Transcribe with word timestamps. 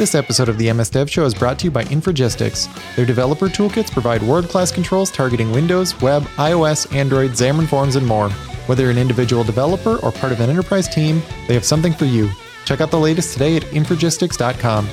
This 0.00 0.14
episode 0.14 0.48
of 0.48 0.56
the 0.56 0.72
MS 0.72 0.88
Dev 0.88 1.10
Show 1.10 1.26
is 1.26 1.34
brought 1.34 1.58
to 1.58 1.66
you 1.66 1.70
by 1.70 1.84
Infragistics. 1.84 2.70
Their 2.96 3.04
developer 3.04 3.50
toolkits 3.50 3.92
provide 3.92 4.22
world 4.22 4.48
class 4.48 4.72
controls 4.72 5.10
targeting 5.10 5.52
Windows, 5.52 6.00
web, 6.00 6.22
iOS, 6.38 6.90
Android, 6.96 7.32
Xamarin 7.32 7.68
Forms, 7.68 7.96
and 7.96 8.06
more. 8.06 8.30
Whether 8.64 8.84
you're 8.84 8.92
an 8.92 8.96
individual 8.96 9.44
developer 9.44 9.96
or 9.96 10.10
part 10.10 10.32
of 10.32 10.40
an 10.40 10.48
enterprise 10.48 10.88
team, 10.88 11.20
they 11.46 11.52
have 11.52 11.66
something 11.66 11.92
for 11.92 12.06
you. 12.06 12.30
Check 12.64 12.80
out 12.80 12.90
the 12.90 12.98
latest 12.98 13.34
today 13.34 13.58
at 13.58 13.62
Infragistics.com. 13.64 14.88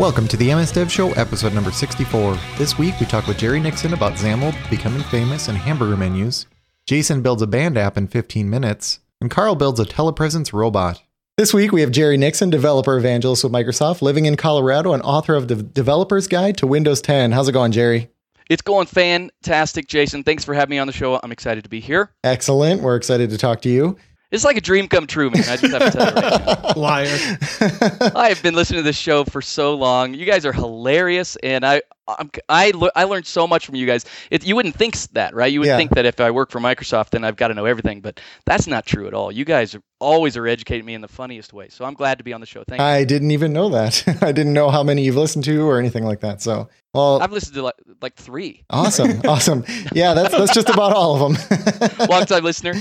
Welcome 0.00 0.26
to 0.26 0.36
the 0.36 0.52
MS 0.52 0.72
Dev 0.72 0.90
Show, 0.90 1.12
episode 1.12 1.54
number 1.54 1.70
64. 1.70 2.36
This 2.58 2.76
week 2.76 2.98
we 2.98 3.06
talk 3.06 3.28
with 3.28 3.38
Jerry 3.38 3.60
Nixon 3.60 3.94
about 3.94 4.14
XAML 4.14 4.68
becoming 4.68 5.04
famous 5.04 5.46
and 5.46 5.56
hamburger 5.56 5.96
menus. 5.96 6.46
Jason 6.86 7.22
builds 7.22 7.42
a 7.42 7.46
band 7.46 7.78
app 7.78 7.96
in 7.96 8.08
15 8.08 8.50
minutes, 8.50 8.98
and 9.20 9.30
Carl 9.30 9.54
builds 9.54 9.78
a 9.78 9.84
telepresence 9.84 10.52
robot. 10.52 11.04
This 11.36 11.52
week, 11.52 11.72
we 11.72 11.80
have 11.80 11.90
Jerry 11.90 12.16
Nixon, 12.16 12.48
developer 12.48 12.96
evangelist 12.96 13.42
with 13.42 13.52
Microsoft, 13.52 14.02
living 14.02 14.26
in 14.26 14.36
Colorado, 14.36 14.92
and 14.92 15.02
author 15.02 15.34
of 15.34 15.48
the 15.48 15.56
Developer's 15.56 16.28
Guide 16.28 16.56
to 16.58 16.66
Windows 16.68 17.02
10. 17.02 17.32
How's 17.32 17.48
it 17.48 17.52
going, 17.52 17.72
Jerry? 17.72 18.08
It's 18.48 18.62
going 18.62 18.86
fantastic, 18.86 19.88
Jason. 19.88 20.22
Thanks 20.22 20.44
for 20.44 20.54
having 20.54 20.70
me 20.70 20.78
on 20.78 20.86
the 20.86 20.92
show. 20.92 21.18
I'm 21.20 21.32
excited 21.32 21.64
to 21.64 21.70
be 21.70 21.80
here. 21.80 22.12
Excellent. 22.22 22.82
We're 22.82 22.94
excited 22.94 23.30
to 23.30 23.38
talk 23.38 23.62
to 23.62 23.68
you. 23.68 23.96
It's 24.30 24.44
like 24.44 24.56
a 24.56 24.60
dream 24.60 24.86
come 24.86 25.08
true, 25.08 25.28
man. 25.28 25.42
I 25.48 25.56
just 25.56 25.72
have 25.72 25.90
to 25.90 25.90
tell 25.90 26.08
you 26.08 26.14
right 26.14 26.62
now. 26.62 26.72
Liar. 26.76 27.06
I 28.14 28.28
have 28.28 28.40
been 28.40 28.54
listening 28.54 28.78
to 28.78 28.84
this 28.84 28.96
show 28.96 29.24
for 29.24 29.42
so 29.42 29.74
long. 29.74 30.14
You 30.14 30.26
guys 30.26 30.46
are 30.46 30.52
hilarious, 30.52 31.34
and 31.42 31.66
I 31.66 31.82
I'm, 32.06 32.30
I, 32.48 32.72
I 32.94 33.04
learned 33.04 33.26
so 33.26 33.46
much 33.46 33.64
from 33.64 33.76
you 33.76 33.86
guys. 33.86 34.04
It, 34.30 34.44
you 34.46 34.54
wouldn't 34.56 34.74
think 34.76 34.94
that, 35.12 35.34
right? 35.34 35.50
You 35.52 35.60
would 35.60 35.66
Yeah. 35.68 35.76
think 35.78 35.92
that 35.92 36.04
if 36.04 36.20
I 36.20 36.30
work 36.30 36.50
for 36.50 36.60
Microsoft, 36.60 37.10
then 37.10 37.24
I've 37.24 37.36
got 37.36 37.48
to 37.48 37.54
know 37.54 37.64
everything, 37.64 38.00
but 38.00 38.20
that's 38.44 38.66
not 38.66 38.84
true 38.84 39.06
at 39.06 39.14
all. 39.14 39.32
You 39.32 39.44
guys 39.46 39.74
are, 39.74 39.80
always 40.00 40.36
are 40.36 40.46
educating 40.46 40.84
me 40.84 40.92
in 40.94 41.00
the 41.00 41.08
funniest 41.08 41.52
way. 41.54 41.68
So 41.70 41.84
I'm 41.86 41.94
glad 41.94 42.18
to 42.18 42.24
be 42.24 42.32
on 42.34 42.40
the 42.40 42.46
show. 42.46 42.62
Thank 42.68 42.80
you. 42.80 42.84
I 42.86 43.04
didn't 43.04 43.30
even 43.30 43.52
know 43.54 43.70
that. 43.70 44.04
I 44.22 44.32
didn't 44.32 44.52
know 44.52 44.68
how 44.70 44.82
many 44.82 45.02
you've 45.02 45.16
listened 45.16 45.44
to 45.46 45.62
or 45.66 45.78
anything 45.78 46.04
like 46.04 46.20
that. 46.20 46.42
So, 46.42 46.68
well, 46.92 47.22
I've 47.22 47.32
listened 47.32 47.54
to 47.54 47.62
like, 47.62 47.74
like 48.02 48.14
three. 48.16 48.64
awesome, 48.70 49.22
awesome. 49.26 49.64
Yeah, 49.92 50.12
that's 50.14 50.36
that's 50.36 50.52
just 50.54 50.68
about 50.68 50.92
all 50.92 51.14
of 51.24 51.32
them. 51.48 52.06
Long 52.10 52.24
time 52.26 52.44
listener. 52.44 52.74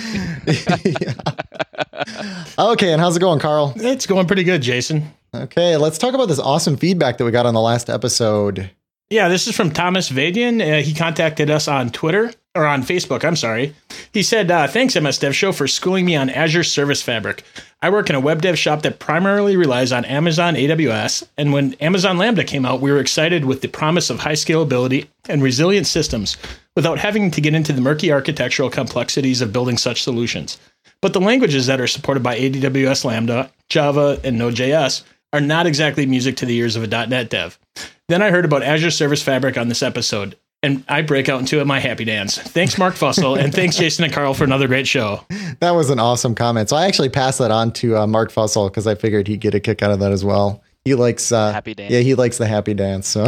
Okay, 2.60 2.92
and 2.92 3.02
how's 3.02 3.16
it 3.16 3.20
going, 3.20 3.40
Carl? 3.40 3.74
It's 3.78 4.06
going 4.06 4.28
pretty 4.28 4.44
good, 4.44 4.62
Jason. 4.62 5.14
Okay, 5.34 5.78
let's 5.78 5.98
talk 5.98 6.14
about 6.14 6.28
this 6.28 6.40
awesome 6.40 6.78
feedback 6.78 7.18
that 7.18 7.26
we 7.26 7.32
got 7.32 7.46
on 7.46 7.54
the 7.54 7.62
last 7.62 7.90
episode. 7.90 8.70
Yeah, 9.10 9.28
this 9.30 9.48
is 9.48 9.56
from 9.56 9.72
Thomas 9.72 10.10
Vadian. 10.10 10.62
Uh, 10.62 10.82
he 10.82 10.94
contacted 10.94 11.50
us 11.50 11.68
on 11.68 11.92
Twitter 11.92 12.32
or 12.56 12.66
on 12.66 12.84
Facebook. 12.84 13.24
I'm 13.24 13.36
sorry. 13.36 13.76
He 14.12 14.24
said, 14.24 14.50
uh, 14.50 14.68
"Thanks 14.68 14.96
MS 14.96 15.20
Dev 15.20 15.36
Show 15.36 15.52
for 15.52 15.68
schooling 15.68 16.06
me 16.06 16.16
on 16.16 16.30
Azure 16.30 16.64
Service 16.64 17.02
Fabric. 17.02 17.44
I 17.82 17.90
work 17.90 18.10
in 18.10 18.16
a 18.16 18.20
web 18.20 18.42
dev 18.42 18.58
shop 18.58 18.82
that 18.84 19.00
primarily 19.00 19.56
relies 19.56 19.92
on 19.92 20.06
Amazon 20.06 20.56
AWS, 20.56 21.28
and 21.38 21.52
when 21.52 21.74
Amazon 21.76 22.18
Lambda 22.18 22.44
came 22.44 22.66
out, 22.66 22.82
we 22.82 22.92
were 22.92 23.00
excited 23.00 23.46
with 23.46 23.62
the 23.62 23.68
promise 23.68 24.10
of 24.10 24.20
high 24.20 24.34
scalability 24.34 25.08
and 25.28 25.44
resilient 25.44 25.86
systems 25.86 26.38
without 26.76 27.00
having 27.00 27.30
to 27.32 27.42
get 27.42 27.54
into 27.54 27.74
the 27.74 27.82
murky 27.82 28.12
architectural 28.12 28.70
complexities 28.70 29.42
of 29.42 29.54
building 29.54 29.78
such 29.78 30.02
solutions. 30.02 30.58
But 31.02 31.14
the 31.14 31.22
languages 31.22 31.68
that 31.68 31.82
are 31.82 31.88
supported 31.88 32.24
by 32.24 32.38
AWS 32.40 33.04
Lambda, 33.04 33.52
Java, 33.70 34.20
and 34.24 34.38
Node.js 34.38 35.04
are 35.34 35.42
not 35.42 35.66
exactly 35.66 36.06
music 36.06 36.38
to 36.38 36.46
the 36.46 36.56
ears 36.56 36.76
of 36.76 36.84
a 36.84 36.88
.NET 36.88 37.30
dev. 37.30 37.60
Then 38.08 38.22
I 38.22 38.30
heard 38.30 38.46
about 38.46 38.64
Azure 38.64 38.92
Service 38.92 39.22
Fabric 39.22 39.58
on 39.58 39.68
this 39.68 39.82
episode, 39.82 40.38
and 40.62 40.84
I 40.88 41.02
break 41.02 41.28
out 41.28 41.40
into 41.40 41.64
my 41.66 41.80
happy 41.80 42.06
dance. 42.06 42.38
Thanks, 42.38 42.78
Mark 42.78 42.94
Fussell, 42.94 43.38
and 43.38 43.54
thanks, 43.54 43.76
Jason 43.76 44.06
and 44.06 44.14
Carl, 44.14 44.34
for 44.34 44.44
another 44.44 44.68
great 44.68 44.88
show. 44.88 45.22
That 45.60 45.72
was 45.72 45.90
an 45.90 46.00
awesome 46.00 46.36
comment. 46.36 46.70
So 46.70 46.76
I 46.78 46.86
actually 46.86 47.10
passed 47.10 47.40
that 47.40 47.52
on 47.52 47.74
to 47.74 47.98
uh, 47.98 48.08
Mark 48.08 48.32
Fussell 48.32 48.70
because 48.70 48.86
I 48.88 48.96
figured 48.96 49.28
he'd 49.28 49.40
get 49.42 49.56
a 49.56 49.60
kick 49.60 49.82
out 49.82 49.92
of 49.92 50.00
that 50.00 50.12
as 50.12 50.24
well. 50.24 50.62
He 50.86 50.94
likes 50.96 51.32
uh, 51.32 51.52
Happy 51.52 51.74
dance. 51.74 51.92
Yeah, 51.92 52.02
he 52.02 52.14
likes 52.14 52.38
the 52.38 52.46
happy 52.48 52.74
dance. 52.74 53.08
So 53.08 53.28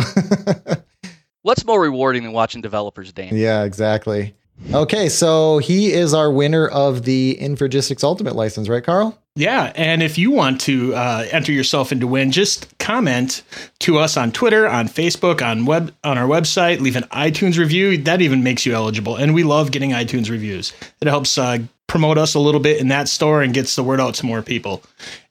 What's 1.42 1.64
more 1.66 1.80
rewarding 1.82 2.24
than 2.24 2.34
watching 2.34 2.62
developers 2.62 3.14
dance? 3.14 3.34
yeah, 3.34 3.64
exactly. 3.64 4.36
Okay, 4.74 5.10
so 5.10 5.58
he 5.60 5.92
is 5.92 6.14
our 6.14 6.32
winner 6.32 6.68
of 6.68 7.04
the 7.04 7.38
Infragistics 7.40 8.04
Ultimate 8.04 8.36
license, 8.36 8.68
right, 8.68 8.84
Carl? 8.84 9.18
Yeah, 9.38 9.74
and 9.76 10.02
if 10.02 10.18
you 10.18 10.32
want 10.32 10.62
to 10.62 10.96
uh, 10.96 11.26
enter 11.30 11.52
yourself 11.52 11.92
into 11.92 12.08
win, 12.08 12.32
just 12.32 12.78
comment 12.78 13.44
to 13.80 13.98
us 13.98 14.16
on 14.16 14.32
Twitter, 14.32 14.66
on 14.66 14.88
Facebook, 14.88 15.46
on 15.46 15.66
web 15.66 15.94
on 16.06 16.18
our 16.18 16.26
website. 16.26 16.80
Leave 16.80 16.96
an 16.96 17.04
iTunes 17.12 17.58
review. 17.58 17.98
That 17.98 18.22
even 18.22 18.44
makes 18.44 18.66
you 18.66 18.74
eligible, 18.74 19.18
and 19.18 19.34
we 19.34 19.44
love 19.44 19.72
getting 19.72 19.92
iTunes 19.92 20.30
reviews. 20.30 20.72
It 21.02 21.10
helps 21.10 21.38
uh, 21.38 21.60
promote 21.88 22.18
us 22.18 22.34
a 22.34 22.40
little 22.40 22.60
bit 22.60 22.80
in 22.80 22.88
that 22.90 23.08
store 23.08 23.42
and 23.42 23.54
gets 23.54 23.76
the 23.76 23.84
word 23.84 24.00
out 24.02 24.16
to 24.16 24.26
more 24.26 24.42
people. 24.42 24.84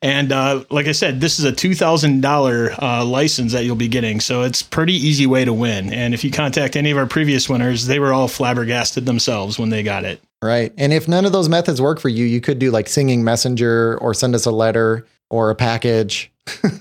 And 0.03 0.33
uh, 0.33 0.65
like 0.71 0.87
I 0.87 0.93
said, 0.93 1.21
this 1.21 1.39
is 1.39 1.45
a 1.45 1.53
two 1.53 1.75
thousand 1.75 2.21
dollar 2.21 2.73
uh, 2.81 3.05
license 3.05 3.53
that 3.53 3.65
you'll 3.65 3.77
be 3.77 3.89
getting, 3.89 4.21
so 4.21 4.43
it's 4.43 4.63
pretty 4.63 4.95
easy 4.95 5.27
way 5.27 5.45
to 5.45 5.53
win. 5.53 5.93
And 5.93 6.15
if 6.15 6.25
you 6.25 6.31
contact 6.31 6.77
any 6.77 6.91
of 6.91 6.99
our 6.99 7.07
previous 7.07 7.49
winners, 7.49 7.87
they 7.87 7.99
were 7.99 8.13
all 8.13 8.29
flabbergasted 8.29 9.07
themselves 9.07 9.59
when 9.59 9.71
they 9.71 9.83
got 9.83 10.05
it. 10.05 10.21
Right. 10.43 10.73
And 10.77 10.93
if 10.93 11.09
none 11.09 11.25
of 11.25 11.33
those 11.33 11.49
methods 11.49 11.81
work 11.81 11.99
for 11.99 12.11
you, 12.11 12.27
you 12.27 12.41
could 12.41 12.59
do 12.59 12.71
like 12.71 12.89
singing 12.89 13.25
messenger 13.25 13.97
or 13.99 14.13
send 14.13 14.35
us 14.35 14.45
a 14.45 14.51
letter 14.51 15.07
or 15.31 15.51
a 15.51 15.55
package. 15.55 16.31
Some 16.47 16.79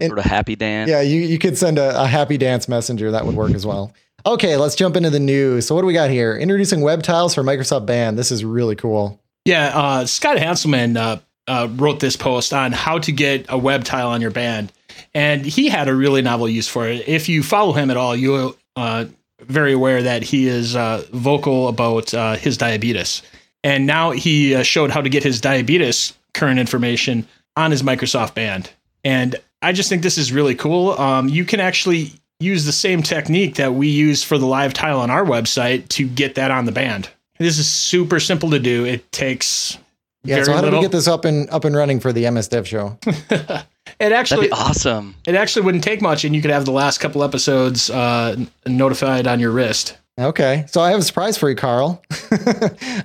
sort 0.00 0.18
of 0.18 0.24
happy 0.24 0.56
dance. 0.56 0.88
yeah, 0.88 1.02
you, 1.02 1.20
you 1.20 1.38
could 1.38 1.58
send 1.58 1.78
a, 1.78 2.02
a 2.02 2.06
happy 2.06 2.38
dance 2.38 2.66
messenger. 2.66 3.10
That 3.10 3.26
would 3.26 3.34
work 3.34 3.52
as 3.52 3.66
well. 3.66 3.92
Okay, 4.26 4.56
let's 4.56 4.74
jump 4.74 4.96
into 4.96 5.10
the 5.10 5.20
news. 5.20 5.66
So 5.66 5.74
what 5.74 5.82
do 5.82 5.86
we 5.86 5.92
got 5.92 6.08
here? 6.08 6.34
Introducing 6.34 6.80
web 6.80 7.02
tiles 7.02 7.34
for 7.34 7.42
Microsoft 7.42 7.84
Band. 7.84 8.18
This 8.18 8.30
is 8.32 8.42
really 8.42 8.74
cool. 8.74 9.20
Yeah, 9.44 9.70
uh, 9.74 10.06
Scott 10.06 10.38
Hanselman 10.38 10.96
uh, 10.96 11.18
uh, 11.46 11.68
wrote 11.72 12.00
this 12.00 12.16
post 12.16 12.54
on 12.54 12.72
how 12.72 12.98
to 13.00 13.12
get 13.12 13.44
a 13.50 13.58
web 13.58 13.84
tile 13.84 14.08
on 14.08 14.22
your 14.22 14.30
band, 14.30 14.72
and 15.12 15.44
he 15.44 15.68
had 15.68 15.88
a 15.88 15.94
really 15.94 16.22
novel 16.22 16.48
use 16.48 16.66
for 16.66 16.88
it. 16.88 17.06
If 17.06 17.28
you 17.28 17.42
follow 17.42 17.74
him 17.74 17.90
at 17.90 17.98
all, 17.98 18.16
you 18.16 18.34
are 18.34 18.54
uh, 18.76 19.04
very 19.40 19.74
aware 19.74 20.02
that 20.02 20.22
he 20.22 20.48
is 20.48 20.74
uh, 20.74 21.04
vocal 21.12 21.68
about 21.68 22.14
uh, 22.14 22.36
his 22.36 22.56
diabetes, 22.56 23.20
and 23.62 23.86
now 23.86 24.12
he 24.12 24.64
showed 24.64 24.90
how 24.90 25.02
to 25.02 25.10
get 25.10 25.22
his 25.22 25.42
diabetes 25.42 26.14
current 26.32 26.58
information 26.58 27.28
on 27.56 27.70
his 27.70 27.82
Microsoft 27.82 28.32
band, 28.32 28.70
and 29.04 29.36
I 29.60 29.72
just 29.72 29.90
think 29.90 30.02
this 30.02 30.16
is 30.16 30.32
really 30.32 30.54
cool. 30.54 30.92
Um, 30.92 31.28
you 31.28 31.44
can 31.44 31.60
actually 31.60 32.12
use 32.44 32.64
the 32.64 32.72
same 32.72 33.02
technique 33.02 33.56
that 33.56 33.74
we 33.74 33.88
use 33.88 34.22
for 34.22 34.38
the 34.38 34.46
live 34.46 34.72
tile 34.74 35.00
on 35.00 35.10
our 35.10 35.24
website 35.24 35.88
to 35.88 36.06
get 36.06 36.34
that 36.36 36.50
on 36.50 36.64
the 36.66 36.72
band. 36.72 37.08
This 37.38 37.58
is 37.58 37.68
super 37.68 38.20
simple 38.20 38.50
to 38.50 38.58
do. 38.58 38.84
It 38.84 39.10
takes 39.10 39.78
Yeah. 40.22 40.36
very 40.36 40.46
so 40.46 40.52
how 40.52 40.60
do 40.60 40.70
we 40.70 40.80
get 40.80 40.92
this 40.92 41.08
up 41.08 41.24
and 41.24 41.48
up 41.50 41.64
and 41.64 41.74
running 41.74 41.98
for 42.00 42.12
the 42.12 42.30
MS 42.30 42.48
Dev 42.48 42.66
show? 42.68 42.98
It 43.86 44.08
That'd 44.08 44.16
actually 44.18 44.46
be 44.48 44.52
awesome. 44.52 45.14
it 45.26 45.34
actually 45.36 45.62
wouldn't 45.66 45.84
take 45.84 46.00
much, 46.02 46.24
and 46.24 46.34
you 46.34 46.40
could 46.42 46.50
have 46.50 46.64
the 46.64 46.72
last 46.72 46.98
couple 46.98 47.22
episodes 47.22 47.90
uh, 47.90 48.34
notified 48.66 49.26
on 49.28 49.38
your 49.38 49.50
wrist. 49.52 49.96
Okay. 50.18 50.64
So 50.68 50.80
I 50.80 50.90
have 50.90 50.98
a 51.00 51.02
surprise 51.02 51.36
for 51.36 51.48
you, 51.50 51.54
Carl. 51.54 52.02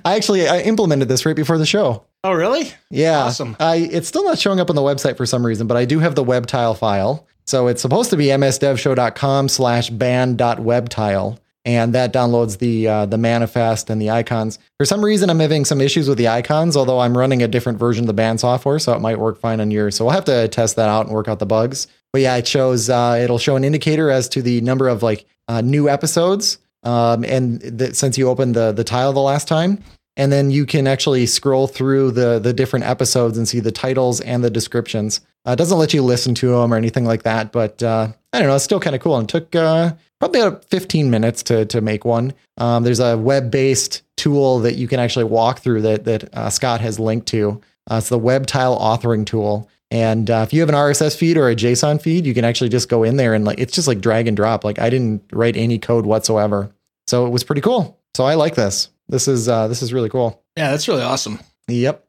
I 0.04 0.16
actually 0.16 0.48
I 0.48 0.60
implemented 0.60 1.06
this 1.08 1.26
right 1.26 1.36
before 1.36 1.58
the 1.58 1.66
show. 1.66 2.04
Oh, 2.24 2.32
really? 2.32 2.72
Yeah. 2.90 3.20
Awesome. 3.24 3.56
I 3.60 3.76
it's 3.76 4.08
still 4.08 4.24
not 4.24 4.38
showing 4.38 4.58
up 4.58 4.70
on 4.70 4.74
the 4.76 4.82
website 4.82 5.16
for 5.16 5.26
some 5.26 5.44
reason, 5.44 5.66
but 5.66 5.76
I 5.76 5.84
do 5.84 5.98
have 6.00 6.14
the 6.14 6.24
web 6.24 6.46
tile 6.46 6.74
file. 6.74 7.26
So 7.50 7.66
it's 7.66 7.82
supposed 7.82 8.10
to 8.10 8.16
be 8.16 8.26
msdevshow.com 8.26 9.48
slash 9.48 9.90
band.webtile. 9.90 11.38
And 11.64 11.92
that 11.94 12.12
downloads 12.12 12.58
the 12.58 12.86
uh, 12.86 13.06
the 13.06 13.18
manifest 13.18 13.90
and 13.90 14.00
the 14.00 14.08
icons. 14.08 14.58
For 14.78 14.86
some 14.86 15.04
reason, 15.04 15.28
I'm 15.28 15.40
having 15.40 15.64
some 15.64 15.80
issues 15.80 16.08
with 16.08 16.16
the 16.16 16.28
icons, 16.28 16.74
although 16.74 17.00
I'm 17.00 17.18
running 17.18 17.42
a 17.42 17.48
different 17.48 17.78
version 17.78 18.04
of 18.04 18.06
the 18.06 18.14
band 18.14 18.40
software, 18.40 18.78
so 18.78 18.94
it 18.94 19.00
might 19.00 19.18
work 19.18 19.38
fine 19.40 19.60
on 19.60 19.70
yours. 19.70 19.96
So 19.96 20.06
we'll 20.06 20.14
have 20.14 20.24
to 20.26 20.48
test 20.48 20.76
that 20.76 20.88
out 20.88 21.06
and 21.06 21.14
work 21.14 21.28
out 21.28 21.38
the 21.38 21.44
bugs. 21.44 21.86
But 22.12 22.22
yeah, 22.22 22.36
it 22.36 22.46
shows 22.46 22.88
uh, 22.88 23.18
it'll 23.20 23.38
show 23.38 23.56
an 23.56 23.64
indicator 23.64 24.10
as 24.10 24.28
to 24.30 24.42
the 24.42 24.62
number 24.62 24.88
of 24.88 25.02
like 25.02 25.26
uh, 25.48 25.60
new 25.60 25.88
episodes. 25.88 26.58
Um, 26.84 27.24
and 27.24 27.60
th- 27.78 27.94
since 27.94 28.16
you 28.16 28.28
opened 28.30 28.54
the 28.54 28.72
the 28.72 28.84
tile 28.84 29.12
the 29.12 29.20
last 29.20 29.48
time, 29.48 29.82
and 30.16 30.32
then 30.32 30.50
you 30.50 30.64
can 30.64 30.86
actually 30.86 31.26
scroll 31.26 31.66
through 31.66 32.12
the 32.12 32.38
the 32.38 32.54
different 32.54 32.86
episodes 32.86 33.36
and 33.36 33.46
see 33.46 33.60
the 33.60 33.72
titles 33.72 34.20
and 34.20 34.42
the 34.42 34.50
descriptions. 34.50 35.20
Uh, 35.46 35.52
it 35.52 35.56
doesn't 35.56 35.78
let 35.78 35.94
you 35.94 36.02
listen 36.02 36.34
to 36.36 36.48
them 36.50 36.72
or 36.72 36.76
anything 36.76 37.04
like 37.04 37.22
that, 37.22 37.50
but 37.52 37.82
uh, 37.82 38.08
I 38.32 38.38
don't 38.38 38.48
know. 38.48 38.54
It's 38.54 38.64
still 38.64 38.80
kind 38.80 38.94
of 38.94 39.02
cool. 39.02 39.16
And 39.16 39.28
it 39.28 39.32
took 39.32 39.54
uh, 39.54 39.94
probably 40.18 40.40
about 40.40 40.64
15 40.66 41.10
minutes 41.10 41.42
to 41.44 41.64
to 41.66 41.80
make 41.80 42.04
one. 42.04 42.34
Um, 42.58 42.84
there's 42.84 43.00
a 43.00 43.16
web 43.16 43.50
based 43.50 44.02
tool 44.16 44.60
that 44.60 44.74
you 44.74 44.86
can 44.86 45.00
actually 45.00 45.24
walk 45.24 45.60
through 45.60 45.82
that 45.82 46.04
that 46.04 46.34
uh, 46.34 46.50
Scott 46.50 46.80
has 46.80 46.98
linked 46.98 47.26
to. 47.28 47.60
Uh, 47.90 47.96
it's 47.96 48.08
the 48.10 48.18
web 48.18 48.46
tile 48.46 48.78
authoring 48.78 49.24
tool. 49.24 49.68
And 49.90 50.30
uh, 50.30 50.44
if 50.46 50.52
you 50.52 50.60
have 50.60 50.68
an 50.68 50.76
RSS 50.76 51.16
feed 51.16 51.36
or 51.36 51.48
a 51.48 51.56
JSON 51.56 52.00
feed, 52.00 52.24
you 52.24 52.32
can 52.32 52.44
actually 52.44 52.68
just 52.68 52.88
go 52.88 53.02
in 53.02 53.16
there 53.16 53.34
and 53.34 53.44
like 53.44 53.58
it's 53.58 53.72
just 53.72 53.88
like 53.88 54.00
drag 54.00 54.28
and 54.28 54.36
drop. 54.36 54.62
Like 54.62 54.78
I 54.78 54.88
didn't 54.88 55.22
write 55.32 55.56
any 55.56 55.78
code 55.78 56.06
whatsoever, 56.06 56.70
so 57.08 57.26
it 57.26 57.30
was 57.30 57.42
pretty 57.42 57.62
cool. 57.62 57.98
So 58.14 58.24
I 58.24 58.34
like 58.34 58.54
this. 58.54 58.88
This 59.08 59.26
is 59.26 59.48
uh, 59.48 59.66
this 59.66 59.82
is 59.82 59.92
really 59.92 60.08
cool. 60.08 60.42
Yeah, 60.56 60.70
that's 60.70 60.86
really 60.86 61.02
awesome. 61.02 61.40
Yep. 61.66 62.06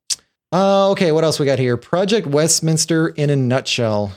Uh, 0.53 0.91
okay, 0.91 1.11
what 1.11 1.23
else 1.23 1.39
we 1.39 1.45
got 1.45 1.59
here? 1.59 1.77
Project 1.77 2.27
Westminster 2.27 3.07
in 3.09 3.29
a 3.29 3.35
nutshell. 3.35 4.11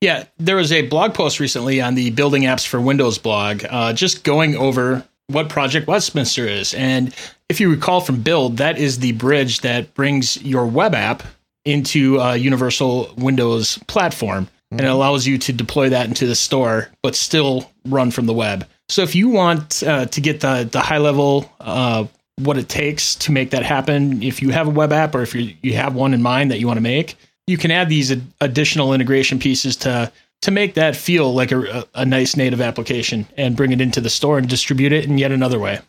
Yeah, 0.00 0.24
there 0.38 0.56
was 0.56 0.72
a 0.72 0.86
blog 0.86 1.14
post 1.14 1.40
recently 1.40 1.80
on 1.80 1.94
the 1.94 2.10
Building 2.10 2.42
Apps 2.44 2.66
for 2.66 2.80
Windows 2.80 3.18
blog, 3.18 3.64
uh, 3.68 3.92
just 3.92 4.24
going 4.24 4.56
over 4.56 5.04
what 5.26 5.48
Project 5.48 5.86
Westminster 5.86 6.46
is. 6.46 6.74
And 6.74 7.14
if 7.48 7.60
you 7.60 7.70
recall 7.70 8.00
from 8.00 8.22
Build, 8.22 8.56
that 8.58 8.78
is 8.78 9.00
the 9.00 9.12
bridge 9.12 9.60
that 9.60 9.92
brings 9.94 10.40
your 10.42 10.66
web 10.66 10.94
app 10.94 11.22
into 11.64 12.18
a 12.18 12.36
universal 12.36 13.12
Windows 13.16 13.78
platform. 13.86 14.48
and 14.70 14.80
it 14.82 14.86
allows 14.86 15.26
you 15.26 15.36
to 15.36 15.52
deploy 15.52 15.88
that 15.88 16.06
into 16.06 16.26
the 16.26 16.34
store, 16.34 16.88
but 17.02 17.16
still 17.16 17.70
run 17.84 18.10
from 18.10 18.26
the 18.26 18.32
web. 18.32 18.66
So 18.88 19.02
if 19.02 19.14
you 19.14 19.28
want 19.28 19.82
uh, 19.82 20.06
to 20.06 20.20
get 20.20 20.40
the 20.40 20.68
the 20.70 20.80
high 20.80 20.98
level 20.98 21.50
uh, 21.60 22.06
what 22.44 22.58
it 22.58 22.68
takes 22.68 23.14
to 23.16 23.32
make 23.32 23.50
that 23.50 23.64
happen, 23.64 24.22
if 24.22 24.42
you 24.42 24.50
have 24.50 24.66
a 24.66 24.70
web 24.70 24.92
app 24.92 25.14
or 25.14 25.22
if 25.22 25.34
you 25.34 25.54
you 25.62 25.74
have 25.74 25.94
one 25.94 26.14
in 26.14 26.22
mind 26.22 26.50
that 26.50 26.58
you 26.58 26.66
want 26.66 26.76
to 26.76 26.82
make, 26.82 27.16
you 27.46 27.56
can 27.56 27.70
add 27.70 27.88
these 27.88 28.10
ad- 28.12 28.22
additional 28.40 28.92
integration 28.92 29.38
pieces 29.38 29.76
to 29.76 30.10
to 30.42 30.50
make 30.50 30.74
that 30.74 30.96
feel 30.96 31.34
like 31.34 31.52
a, 31.52 31.86
a 31.94 32.04
nice 32.04 32.36
native 32.36 32.60
application 32.60 33.26
and 33.36 33.56
bring 33.56 33.72
it 33.72 33.80
into 33.80 34.00
the 34.00 34.10
store 34.10 34.38
and 34.38 34.48
distribute 34.48 34.92
it 34.92 35.04
in 35.04 35.18
yet 35.18 35.32
another 35.32 35.58
way. 35.58 35.80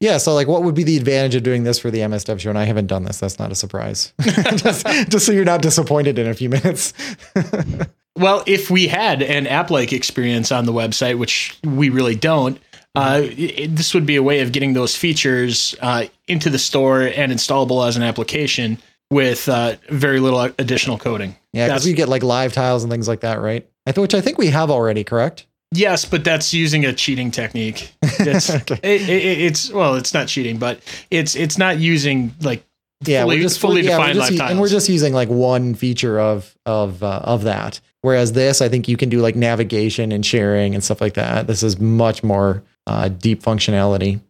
Yeah, 0.00 0.16
so 0.16 0.34
like 0.34 0.48
what 0.48 0.64
would 0.64 0.74
be 0.74 0.82
the 0.82 0.96
advantage 0.96 1.34
of 1.34 1.42
doing 1.42 1.64
this 1.64 1.78
for 1.78 1.90
the 1.90 2.06
MS 2.06 2.24
Dev 2.24 2.40
show? 2.40 2.48
And 2.48 2.58
I 2.58 2.64
haven't 2.64 2.86
done 2.86 3.04
this. 3.04 3.20
That's 3.20 3.38
not 3.38 3.52
a 3.52 3.54
surprise. 3.54 4.12
just, 4.56 4.86
just 5.08 5.26
so 5.26 5.30
you're 5.30 5.44
not 5.44 5.62
disappointed 5.62 6.18
in 6.18 6.26
a 6.26 6.34
few 6.34 6.48
minutes. 6.48 6.92
Well, 8.16 8.42
if 8.46 8.70
we 8.70 8.86
had 8.86 9.22
an 9.22 9.46
app 9.46 9.70
like 9.70 9.92
experience 9.92 10.52
on 10.52 10.66
the 10.66 10.72
website, 10.72 11.18
which 11.18 11.56
we 11.64 11.88
really 11.88 12.14
don't, 12.14 12.60
uh, 12.94 13.20
it, 13.22 13.76
this 13.76 13.94
would 13.94 14.06
be 14.06 14.16
a 14.16 14.22
way 14.22 14.40
of 14.40 14.52
getting 14.52 14.72
those 14.72 14.96
features 14.96 15.74
uh, 15.80 16.06
into 16.26 16.50
the 16.50 16.58
store 16.58 17.02
and 17.02 17.30
installable 17.32 17.86
as 17.86 17.96
an 17.96 18.02
application 18.02 18.78
with 19.10 19.48
uh, 19.48 19.76
very 19.88 20.20
little 20.20 20.40
additional 20.40 20.98
coding. 20.98 21.36
Yeah, 21.52 21.66
because 21.68 21.84
we 21.86 21.92
get 21.92 22.08
like 22.08 22.22
live 22.22 22.52
tiles 22.52 22.82
and 22.84 22.90
things 22.92 23.08
like 23.08 23.20
that, 23.20 23.40
right? 23.40 23.68
I 23.86 23.92
th- 23.92 24.00
which 24.02 24.14
I 24.14 24.20
think 24.20 24.38
we 24.38 24.48
have 24.48 24.70
already, 24.70 25.04
correct? 25.04 25.46
Yes, 25.72 26.04
but 26.04 26.24
that's 26.24 26.52
using 26.52 26.84
a 26.84 26.92
cheating 26.92 27.30
technique. 27.30 27.92
It's, 28.02 28.50
Okay. 28.50 28.78
it, 28.82 29.08
it, 29.08 29.40
it's 29.42 29.70
well, 29.72 29.94
it's 29.94 30.12
not 30.14 30.26
cheating, 30.28 30.58
but 30.58 30.80
it's 31.10 31.34
it's 31.36 31.58
not 31.58 31.78
using 31.78 32.34
like 32.40 32.64
Yeah, 33.04 33.22
fully, 33.22 33.36
we're 33.36 33.42
just 33.42 33.60
fully 33.60 33.82
yeah, 33.82 33.90
defined 33.96 34.14
just 34.16 34.30
live 34.32 34.38
tiles. 34.38 34.50
and 34.50 34.60
we're 34.60 34.68
just 34.68 34.88
using 34.88 35.12
like 35.12 35.28
one 35.28 35.74
feature 35.74 36.18
of 36.20 36.56
of 36.66 37.02
uh, 37.02 37.20
of 37.24 37.44
that. 37.44 37.80
Whereas 38.02 38.32
this, 38.32 38.60
I 38.62 38.68
think 38.68 38.88
you 38.88 38.96
can 38.96 39.08
do 39.10 39.20
like 39.20 39.36
navigation 39.36 40.10
and 40.12 40.24
sharing 40.26 40.74
and 40.74 40.82
stuff 40.82 41.00
like 41.00 41.14
that. 41.14 41.46
This 41.46 41.62
is 41.62 41.78
much 41.78 42.22
more 42.24 42.62
uh, 42.90 43.08
deep 43.08 43.42
functionality. 43.42 44.20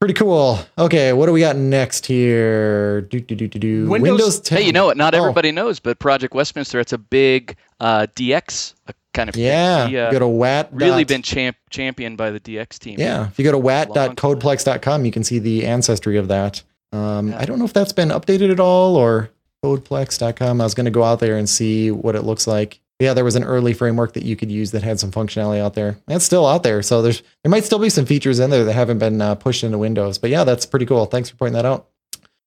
Pretty 0.00 0.14
cool. 0.14 0.58
Okay, 0.78 1.12
what 1.12 1.26
do 1.26 1.32
we 1.32 1.40
got 1.40 1.56
next 1.56 2.06
here? 2.06 3.02
Do, 3.02 3.20
do, 3.20 3.34
do, 3.34 3.46
do, 3.48 3.58
do. 3.58 3.88
Windows- 3.88 4.10
Windows 4.10 4.40
10. 4.40 4.58
Hey, 4.58 4.64
you 4.66 4.72
know 4.72 4.86
what? 4.86 4.96
Not 4.96 5.14
Oh, 5.14 5.18
everybody 5.18 5.52
knows, 5.52 5.78
but 5.78 5.98
Project 5.98 6.34
Westminster, 6.34 6.80
it's 6.80 6.92
a 6.94 6.98
big 6.98 7.54
uh, 7.80 8.06
DX 8.16 8.74
kind 9.12 9.28
of 9.28 9.34
thing. 9.34 9.44
Yeah, 9.44 10.06
uh, 10.08 10.10
go 10.12 10.18
to 10.20 10.26
WAT. 10.28 10.68
really 10.72 11.04
dot- 11.04 11.08
been 11.08 11.22
champ- 11.22 11.56
championed 11.68 12.16
by 12.16 12.30
the 12.30 12.40
DX 12.40 12.78
team. 12.78 12.98
Yeah, 12.98 13.26
if 13.28 13.38
you 13.38 13.44
go 13.44 13.52
to 13.52 13.58
wat.codeplex.com, 13.58 15.04
you 15.04 15.12
can 15.12 15.22
see 15.24 15.38
the 15.38 15.66
ancestry 15.66 16.16
of 16.16 16.28
that. 16.28 16.62
Um, 16.92 17.28
Yeah. 17.28 17.38
I 17.38 17.44
don't 17.44 17.58
know 17.58 17.64
if 17.66 17.72
that's 17.74 17.92
been 17.92 18.08
updated 18.08 18.50
at 18.50 18.58
all 18.60 18.96
or 18.96 19.30
codeplex.com. 19.64 20.60
I 20.60 20.64
was 20.64 20.74
going 20.74 20.86
to 20.86 20.90
go 20.90 21.02
out 21.04 21.20
there 21.20 21.36
and 21.36 21.48
see 21.48 21.90
what 21.90 22.14
it 22.16 22.22
looks 22.22 22.46
like. 22.46 22.80
Yeah, 23.00 23.14
there 23.14 23.24
was 23.24 23.34
an 23.34 23.44
early 23.44 23.72
framework 23.72 24.12
that 24.12 24.24
you 24.24 24.36
could 24.36 24.50
use 24.50 24.72
that 24.72 24.82
had 24.82 25.00
some 25.00 25.10
functionality 25.10 25.58
out 25.58 25.72
there. 25.72 25.96
It's 26.06 26.24
still 26.24 26.46
out 26.46 26.62
there, 26.62 26.82
so 26.82 27.00
there's 27.00 27.22
there 27.42 27.50
might 27.50 27.64
still 27.64 27.78
be 27.78 27.88
some 27.88 28.04
features 28.04 28.38
in 28.38 28.50
there 28.50 28.64
that 28.64 28.74
haven't 28.74 28.98
been 28.98 29.22
uh, 29.22 29.34
pushed 29.36 29.64
into 29.64 29.78
Windows. 29.78 30.18
But 30.18 30.28
yeah, 30.28 30.44
that's 30.44 30.66
pretty 30.66 30.84
cool. 30.84 31.06
Thanks 31.06 31.30
for 31.30 31.36
pointing 31.36 31.54
that 31.54 31.64
out. 31.64 31.88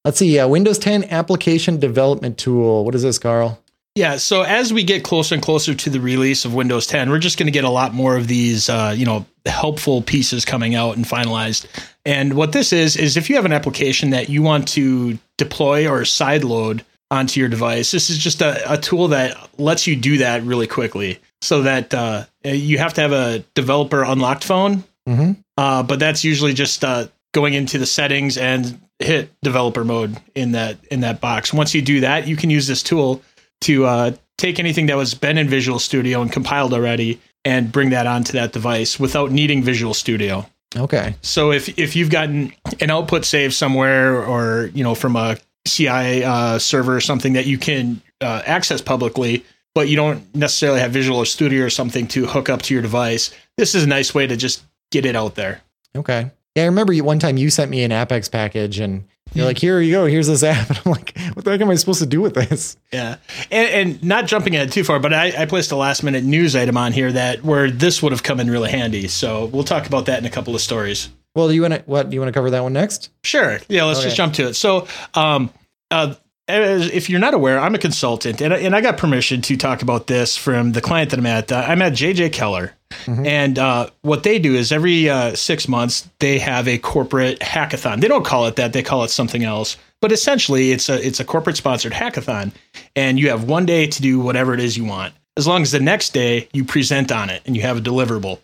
Let's 0.05 0.19
see. 0.19 0.38
Uh, 0.38 0.47
Windows 0.47 0.77
10 0.77 1.05
application 1.05 1.79
development 1.79 2.38
tool. 2.38 2.85
What 2.85 2.94
is 2.94 3.01
this, 3.01 3.17
Carl? 3.17 3.59
Yeah, 3.95 4.17
so 4.17 4.41
as 4.41 4.73
we 4.73 4.83
get 4.83 5.03
closer 5.03 5.35
and 5.35 5.44
closer 5.44 5.75
to 5.75 5.89
the 5.89 6.00
release 6.00 6.45
of 6.45 6.53
Windows 6.53 6.88
10, 6.88 7.11
we're 7.11 7.19
just 7.19 7.38
going 7.38 7.45
to 7.47 7.51
get 7.51 7.63
a 7.63 7.69
lot 7.69 7.94
more 7.94 8.17
of 8.17 8.27
these, 8.27 8.67
uh, 8.67 8.94
you 8.95 9.05
know, 9.05 9.25
helpful 9.45 10.01
pieces 10.01 10.45
coming 10.45 10.73
out 10.73 10.95
and 10.95 11.05
finalized. 11.05 11.67
And 12.03 12.33
what 12.33 12.53
this 12.53 12.73
is 12.73 12.97
is 12.97 13.17
if 13.17 13.29
you 13.29 13.35
have 13.35 13.45
an 13.45 13.53
application 13.53 14.09
that 14.09 14.29
you 14.29 14.41
want 14.41 14.67
to 14.69 15.19
deploy 15.38 15.88
or 15.88 16.01
sideload 16.01 16.81
onto 17.11 17.39
your 17.39 17.50
device, 17.50 17.91
this 17.91 18.09
is 18.09 18.17
just 18.17 18.41
a, 18.41 18.73
a 18.73 18.77
tool 18.77 19.09
that 19.09 19.38
lets 19.59 19.85
you 19.88 19.95
do 19.95 20.17
that 20.17 20.44
really 20.44 20.67
quickly. 20.67 21.19
So 21.41 21.63
that 21.63 21.94
uh, 21.94 22.23
you 22.44 22.77
have 22.77 22.94
to 22.95 23.01
have 23.01 23.11
a 23.11 23.39
developer 23.55 24.03
unlocked 24.03 24.44
phone, 24.44 24.83
Mm-hmm. 25.07 25.33
uh, 25.57 25.83
but 25.83 26.00
that's 26.00 26.23
usually 26.23 26.53
just 26.53 26.83
uh, 26.85 27.07
going 27.33 27.53
into 27.53 27.77
the 27.77 27.85
settings 27.85 28.38
and 28.38 28.79
hit 29.00 29.29
developer 29.41 29.83
mode 29.83 30.15
in 30.33 30.53
that 30.53 30.77
in 30.89 31.01
that 31.01 31.19
box. 31.19 31.51
Once 31.53 31.75
you 31.75 31.81
do 31.81 32.00
that, 32.00 32.25
you 32.25 32.38
can 32.38 32.50
use 32.50 32.67
this 32.67 32.81
tool 32.81 33.21
to 33.61 33.85
uh, 33.85 34.11
take 34.38 34.59
anything 34.59 34.85
that 34.85 34.95
was 34.95 35.13
been 35.13 35.38
in 35.38 35.50
Visual 35.50 35.77
Studio 35.79 36.21
and 36.21 36.31
compiled 36.31 36.73
already 36.73 37.19
and 37.44 37.69
bring 37.69 37.89
that 37.89 38.07
onto 38.07 38.31
that 38.31 38.53
device 38.53 38.97
without 38.97 39.29
needing 39.31 39.61
Visual 39.61 39.94
Studio. 39.94 40.45
Okay. 40.77 41.15
So 41.21 41.51
if 41.51 41.77
if 41.77 41.97
you've 41.97 42.09
gotten 42.09 42.53
an 42.79 42.89
output 42.89 43.25
save 43.25 43.53
somewhere 43.53 44.23
or 44.23 44.71
you 44.73 44.85
know 44.85 44.95
from 44.95 45.17
a 45.17 45.38
CI 45.65 46.24
uh, 46.24 46.60
server 46.60 46.95
or 46.95 47.01
something 47.01 47.33
that 47.33 47.45
you 47.45 47.57
can 47.57 48.01
uh, 48.21 48.42
access 48.45 48.81
publicly, 48.81 49.45
but 49.74 49.88
you 49.88 49.95
don't 49.95 50.33
necessarily 50.36 50.80
have 50.80 50.92
Visual 50.92 51.24
Studio 51.25 51.65
or 51.65 51.69
something 51.69 52.07
to 52.07 52.25
hook 52.25 52.50
up 52.50 52.62
to 52.63 52.74
your 52.74 52.83
device, 52.83 53.33
this 53.57 53.75
is 53.75 53.83
a 53.83 53.88
nice 53.88 54.13
way 54.13 54.27
to 54.27 54.36
just 54.36 54.63
get 54.92 55.06
it 55.06 55.15
out 55.15 55.36
there. 55.36 55.62
Okay. 55.95 56.31
Yeah, 56.55 56.63
I 56.63 56.65
remember 56.67 56.94
you, 56.94 57.03
one 57.03 57.19
time 57.19 57.38
you 57.38 57.50
sent 57.50 57.71
me 57.71 57.83
an 57.83 57.91
APPX 57.91 58.31
package 58.31 58.79
and 58.79 59.05
you're 59.33 59.45
like, 59.45 59.57
here 59.57 59.81
you 59.81 59.91
go, 59.91 60.05
here's 60.05 60.27
this 60.27 60.44
app. 60.44 60.69
And 60.69 60.79
I'm 60.85 60.91
like, 60.91 61.17
what 61.33 61.44
the 61.44 61.51
heck 61.51 61.61
am 61.61 61.69
I 61.71 61.75
supposed 61.75 62.00
to 62.01 62.05
do 62.05 62.21
with 62.21 62.35
this? 62.35 62.77
Yeah, 62.91 63.15
and, 63.50 63.89
and 63.91 64.03
not 64.03 64.27
jumping 64.27 64.55
ahead 64.55 64.71
too 64.71 64.83
far, 64.83 65.00
but 65.00 65.13
I, 65.13 65.33
I 65.35 65.45
placed 65.47 65.71
a 65.71 65.75
last 65.75 66.03
minute 66.03 66.23
news 66.23 66.55
item 66.55 66.77
on 66.77 66.91
here 66.91 67.11
that 67.11 67.44
where 67.44 67.71
this 67.71 68.03
would 68.03 68.11
have 68.11 68.21
come 68.21 68.39
in 68.39 68.51
really 68.51 68.69
handy. 68.69 69.07
So 69.07 69.45
we'll 69.45 69.63
talk 69.63 69.88
about 69.88 70.05
that 70.05 70.19
in 70.19 70.25
a 70.25 70.29
couple 70.29 70.53
of 70.53 70.61
stories. 70.61 71.09
Well, 71.35 71.47
do 71.47 71.55
you 71.55 71.63
want 71.63 71.73
to, 71.73 71.81
what, 71.88 72.11
do 72.11 72.13
you 72.13 72.19
want 72.21 72.31
to 72.31 72.38
cover 72.38 72.51
that 72.51 72.61
one 72.61 72.73
next? 72.73 73.09
Sure. 73.23 73.57
Yeah, 73.67 73.85
let's 73.85 74.00
Okay. 74.00 74.05
just 74.09 74.17
jump 74.17 74.35
to 74.35 74.50
it. 74.50 74.53
So, 74.53 74.88
um, 75.15 75.50
uh, 75.89 76.13
as, 76.47 76.91
if 76.91 77.09
you're 77.09 77.19
not 77.19 77.33
aware, 77.33 77.57
I'm 77.57 77.73
a 77.73 77.79
consultant, 77.79 78.41
and 78.41 78.53
I, 78.53 78.57
and 78.57 78.75
I 78.75 78.81
got 78.81 78.97
permission 78.97 79.41
to 79.44 79.57
talk 79.57 79.81
about 79.81 80.05
this 80.07 80.35
from 80.38 80.73
the 80.73 80.81
client 80.81 81.09
that 81.11 81.17
I'm 81.19 81.25
at. 81.25 81.51
Uh, 81.51 81.63
I'm 81.65 81.81
at 81.81 81.94
JJ 81.94 82.33
Keller, 82.33 82.73
and 83.07 83.59
uh, 83.59 83.89
what 84.01 84.23
they 84.23 84.39
do 84.39 84.55
is 84.55 84.71
every 84.71 85.09
uh, 85.09 85.35
six 85.35 85.67
months 85.67 86.09
they 86.19 86.39
have 86.39 86.67
a 86.67 86.77
corporate 86.77 87.39
hackathon. 87.39 88.01
They 88.01 88.07
don't 88.07 88.25
call 88.25 88.47
it 88.47 88.55
that; 88.55 88.73
they 88.73 88.83
call 88.83 89.03
it 89.03 89.09
something 89.09 89.43
else. 89.43 89.77
But 90.01 90.11
essentially, 90.11 90.71
it's 90.71 90.89
a 90.89 91.05
it's 91.05 91.19
a 91.19 91.25
corporate 91.25 91.57
sponsored 91.57 91.93
hackathon, 91.93 92.51
and 92.95 93.19
you 93.19 93.29
have 93.29 93.45
one 93.45 93.65
day 93.65 93.87
to 93.87 94.01
do 94.01 94.19
whatever 94.19 94.53
it 94.53 94.59
is 94.59 94.77
you 94.77 94.85
want, 94.85 95.13
as 95.37 95.47
long 95.47 95.61
as 95.61 95.71
the 95.71 95.79
next 95.79 96.13
day 96.13 96.47
you 96.53 96.63
present 96.65 97.11
on 97.11 97.29
it 97.29 97.41
and 97.45 97.55
you 97.55 97.61
have 97.61 97.77
a 97.77 97.81
deliverable. 97.81 98.39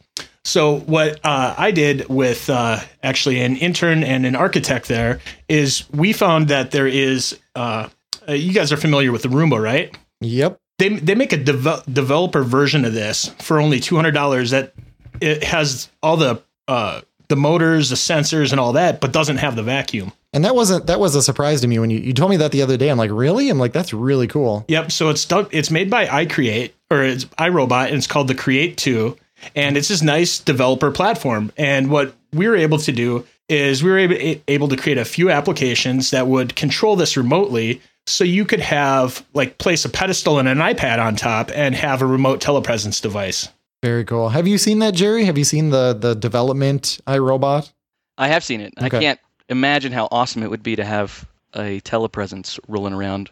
So 0.46 0.80
what 0.80 1.20
uh, 1.24 1.54
I 1.58 1.72
did 1.72 2.08
with 2.08 2.50
uh, 2.50 2.80
actually 3.04 3.42
an 3.42 3.58
intern 3.58 4.04
and 4.04 4.26
an 4.26 4.36
architect 4.36 4.88
there 4.88 5.20
is 5.48 5.84
we 5.92 6.14
found 6.14 6.48
that 6.48 6.72
there 6.72 6.88
is 6.88 7.38
uh, 7.56 7.90
uh, 8.28 8.34
you 8.34 8.54
guys 8.54 8.72
are 8.72 8.78
familiar 8.78 9.12
with 9.12 9.22
the 9.24 9.30
Roomba, 9.30 9.62
right? 9.62 9.96
Yep. 10.22 10.60
They 10.80 10.90
they 10.90 11.14
make 11.14 11.32
a 11.34 11.38
deve- 11.38 11.84
developer 11.86 12.42
version 12.42 12.86
of 12.86 12.94
this 12.94 13.28
for 13.40 13.60
only 13.60 13.80
two 13.80 13.96
hundred 13.96 14.14
dollars 14.14 14.50
that 14.50 14.74
it 15.22 15.44
has 15.44 15.90
all 16.02 16.18
the 16.18 16.42
uh, 16.68 17.02
the 17.28 17.36
motors, 17.36 17.90
the 17.90 17.96
sensors, 17.96 18.52
and 18.52 18.60
all 18.60 18.74
that, 18.74 19.00
but 19.00 19.14
doesn't 19.14 19.38
have 19.38 19.56
the 19.56 19.64
vacuum. 19.64 20.12
And 20.34 20.46
that 20.46 20.54
wasn't, 20.54 20.86
that 20.88 21.00
was 21.00 21.16
a 21.16 21.24
surprise 21.24 21.62
to 21.62 21.68
me 21.68 21.80
when 21.80 21.90
you, 21.90 22.00
you 22.00 22.14
told 22.14 22.30
me 22.30 22.38
that 22.38 22.52
the 22.52 22.62
other 22.62 22.78
day. 22.78 22.90
I'm 22.90 23.00
like, 23.00 23.10
really? 23.12 23.50
I'm 23.50 23.58
like, 23.58 23.74
that's 23.74 23.94
really 23.94 24.28
cool. 24.28 24.64
Yep. 24.68 24.92
So 24.92 25.10
it's 25.10 25.26
done, 25.26 25.48
it's 25.52 25.72
made 25.72 25.90
by 25.90 26.06
iCreate 26.06 26.74
or 26.92 27.04
it's 27.04 27.26
iRobot, 27.26 27.88
and 27.88 27.96
it's 27.96 28.06
called 28.08 28.28
the 28.28 28.36
Create 28.36 28.78
Two, 28.78 29.18
and 29.56 29.76
it's 29.76 29.88
this 29.88 30.02
nice 30.04 30.40
developer 30.40 30.92
platform. 30.92 31.52
And 31.58 31.90
what 31.90 32.16
we 32.32 32.48
were 32.48 32.56
able 32.56 32.78
to 32.78 32.92
do 32.92 33.26
is 33.48 33.84
we 33.84 33.90
were 33.90 33.98
able, 33.98 34.42
able 34.48 34.68
to 34.68 34.78
create 34.78 35.00
a 35.00 35.06
few 35.06 35.32
applications 35.32 36.12
that 36.12 36.28
would 36.28 36.56
control 36.56 36.96
this 36.96 37.18
remotely. 37.18 37.82
So 38.10 38.24
you 38.24 38.46
could 38.46 38.60
have 38.60 39.26
like 39.34 39.58
place 39.58 39.86
a 39.86 39.90
pedestal 39.90 40.40
and 40.40 40.48
an 40.48 40.58
iPad 40.58 41.00
on 41.00 41.16
top 41.16 41.52
and 41.54 41.76
have 41.76 42.02
a 42.02 42.06
remote 42.06 42.42
telepresence 42.42 43.02
device. 43.02 43.50
Very 43.84 44.04
cool. 44.04 44.30
Have 44.30 44.48
you 44.48 44.58
seen 44.58 44.80
that, 44.80 44.94
Jerry? 44.94 45.24
Have 45.26 45.38
you 45.38 45.44
seen 45.46 45.70
the, 45.70 45.94
the 45.94 46.14
development 46.16 47.00
iRobot? 47.08 47.72
I 48.18 48.28
have 48.28 48.44
seen 48.44 48.60
it. 48.62 48.74
I 48.78 48.90
can't 48.90 49.20
imagine 49.48 49.92
how 49.94 50.08
awesome 50.12 50.44
it 50.44 50.50
would 50.50 50.64
be 50.64 50.76
to 50.76 50.84
have 50.84 51.26
a 51.54 51.80
telepresence 51.82 52.60
rolling 52.68 52.94
around. 52.94 53.30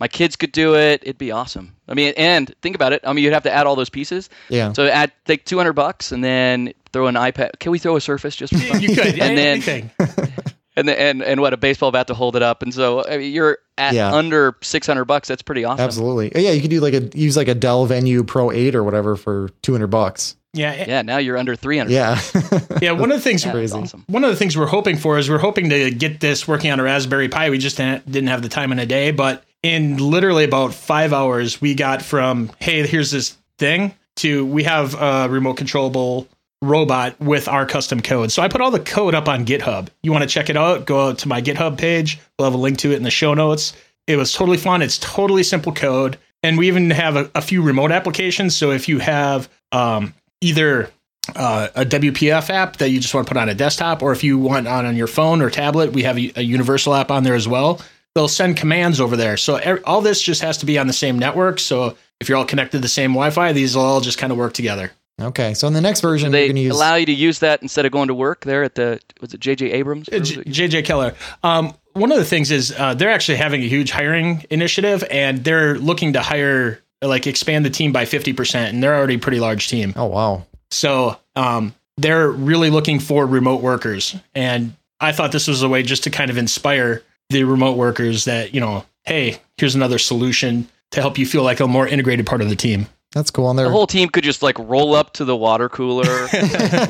My 0.00 0.06
kids 0.06 0.36
could 0.36 0.52
do 0.52 0.76
it. 0.76 1.02
It'd 1.02 1.18
be 1.18 1.32
awesome. 1.32 1.74
I 1.88 1.94
mean, 1.94 2.14
and 2.16 2.54
think 2.62 2.76
about 2.76 2.92
it. 2.92 3.00
I 3.04 3.12
mean, 3.12 3.24
you'd 3.24 3.32
have 3.32 3.42
to 3.42 3.52
add 3.52 3.66
all 3.66 3.74
those 3.74 3.90
pieces. 3.90 4.30
Yeah. 4.48 4.72
So 4.72 4.86
add 4.86 5.10
like 5.26 5.44
200 5.44 5.72
bucks 5.72 6.12
and 6.12 6.22
then 6.22 6.72
throw 6.92 7.08
an 7.08 7.16
iPad. 7.16 7.58
Can 7.58 7.72
we 7.72 7.80
throw 7.80 7.96
a 7.96 8.00
Surface 8.00 8.36
just 8.36 8.52
for 8.52 8.58
fun? 8.72 8.80
You 8.80 8.94
could 8.94 9.18
And 9.18 9.36
then- 9.36 9.38
anything. 9.38 9.90
and 10.78 10.88
then 10.88 10.96
and, 10.96 11.22
and 11.22 11.40
what 11.40 11.52
a 11.52 11.56
baseball 11.56 11.90
bat 11.92 12.06
to 12.08 12.14
hold 12.14 12.36
it 12.36 12.42
up. 12.42 12.62
And 12.62 12.72
so 12.72 13.04
I 13.06 13.18
mean, 13.18 13.32
you're 13.32 13.58
at 13.76 13.94
Yeah. 13.94 14.12
under 14.12 14.56
600 14.62 15.04
bucks. 15.04 15.28
That's 15.28 15.42
pretty 15.42 15.64
awesome. 15.64 15.84
Absolutely. 15.84 16.32
Yeah, 16.34 16.52
you 16.52 16.60
could 16.60 16.70
do 16.70 16.80
like 16.80 16.94
a, 16.94 17.08
use 17.18 17.36
like 17.36 17.48
a 17.48 17.54
Dell 17.54 17.84
Venue 17.86 18.24
Pro 18.24 18.50
8 18.50 18.74
or 18.74 18.82
whatever 18.84 19.16
for 19.16 19.50
200 19.62 19.86
bucks. 19.88 20.34
Yeah. 20.54 20.84
Yeah. 20.88 21.02
Now 21.02 21.18
you're 21.18 21.36
under 21.36 21.54
300. 21.54 21.92
Yeah. 21.92 22.20
Yeah. 22.80 22.92
One 22.92 23.10
of 23.12 23.18
the 23.18 23.22
things 23.22 23.44
Yeah, 23.44 23.52
Crazy. 23.52 23.76
awesome. 23.76 24.04
one 24.08 24.24
of 24.24 24.30
the 24.30 24.36
things 24.36 24.56
we're 24.56 24.66
hoping 24.66 24.96
for 24.96 25.18
is 25.18 25.28
we're 25.28 25.38
hoping 25.38 25.68
to 25.70 25.90
get 25.90 26.20
this 26.20 26.46
working 26.48 26.70
on 26.70 26.80
a 26.80 26.82
Raspberry 26.82 27.28
Pi. 27.28 27.50
We 27.50 27.58
just 27.58 27.76
didn't, 27.76 28.10
didn't 28.10 28.28
have 28.28 28.42
the 28.42 28.48
time 28.48 28.72
in 28.72 28.78
a 28.78 28.86
day, 28.86 29.10
but 29.10 29.44
in 29.62 29.96
literally 29.98 30.44
about 30.44 30.72
five 30.74 31.12
hours, 31.12 31.60
we 31.60 31.74
got 31.74 32.00
from 32.02 32.50
hey, 32.60 32.86
here's 32.86 33.10
this 33.10 33.36
thing 33.58 33.94
to 34.16 34.46
we 34.46 34.62
have 34.64 34.94
a 34.94 35.28
remote 35.28 35.56
controllable 35.56 36.26
robot 36.62 37.18
with 37.20 37.48
our 37.48 37.66
custom 37.66 38.00
code. 38.00 38.32
So 38.32 38.42
I 38.42 38.48
put 38.48 38.60
all 38.60 38.70
the 38.70 38.80
code 38.80 39.14
up 39.14 39.28
on 39.28 39.46
GitHub. 39.46 39.88
You 40.02 40.12
want 40.12 40.22
to 40.22 40.28
check 40.28 40.50
it 40.50 40.56
out? 40.56 40.86
Go 40.86 41.08
out 41.08 41.18
to 41.18 41.28
my 41.28 41.40
GitHub 41.40 41.78
page. 41.78 42.18
We'll 42.38 42.46
have 42.46 42.54
a 42.54 42.58
link 42.58 42.78
to 42.78 42.92
it 42.92 42.96
in 42.96 43.02
the 43.04 43.10
show 43.10 43.34
notes. 43.34 43.74
It 44.06 44.16
was 44.16 44.32
totally 44.32 44.58
fun. 44.58 44.82
It's 44.82 44.98
totally 44.98 45.42
simple 45.42 45.72
code. 45.72 46.18
and 46.42 46.56
we 46.56 46.68
even 46.68 46.90
have 46.90 47.16
a, 47.16 47.30
a 47.34 47.42
few 47.42 47.62
remote 47.62 47.92
applications. 47.92 48.56
So 48.56 48.70
if 48.70 48.88
you 48.88 48.98
have 48.98 49.48
um, 49.72 50.14
either 50.40 50.90
uh, 51.36 51.68
a 51.74 51.84
WPF 51.84 52.50
app 52.50 52.76
that 52.78 52.90
you 52.90 53.00
just 53.00 53.14
want 53.14 53.26
to 53.26 53.30
put 53.32 53.40
on 53.40 53.48
a 53.48 53.54
desktop, 53.54 54.02
or 54.02 54.12
if 54.12 54.24
you 54.24 54.38
want 54.38 54.66
on 54.66 54.86
on 54.86 54.96
your 54.96 55.06
phone 55.06 55.42
or 55.42 55.50
tablet, 55.50 55.92
we 55.92 56.02
have 56.04 56.18
a, 56.18 56.32
a 56.36 56.42
universal 56.42 56.94
app 56.94 57.10
on 57.10 57.22
there 57.22 57.34
as 57.34 57.46
well. 57.46 57.80
They'll 58.14 58.28
send 58.28 58.56
commands 58.56 59.00
over 59.00 59.16
there. 59.16 59.36
So 59.36 59.60
er, 59.64 59.80
all 59.84 60.00
this 60.00 60.20
just 60.22 60.42
has 60.42 60.58
to 60.58 60.66
be 60.66 60.78
on 60.78 60.86
the 60.86 60.92
same 60.92 61.18
network. 61.18 61.60
So 61.60 61.96
if 62.20 62.28
you're 62.28 62.38
all 62.38 62.44
connected 62.44 62.78
to 62.78 62.82
the 62.82 62.88
same 62.88 63.12
Wi-Fi, 63.12 63.52
these 63.52 63.76
will 63.76 63.84
all 63.84 64.00
just 64.00 64.18
kind 64.18 64.32
of 64.32 64.38
work 64.38 64.54
together. 64.54 64.92
Okay, 65.20 65.54
so 65.54 65.66
in 65.66 65.72
the 65.72 65.80
next 65.80 66.00
version, 66.00 66.30
they 66.30 66.40
you're 66.42 66.48
going 66.48 66.56
to 66.56 66.62
use. 66.62 66.74
allow 66.76 66.94
you 66.94 67.06
to 67.06 67.12
use 67.12 67.40
that 67.40 67.60
instead 67.62 67.84
of 67.86 67.92
going 67.92 68.08
to 68.08 68.14
work 68.14 68.44
there 68.44 68.62
at 68.62 68.76
the 68.76 69.00
was 69.20 69.34
it 69.34 69.40
JJ 69.40 69.72
Abrams? 69.72 70.08
Uh, 70.08 70.20
J- 70.20 70.44
JJ 70.44 70.84
Keller. 70.84 71.14
Um, 71.42 71.74
one 71.94 72.12
of 72.12 72.18
the 72.18 72.24
things 72.24 72.50
is 72.52 72.72
uh, 72.78 72.94
they're 72.94 73.10
actually 73.10 73.38
having 73.38 73.62
a 73.62 73.66
huge 73.68 73.90
hiring 73.90 74.44
initiative, 74.50 75.02
and 75.10 75.42
they're 75.42 75.76
looking 75.78 76.12
to 76.12 76.20
hire 76.20 76.80
like 77.02 77.26
expand 77.26 77.64
the 77.64 77.70
team 77.70 77.92
by 77.92 78.04
fifty 78.04 78.32
percent, 78.32 78.72
and 78.72 78.82
they're 78.82 78.94
already 78.96 79.14
a 79.14 79.18
pretty 79.18 79.40
large 79.40 79.68
team. 79.68 79.92
oh 79.96 80.06
wow. 80.06 80.46
So 80.70 81.16
um, 81.34 81.74
they're 81.96 82.30
really 82.30 82.70
looking 82.70 83.00
for 83.00 83.26
remote 83.26 83.60
workers, 83.62 84.14
and 84.34 84.74
I 85.00 85.12
thought 85.12 85.32
this 85.32 85.48
was 85.48 85.62
a 85.62 85.68
way 85.68 85.82
just 85.82 86.04
to 86.04 86.10
kind 86.10 86.30
of 86.30 86.38
inspire 86.38 87.02
the 87.30 87.44
remote 87.44 87.76
workers 87.76 88.24
that 88.26 88.54
you 88.54 88.60
know, 88.60 88.84
hey, 89.04 89.40
here's 89.56 89.74
another 89.74 89.98
solution 89.98 90.68
to 90.92 91.00
help 91.00 91.18
you 91.18 91.26
feel 91.26 91.42
like 91.42 91.58
a 91.60 91.66
more 91.66 91.86
integrated 91.88 92.26
part 92.26 92.40
of 92.40 92.48
the 92.48 92.56
team. 92.56 92.86
That's 93.12 93.30
cool. 93.30 93.48
And 93.50 93.58
they're 93.58 93.66
The 93.66 93.72
whole 93.72 93.86
team 93.86 94.08
could 94.08 94.24
just 94.24 94.42
like 94.42 94.58
roll 94.58 94.94
up 94.94 95.14
to 95.14 95.24
the 95.24 95.36
water 95.36 95.68
cooler, 95.68 96.04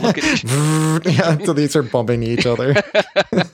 look 0.02 0.18
at 0.18 0.24
each 0.24 0.44
yeah, 1.16 1.38
so 1.44 1.52
these 1.52 1.76
are 1.76 1.82
bumping 1.82 2.22
each 2.22 2.44
other. 2.44 2.74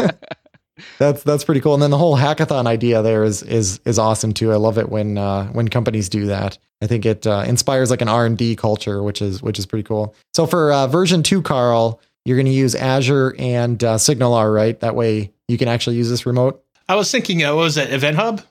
that's 0.99 1.23
that's 1.23 1.45
pretty 1.45 1.61
cool. 1.61 1.75
And 1.75 1.83
then 1.83 1.91
the 1.91 1.99
whole 1.99 2.17
hackathon 2.17 2.67
idea 2.67 3.03
there 3.03 3.25
is 3.25 3.43
is 3.43 3.81
is 3.85 3.99
awesome 3.99 4.33
too. 4.33 4.51
I 4.53 4.57
love 4.57 4.79
it 4.79 4.89
when 4.89 5.19
uh, 5.19 5.47
when 5.49 5.69
companies 5.69 6.09
do 6.09 6.27
that. 6.27 6.59
I 6.81 6.87
think 6.87 7.05
it 7.05 7.27
uh, 7.27 7.45
inspires 7.47 7.91
like 7.91 8.01
an 8.01 8.09
R 8.09 8.25
and 8.27 8.37
D 8.37 8.57
culture, 8.57 9.03
which 9.03 9.21
is 9.21 9.43
which 9.43 9.59
is 9.59 9.67
pretty 9.67 9.85
cool. 9.85 10.15
So 10.33 10.47
for 10.47 10.73
uh, 10.73 10.87
version 10.87 11.23
two, 11.23 11.43
Carl, 11.43 12.01
you're 12.25 12.37
going 12.37 12.47
to 12.47 12.53
use 12.53 12.75
Azure 12.75 13.35
and 13.39 13.83
uh, 13.85 13.97
SignalR, 13.97 14.55
right? 14.55 14.79
That 14.81 14.95
way 14.95 15.33
you 15.49 15.59
can 15.59 15.69
actually 15.69 15.97
use 15.97 16.09
this 16.09 16.25
remote. 16.25 16.63
I 16.89 16.97
was 16.97 17.11
thinking, 17.11 17.45
uh, 17.45 17.55
what 17.55 17.63
was 17.63 17.75
that 17.77 17.93
Event 17.93 18.17
Hub? 18.17 18.43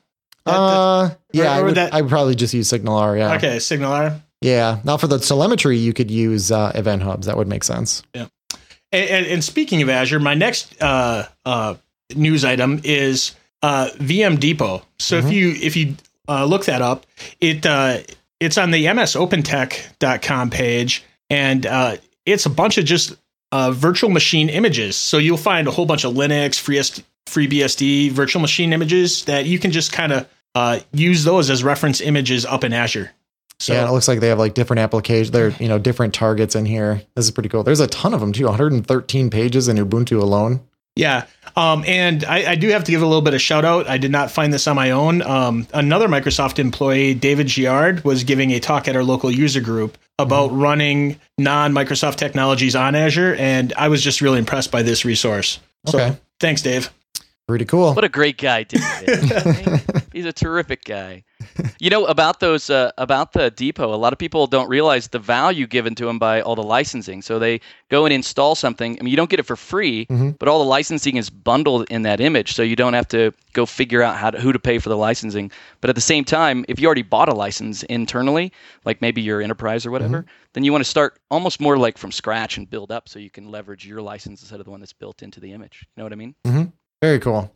That- 0.45 0.53
Uh, 0.55 1.09
yeah, 1.31 1.51
I 1.51 1.61
would, 1.61 1.75
that- 1.75 1.93
I 1.93 2.01
would 2.01 2.09
probably 2.09 2.35
just 2.35 2.53
use 2.53 2.69
SignalR. 2.69 3.17
Yeah, 3.17 3.35
okay, 3.35 3.57
SignalR. 3.57 4.19
yeah. 4.41 4.79
Now 4.83 4.97
for 4.97 5.07
the 5.07 5.19
telemetry, 5.19 5.77
you 5.77 5.93
could 5.93 6.11
use 6.11 6.51
uh, 6.51 6.71
Event 6.75 7.01
Hubs. 7.03 7.27
That 7.27 7.37
would 7.37 7.47
make 7.47 7.63
sense. 7.63 8.03
And, 8.13 8.29
and, 8.91 9.25
and 9.25 9.43
speaking 9.43 9.81
of 9.81 9.89
Azure, 9.89 10.19
my 10.19 10.33
next 10.35 10.79
uh, 10.81 11.25
uh, 11.45 11.75
news 12.15 12.43
item 12.45 12.81
is 12.83 13.35
uh, 13.63 13.89
VM 13.97 14.39
Depot. 14.39 14.83
So 14.99 15.17
if 15.17 15.25
Mhm. 15.25 15.31
you 15.31 15.49
if 15.61 15.75
you 15.77 15.95
uh, 16.27 16.45
look 16.45 16.65
that 16.65 16.81
up, 16.81 17.05
it 17.39 17.65
uh, 17.65 17.99
it's 18.39 18.57
on 18.57 18.71
the 18.71 18.85
msopentech.com 18.85 20.49
page, 20.49 21.03
and 21.29 21.65
uh, 21.65 21.97
it's 22.25 22.45
a 22.45 22.49
bunch 22.49 22.77
of 22.77 22.85
just 22.85 23.15
uh, 23.51 23.71
virtual 23.71 24.09
machine 24.09 24.49
images. 24.49 24.95
So 24.95 25.17
you'll 25.17 25.37
find 25.37 25.67
a 25.67 25.71
whole 25.71 25.85
bunch 25.85 26.03
of 26.05 26.13
Linux, 26.13 26.59
FreeSD, 26.61 27.03
FreeBSD 27.25 28.11
virtual 28.11 28.41
machine 28.41 28.73
images 28.73 29.25
that 29.25 29.45
you 29.45 29.59
can 29.59 29.71
just 29.71 29.91
kind 29.91 30.11
of 30.11 30.27
uh, 30.55 30.79
use 30.91 31.23
those 31.23 31.49
as 31.49 31.63
reference 31.63 32.01
images 32.01 32.45
up 32.45 32.63
in 32.63 32.73
Azure. 32.73 33.11
So 33.59 33.73
yeah, 33.73 33.87
it 33.87 33.91
looks 33.91 34.07
like 34.07 34.19
they 34.19 34.27
have 34.27 34.39
like 34.39 34.55
different 34.55 34.79
applications. 34.81 35.31
They're 35.31 35.51
you 35.51 35.67
know 35.67 35.79
different 35.79 36.13
targets 36.13 36.55
in 36.55 36.65
here. 36.65 37.01
This 37.15 37.25
is 37.25 37.31
pretty 37.31 37.49
cool. 37.49 37.63
There's 37.63 37.79
a 37.79 37.87
ton 37.87 38.13
of 38.13 38.19
them 38.19 38.33
too. 38.33 38.45
113 38.45 39.29
pages 39.29 39.67
in 39.67 39.77
Ubuntu 39.77 40.21
alone. 40.21 40.61
Yeah. 40.95 41.25
Um, 41.55 41.83
and 41.87 42.23
I, 42.25 42.51
I 42.51 42.55
do 42.55 42.69
have 42.69 42.83
to 42.83 42.91
give 42.91 43.01
a 43.01 43.05
little 43.05 43.21
bit 43.21 43.33
of 43.33 43.41
shout 43.41 43.65
out. 43.65 43.87
I 43.87 43.97
did 43.97 44.11
not 44.11 44.29
find 44.31 44.53
this 44.53 44.67
on 44.67 44.75
my 44.75 44.91
own. 44.91 45.21
Um, 45.23 45.67
another 45.73 46.07
Microsoft 46.07 46.59
employee, 46.59 47.13
David 47.15 47.47
Giard, 47.47 48.03
was 48.03 48.23
giving 48.23 48.51
a 48.51 48.59
talk 48.59 48.87
at 48.87 48.95
our 48.95 49.03
local 49.03 49.31
user 49.31 49.61
group 49.61 49.97
about 50.19 50.47
running 50.49 51.19
non 51.39 51.73
Microsoft 51.73 52.17
technologies 52.17 52.75
on 52.75 52.93
Azure. 52.95 53.35
And 53.35 53.73
I 53.75 53.87
was 53.87 54.03
just 54.03 54.21
really 54.21 54.37
impressed 54.39 54.71
by 54.71 54.83
this 54.83 55.03
resource. 55.05 55.59
So 55.87 55.99
Okay. 55.99 56.17
thanks, 56.39 56.61
Dave. 56.61 56.91
Pretty 57.47 57.65
cool. 57.65 57.93
What 57.93 58.05
a 58.05 58.09
great 58.09 58.37
guy, 58.37 58.63
David. 58.63 59.81
He's 60.13 60.25
a 60.25 60.31
terrific 60.31 60.85
guy. 60.85 61.23
You 61.77 61.89
know 61.89 62.05
about 62.05 62.39
those 62.39 62.69
uh, 62.69 62.91
about 62.97 63.33
the 63.33 63.51
depot. 63.51 63.93
A 63.93 63.97
lot 63.97 64.13
of 64.13 64.19
people 64.19 64.47
don't 64.47 64.69
realize 64.69 65.09
the 65.09 65.19
value 65.19 65.67
given 65.67 65.93
to 65.95 66.05
them 66.05 66.19
by 66.19 66.39
all 66.39 66.55
the 66.55 66.63
licensing. 66.63 67.21
So 67.21 67.39
they 67.39 67.59
go 67.89 68.05
and 68.05 68.13
install 68.13 68.55
something. 68.55 68.97
I 68.97 69.03
mean, 69.03 69.11
you 69.11 69.17
don't 69.17 69.29
get 69.29 69.41
it 69.41 69.45
for 69.45 69.57
free, 69.57 70.05
Mhm. 70.05 70.39
but 70.39 70.47
all 70.47 70.59
the 70.59 70.65
licensing 70.69 71.17
is 71.17 71.29
bundled 71.29 71.85
in 71.89 72.03
that 72.03 72.21
image, 72.21 72.53
so 72.53 72.63
you 72.63 72.77
don't 72.77 72.93
have 72.93 73.09
to 73.09 73.33
go 73.51 73.65
figure 73.65 74.01
out 74.01 74.15
how 74.15 74.31
to, 74.31 74.39
who 74.39 74.53
to 74.53 74.59
pay 74.59 74.79
for 74.79 74.87
the 74.87 74.95
licensing. 74.97 75.51
But 75.81 75.89
at 75.89 75.95
the 75.95 76.01
same 76.01 76.23
time, 76.23 76.63
if 76.69 76.79
you 76.79 76.85
already 76.85 77.01
bought 77.01 77.27
a 77.27 77.35
license 77.35 77.83
internally, 77.83 78.53
like 78.85 79.01
maybe 79.01 79.21
your 79.21 79.41
enterprise 79.41 79.85
or 79.85 79.91
whatever, 79.91 80.25
then 80.53 80.63
you 80.63 80.71
want 80.71 80.83
to 80.85 80.89
start 80.89 81.19
almost 81.29 81.59
more 81.59 81.77
like 81.77 81.97
from 81.97 82.13
scratch 82.13 82.57
and 82.57 82.69
build 82.69 82.89
up, 82.89 83.09
so 83.09 83.19
you 83.19 83.29
can 83.29 83.51
leverage 83.51 83.85
your 83.85 84.01
license 84.01 84.41
instead 84.41 84.59
of 84.61 84.65
the 84.65 84.71
one 84.71 84.79
that's 84.79 84.93
built 84.93 85.21
into 85.21 85.41
the 85.41 85.51
image. 85.51 85.79
You 85.81 86.01
know 86.01 86.05
what 86.05 86.13
I 86.13 86.15
mean? 86.15 86.35
Very 87.03 87.19
cool. 87.19 87.53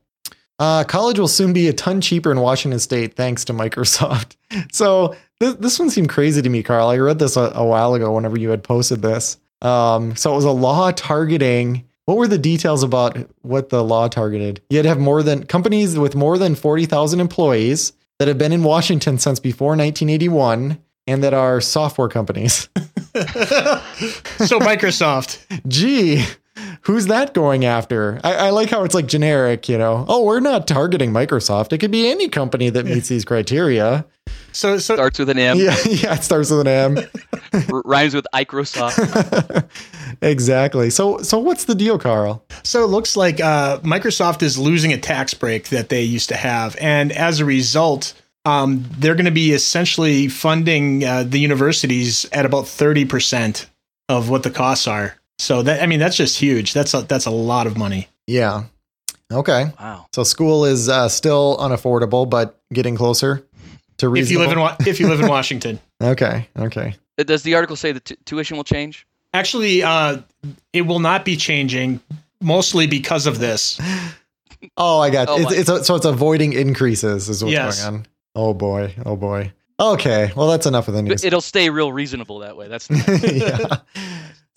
Uh, 0.60 0.84
college 0.84 1.18
will 1.18 1.30
soon 1.30 1.54
be 1.54 1.70
a 1.70 1.74
ton 1.74 2.02
cheaper 2.02 2.34
in 2.34 2.42
Washington 2.42 2.82
State 2.82 3.14
thanks 3.14 3.46
to 3.46 3.54
Microsoft. 3.54 4.36
So 4.72 5.16
this, 5.40 5.56
this 5.56 5.80
one 5.80 5.90
seemed 5.90 6.08
crazy 6.08 6.42
to 6.42 6.50
me, 6.50 6.64
Carl. 6.64 6.88
I 6.88 6.98
read 6.98 7.20
this 7.20 7.36
a, 7.36 7.52
a 7.54 7.66
while 7.66 7.94
ago 7.94 8.14
whenever 8.14 8.40
you 8.40 8.50
had 8.50 8.64
posted 8.64 9.02
this. 9.02 9.38
Um, 9.62 10.16
so 10.16 10.32
it 10.32 10.36
was 10.36 10.46
a 10.46 10.52
law 10.52 10.92
targeting. 10.92 11.86
What 12.06 12.16
were 12.16 12.28
the 12.28 12.38
details 12.38 12.82
about 12.82 13.18
what 13.42 13.70
the 13.70 13.84
law 13.84 14.08
targeted? 14.08 14.62
You 14.70 14.78
had 14.78 14.84
to 14.84 14.90
have 14.90 15.00
more 15.00 15.22
than 15.22 15.46
companies 15.46 16.00
with 16.00 16.16
more 16.16 16.38
than 16.38 16.56
40,000 16.56 17.20
employees 17.20 17.92
that 18.20 18.28
have 18.30 18.38
been 18.38 18.54
in 18.54 18.64
Washington 18.64 19.18
since 19.18 19.40
before 19.40 19.70
1981 19.70 20.78
and 21.08 21.24
that 21.24 21.34
are 21.34 21.60
software 21.60 22.10
companies. 22.10 22.70
so 22.76 24.60
Microsoft. 24.60 25.40
Gee, 25.68 26.24
who's 26.88 27.08
that 27.08 27.34
going 27.34 27.66
after? 27.66 28.20
I, 28.24 28.34
I 28.34 28.50
like 28.52 28.70
how 28.70 28.86
it's 28.86 28.96
like 28.96 29.08
generic, 29.08 29.68
you 29.68 29.78
know. 29.78 30.06
Oh, 30.08 30.24
we're 30.24 30.40
not 30.40 30.68
targeting 30.68 31.12
Microsoft. 31.12 31.74
It 31.74 31.80
could 31.80 31.92
be 31.92 32.10
any 32.10 32.30
company 32.30 32.70
that 32.70 32.86
meets 32.86 33.10
these 33.10 33.26
criteria. 33.26 34.06
So 34.54 34.78
so 34.78 34.96
Starts 34.96 35.20
with 35.20 35.30
an 35.30 35.38
M, 35.38 35.58
Yeah, 35.58 35.76
yeah, 35.86 36.16
it 36.16 36.24
starts 36.24 36.50
with 36.50 36.62
an 36.62 36.68
M. 36.68 36.98
r- 37.72 37.82
rhymes 37.84 38.16
with 38.16 38.26
Microsoft. 38.34 39.68
exactly. 40.22 40.90
So 40.90 41.18
so 41.20 41.38
what's 41.40 41.66
the 41.66 41.76
deal, 41.76 42.00
Carl? 42.00 42.44
So 42.64 42.84
it 42.84 42.88
looks 42.88 43.18
like 43.18 43.42
uh, 43.42 43.80
Microsoft 43.80 44.42
is 44.42 44.58
losing 44.58 44.94
a 44.94 44.98
tax 44.98 45.34
break 45.34 45.68
that 45.70 45.90
they 45.90 46.02
used 46.02 46.30
to 46.30 46.36
have, 46.38 46.78
and 46.80 47.12
as 47.12 47.42
a 47.42 47.46
result, 47.46 48.14
um, 48.46 48.86
they're 48.98 49.16
going 49.16 49.26
to 49.26 49.32
be 49.32 49.52
essentially 49.52 50.30
funding 50.30 51.04
uh, 51.04 51.24
the 51.24 51.40
universities 51.40 52.26
at 52.32 52.46
about 52.46 52.66
thirty 52.68 53.04
percent 53.04 53.70
of 54.08 54.30
what 54.30 54.44
the 54.44 54.50
costs 54.52 54.88
are. 54.88 55.18
So 55.40 55.62
that 55.64 55.82
I 55.82 55.86
mean, 55.86 56.00
that's 56.00 56.16
just 56.16 56.40
huge. 56.40 56.74
That's 56.74 56.94
a, 56.94 57.02
that's 57.02 57.26
a 57.26 57.32
lot 57.32 57.68
of 57.68 57.78
money. 57.78 58.08
Yeah. 58.26 58.64
Okay. 59.32 59.72
Wow. 59.80 60.08
So 60.14 60.24
school 60.24 60.66
is 60.66 60.90
uh, 60.90 61.10
still 61.10 61.58
unaffordable, 61.60 62.30
but 62.30 62.60
getting 62.74 62.96
closer 62.96 63.46
to 63.98 64.10
reasonable. 64.10 64.20
If 64.20 64.32
you 64.32 64.40
live 64.40 64.52
in 64.52 64.60
Wa- 64.60 64.76
if 64.88 65.00
you 65.00 65.08
live 65.08 65.20
in 65.22 65.28
Washington, 65.28 65.80
okay. 66.02 66.48
Okay. 66.58 66.96
Uh, 67.20 67.24
Does 67.24 67.44
the 67.44 67.56
article 67.56 67.76
say 67.76 67.92
the 67.92 68.00
t- 68.00 68.18
tuition 68.26 68.58
will 68.58 68.64
change? 68.64 69.06
actually, 69.34 69.84
uh, 69.84 70.20
it 70.74 70.84
will 70.84 71.00
not 71.00 71.24
be 71.26 71.36
changing. 71.36 72.00
Mostly 72.42 72.86
because 72.88 73.26
of 73.28 73.40
this. 73.40 73.80
Oh, 74.76 75.00
I 75.00 75.12
got 75.12 75.30
Oh, 75.30 75.38
it's, 75.38 75.70
my- 75.70 75.76
it's 75.78 75.88
so 75.88 75.96
it's 75.96 76.06
avoiding 76.06 76.54
increases 76.54 77.30
is 77.30 77.44
what's 77.44 77.52
Yes. 77.54 77.84
going 77.84 77.96
on. 77.98 78.06
Oh 78.34 78.54
boy. 78.56 78.94
Oh 79.06 79.16
boy. 79.16 79.52
Okay. 79.80 80.32
Well, 80.36 80.48
that's 80.48 80.66
enough 80.66 80.88
of 80.88 80.96
the 80.96 81.04
news. 81.04 81.24
It'll 81.24 81.42
stay 81.42 81.70
real 81.70 81.92
reasonable 81.92 82.40
that 82.40 82.58
way. 82.58 82.68
That's 82.68 82.90
yeah. 83.24 83.78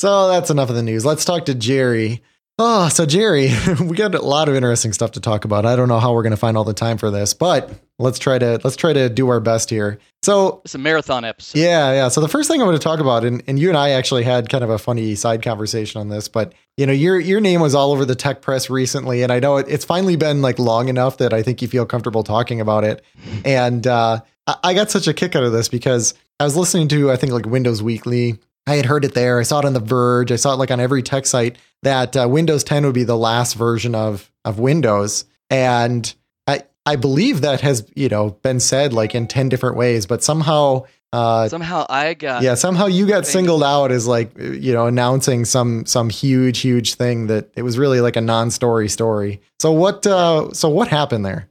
So 0.01 0.29
that's 0.29 0.49
enough 0.49 0.71
of 0.71 0.77
the 0.77 0.83
news. 0.83 1.05
Let's 1.05 1.27
talk 1.27 1.45
to 1.45 1.55
Jerry. 1.55 2.23
Oh, 2.59 2.89
so 2.89 3.05
Jerry, 3.05 3.51
we 3.83 3.95
got 3.95 4.15
a 4.15 4.23
lot 4.23 4.49
of 4.49 4.55
interesting 4.55 4.95
stuff 4.95 5.11
to 5.13 5.21
talk 5.21 5.45
about. 5.45 5.67
I 5.67 5.77
don't 5.77 5.89
know 5.89 5.99
how 5.99 6.15
we're 6.15 6.23
going 6.23 6.31
to 6.31 6.39
find 6.39 6.57
all 6.57 6.65
the 6.65 6.73
time 6.73 6.97
for 6.97 7.11
this, 7.11 7.35
but 7.35 7.71
let's 7.99 8.19
try 8.19 8.39
to 8.39 8.59
let's 8.65 8.77
try 8.77 8.95
to 8.95 9.11
do 9.11 9.29
our 9.29 9.41
best 9.41 9.69
here. 9.69 9.99
So 10.23 10.63
it's 10.65 10.75
a 10.75 10.79
marathon 10.79 11.27
episode. 11.27 11.59
yeah, 11.59 11.93
yeah. 11.93 12.09
So 12.09 12.23
the 12.23 12.31
first 12.31 12.51
thing 12.51 12.63
I 12.63 12.65
want 12.65 12.81
to 12.81 12.83
talk 12.83 12.99
about, 12.99 13.27
and, 13.27 13.43
and 13.47 13.59
you 13.59 13.69
and 13.69 13.77
I 13.77 13.91
actually 13.91 14.23
had 14.23 14.49
kind 14.49 14.65
of 14.65 14.71
a 14.71 14.79
funny 14.79 15.15
side 15.17 15.43
conversation 15.43 16.01
on 16.01 16.09
this, 16.09 16.29
but 16.29 16.55
you 16.79 16.87
know, 16.87 16.95
your 16.95 17.21
your 17.21 17.43
name 17.43 17.61
was 17.61 17.75
all 17.75 17.93
over 17.93 18.07
the 18.07 18.15
tech 18.15 18.41
press 18.41 18.71
recently, 18.71 19.23
and 19.23 19.31
I 19.31 19.39
know 19.39 19.59
it, 19.59 19.67
it's 19.69 19.85
finally 19.85 20.17
been 20.17 20.41
like 20.41 20.59
long 20.59 20.89
enough 20.89 21.19
that 21.19 21.35
I 21.35 21.43
think 21.43 21.61
you 21.61 21.69
feel 21.69 21.85
comfortable 21.85 22.25
talking 22.25 22.63
about 22.63 22.85
it. 22.85 23.05
And 23.45 23.87
uh, 23.87 24.23
I, 24.47 24.57
I 24.65 24.73
got 24.73 24.91
such 24.91 25.09
a 25.09 25.13
kick 25.13 25.37
out 25.37 25.43
of 25.43 25.53
this 25.53 25.69
because 25.69 26.15
I 26.39 26.45
was 26.45 26.57
listening 26.57 26.89
to 26.89 27.11
I 27.11 27.17
think 27.17 27.33
like 27.33 27.45
Windows 27.45 27.83
Weekly. 27.83 28.39
I 28.71 28.77
had 28.77 28.87
heard 28.87 29.05
it 29.05 29.15
there. 29.15 29.41
I 29.41 29.43
saw 29.43 29.59
it 29.59 29.65
on 29.65 29.73
The 29.73 29.81
Verge. 29.81 30.31
I 30.31 30.37
saw 30.37 30.53
it 30.53 30.57
like 30.57 30.71
on 30.71 30.79
every 30.79 31.03
tech 31.03 31.27
site 31.27 31.59
that 31.83 32.17
uh, 32.17 32.29
Windows 32.29 32.63
10 32.63 32.87
would 32.87 32.95
be 32.95 33.03
the 33.03 33.17
last 33.17 33.55
version 33.55 33.97
of 33.97 34.31
of 34.45 34.61
Windows, 34.61 35.25
and 35.51 36.15
I 36.47 36.63
I 36.87 36.95
believe 36.95 37.41
that 37.41 37.63
has 37.63 37.91
you 37.97 38.09
know 38.09 38.31
been 38.43 38.61
said 38.61 38.93
like 38.93 39.15
in 39.15 39.27
ten 39.27 39.49
different 39.49 39.77
ways, 39.77 40.07
but 40.07 40.23
somehow. 40.23 40.85
Uh, 41.13 41.49
Somehow 41.49 41.85
I 41.89 42.15
got 42.15 42.45
yeah 42.45 42.55
somehow 42.55 42.87
you 42.87 43.05
got 43.05 43.27
singled 43.27 43.65
out 43.65 43.91
as 43.91 44.07
like 44.07 44.31
you 44.39 44.73
know 44.73 44.87
announcing 44.87 45.45
some 45.45 45.85
some 45.85 46.09
huge 46.09 46.61
huge 46.61 46.95
thing 46.95 47.27
that 47.27 47.51
it 47.57 47.63
was 47.63 47.77
really 47.77 48.01
like 48.01 48.15
a 48.15 48.21
non-story 48.21 48.89
story 48.89 49.41
so 49.59 49.73
what 49.73 50.07
uh 50.07 50.53
so 50.53 50.69
what 50.69 50.87
happened 50.87 51.27
there 51.27 51.49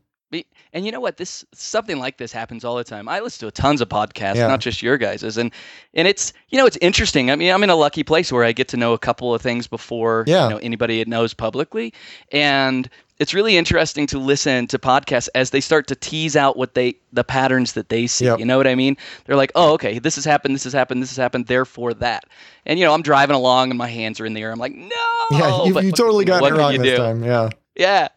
And 0.73 0.85
you 0.85 0.91
know 0.91 0.99
what? 0.99 1.17
This 1.17 1.43
something 1.53 1.97
like 1.97 2.17
this 2.17 2.31
happens 2.31 2.63
all 2.63 2.75
the 2.75 2.83
time. 2.83 3.09
I 3.09 3.19
listen 3.21 3.47
to 3.47 3.51
tons 3.51 3.81
of 3.81 3.89
podcasts, 3.89 4.35
Yeah. 4.35 4.47
not 4.47 4.59
just 4.59 4.83
your 4.83 4.97
guys's, 4.97 5.37
and 5.37 5.51
and 5.93 6.07
it's 6.07 6.31
you 6.49 6.57
know 6.57 6.65
it's 6.65 6.77
interesting. 6.77 7.31
I 7.31 7.35
mean, 7.35 7.51
I'm 7.51 7.63
in 7.63 7.69
a 7.69 7.75
lucky 7.75 8.03
place 8.03 8.31
where 8.31 8.43
I 8.43 8.51
get 8.51 8.67
to 8.69 8.77
know 8.77 8.93
a 8.93 8.99
couple 8.99 9.33
of 9.33 9.41
things 9.41 9.65
before 9.67 10.25
Yeah. 10.27 10.43
you 10.45 10.49
know 10.51 10.57
anybody 10.57 11.03
knows 11.05 11.33
publicly, 11.33 11.93
and 12.31 12.87
it's 13.17 13.33
really 13.33 13.57
interesting 13.57 14.07
to 14.07 14.17
listen 14.19 14.65
to 14.67 14.79
podcasts 14.79 15.27
as 15.35 15.49
they 15.49 15.59
start 15.59 15.87
to 15.87 15.95
tease 15.95 16.35
out 16.37 16.55
what 16.55 16.73
they 16.75 16.95
the 17.11 17.23
patterns 17.23 17.73
that 17.73 17.89
they 17.89 18.07
see. 18.07 18.25
Yep. 18.25 18.39
You 18.39 18.45
know 18.45 18.57
what 18.57 18.67
I 18.67 18.75
mean? 18.75 18.95
They're 19.25 19.35
like, 19.35 19.51
oh, 19.55 19.73
okay, 19.73 19.99
this 19.99 20.15
has 20.15 20.23
happened, 20.23 20.55
this 20.55 20.63
has 20.63 20.73
happened, 20.73 21.01
this 21.01 21.09
has 21.09 21.17
happened, 21.17 21.47
therefore 21.47 21.93
that. 21.95 22.25
And 22.65 22.79
you 22.79 22.85
know, 22.85 22.93
I'm 22.93 23.01
driving 23.01 23.35
along 23.35 23.71
and 23.71 23.77
my 23.77 23.89
hands 23.89 24.19
are 24.19 24.25
in 24.25 24.33
the 24.35 24.41
air. 24.41 24.51
I'm 24.51 24.59
like, 24.59 24.75
no. 24.75 24.89
yeah, 25.31 25.65
you, 25.65 25.73
but 25.73 25.83
you 25.83 25.91
totally 25.91 26.25
got 26.25 26.43
it 26.43 26.53
wrong 26.53 26.77
this 26.77 26.83
do? 26.83 26.97
time. 26.97 27.23
Yeah. 27.23 27.49
Yeah. 27.75 28.09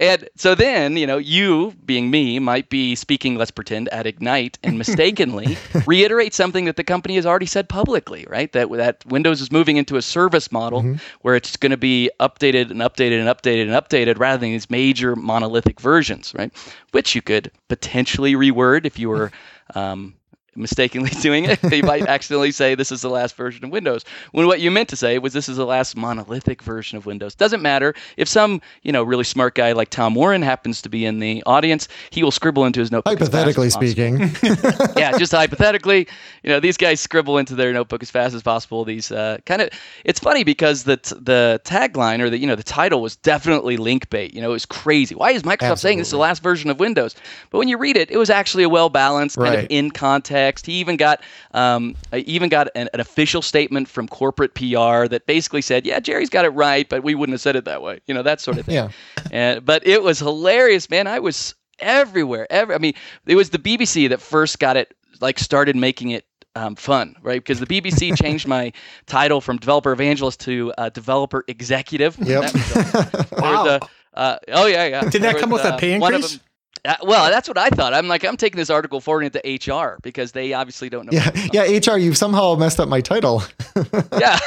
And 0.00 0.28
so 0.34 0.54
then, 0.54 0.96
you 0.96 1.06
know, 1.06 1.18
you 1.18 1.74
being 1.84 2.10
me 2.10 2.38
might 2.38 2.70
be 2.70 2.94
speaking, 2.94 3.36
let's 3.36 3.50
pretend, 3.50 3.90
at 3.90 4.06
Ignite 4.06 4.58
and 4.62 4.78
mistakenly 4.84 5.58
reiterate 5.86 6.32
something 6.32 6.64
that 6.64 6.76
the 6.76 6.84
company 6.84 7.16
has 7.16 7.26
already 7.26 7.44
said 7.46 7.68
publicly, 7.68 8.26
right? 8.28 8.50
That 8.52 8.70
that 8.72 9.04
Windows 9.06 9.42
is 9.42 9.52
moving 9.52 9.76
into 9.76 9.96
a 9.96 10.02
service 10.02 10.50
model 10.50 10.80
Mm-hmm. 10.80 10.94
where 11.20 11.36
it's 11.36 11.58
going 11.58 11.70
to 11.70 11.76
be 11.76 12.10
updated 12.20 12.70
and 12.70 12.80
updated 12.80 13.20
and 13.20 13.28
updated 13.28 13.62
and 13.62 13.72
updated 13.72 14.18
rather 14.18 14.38
than 14.40 14.52
these 14.52 14.70
major 14.70 15.14
monolithic 15.14 15.78
versions, 15.78 16.32
right? 16.34 16.50
Which 16.92 17.14
you 17.14 17.20
could 17.20 17.50
potentially 17.68 18.34
reword 18.34 18.86
if 18.86 18.98
you 18.98 19.10
were 19.10 19.30
um, 19.74 20.14
mistakenly 20.60 21.10
doing 21.20 21.44
it. 21.44 21.58
you 21.72 21.82
might 21.82 22.06
accidentally 22.06 22.52
say 22.52 22.74
this 22.74 22.92
is 22.92 23.02
the 23.02 23.10
last 23.10 23.36
version 23.36 23.64
of 23.64 23.70
Windows 23.70 24.04
when 24.32 24.46
what 24.46 24.60
you 24.60 24.70
meant 24.70 24.88
to 24.90 24.96
say 24.96 25.18
was 25.18 25.32
this 25.32 25.48
is 25.48 25.56
the 25.56 25.66
last 25.66 25.96
monolithic 25.96 26.62
version 26.62 26.96
of 26.96 27.06
Windows. 27.06 27.34
Doesn't 27.34 27.62
matter 27.62 27.94
if 28.16 28.28
some 28.28 28.60
you 28.82 28.92
know 28.92 29.02
really 29.02 29.24
smart 29.24 29.54
guy 29.54 29.72
like 29.72 29.90
Tom 29.90 30.14
Warren 30.14 30.42
happens 30.42 30.82
to 30.82 30.88
be 30.88 31.04
in 31.04 31.18
the 31.18 31.42
audience, 31.46 31.88
he 32.10 32.22
will 32.22 32.30
scribble 32.30 32.64
into 32.64 32.80
his 32.80 32.90
notebook. 32.90 33.18
Hypothetically 33.18 33.70
speaking. 33.70 34.20
yeah, 34.96 35.16
just 35.18 35.32
hypothetically, 35.32 36.06
you 36.42 36.50
know, 36.50 36.60
these 36.60 36.76
guys 36.76 37.00
scribble 37.00 37.38
into 37.38 37.54
their 37.54 37.72
notebook 37.72 38.02
as 38.02 38.10
fast 38.10 38.34
as 38.34 38.42
possible. 38.42 38.84
These 38.84 39.10
uh, 39.12 39.38
kind 39.46 39.62
of, 39.62 39.70
it's 40.04 40.20
funny 40.20 40.44
because 40.44 40.84
the 40.84 40.96
t- 40.96 41.16
the 41.20 41.60
tagline 41.64 42.20
or 42.20 42.30
the 42.30 42.38
you 42.38 42.46
know 42.46 42.56
the 42.56 42.62
title 42.62 43.00
was 43.00 43.16
definitely 43.16 43.76
link 43.76 44.10
bait. 44.10 44.34
You 44.34 44.40
know, 44.40 44.50
it 44.50 44.52
was 44.52 44.66
crazy. 44.66 45.14
Why 45.14 45.32
is 45.32 45.42
Microsoft 45.42 45.78
saying 45.78 45.98
this 45.98 46.08
is 46.08 46.12
the 46.12 46.18
last 46.18 46.42
version 46.42 46.70
of 46.70 46.80
Windows? 46.80 47.14
But 47.50 47.58
when 47.58 47.68
you 47.68 47.78
read 47.78 47.96
it, 47.96 48.10
it 48.10 48.16
was 48.16 48.30
actually 48.30 48.64
a 48.64 48.68
well 48.68 48.88
balanced, 48.88 49.36
kind 49.36 49.54
of 49.54 49.66
in 49.70 49.90
context. 49.90 50.49
He 50.58 50.74
even 50.74 50.96
got 50.96 51.22
um, 51.52 51.94
uh, 52.12 52.20
even 52.26 52.48
got 52.48 52.68
an, 52.74 52.88
an 52.92 53.00
official 53.00 53.42
statement 53.42 53.88
from 53.88 54.08
corporate 54.08 54.54
PR 54.54 55.06
that 55.08 55.22
basically 55.26 55.62
said, 55.62 55.86
"Yeah, 55.86 56.00
Jerry's 56.00 56.30
got 56.30 56.44
it 56.44 56.50
right, 56.50 56.88
but 56.88 57.02
we 57.02 57.14
wouldn't 57.14 57.34
have 57.34 57.40
said 57.40 57.56
it 57.56 57.64
that 57.66 57.82
way." 57.82 58.00
You 58.06 58.14
know, 58.14 58.22
that 58.22 58.40
sort 58.40 58.58
of 58.58 58.66
thing. 58.66 58.74
Yeah. 58.74 58.88
And, 59.32 59.64
but 59.64 59.86
it 59.86 60.02
was 60.02 60.18
hilarious, 60.18 60.90
man. 60.90 61.06
I 61.06 61.20
was 61.20 61.54
everywhere. 61.78 62.46
Every, 62.50 62.74
I 62.74 62.78
mean, 62.78 62.94
it 63.26 63.36
was 63.36 63.50
the 63.50 63.58
BBC 63.58 64.08
that 64.08 64.20
first 64.20 64.58
got 64.58 64.76
it, 64.76 64.92
like, 65.20 65.38
started 65.38 65.76
making 65.76 66.10
it 66.10 66.24
um, 66.56 66.74
fun, 66.74 67.14
right? 67.22 67.40
Because 67.40 67.60
the 67.60 67.66
BBC 67.66 68.16
changed 68.20 68.48
my 68.48 68.72
title 69.06 69.40
from 69.40 69.58
developer 69.58 69.92
evangelist 69.92 70.40
to 70.40 70.72
uh, 70.78 70.88
developer 70.88 71.44
executive. 71.46 72.18
Yep. 72.18 72.42
That 72.42 72.54
was, 72.54 73.28
there 73.30 73.40
Wow. 73.40 73.64
was 73.64 73.72
a, 74.14 74.18
uh, 74.18 74.38
oh 74.48 74.66
yeah, 74.66 74.86
yeah. 74.86 75.00
Did 75.02 75.22
that 75.22 75.32
There 75.32 75.40
come 75.40 75.50
was, 75.50 75.62
with 75.62 75.70
a 75.72 75.74
uh, 75.74 75.78
pay 75.78 75.98
one 75.98 76.14
of 76.14 76.22
increase? 76.22 76.40
Uh, 76.84 76.96
well, 77.02 77.30
that's 77.30 77.46
what 77.46 77.58
I 77.58 77.68
thought. 77.68 77.92
I'm 77.92 78.08
like, 78.08 78.24
I'm 78.24 78.36
taking 78.36 78.56
this 78.56 78.70
article 78.70 79.00
forwarding 79.00 79.30
it 79.32 79.60
to 79.60 79.72
HR 79.72 79.98
because 80.02 80.32
they 80.32 80.52
obviously 80.54 80.88
don't 80.88 81.10
know. 81.10 81.12
yeah. 81.12 81.30
Yeah. 81.52 81.78
HR, 81.78 81.98
you've 81.98 82.16
somehow 82.16 82.54
messed 82.54 82.80
up 82.80 82.88
my 82.88 83.00
title. 83.00 83.42
yeah. 84.18 84.38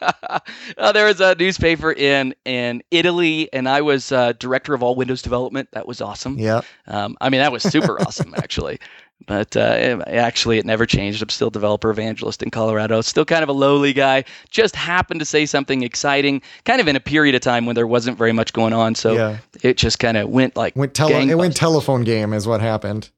uh, 0.78 0.92
there 0.92 1.06
was 1.06 1.20
a 1.20 1.34
newspaper 1.36 1.92
in 1.92 2.34
in 2.44 2.82
Italy, 2.90 3.48
and 3.52 3.68
I 3.68 3.82
was 3.82 4.10
uh, 4.10 4.32
director 4.32 4.74
of 4.74 4.82
all 4.82 4.96
Windows 4.96 5.22
development. 5.22 5.68
That 5.72 5.86
was 5.86 6.00
awesome. 6.00 6.38
Yeah. 6.38 6.62
Um, 6.86 7.16
I 7.20 7.28
mean, 7.30 7.40
that 7.40 7.52
was 7.52 7.62
super 7.62 8.00
awesome, 8.02 8.34
actually. 8.36 8.80
But 9.26 9.56
uh, 9.56 9.74
it- 9.78 10.08
actually, 10.08 10.58
it 10.58 10.64
never 10.64 10.86
changed. 10.86 11.22
I'm 11.22 11.28
still 11.28 11.50
developer 11.50 11.90
evangelist 11.90 12.42
in 12.42 12.50
Colorado. 12.50 13.00
Still 13.02 13.24
kind 13.24 13.42
of 13.42 13.48
a 13.48 13.52
lowly 13.52 13.92
guy. 13.92 14.24
Just 14.50 14.74
happened 14.76 15.20
to 15.20 15.26
say 15.26 15.44
something 15.44 15.82
exciting, 15.82 16.40
kind 16.64 16.80
of 16.80 16.88
in 16.88 16.96
a 16.96 17.00
period 17.00 17.34
of 17.34 17.40
time 17.42 17.66
when 17.66 17.74
there 17.74 17.86
wasn't 17.86 18.16
very 18.16 18.32
much 18.32 18.52
going 18.52 18.72
on. 18.72 18.94
So 18.94 19.14
Yeah. 19.14 19.38
it 19.62 19.76
just 19.76 19.98
kind 19.98 20.16
of 20.16 20.28
went 20.30 20.56
like 20.56 20.76
Went 20.76 20.94
tele- 20.94 21.28
it 21.28 21.34
went 21.36 21.56
telephone 21.56 22.04
game 22.04 22.32
is 22.32 22.46
what 22.46 22.60
happened. 22.60 23.10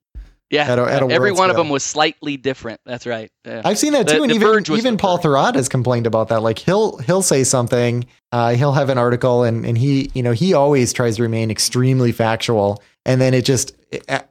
Yeah. 0.50 0.70
at 0.72 0.78
a- 0.78 0.84
at 0.92 1.02
a 1.02 1.06
every 1.08 1.32
one 1.32 1.50
of 1.50 1.56
them 1.56 1.68
was 1.68 1.82
slightly 1.82 2.36
different. 2.36 2.80
That's 2.84 3.06
right. 3.06 3.30
Yeah. 3.46 3.62
I've 3.64 3.78
seen 3.78 3.92
that 3.92 4.06
The- 4.06 4.14
too, 4.14 4.22
and 4.22 4.30
the 4.30 4.34
even 4.36 4.64
even 4.76 4.96
Paul. 4.96 5.18
Thurrott 5.18 5.54
has 5.54 5.68
complained 5.68 6.06
about 6.06 6.28
that. 6.28 6.42
Like 6.42 6.58
he'll 6.58 6.98
he'll 6.98 7.22
say 7.22 7.44
something, 7.44 8.04
uh, 8.32 8.54
he'll 8.54 8.72
have 8.72 8.88
an 8.90 8.98
article, 8.98 9.44
and 9.44 9.64
and 9.64 9.78
he 9.78 10.10
you 10.14 10.22
know 10.22 10.32
he 10.32 10.52
always 10.54 10.92
tries 10.92 11.16
to 11.16 11.22
remain 11.22 11.50
extremely 11.50 12.12
factual, 12.12 12.82
and 13.06 13.20
then 13.20 13.34
it 13.34 13.44
just 13.44 13.72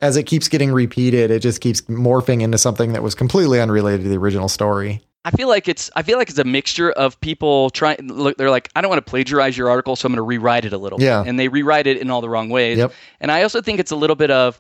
as 0.02 0.16
it 0.16 0.24
keeps 0.24 0.48
getting 0.48 0.72
repeated, 0.72 1.32
it 1.32 1.40
just 1.40 1.60
keeps 1.62 1.82
morphing 1.82 2.42
into 2.42 2.58
something 2.58 2.94
that 2.94 3.04
was 3.04 3.16
completely 3.16 3.60
unrelated 3.60 4.04
to 4.04 4.10
the 4.10 4.18
original 4.18 4.48
story. 4.48 5.02
I 5.26 5.32
feel 5.32 5.50
like 5.50 5.68
it's 5.68 5.92
I 5.98 6.02
feel 6.02 6.18
like 6.18 6.30
it's 6.30 6.40
a 6.40 6.46
mixture 6.46 6.92
of 6.92 7.20
people 7.20 7.70
trying 7.72 7.98
look 8.08 8.38
they're 8.38 8.50
like 8.50 8.70
I 8.74 8.80
don't 8.80 8.88
want 8.88 9.06
to 9.06 9.10
plagiarize 9.10 9.58
your 9.58 9.70
article 9.70 9.98
so 9.98 10.06
I'm 10.06 10.14
going 10.14 10.18
to 10.18 10.22
rewrite 10.24 10.64
it 10.64 10.72
a 10.72 10.78
little 10.78 11.00
Yeah. 11.02 11.22
bit 11.24 11.30
and 11.30 11.38
they 11.38 11.50
rewrite 11.50 11.88
it 11.88 11.98
in 11.98 12.10
all 12.10 12.22
the 12.22 12.30
wrong 12.30 12.50
ways 12.50 12.78
Yep. 12.78 12.94
and 13.20 13.30
I 13.30 13.44
also 13.44 13.62
think 13.62 13.82
it's 13.82 13.92
a 13.92 13.98
little 13.98 14.16
bit 14.16 14.32
of 14.32 14.58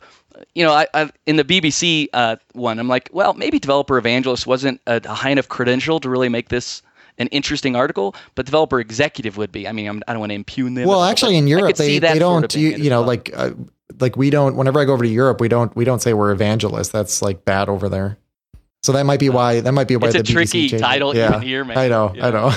you 0.56 0.63
know 0.65 0.73
I, 0.73 0.88
I 0.93 1.10
in 1.25 1.36
the 1.36 1.43
BBC 1.43 2.08
uh, 2.13 2.38
one 2.54 2.80
I'm 2.80 2.88
like 2.88 3.10
well 3.12 3.34
maybe 3.34 3.60
developer 3.60 3.97
evangelist 3.97 4.47
wasn't 4.47 4.82
a, 4.88 5.02
a 5.04 5.13
high 5.13 5.30
enough 5.32 5.49
credential 5.49 5.99
to 5.99 6.10
really 6.10 6.30
make 6.30 6.49
this 6.49 6.82
an 7.17 7.28
interesting 7.28 7.75
article 7.75 8.15
but 8.36 8.45
developer 8.45 8.80
executive 8.80 9.38
would 9.38 9.52
be 9.52 9.67
I 9.67 9.71
mean 9.71 9.88
I'm, 9.88 10.04
I 10.08 10.13
don't 10.13 10.19
want 10.19 10.32
to 10.32 10.36
impugn 10.36 10.73
them 10.75 10.88
Well, 10.88 10.99
all, 10.99 11.06
actually, 11.06 11.36
in 11.38 11.47
Europe, 11.47 11.75
they, 11.75 11.99
they 11.99 12.19
don't 12.19 12.54
of 12.54 12.60
you, 12.60 12.71
you 12.71 12.89
know 12.89 13.02
well. 13.02 13.08
like 13.08 13.32
uh, 13.36 13.52
like 13.99 14.15
we 14.15 14.30
don't. 14.30 14.56
Whenever 14.56 14.80
I 14.80 14.86
go 14.86 14.93
over 14.93 15.04
to 15.04 15.10
Europe, 15.10 15.41
we 15.41 15.47
don't 15.47 15.75
we 15.75 15.84
don't 15.84 16.02
say 16.02 16.13
we're 16.13 16.32
evangelists. 16.32 16.89
That's 16.89 17.21
like 17.21 17.45
bad 17.45 17.69
over 17.69 17.89
there. 17.89 18.17
So 18.82 18.93
that 18.93 19.04
might 19.06 19.19
be 19.19 19.30
why 19.30 19.60
that 19.60 19.73
might 19.73 19.88
be 19.89 19.97
why 19.97 20.08
it's 20.08 20.13
the 20.13 20.21
a 20.21 20.23
BBC 20.23 20.69
tricky 20.69 20.69
title 20.80 21.13
Yeah, 21.15 21.30
even 21.30 21.41
here 21.41 21.65
man 21.65 21.78
I 21.78 21.88
know, 21.89 22.13
Yeah. 22.15 22.28
I 22.28 22.32
know. 22.32 22.52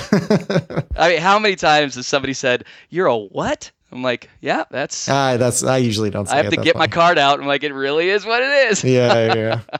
I 0.95 1.09
mean 1.09 1.21
how 1.21 1.37
many 1.37 1.57
times 1.57 1.95
has 1.95 2.07
somebody 2.07 2.33
said 2.33 2.63
you're 2.89 3.07
a 3.07 3.17
what 3.17 3.71
I'm 3.93 4.01
like 4.01 4.29
yeah 4.41 4.63
that's 4.71 5.07
Ah, 5.07 5.37
that's 5.37 5.63
I 5.63 5.77
usually 5.77 6.09
don't. 6.09 6.27
Say 6.27 6.33
I 6.39 6.43
have 6.43 6.51
to 6.53 6.61
get 6.61 6.75
my 6.75 6.87
card 6.87 7.17
out. 7.17 7.39
I'm 7.39 7.45
like, 7.45 7.63
it 7.63 7.73
really 7.73 8.09
is 8.09 8.25
what 8.25 8.41
it 8.41 8.71
is. 8.71 8.83
Yeah, 8.83 9.13
yeah, 9.33 9.35
yeah. 9.35 9.59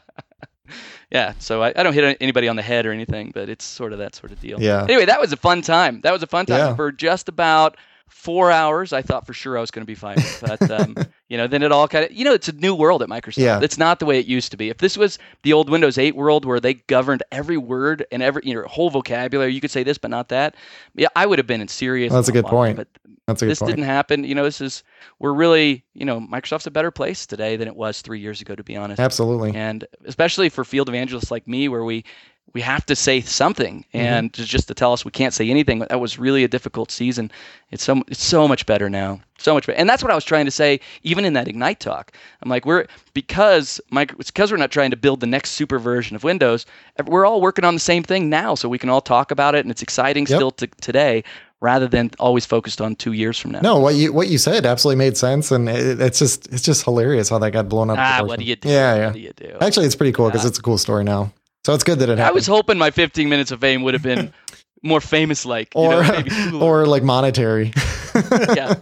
Yeah, 1.12 1.34
so 1.38 1.62
I, 1.62 1.72
I 1.76 1.84
don't 1.84 1.94
hit 1.94 2.18
anybody 2.22 2.48
on 2.48 2.56
the 2.56 2.64
head 2.64 2.88
or 2.88 2.92
anything, 2.92 3.32
but 3.36 3.48
it's 3.48 3.64
sort 3.64 3.94
of 3.94 4.00
that 4.00 4.16
sort 4.16 4.32
of 4.32 4.40
deal. 4.40 4.60
Yeah. 4.60 4.82
Anyway, 4.84 5.06
that 5.06 5.22
was 5.22 5.32
a 5.32 5.38
fun 5.38 5.62
time. 5.62 6.02
That 6.02 6.12
was 6.12 6.24
a 6.24 6.28
fun 6.28 6.48
time 6.48 6.58
Yeah. 6.58 6.76
for 6.76 6.92
just 6.92 7.30
about 7.30 7.78
four 8.10 8.52
hours. 8.52 8.94
I 8.94 9.02
thought 9.02 9.26
for 9.26 9.34
sure 9.34 9.58
I 9.58 9.62
was 9.62 9.72
going 9.72 9.82
to 9.82 9.88
be 9.88 9.96
fine, 9.96 10.18
but 10.42 10.70
um, 10.72 10.96
you 11.30 11.38
know, 11.38 11.48
then 11.48 11.64
it 11.64 11.72
all 11.72 11.88
kind 11.88 12.06
of 12.06 12.12
you 12.12 12.24
know, 12.24 12.34
it's 12.34 12.48
a 12.48 12.54
new 12.54 12.74
world 12.74 13.02
at 13.02 13.10
Microsoft. 13.10 13.38
Yeah. 13.38 13.60
It's 13.62 13.78
not 13.78 14.00
the 14.00 14.06
way 14.06 14.20
it 14.20 14.26
used 14.26 14.52
to 14.52 14.58
be. 14.58 14.70
If 14.70 14.78
this 14.78 14.98
was 14.98 15.20
the 15.44 15.54
old 15.54 15.70
Windows 15.70 15.98
8 15.98 16.16
world 16.16 16.46
where 16.46 16.60
they 16.60 16.76
governed 16.76 17.24
every 17.32 17.58
word 17.58 18.06
and 18.12 18.24
every 18.24 18.42
you 18.46 18.54
know 18.54 18.64
whole 18.68 18.90
vocabulary, 18.90 19.54
you 19.54 19.62
could 19.62 19.72
say 19.72 19.84
this 19.84 19.98
but 19.98 20.12
not 20.12 20.30
that. 20.30 20.56
Yeah, 20.96 21.08
I 21.16 21.26
would 21.26 21.40
have 21.40 21.48
been 21.48 21.62
in 21.62 21.68
serious. 21.68 22.14
That's 22.14 22.30
a 22.30 22.34
good 22.34 22.46
point. 22.46 22.78
But 22.78 22.88
That's 23.28 23.42
a 23.42 23.46
good 23.46 23.48
point. 23.48 23.50
this 23.50 23.60
point. 23.60 23.70
didn't 23.72 23.86
happen. 23.86 24.24
You 24.24 24.36
know, 24.36 24.44
this 24.44 24.62
is 24.62 24.84
we're 25.20 25.34
really 25.34 25.84
you 25.94 26.06
know 26.06 26.20
Microsoft's 26.20 26.68
a 26.68 26.72
better 26.72 26.92
place 26.92 27.26
today 27.26 27.58
than 27.58 27.68
it 27.68 27.76
was 27.76 28.02
three 28.02 28.20
years 28.20 28.42
ago, 28.42 28.56
to 28.56 28.64
be 28.64 28.76
honest 28.76 29.00
Absolutely. 29.00 29.54
and 29.56 29.86
especially 30.06 30.50
for 30.50 30.64
field 30.64 30.90
evangelists 30.90 31.32
like 31.32 31.48
me 31.48 31.68
where 31.68 31.84
we 31.84 32.06
we 32.54 32.62
have 32.62 32.86
to 32.86 32.96
say 32.96 33.22
something 33.22 33.86
Mm-hmm. 33.94 33.98
and 34.06 34.34
just 34.34 34.68
to 34.68 34.74
tell 34.74 34.92
us 34.94 35.06
we 35.06 35.12
can't 35.12 35.34
say 35.34 35.50
anything 35.50 35.80
that 35.80 36.00
was 36.00 36.18
really 36.20 36.44
a 36.44 36.48
difficult 36.48 36.92
season 36.92 37.32
it's 37.72 37.84
so 37.84 38.02
it's 38.08 38.24
so 38.24 38.48
much 38.48 38.66
better 38.66 38.90
now 38.90 39.20
so 39.38 39.54
much 39.54 39.66
better 39.68 39.78
and 39.78 39.88
that's 39.90 40.02
what 40.04 40.12
i 40.12 40.16
was 40.16 40.24
trying 40.26 40.46
to 40.46 40.52
say 40.52 40.80
even 41.04 41.26
in 41.26 41.34
that 41.34 41.48
ignite 41.48 41.80
talk 41.80 42.12
i'm 42.42 42.50
like 42.50 42.66
we're 42.66 42.86
because 43.14 43.80
micro, 43.92 44.18
it's 44.20 44.32
because 44.32 44.52
we're 44.52 44.58
not 44.58 44.72
trying 44.72 44.92
to 44.92 44.98
build 44.98 45.20
the 45.20 45.28
next 45.28 45.52
super 45.52 45.78
version 45.80 46.16
of 46.16 46.24
windows 46.24 46.66
we're 47.06 47.26
all 47.26 47.40
working 47.42 47.66
on 47.66 47.74
the 47.76 47.80
same 47.80 48.04
thing 48.04 48.30
now 48.30 48.56
so 48.56 48.68
we 48.68 48.78
can 48.80 48.90
all 48.90 49.02
talk 49.02 49.32
about 49.32 49.56
it 49.56 49.60
and 49.66 49.72
it's 49.72 49.82
exciting 49.84 50.26
Yep. 50.28 50.38
still 50.38 50.52
to 50.52 50.68
today 50.82 51.24
rather 51.62 51.88
than 51.88 52.12
always 52.20 52.46
focused 52.46 52.82
on 52.82 52.96
two 52.96 53.14
years 53.14 53.38
from 53.40 53.52
now 53.52 53.62
No, 53.62 53.80
what 53.80 53.96
you 53.96 54.12
what 54.14 54.28
you 54.28 54.38
said 54.38 54.66
absolutely 54.66 54.98
made 54.98 55.16
sense, 55.18 55.52
and 55.52 55.70
it, 55.70 56.02
it's 56.02 56.20
just 56.20 56.52
it's 56.52 56.62
just 56.64 56.84
hilarious 56.84 57.30
how 57.30 57.40
that 57.40 57.52
got 57.52 57.70
blown 57.70 57.90
up. 57.90 57.98
ah 58.00 58.22
what 58.26 58.38
do 58.40 58.46
you 58.46 58.56
do 58.56 58.68
Yeah, 58.70 58.96
yeah. 58.96 59.06
what 59.06 59.14
do 59.14 59.20
you 59.20 59.34
do 59.36 59.56
Actually, 59.62 59.86
it's 59.86 59.96
pretty 59.96 60.12
cool 60.12 60.28
because 60.28 60.44
Yeah. 60.44 60.50
it's 60.50 60.60
a 60.60 60.62
cool 60.62 60.78
story 60.78 61.04
now. 61.06 61.32
So 61.66 61.74
it's 61.74 61.84
good 61.84 62.00
that 62.00 62.10
it 62.10 62.18
happened. 62.18 62.28
I 62.28 62.32
was 62.32 62.46
hoping 62.48 62.78
my 62.78 62.92
15 62.92 63.30
minutes 63.30 63.52
of 63.52 63.62
fame 63.62 63.84
would 63.84 63.94
have 63.94 64.04
been 64.04 64.34
more 64.84 65.00
famous 65.00 65.46
like, 65.46 65.72
or 65.76 66.04
you 66.04 66.52
know, 66.52 66.62
or 66.62 66.86
like 66.86 67.04
monetary. 67.04 67.72
yeah. 68.56 68.76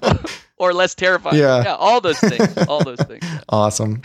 or 0.58 0.74
less 0.74 0.96
terrifying. 0.96 1.38
Yeah. 1.38 1.76
all 1.80 2.02
those 2.02 2.20
things. 2.20 2.58
All 2.68 2.84
those 2.84 3.00
things. 3.02 3.24
awesome. 3.50 4.02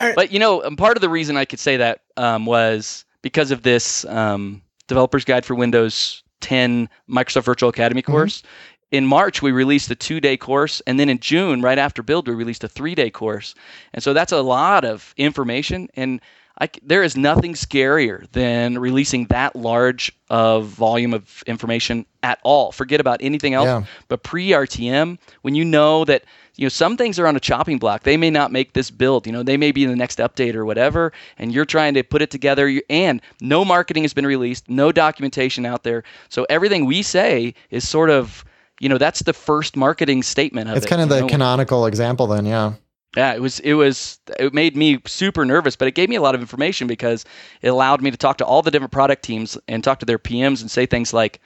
But 0.00 0.32
you 0.32 0.38
know, 0.38 0.64
um, 0.64 0.76
part 0.76 0.96
of 0.96 1.00
the 1.00 1.08
reason 1.08 1.36
I 1.36 1.44
could 1.44 1.60
say 1.60 1.76
that 1.76 2.00
um, 2.16 2.46
was 2.46 3.04
because 3.22 3.50
of 3.52 3.62
this 3.62 4.04
um, 4.06 4.60
Developers 4.88 5.24
Guide 5.24 5.44
for 5.44 5.54
Windows 5.54 6.22
10 6.40 6.88
Microsoft 7.08 7.44
Virtual 7.44 7.68
Academy 7.68 8.02
Mm-hmm. 8.02 8.12
course. 8.12 8.42
In 8.90 9.06
March, 9.06 9.42
we 9.42 9.52
released 9.52 9.90
a 9.90 9.94
two-day 9.94 10.38
course, 10.38 10.80
and 10.86 10.98
then 10.98 11.10
in 11.10 11.18
June, 11.18 11.60
right 11.60 11.76
after 11.78 12.02
build, 12.02 12.26
we 12.26 12.34
released 12.34 12.64
a 12.64 12.68
three-day 12.68 13.10
course. 13.10 13.54
And 13.92 14.02
so 14.02 14.14
that's 14.14 14.32
a 14.32 14.40
lot 14.40 14.86
of 14.86 15.12
information. 15.18 15.88
And 15.94 16.22
I, 16.60 16.68
there 16.82 17.02
is 17.02 17.16
nothing 17.16 17.54
scarier 17.54 18.30
than 18.32 18.78
releasing 18.78 19.26
that 19.26 19.54
large 19.54 20.12
of 20.28 20.66
volume 20.66 21.14
of 21.14 21.42
information 21.46 22.04
at 22.22 22.40
all. 22.42 22.72
Forget 22.72 23.00
about 23.00 23.18
anything 23.22 23.54
else. 23.54 23.66
Yeah. 23.66 23.84
But 24.08 24.22
pre 24.22 24.50
RTM, 24.50 25.18
when 25.42 25.54
you 25.54 25.64
know 25.64 26.04
that 26.04 26.24
you 26.56 26.64
know 26.64 26.68
some 26.70 26.96
things 26.96 27.18
are 27.18 27.26
on 27.28 27.36
a 27.36 27.40
chopping 27.40 27.78
block, 27.78 28.02
they 28.02 28.16
may 28.16 28.30
not 28.30 28.50
make 28.50 28.72
this 28.72 28.90
build. 28.90 29.26
You 29.26 29.32
know, 29.32 29.44
they 29.44 29.56
may 29.56 29.70
be 29.70 29.84
in 29.84 29.90
the 29.90 29.96
next 29.96 30.18
update 30.18 30.54
or 30.54 30.64
whatever, 30.64 31.12
and 31.38 31.52
you're 31.52 31.64
trying 31.64 31.94
to 31.94 32.02
put 32.02 32.22
it 32.22 32.30
together. 32.30 32.68
You, 32.68 32.82
and 32.90 33.22
no 33.40 33.64
marketing 33.64 34.02
has 34.02 34.12
been 34.12 34.26
released, 34.26 34.68
no 34.68 34.90
documentation 34.90 35.64
out 35.64 35.84
there. 35.84 36.02
So 36.28 36.44
everything 36.50 36.86
we 36.86 37.02
say 37.02 37.54
is 37.70 37.88
sort 37.88 38.10
of 38.10 38.44
you 38.80 38.88
know 38.88 38.98
that's 38.98 39.20
the 39.20 39.32
first 39.32 39.76
marketing 39.76 40.22
statement 40.24 40.70
of 40.70 40.76
It's 40.76 40.86
it, 40.86 40.88
kind 40.88 41.02
of 41.02 41.08
the 41.08 41.20
know? 41.20 41.26
canonical 41.28 41.86
example 41.86 42.26
then, 42.26 42.46
yeah. 42.46 42.74
Yeah, 43.16 43.34
it 43.34 43.40
was 43.40 43.58
it 43.60 43.72
was 43.72 44.18
it 44.38 44.52
made 44.52 44.76
me 44.76 45.00
super 45.06 45.44
nervous, 45.44 45.76
but 45.76 45.88
it 45.88 45.94
gave 45.94 46.08
me 46.08 46.16
a 46.16 46.20
lot 46.20 46.34
of 46.34 46.40
information 46.40 46.86
because 46.86 47.24
it 47.62 47.68
allowed 47.68 48.02
me 48.02 48.10
to 48.10 48.16
talk 48.16 48.36
to 48.38 48.44
all 48.44 48.60
the 48.62 48.70
different 48.70 48.92
product 48.92 49.24
teams 49.24 49.56
and 49.66 49.82
talk 49.82 49.98
to 50.00 50.06
their 50.06 50.18
PMs 50.18 50.60
and 50.60 50.70
say 50.70 50.84
things 50.84 51.12
like, 51.14 51.40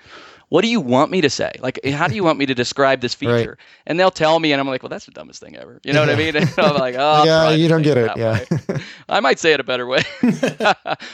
"What 0.52 0.60
do 0.62 0.68
you 0.68 0.80
want 0.80 1.10
me 1.10 1.22
to 1.22 1.30
say? 1.30 1.50
Like, 1.60 1.80
how 2.00 2.08
do 2.08 2.14
you 2.14 2.22
want 2.24 2.38
me 2.38 2.44
to 2.46 2.54
describe 2.54 3.00
this 3.00 3.16
Right. 3.22 3.38
feature?" 3.38 3.56
And 3.86 3.98
they'll 3.98 4.10
tell 4.10 4.38
me, 4.38 4.52
and 4.52 4.60
I'm 4.60 4.68
like, 4.68 4.82
"Well, 4.82 4.90
that's 4.90 5.06
the 5.06 5.12
dumbest 5.12 5.40
thing 5.40 5.56
ever." 5.56 5.80
You 5.82 5.92
know 5.94 6.00
what 6.00 6.10
I 6.10 6.16
mean? 6.16 6.36
And 6.36 6.48
I'm 6.58 6.74
like, 6.74 6.94
"Oh, 6.98 7.24
yeah, 7.24 7.50
you 7.52 7.68
don't 7.68 7.80
get 7.82 7.96
it. 7.96 8.10
Yeah. 8.16 8.44
I 9.08 9.20
might 9.20 9.38
say 9.38 9.52
it 9.52 9.60
a 9.60 9.64
better 9.64 9.86
way, 9.86 10.02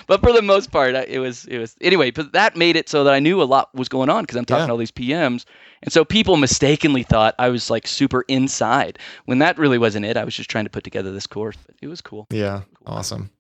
but 0.07 0.21
for 0.21 0.33
the 0.33 0.43
most 0.43 0.71
part, 0.71 0.95
it 0.95 1.19
was 1.21 1.45
it 1.47 1.59
was 1.59 1.77
anyway. 1.81 2.11
But 2.11 2.33
that 2.33 2.57
made 2.57 2.77
it 2.77 2.89
so 2.89 3.05
that 3.05 3.15
I 3.15 3.21
knew 3.21 3.41
a 3.43 3.45
lot 3.45 3.75
was 3.75 3.89
going 3.89 4.11
on 4.11 4.23
because 4.25 4.37
I'm 4.37 4.45
talking 4.45 4.63
Yeah. 4.63 4.67
to 4.67 4.73
all 4.73 4.79
these 4.79 4.91
PMs, 4.93 5.45
and 5.83 5.93
so 5.93 6.05
people 6.05 6.37
mistakenly 6.37 7.03
thought 7.03 7.35
I 7.39 7.49
was 7.49 7.71
like 7.71 7.87
super 7.87 8.25
inside 8.29 8.99
when 9.27 9.39
that 9.39 9.59
really 9.59 9.79
wasn't 9.79 10.05
it. 10.05 10.17
I 10.17 10.25
was 10.25 10.35
just 10.35 10.51
trying 10.51 10.65
to 10.65 10.71
put 10.71 10.85
together 10.85 11.13
this 11.13 11.27
course. 11.27 11.57
But 11.67 11.77
it 11.81 11.87
was 11.89 12.01
cool. 12.01 12.27
yeah. 12.31 12.63
Awesome. 12.87 13.31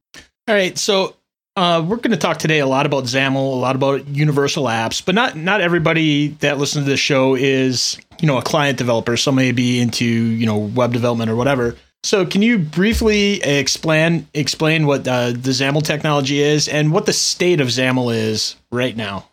All 0.46 0.54
right, 0.54 0.78
so 0.78 1.14
uh, 1.59 1.83
we're 1.83 1.97
going 1.97 2.12
to 2.12 2.16
talk 2.16 2.38
today 2.38 2.61
a 2.61 2.66
lot 2.66 2.87
about 2.87 3.05
XAML, 3.05 3.35
a 3.37 3.38
lot 3.38 3.75
about 3.77 4.07
universal 4.09 4.64
apps, 4.64 5.05
but 5.05 5.14
not 5.14 5.37
not 5.37 5.61
everybody 5.61 6.29
that 6.40 6.59
listens 6.59 6.85
to 6.85 6.90
this 6.90 7.01
show 7.01 7.35
is 7.35 7.99
you 8.21 8.27
know 8.29 8.38
a 8.38 8.42
client 8.42 8.79
developer. 8.79 9.16
Some 9.16 9.35
may 9.35 9.53
be 9.53 9.81
into 9.81 10.05
you 10.05 10.47
know 10.47 10.57
web 10.59 10.92
development 10.92 11.31
or 11.31 11.37
whatever. 11.37 11.77
So, 12.05 12.25
can 12.25 12.42
you 12.42 12.59
briefly 12.59 13.42
explain 13.42 14.29
explain 14.33 14.87
what 14.87 15.07
uh, 15.09 15.31
the 15.33 15.51
XAML 15.51 15.83
technology 15.83 16.38
is 16.40 16.68
and 16.68 16.92
what 16.92 17.07
the 17.07 17.12
state 17.12 17.61
of 17.61 17.68
XAML 17.68 18.14
is 18.14 18.55
right 18.71 18.97
now? 18.97 19.29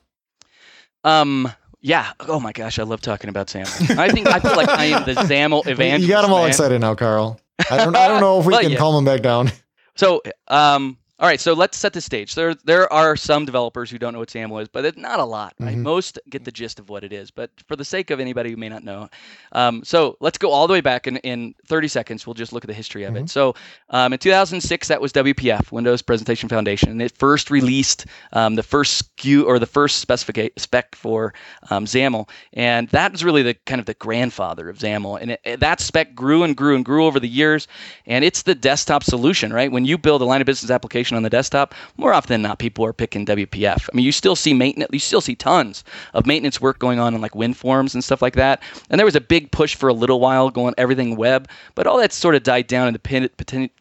Um. 1.03 1.51
Yeah. 1.81 2.11
Oh 2.21 2.39
my 2.39 2.51
gosh, 2.51 2.79
I 2.79 2.83
love 2.83 3.01
talking 3.01 3.29
about 3.29 3.47
XAML. 3.47 3.97
I 3.99 4.09
think 4.09 4.27
I 4.27 4.39
feel 4.39 4.55
like 4.55 4.69
I 4.69 4.85
am 4.85 5.05
the 5.05 5.13
XAML 5.13 5.67
evangelist. 5.67 6.01
you 6.07 6.07
got 6.07 6.23
them 6.23 6.31
all 6.33 6.39
man. 6.41 6.47
excited 6.49 6.81
now, 6.81 6.95
Carl. 6.95 7.39
I 7.69 7.77
don't 7.77 7.95
I 7.95 8.07
don't 8.07 8.21
know 8.21 8.39
if 8.39 8.45
we 8.47 8.53
Well, 8.53 8.61
can 8.61 8.71
yeah. 8.71 8.77
calm 8.77 8.95
them 8.95 9.05
back 9.05 9.21
down. 9.21 9.51
So, 9.95 10.23
um, 10.47 10.97
all 11.19 11.27
right. 11.27 11.39
So 11.39 11.53
let's 11.53 11.77
set 11.77 11.93
the 11.93 12.01
stage. 12.01 12.35
There, 12.35 12.53
there 12.65 12.91
are 12.91 13.15
some 13.15 13.45
developers 13.45 13.89
who 13.89 13.97
don't 13.97 14.11
know 14.13 14.19
what 14.19 14.29
XAML 14.29 14.61
is, 14.63 14.67
but 14.67 14.83
it's 14.83 14.97
not 14.97 15.19
a 15.19 15.23
lot. 15.23 15.53
Right? 15.59 15.77
Mhm. 15.77 15.81
Most 15.81 16.19
get 16.29 16.43
the 16.43 16.51
gist 16.51 16.77
of 16.79 16.89
what 16.89 17.03
it 17.05 17.13
is. 17.13 17.31
But 17.31 17.51
for 17.67 17.75
the 17.77 17.85
sake 17.85 18.09
of 18.11 18.19
anybody 18.19 18.51
who 18.51 18.57
may 18.57 18.67
not 18.67 18.83
know, 18.83 19.09
um, 19.53 19.81
so 19.85 20.17
let's 20.19 20.37
go 20.37 20.51
all 20.51 20.67
the 20.67 20.73
way 20.73 20.81
back 20.81 21.07
in, 21.07 21.15
in 21.17 21.55
30 21.67 21.87
seconds. 21.87 22.27
We'll 22.27 22.33
just 22.33 22.51
look 22.51 22.65
at 22.65 22.67
the 22.67 22.73
history 22.73 23.03
of 23.05 23.13
Mhm. 23.13 23.21
it. 23.23 23.29
So, 23.29 23.55
um, 23.91 24.11
in 24.11 24.19
2006, 24.19 24.89
that 24.89 24.99
was 24.99 25.13
WPF, 25.13 25.71
Windows 25.71 26.01
Presentation 26.01 26.49
Foundation, 26.49 26.89
and 26.89 27.01
it 27.01 27.13
first 27.17 27.49
released 27.49 28.05
um, 28.33 28.55
the 28.55 28.63
first 28.63 29.15
SKU 29.17 29.45
or 29.45 29.57
the 29.57 29.65
first 29.65 30.05
specifica- 30.05 30.51
spec 30.57 30.95
for 30.95 31.33
um, 31.69 31.85
XAML, 31.85 32.27
and 32.53 32.89
that 32.89 33.13
was 33.13 33.23
really 33.23 33.41
the 33.41 33.53
kind 33.65 33.79
of 33.79 33.85
the 33.85 33.93
grandfather 33.93 34.67
of 34.69 34.79
XAML. 34.79 35.21
And 35.21 35.31
it, 35.31 35.41
it- 35.45 35.59
that 35.61 35.79
spec 35.79 36.13
grew 36.13 36.43
and 36.43 36.57
grew 36.57 36.75
and 36.75 36.83
grew 36.83 37.05
over 37.05 37.19
the 37.21 37.29
years, 37.29 37.67
and 38.05 38.25
it's 38.25 38.41
the 38.41 38.53
desktop 38.55 39.03
solution, 39.03 39.53
right? 39.53 39.71
When 39.71 39.85
you 39.85 39.97
build 39.97 40.21
a 40.21 40.25
line 40.25 40.41
of 40.41 40.45
business 40.45 40.69
application 40.71 41.04
on 41.13 41.23
the 41.23 41.29
desktop, 41.29 41.75
more 41.97 42.13
often 42.13 42.29
than 42.29 42.41
not, 42.41 42.59
people 42.59 42.85
are 42.85 42.93
picking 42.93 43.25
WPF. 43.25 43.89
I 43.91 43.95
mean, 43.95 44.05
you 44.05 44.11
still 44.11 44.35
see 44.35 44.53
maintenance, 44.53 44.89
you 44.91 44.99
still 44.99 45.21
see 45.21 45.35
tons 45.35 45.83
of 46.13 46.25
maintenance 46.25 46.59
work 46.59 46.79
going 46.79 46.99
on 46.99 47.13
in 47.13 47.21
like 47.21 47.33
WinForms 47.33 47.93
and 47.93 48.03
stuff 48.03 48.21
like 48.21 48.35
that. 48.35 48.61
And 48.89 48.99
there 48.99 49.05
was 49.05 49.15
a 49.15 49.21
big 49.21 49.51
push 49.51 49.75
for 49.75 49.89
a 49.89 49.93
little 49.93 50.19
while 50.19 50.49
going 50.49 50.73
everything 50.77 51.15
web, 51.15 51.47
but 51.75 51.87
all 51.87 51.97
that 51.99 52.13
sort 52.13 52.35
of 52.35 52.43
died 52.43 52.67
down, 52.67 52.87
and 52.87 52.95
the, 52.95 52.99
pen, 52.99 53.29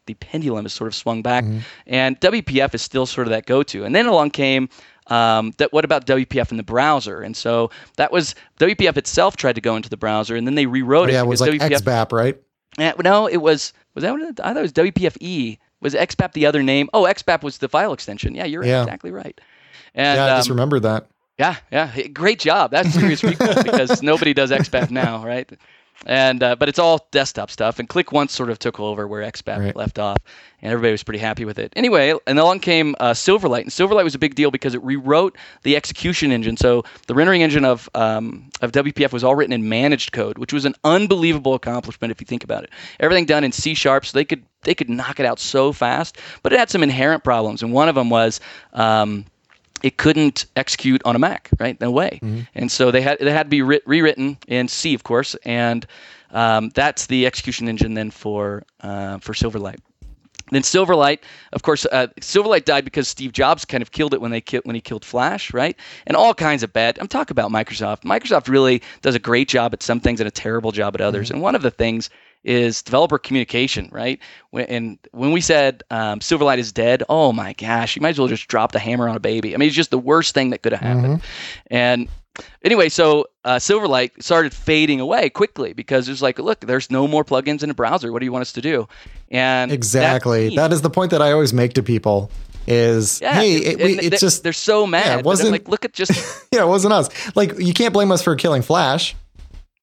the 0.07 0.15
pendulum 0.15 0.65
has 0.65 0.73
sort 0.73 0.89
of 0.89 0.95
swung 0.95 1.23
back. 1.23 1.45
And 1.87 2.21
WPF 2.21 2.75
is 2.75 2.83
still 2.83 3.07
sort 3.07 3.27
of 3.27 3.31
that 3.31 3.47
go-to. 3.47 3.85
And 3.85 3.95
then 3.95 4.07
along 4.07 4.31
came 4.31 4.69
um, 5.09 5.53
that 5.59 5.73
what 5.73 5.85
about 5.85 6.07
WPF 6.07 6.51
in 6.51 6.57
the 6.57 6.63
browser? 6.63 7.21
And 7.23 7.37
so 7.37 7.71
that 7.97 8.13
was 8.13 8.35
WPF 8.59 8.97
itself 8.97 9.37
tried 9.37 9.55
to 9.55 9.61
go 9.61 9.77
into 9.77 9.89
the 9.89 9.97
browser, 9.97 10.37
and 10.37 10.47
then 10.47 10.55
they 10.55 10.67
rewrote 10.67 11.11
yeah, 11.11 11.15
it 11.15 11.15
Yeah, 11.15 11.23
it 11.23 11.27
was 11.27 11.41
like 11.41 11.51
WPF 11.53 11.81
XBAP, 11.83 12.13
right? 12.13 12.41
Eh, 12.79 12.93
no, 13.03 13.27
it 13.27 13.37
was 13.39 13.73
was 13.95 14.03
that 14.03 14.13
what 14.13 14.23
it, 14.23 14.41
I 14.41 14.49
thought 14.49 14.59
it 14.59 14.63
was 14.63 14.73
WPFE. 14.73 15.59
Was 15.85 15.95
XBAP 15.95 16.33
the 16.33 16.47
other 16.47 16.63
name? 16.65 16.89
Oh, 16.93 17.05
XBAP 17.05 17.43
was 17.45 17.59
the 17.59 17.69
file 17.69 17.93
extension. 17.93 18.35
Yeah, 18.35 18.47
you're 18.47 18.65
Yeah. 18.65 18.83
exactly 18.83 19.13
right. 19.13 19.41
And 19.95 20.17
yeah, 20.17 20.25
I 20.35 20.37
just 20.39 20.51
um, 20.51 20.57
remember 20.57 20.81
that. 20.81 21.07
yeah, 21.39 21.57
yeah, 21.71 22.09
great 22.09 22.41
job. 22.41 22.73
That's 22.73 22.93
serious 22.93 23.23
recall 23.23 23.63
because 23.63 24.03
nobody 24.03 24.35
does 24.35 24.51
XBAP 24.51 24.91
now, 24.91 25.25
right? 25.25 25.49
And 26.07 26.43
uh, 26.43 26.57
but 26.57 26.69
it's 26.69 26.79
all 26.79 27.07
desktop 27.13 27.51
stuff. 27.51 27.79
And 27.79 27.89
Click 27.89 28.13
Once 28.13 28.33
sort 28.33 28.51
of 28.51 28.59
took 28.59 28.79
over 28.79 29.09
where 29.09 29.23
XBAP 29.23 29.59
Right. 29.59 29.77
left 29.77 29.99
off, 29.99 30.19
and 30.61 30.71
everybody 30.73 30.93
was 30.93 31.03
pretty 31.03 31.19
happy 31.19 31.45
with 31.45 31.59
it. 31.59 31.73
Anyway, 31.77 32.15
and 32.27 32.39
along 32.39 32.61
came 32.61 32.95
uh, 33.01 33.13
Silverlight, 33.13 33.63
and 33.63 33.71
Silverlight 33.71 34.05
was 34.05 34.15
a 34.15 34.19
big 34.19 34.35
deal 34.35 34.51
because 34.51 34.75
it 34.75 34.83
rewrote 34.83 35.37
the 35.63 35.77
execution 35.77 36.31
engine. 36.33 36.57
So 36.57 36.85
the 37.07 37.15
rendering 37.15 37.43
engine 37.43 37.65
of 37.65 37.89
um, 37.95 38.51
of 38.61 38.73
WPF 38.73 39.13
was 39.13 39.25
all 39.25 39.35
written 39.35 39.53
in 39.53 39.69
managed 39.69 40.13
code, 40.13 40.37
which 40.39 40.53
was 40.53 40.65
an 40.65 40.75
unbelievable 40.85 41.55
accomplishment 41.55 42.11
if 42.11 42.21
you 42.21 42.27
think 42.27 42.45
about 42.45 42.65
it. 42.65 42.71
Everything 43.01 43.25
done 43.25 43.45
in 43.45 43.53
C 43.53 43.75
sharp, 43.75 44.05
so 44.05 44.17
they 44.19 44.25
could 44.25 44.45
they 44.63 44.75
could 44.75 44.91
knock 44.91 45.21
it 45.21 45.27
out 45.27 45.39
so 45.39 45.73
fast. 45.73 46.19
But 46.43 46.53
it 46.53 46.59
had 46.59 46.71
some 46.71 46.83
inherent 46.83 47.25
problems, 47.25 47.63
and 47.63 47.73
one 47.73 47.89
of 47.89 47.95
them 47.95 48.11
was. 48.11 48.41
Um, 48.73 49.25
it 49.83 49.97
couldn't 49.99 50.47
execute 50.57 51.03
on 51.05 51.15
a 51.17 51.19
Mac, 51.19 51.51
right? 51.59 51.79
No 51.81 51.91
way. 51.91 52.21
And 52.55 52.71
so 52.71 52.91
they 52.91 53.01
had 53.03 53.19
they 53.19 53.31
had 53.33 53.45
to 53.45 53.51
be 53.51 53.63
writ- 53.63 53.83
rewritten 53.87 54.39
in 54.49 54.69
C, 54.69 54.95
of 54.95 55.05
course, 55.05 55.35
and 55.45 55.87
um, 56.31 56.71
that's 56.75 57.07
the 57.07 57.27
execution 57.27 57.69
engine 57.69 57.95
then 57.95 58.11
for 58.11 58.65
uh, 58.81 59.19
for 59.19 59.35
Silverlight. 59.35 59.79
Then 60.51 60.61
Silverlight, 60.63 61.21
of 61.55 61.63
course, 61.63 61.87
uh, 61.91 62.09
Silverlight 62.21 62.67
died 62.67 62.85
because 62.85 63.09
Steve 63.09 63.33
Jobs 63.33 63.65
kind 63.65 63.83
of 63.83 63.93
killed 63.93 64.13
it 64.13 64.21
when 64.21 64.31
they 64.31 64.43
ki- 64.43 64.61
when 64.65 64.75
he 64.75 64.81
killed 64.81 65.05
Flash, 65.05 65.55
right? 65.55 65.77
And 66.07 66.17
all 66.17 66.35
kinds 66.35 66.63
of 66.63 66.73
bad. 66.73 66.99
I'm 67.01 67.09
talking 67.09 67.33
about 67.33 67.51
Microsoft. 67.51 68.03
Microsoft 68.03 68.49
really 68.49 68.83
does 69.01 69.15
a 69.15 69.19
great 69.19 69.49
job 69.49 69.73
at 69.73 69.83
some 69.83 70.01
things 70.01 70.21
and 70.21 70.29
a 70.29 70.31
terrible 70.31 70.71
job 70.71 70.95
at 70.95 71.01
others. 71.01 71.31
And 71.31 71.41
one 71.41 71.55
of 71.55 71.63
the 71.63 71.71
things 71.71 72.11
is 72.45 72.83
developer 72.83 73.19
communication, 73.19 73.89
right? 73.91 74.21
When, 74.51 74.67
and 74.67 74.99
when 75.13 75.33
we 75.33 75.41
said 75.41 75.83
um, 75.91 76.21
Silverlight 76.21 76.59
is 76.59 76.73
dead, 76.73 77.03
oh 77.09 77.33
my 77.33 77.55
gosh, 77.55 77.97
you 77.97 78.03
might 78.03 78.11
as 78.11 78.19
well 78.19 78.29
just 78.29 78.47
drop 78.49 78.73
the 78.73 78.79
hammer 78.79 79.09
on 79.09 79.17
a 79.17 79.21
baby. 79.21 79.55
I 79.55 79.59
mean, 79.59 79.67
it's 79.67 79.77
just 79.77 79.91
the 79.91 79.99
worst 79.99 80.35
thing 80.35 80.51
that 80.51 80.63
could 80.63 80.73
have 80.73 80.83
happened. 80.83 81.23
And 81.69 82.09
anyway, 82.63 82.89
so 82.89 83.27
uh, 83.45 83.57
Silverlight 83.57 84.23
started 84.23 84.53
fading 84.53 85.01
away 85.01 85.31
quickly 85.31 85.73
because 85.73 86.09
it 86.09 86.13
was 86.13 86.23
like, 86.23 86.39
look, 86.39 86.61
there's 86.61 86.91
no 86.91 87.09
more 87.09 87.25
plugins 87.25 87.63
in 87.63 87.71
a 87.71 87.75
browser. 87.75 88.13
What 88.13 88.19
do 88.21 88.27
you 88.27 88.33
want 88.33 88.43
us 88.43 88.53
to 88.53 88.61
do? 88.61 88.89
And 89.31 89.71
that 89.71 89.75
Exactly. 89.75 90.57
that 90.57 90.73
is 90.73 90.83
the 90.83 90.91
point 90.91 91.11
that 91.11 91.23
I 91.23 91.33
always 91.33 91.53
make 91.53 91.73
to 91.75 91.83
people 91.83 92.31
is 92.67 93.21
yeah, 93.21 93.35
hey, 93.35 93.57
it, 93.57 93.79
we, 93.79 93.99
it's 93.99 94.09
they're, 94.11 94.19
just 94.19 94.43
they're 94.43 94.53
so 94.53 94.87
mad. 94.87 95.19
it 95.21 95.25
wasn't- 95.25 95.53
like, 95.53 95.69
look 95.69 95.85
at 95.85 95.93
just 95.93 96.11
yeah, 96.53 96.63
it 96.63 96.69
wasn't 96.69 96.93
us. 96.93 97.09
Like 97.37 97.59
you 97.59 97.75
can't 97.75 97.93
blame 97.93 98.11
us 98.13 98.23
for 98.23 98.35
killing 98.37 98.63
Flash. 98.63 99.15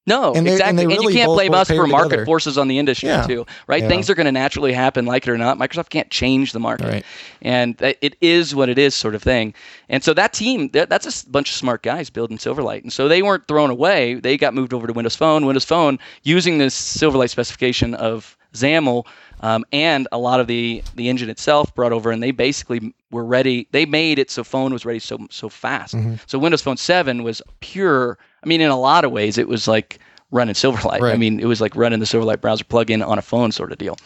No, 0.07 0.33
And 0.33 0.35
they- 0.35 0.39
and 0.39 0.47
exactly. 0.49 0.83
And, 0.83 0.91
really 0.91 1.13
you 1.13 1.19
can't 1.19 1.27
both 1.27 1.35
blame 1.37 1.53
us 1.53 1.67
for 1.67 1.85
market 1.85 2.09
together. 2.09 2.25
forces 2.25 2.57
on 2.57 2.67
the 2.67 2.79
industry 2.79 3.09
Yeah. 3.09 3.21
too, 3.21 3.45
right? 3.67 3.83
Yeah. 3.83 3.87
Things 3.87 4.09
are 4.09 4.15
going 4.15 4.25
to 4.25 4.31
naturally 4.31 4.73
happen, 4.73 5.05
like 5.05 5.27
it 5.27 5.29
or 5.31 5.37
not. 5.37 5.59
Microsoft 5.59 5.89
can't 5.89 6.09
change 6.09 6.53
the 6.53 6.59
market, 6.59 6.87
Right. 6.87 7.05
and 7.43 7.75
it 7.79 8.15
is 8.19 8.55
what 8.55 8.67
it 8.67 8.79
is, 8.79 8.95
sort 8.95 9.13
of 9.13 9.21
thing. 9.21 9.53
And 9.89 10.03
so 10.03 10.15
that 10.15 10.33
team, 10.33 10.69
that's 10.73 11.23
a 11.23 11.29
bunch 11.29 11.51
of 11.51 11.55
smart 11.55 11.83
guys 11.83 12.09
building 12.09 12.39
Silverlight, 12.39 12.81
and 12.81 12.91
so 12.91 13.07
they 13.07 13.21
weren't 13.21 13.47
thrown 13.47 13.69
away. 13.69 14.15
They 14.15 14.37
got 14.37 14.55
moved 14.55 14.73
over 14.73 14.87
to 14.87 14.93
Windows 14.93 15.15
Phone. 15.15 15.45
Windows 15.45 15.65
Phone 15.65 15.99
using 16.23 16.57
this 16.57 16.73
Silverlight 16.75 17.29
specification 17.29 17.93
of 17.93 18.35
XAML. 18.55 19.05
Um, 19.43 19.65
and 19.71 20.07
a 20.11 20.17
lot 20.19 20.39
of 20.39 20.45
the 20.47 20.83
the 20.95 21.09
engine 21.09 21.27
itself 21.29 21.73
brought 21.73 21.91
over, 21.91 22.11
and 22.11 22.21
they 22.21 22.29
basically 22.31 22.93
were 23.11 23.25
ready. 23.25 23.67
They 23.71 23.85
made 23.87 24.19
it 24.19 24.29
so 24.29 24.43
phone 24.43 24.71
was 24.73 24.85
ready 24.85 24.99
so 24.99 25.17
so 25.31 25.49
fast. 25.49 25.95
Mm-hmm. 25.95 26.15
So 26.27 26.37
Windows 26.39 26.61
Phone 26.61 26.77
Seven 26.77 27.23
was 27.23 27.41
pure. 27.59 28.17
I 28.43 28.47
mean, 28.47 28.62
in 28.62 28.69
a 28.69 28.80
lot 28.80 29.06
of 29.06 29.12
ways, 29.12 29.38
it 29.38 29.47
was 29.47 29.67
like 29.67 29.99
running 30.32 30.56
Silverlight. 30.56 31.01
I 31.13 31.17
mean, 31.17 31.39
it 31.39 31.45
was 31.45 31.62
like 31.62 31.75
running 31.75 31.99
the 31.99 32.06
Silverlight 32.06 32.41
browser 32.41 32.63
plugin 32.63 33.06
on 33.06 33.19
a 33.19 33.21
phone 33.21 33.51
sort 33.51 33.71
of 33.71 33.77
deal. 33.77 33.97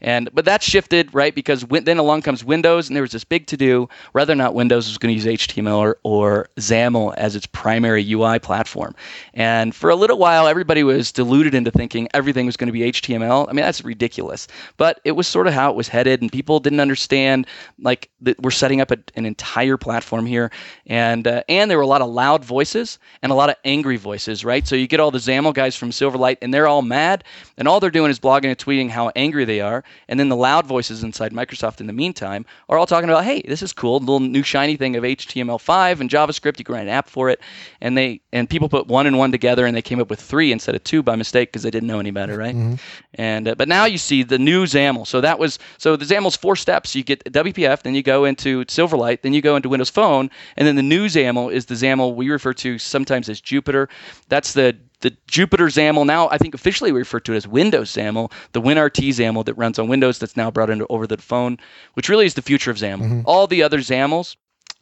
And 0.00 0.30
but 0.32 0.44
that 0.44 0.62
shifted 0.62 1.12
right 1.12 1.34
because 1.34 1.64
when, 1.64 1.84
then 1.84 1.98
along 1.98 2.22
comes 2.22 2.44
Windows, 2.44 2.88
and 2.88 2.94
there 2.94 3.02
was 3.02 3.12
this 3.12 3.24
big 3.24 3.46
to 3.48 3.56
do 3.56 3.88
whether 4.12 4.32
or 4.32 4.36
not 4.36 4.54
Windows 4.54 4.86
was 4.86 4.98
going 4.98 5.16
to 5.16 5.28
use 5.28 5.40
HTML 5.40 5.76
or, 5.78 5.98
or 6.04 6.48
XAML 6.56 7.14
as 7.16 7.34
its 7.34 7.46
primary 7.46 8.08
UI 8.12 8.38
platform. 8.38 8.94
And 9.34 9.74
for 9.74 9.90
a 9.90 9.96
little 9.96 10.18
while, 10.18 10.46
everybody 10.46 10.84
was 10.84 11.10
deluded 11.10 11.54
into 11.54 11.70
thinking 11.70 12.08
everything 12.14 12.46
was 12.46 12.56
going 12.56 12.68
to 12.68 12.72
be 12.72 12.92
HTML. 12.92 13.48
I 13.48 13.52
mean, 13.52 13.64
that's 13.64 13.84
ridiculous. 13.84 14.46
But 14.76 15.00
it 15.04 15.12
was 15.12 15.26
sort 15.26 15.46
of 15.46 15.52
how 15.52 15.70
it 15.70 15.76
was 15.76 15.88
headed, 15.88 16.22
and 16.22 16.30
people 16.30 16.60
didn't 16.60 16.80
understand 16.80 17.46
like 17.80 18.08
that 18.20 18.40
we're 18.40 18.50
setting 18.50 18.80
up 18.80 18.90
a, 18.90 18.98
an 19.16 19.26
entire 19.26 19.76
platform 19.76 20.26
here, 20.26 20.50
and 20.86 21.26
uh, 21.26 21.42
and 21.48 21.70
there 21.70 21.78
were 21.78 21.84
a 21.84 21.88
lot 21.88 22.02
of 22.02 22.10
loud 22.10 22.44
voices 22.44 22.98
and 23.22 23.32
a 23.32 23.34
lot 23.34 23.50
of 23.50 23.56
angry 23.64 23.96
voices, 23.96 24.44
right? 24.44 24.66
So 24.66 24.76
you 24.76 24.86
get 24.86 25.00
all 25.00 25.10
the 25.10 25.18
XAML 25.18 25.54
guys 25.54 25.74
from 25.74 25.90
Silverlight, 25.90 26.38
and 26.42 26.54
they're 26.54 26.68
all 26.68 26.82
mad, 26.82 27.24
and 27.56 27.66
all 27.66 27.80
they're 27.80 27.90
doing 27.90 28.10
is 28.10 28.20
blogging 28.20 28.46
and 28.46 28.58
tweeting 28.58 28.90
how 28.90 29.10
angry 29.16 29.44
they 29.44 29.60
are. 29.60 29.82
And 30.08 30.18
then 30.18 30.28
the 30.28 30.36
loud 30.36 30.66
voices 30.66 31.02
inside 31.02 31.32
Microsoft 31.32 31.80
in 31.80 31.86
the 31.86 31.92
meantime 31.92 32.46
are 32.68 32.78
all 32.78 32.86
talking 32.86 33.08
about, 33.08 33.24
hey, 33.24 33.42
this 33.42 33.62
is 33.62 33.72
cool, 33.72 33.98
little 33.98 34.20
new 34.20 34.42
shiny 34.42 34.76
thing 34.76 34.96
of 34.96 35.04
HTML5 35.04 36.00
and 36.00 36.10
JavaScript. 36.10 36.58
You 36.58 36.64
can 36.64 36.74
write 36.74 36.82
an 36.82 36.88
app 36.88 37.08
for 37.08 37.28
it, 37.28 37.40
and 37.80 37.96
they 37.96 38.20
and 38.32 38.48
people 38.48 38.68
put 38.68 38.86
one 38.86 39.06
and 39.06 39.18
one 39.18 39.32
together, 39.32 39.66
and 39.66 39.76
they 39.76 39.82
came 39.82 40.00
up 40.00 40.10
with 40.10 40.20
three 40.20 40.52
instead 40.52 40.74
of 40.74 40.84
two 40.84 41.02
by 41.02 41.16
mistake 41.16 41.50
because 41.50 41.62
they 41.62 41.70
didn't 41.70 41.88
know 41.88 42.00
any 42.00 42.10
better, 42.10 42.36
right? 42.36 42.54
Mm-hmm. 42.54 42.74
And 43.14 43.48
uh, 43.48 43.54
but 43.54 43.68
now 43.68 43.84
you 43.84 43.98
see 43.98 44.22
the 44.22 44.38
new 44.38 44.64
XAML. 44.64 45.06
So 45.06 45.20
that 45.20 45.38
was 45.38 45.58
so 45.78 45.96
the 45.96 46.04
XAML's 46.04 46.36
four 46.36 46.56
steps. 46.56 46.94
You 46.94 47.02
get 47.02 47.24
WPF, 47.24 47.82
then 47.82 47.94
you 47.94 48.02
go 48.02 48.24
into 48.24 48.64
Silverlight, 48.66 49.22
then 49.22 49.32
you 49.32 49.42
go 49.42 49.56
into 49.56 49.68
Windows 49.68 49.90
Phone, 49.90 50.30
and 50.56 50.66
then 50.66 50.76
the 50.76 50.82
new 50.82 51.06
XAML 51.06 51.52
is 51.52 51.66
the 51.66 51.74
XAML 51.74 52.14
we 52.14 52.30
refer 52.30 52.54
to 52.54 52.78
sometimes 52.78 53.28
as 53.28 53.40
Jupiter. 53.40 53.88
That's 54.28 54.52
the 54.52 54.76
the 55.00 55.16
Jupiter 55.26 55.66
XAML. 55.66 56.06
Now, 56.06 56.28
I 56.30 56.38
think 56.38 56.54
officially 56.54 56.92
we 56.92 56.98
refer 56.98 57.20
to 57.20 57.32
it 57.32 57.36
as 57.36 57.48
Windows 57.48 57.92
XAML, 57.92 58.32
the 58.52 58.60
WinRT 58.60 59.08
XAML 59.08 59.44
that 59.44 59.54
runs 59.54 59.78
on 59.78 59.88
Windows 59.88 60.18
that's 60.18 60.36
now 60.36 60.50
brought 60.50 60.70
into 60.70 60.86
over 60.88 61.06
the 61.06 61.16
phone, 61.18 61.58
which 61.94 62.08
really 62.08 62.26
is 62.26 62.34
the 62.34 62.42
future 62.42 62.70
of 62.70 62.76
XAML. 62.76 63.00
Mm-hmm. 63.00 63.20
All 63.24 63.46
the 63.46 63.62
other 63.62 63.78
XAMLs 63.78 64.36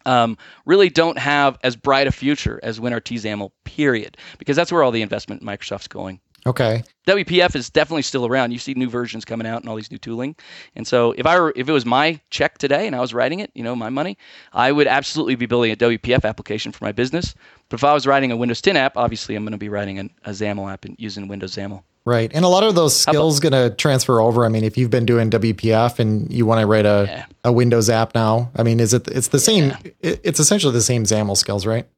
um, 0.07 0.39
really 0.65 0.89
don't 0.89 1.19
have 1.19 1.59
as 1.63 1.77
bright 1.77 2.07
a 2.07 2.13
future 2.13 2.61
as 2.63 2.81
WinRT 2.81 3.21
XAML, 3.21 3.51
period, 3.65 4.17
because 4.39 4.57
that's 4.57 4.73
where 4.73 4.83
all 4.83 4.93
the 4.93 5.03
investment 5.03 5.43
in 5.43 5.49
Microsoft's 5.49 5.89
going. 5.89 6.21
Okay. 6.47 6.85
WPF 7.09 7.57
is 7.57 7.71
definitely 7.71 8.03
still 8.03 8.25
around. 8.25 8.53
You 8.53 8.59
see 8.59 8.73
new 8.75 8.89
versions 8.89 9.25
coming 9.25 9.49
out 9.49 9.63
and 9.63 9.69
all 9.69 9.75
these 9.75 9.91
new 9.91 9.99
tooling. 9.99 10.37
And 10.77 10.87
so 10.87 11.13
if 11.13 11.27
I 11.27 11.41
were 11.41 11.53
if 11.57 11.69
it 11.69 11.73
was 11.73 11.85
my 11.85 12.21
check 12.31 12.59
today 12.59 12.87
and 12.87 12.95
I 12.95 13.01
was 13.01 13.13
writing 13.13 13.41
it, 13.41 13.51
you 13.55 13.65
know, 13.65 13.75
my 13.75 13.91
money, 13.91 14.17
I 14.53 14.71
would 14.71 14.87
absolutely 14.87 15.35
be 15.35 15.47
building 15.47 15.73
a 15.73 15.77
WPF 15.77 16.25
application 16.25 16.71
for 16.71 16.85
my 16.85 16.93
business. 16.93 17.35
But 17.69 17.81
if 17.81 17.85
I 17.85 17.93
was 17.93 18.07
writing 18.07 18.31
a 18.33 18.37
Windows 18.37 18.61
10 18.61 18.77
app, 18.77 18.97
obviously 18.97 19.35
I'm 19.35 19.45
going 19.45 19.53
to 19.53 19.59
be 19.59 19.69
writing 19.69 19.99
an, 19.99 20.11
a 20.25 20.31
XAML 20.31 20.73
app 20.73 20.85
and 20.85 20.95
using 20.99 21.29
Windows 21.29 21.55
XAML. 21.57 21.83
Right. 22.05 22.31
And 22.33 22.45
a 22.45 22.49
lot 22.49 22.63
of 22.63 22.77
those 22.77 22.97
skills 22.97 23.41
going 23.41 23.53
to 23.53 23.75
transfer 23.75 24.21
over. 24.21 24.45
I 24.45 24.49
mean, 24.49 24.63
if 24.63 24.79
you've 24.79 24.91
been 24.91 25.07
doing 25.07 25.29
WPF 25.29 25.99
and 25.99 26.33
you 26.33 26.47
want 26.47 26.61
to 26.61 26.67
write 26.67 26.87
a, 26.87 27.07
yeah. 27.09 27.27
a 27.43 27.53
Windows 27.53 27.91
app 27.91 28.15
now, 28.15 28.53
I 28.55 28.63
mean, 28.63 28.79
is 28.79 28.95
it 28.95 29.09
it's 29.09 29.29
the 29.29 29.41
same 29.41 29.77
yeah. 29.85 30.15
it's 30.23 30.39
essentially 30.39 30.73
the 30.73 30.83
same 30.83 31.03
XAML 31.03 31.37
skills, 31.37 31.67
right? 31.67 31.89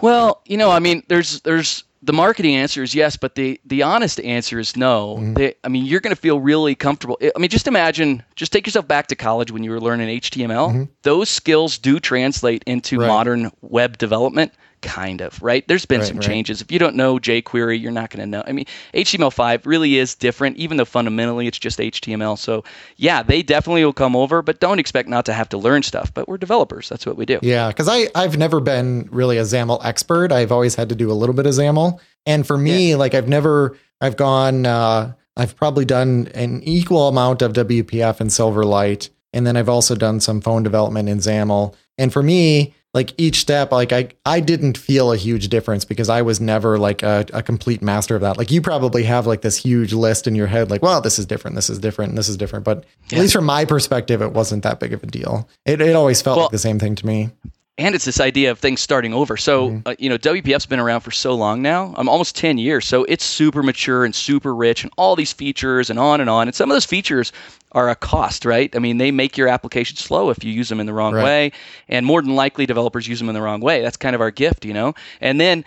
Well, 0.00 0.42
you 0.46 0.56
know, 0.56 0.72
I 0.72 0.80
mean, 0.80 1.04
there's 1.06 1.40
there's 1.42 1.84
the 2.02 2.12
marketing 2.12 2.56
answer 2.56 2.82
is 2.82 2.94
yes, 2.94 3.16
but 3.16 3.34
the 3.36 3.60
the 3.64 3.82
honest 3.82 4.20
answer 4.20 4.58
is 4.58 4.76
no. 4.76 5.16
Mm-hmm. 5.16 5.34
They, 5.34 5.54
I 5.62 5.68
mean, 5.68 5.84
you're 5.84 6.00
going 6.00 6.14
to 6.14 6.20
feel 6.20 6.40
really 6.40 6.74
comfortable. 6.74 7.16
I 7.22 7.38
mean, 7.38 7.50
just 7.50 7.68
imagine, 7.68 8.22
just 8.34 8.52
take 8.52 8.66
yourself 8.66 8.88
back 8.88 9.06
to 9.08 9.16
college 9.16 9.52
when 9.52 9.62
you 9.62 9.70
were 9.70 9.80
learning 9.80 10.20
HTML. 10.20 10.68
Mm-hmm. 10.70 10.82
Those 11.02 11.28
skills 11.28 11.78
do 11.78 12.00
translate 12.00 12.64
into 12.66 12.98
right. 12.98 13.06
modern 13.06 13.52
web 13.60 13.98
development 13.98 14.52
kind 14.82 15.20
of 15.20 15.42
right? 15.42 15.66
There's 15.66 15.86
been 15.86 16.00
right, 16.00 16.08
some 16.08 16.18
right. 16.18 16.26
changes. 16.26 16.60
If 16.60 16.70
you 16.70 16.78
don't 16.78 16.96
know 16.96 17.18
jquery 17.18 17.80
you're 17.80 17.92
not 17.92 18.10
going 18.10 18.20
to 18.20 18.26
know. 18.26 18.42
I 18.46 18.52
mean 18.52 18.66
html5 18.92 19.64
really 19.64 19.96
is 19.96 20.14
different 20.14 20.56
even 20.56 20.76
though 20.76 20.84
fundamentally 20.84 21.46
it's 21.46 21.58
just 21.58 21.78
html 21.78 22.38
so 22.38 22.64
yeah 22.96 23.22
they 23.22 23.42
definitely 23.42 23.84
will 23.84 23.92
come 23.92 24.14
over 24.16 24.42
but 24.42 24.60
don't 24.60 24.78
expect 24.78 25.08
not 25.08 25.24
to 25.26 25.32
have 25.32 25.48
to 25.50 25.58
learn 25.58 25.82
stuff. 25.82 26.12
But 26.12 26.28
we're 26.28 26.38
developers. 26.38 26.88
That's 26.88 27.06
what 27.06 27.16
we 27.16 27.24
do. 27.24 27.38
Yeah 27.42 27.68
because 27.68 27.88
i 27.88 28.08
i've 28.14 28.36
never 28.36 28.60
been 28.60 29.08
really 29.10 29.38
a 29.38 29.42
xaml 29.42 29.80
expert. 29.84 30.32
I've 30.32 30.52
always 30.52 30.74
had 30.74 30.88
to 30.90 30.94
do 30.94 31.10
a 31.10 31.14
little 31.14 31.34
bit 31.34 31.46
of 31.46 31.54
xaml. 31.54 32.00
And 32.26 32.46
for 32.46 32.58
me 32.58 32.90
yeah. 32.90 32.96
like 32.96 33.14
i've 33.14 33.28
never 33.28 33.76
i've 34.00 34.16
gone 34.16 34.66
uh 34.66 35.12
i've 35.36 35.56
probably 35.56 35.84
done 35.84 36.28
an 36.34 36.62
equal 36.64 37.08
amount 37.08 37.42
of 37.42 37.52
wpf 37.52 38.20
and 38.20 38.30
silverlight. 38.30 39.08
And 39.32 39.46
then 39.46 39.56
i've 39.56 39.68
also 39.68 39.94
done 39.94 40.20
some 40.20 40.40
phone 40.40 40.62
development 40.62 41.08
in 41.08 41.18
xaml. 41.18 41.74
And 41.98 42.12
for 42.12 42.22
me 42.22 42.74
like 42.94 43.14
each 43.16 43.36
step 43.36 43.72
like 43.72 43.92
i 43.92 44.08
i 44.26 44.38
didn't 44.40 44.76
feel 44.76 45.12
a 45.12 45.16
huge 45.16 45.48
difference 45.48 45.84
because 45.84 46.08
i 46.08 46.20
was 46.20 46.40
never 46.40 46.78
like 46.78 47.02
a, 47.02 47.24
a, 47.32 47.42
complete 47.42 47.82
master 47.82 48.14
of 48.14 48.20
that. 48.20 48.36
Like 48.36 48.50
you 48.50 48.60
probably 48.60 49.04
have 49.04 49.26
like 49.26 49.42
this 49.42 49.56
huge 49.56 49.92
list 49.92 50.26
in 50.26 50.34
your 50.34 50.46
head 50.46 50.70
like 50.70 50.82
well 50.82 51.00
this 51.00 51.18
is 51.18 51.26
different 51.26 51.54
this 51.54 51.70
is 51.70 51.78
different 51.78 52.10
and 52.10 52.18
this 52.18 52.28
is 52.28 52.36
different. 52.36 52.64
But 52.64 52.84
yeah. 53.08 53.18
at 53.18 53.22
least 53.22 53.32
from 53.32 53.44
my 53.44 53.64
perspective 53.64 54.22
it 54.22 54.32
wasn't 54.32 54.62
that 54.64 54.80
big 54.80 54.92
of 54.92 55.02
a 55.02 55.06
deal. 55.06 55.48
It, 55.64 55.80
it 55.80 55.94
always 55.94 56.20
felt 56.22 56.36
well, 56.36 56.44
like 56.46 56.52
the 56.52 56.58
same 56.58 56.78
thing 56.78 56.94
to 56.96 57.06
me 57.06 57.30
and 57.78 57.94
it's 57.94 58.04
this 58.04 58.20
idea 58.20 58.50
of 58.50 58.58
things 58.58 58.80
starting 58.80 59.14
over. 59.14 59.36
So, 59.36 59.70
mm-hmm. 59.70 59.88
uh, 59.88 59.94
you 59.98 60.10
know, 60.10 60.18
WPF's 60.18 60.66
been 60.66 60.78
around 60.78 61.00
for 61.00 61.10
so 61.10 61.34
long 61.34 61.62
now, 61.62 61.94
um, 61.96 62.08
almost 62.08 62.36
10 62.36 62.58
years. 62.58 62.86
So 62.86 63.04
it's 63.04 63.24
super 63.24 63.62
mature 63.62 64.04
and 64.04 64.14
super 64.14 64.54
rich 64.54 64.84
and 64.84 64.92
all 64.98 65.16
these 65.16 65.32
features 65.32 65.88
and 65.88 65.98
on 65.98 66.20
and 66.20 66.28
on. 66.28 66.48
And 66.48 66.54
some 66.54 66.70
of 66.70 66.74
those 66.74 66.84
features 66.84 67.32
are 67.72 67.88
a 67.88 67.96
cost, 67.96 68.44
right? 68.44 68.74
I 68.76 68.78
mean, 68.78 68.98
they 68.98 69.10
make 69.10 69.38
your 69.38 69.48
application 69.48 69.96
slow 69.96 70.28
if 70.28 70.44
you 70.44 70.52
use 70.52 70.68
them 70.68 70.80
in 70.80 70.86
the 70.86 70.92
wrong 70.92 71.14
right. 71.14 71.24
way. 71.24 71.52
And 71.88 72.04
more 72.04 72.20
than 72.20 72.36
likely, 72.36 72.66
developers 72.66 73.08
use 73.08 73.18
them 73.18 73.30
in 73.30 73.34
the 73.34 73.42
wrong 73.42 73.60
way. 73.60 73.80
That's 73.80 73.96
kind 73.96 74.14
of 74.14 74.20
our 74.20 74.30
gift, 74.30 74.66
you 74.66 74.74
know? 74.74 74.94
And 75.22 75.40
then 75.40 75.64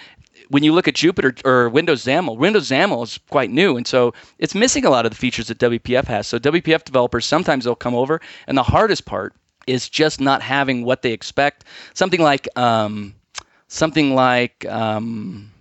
when 0.50 0.64
you 0.64 0.74
look 0.74 0.88
at 0.88 0.94
Jupiter 0.94 1.34
or 1.44 1.70
Windows 1.70 2.06
XAML, 2.06 2.38
Windows 2.38 2.70
XAML 2.70 3.04
is 3.04 3.20
quite 3.30 3.50
new, 3.50 3.78
and 3.78 3.88
so 3.88 4.14
it's 4.38 4.54
missing 4.54 4.86
a 4.86 4.92
lot 4.92 5.08
of 5.08 5.12
the 5.12 5.18
features 5.18 5.48
that 5.48 5.58
WPF 5.58 6.06
has. 6.06 6.28
So 6.28 6.38
WPF 6.38 6.84
developers 6.84 7.26
sometimes 7.26 7.66
they'll 7.66 7.74
come 7.74 7.96
over, 7.96 8.22
and 8.46 8.56
the 8.56 8.64
hardest 8.64 9.06
part 9.06 9.34
is 9.68 9.90
just 9.90 10.20
not 10.20 10.42
having 10.42 10.84
what 10.84 11.02
they 11.02 11.12
expect. 11.12 11.66
Something 11.94 12.22
like 12.22 12.48
um, 12.58 13.16
something 13.68 14.16
like 14.16 14.66
um, 14.66 15.52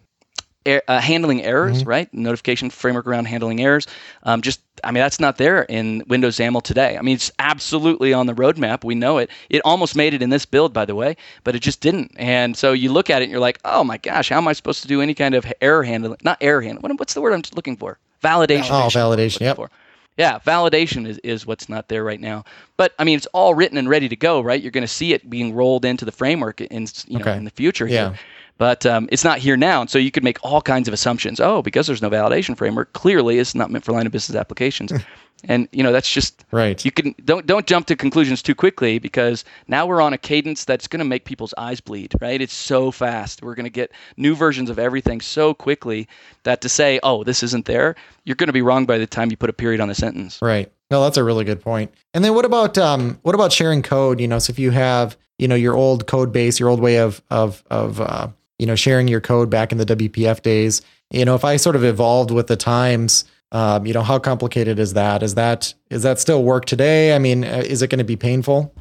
er, 0.67 0.83
uh, 0.88 1.01
handling 1.01 1.43
errors, 1.43 1.81
mm-hmm. 1.81 1.88
right? 1.88 2.14
Notification 2.14 2.71
framework 2.71 3.07
around 3.07 3.27
handling 3.27 3.61
errors. 3.61 3.87
Um, 4.23 4.43
just 4.43 4.61
I 4.83 4.90
mean 4.90 5.03
that's 5.03 5.21
not 5.21 5.38
there 5.38 5.62
in 5.62 6.03
Windows 6.09 6.37
XAML 6.37 6.62
today. 6.62 6.97
I 6.99 7.03
mean 7.03 7.14
it's 7.14 7.31
absolutely 7.38 8.12
on 8.12 8.27
the 8.27 8.35
roadmap. 8.35 8.85
We 8.85 8.95
know 8.95 9.19
it. 9.19 9.31
It 9.51 9.62
almost 9.64 9.97
made 9.97 10.14
it 10.14 10.23
in 10.23 10.31
this 10.31 10.47
build, 10.47 10.73
by 10.73 10.85
the 10.85 10.95
way, 10.95 11.17
but 11.45 11.55
it 11.55 11.61
just 11.61 11.81
didn't. 11.81 12.12
And 12.17 12.57
so 12.57 12.73
you 12.73 12.93
look 12.93 13.11
at 13.11 13.23
it 13.23 13.25
and 13.25 13.33
you're 13.33 13.40
like, 13.40 13.61
oh 13.64 13.85
my 13.85 13.99
gosh, 13.99 14.29
how 14.29 14.38
am 14.38 14.49
I 14.49 14.53
supposed 14.53 14.83
to 14.83 14.88
do 14.88 15.01
any 15.01 15.14
kind 15.14 15.35
of 15.35 15.51
error 15.61 15.83
handling? 15.83 16.19
Not 16.23 16.38
error 16.40 16.62
handling. 16.62 16.97
What's 16.97 17.14
the 17.14 17.21
word 17.21 17.33
I'm 17.33 17.43
looking 17.55 17.77
for? 17.77 17.99
Validation. 18.23 18.71
Oh, 18.71 18.88
validation. 18.88 19.40
Yep. 19.40 19.57
For. 19.57 19.71
Yeah, 20.16 20.38
validation 20.38 21.07
is, 21.07 21.18
is 21.18 21.44
what's 21.46 21.68
not 21.68 21.88
there 21.88 22.05
right 22.05 22.20
now. 22.20 22.44
But 22.77 22.92
I 22.98 23.05
mean, 23.05 23.16
it's 23.16 23.27
all 23.27 23.55
written 23.55 23.77
and 23.79 23.88
ready 23.88 24.09
to 24.09 24.16
go, 24.16 24.40
right? 24.40 24.61
You're 24.61 24.70
going 24.70 24.83
to 24.83 24.88
see 24.88 25.12
it 25.12 25.29
being 25.29 25.55
rolled 25.55 25.85
into 25.85 26.05
the 26.05 26.12
framework 26.12 26.61
in 26.61 26.87
you 27.07 27.18
know 27.18 27.24
okay. 27.24 27.37
in 27.37 27.44
the 27.44 27.50
future. 27.50 27.87
Yeah. 27.87 28.11
Here. 28.11 28.18
But 28.57 28.87
um, 28.87 29.09
it's 29.11 29.24
not 29.24 29.38
here 29.38 29.57
now, 29.57 29.81
and 29.81 29.90
so 29.90 29.98
you 29.98 30.12
could 30.12 30.22
make 30.22 30.38
all 30.44 30.62
kinds 30.62 30.87
of 30.87 30.94
assumptions. 30.94 31.40
Oh, 31.40 31.61
because 31.61 31.88
there's 31.88 32.03
no 32.03 32.11
validation 32.11 32.57
framework, 32.57 32.92
clearly 32.92 33.40
it's 33.40 33.55
not 33.55 33.68
meant 33.68 33.85
for 33.85 33.90
line 33.90 34.07
of 34.07 34.12
business 34.12 34.37
applications. 34.37 34.92
and 35.48 35.68
you 35.72 35.83
know 35.83 35.92
that's 35.92 36.11
just 36.11 36.44
right. 36.50 36.85
You 36.85 36.90
can 36.90 37.14
don't 37.24 37.46
don't 37.46 37.66
jump 37.66 37.87
to 37.87 37.96
conclusions 37.96 38.42
too 38.42 38.54
quickly 38.54 38.98
because 38.98 39.44
now 39.68 39.87
we're 39.87 40.00
on 40.00 40.12
a 40.12 40.18
cadence 40.18 40.64
that's 40.64 40.87
going 40.87 40.98
to 40.98 41.04
make 41.04 41.24
people's 41.24 41.54
eyes 41.59 41.80
bleed. 41.80 42.12
Right? 42.20 42.40
It's 42.40 42.54
so 42.54 42.90
fast. 42.90 43.42
We're 43.42 43.54
going 43.54 43.64
to 43.64 43.70
get 43.70 43.92
new 44.16 44.35
versions 44.35 44.70
of 44.70 44.78
everything 44.78 45.20
so 45.20 45.54
quickly 45.54 46.09
that 46.44 46.61
to 46.62 46.68
say, 46.68 47.00
oh, 47.02 47.24
this 47.24 47.42
isn't 47.42 47.66
there, 47.66 47.94
you're 48.24 48.37
going 48.37 48.48
to 48.48 48.52
be 48.52 48.62
wrong 48.62 48.87
by 48.87 48.98
the 48.98 49.07
time 49.07 49.30
you 49.30 49.37
put 49.37 49.50
a 49.50 49.54
period 49.54 49.80
on 49.80 49.88
the 49.88 49.94
sentence. 49.94 50.40
Right. 50.42 50.70
No, 50.90 51.02
that's 51.02 51.16
a 51.16 51.24
really 51.24 51.44
good 51.44 51.61
point. 51.61 51.92
And 52.12 52.24
then 52.24 52.35
what 52.35 52.44
about 52.44 52.76
um, 52.78 53.18
what 53.22 53.35
about 53.35 53.52
sharing 53.52 53.83
code? 53.83 54.20
You 54.20 54.28
know, 54.28 54.38
so 54.38 54.50
if 54.50 54.59
you 54.59 54.70
have 54.70 55.16
you 55.38 55.48
know 55.48 55.54
your 55.54 55.74
old 55.74 56.07
code 56.07 56.33
base, 56.33 56.61
your 56.61 56.68
old 56.68 56.80
way 56.80 56.98
of 56.98 57.22
of 57.30 57.64
of 57.70 58.00
uh, 58.00 58.28
you 58.59 58.66
know 58.66 58.76
sharing 58.76 59.09
your 59.09 59.20
code 59.20 59.50
back 59.50 59.72
in 59.72 59.78
the 59.78 59.87
WPF 59.87 60.42
days, 60.42 60.83
you 61.11 61.24
know, 61.24 61.35
if 61.35 61.44
I 61.44 61.57
sort 61.57 61.76
of 61.76 61.85
evolved 61.85 62.30
with 62.30 62.48
the 62.48 62.57
times, 62.57 63.24
um, 63.55 63.87
you 63.87 63.95
know, 63.95 64.03
how 64.03 64.19
complicated 64.19 64.81
is 64.81 64.95
that? 64.95 65.23
Is 65.23 65.37
that 65.37 65.73
is 65.88 66.03
that 66.03 66.19
still 66.19 66.43
work 66.43 66.64
today? 66.64 67.14
I 67.14 67.21
mean, 67.21 67.45
uh, 67.45 67.62
is 67.64 67.83
it 67.83 67.88
going 67.88 67.99
to 67.99 68.05
be 68.05 68.17
painful? 68.17 68.75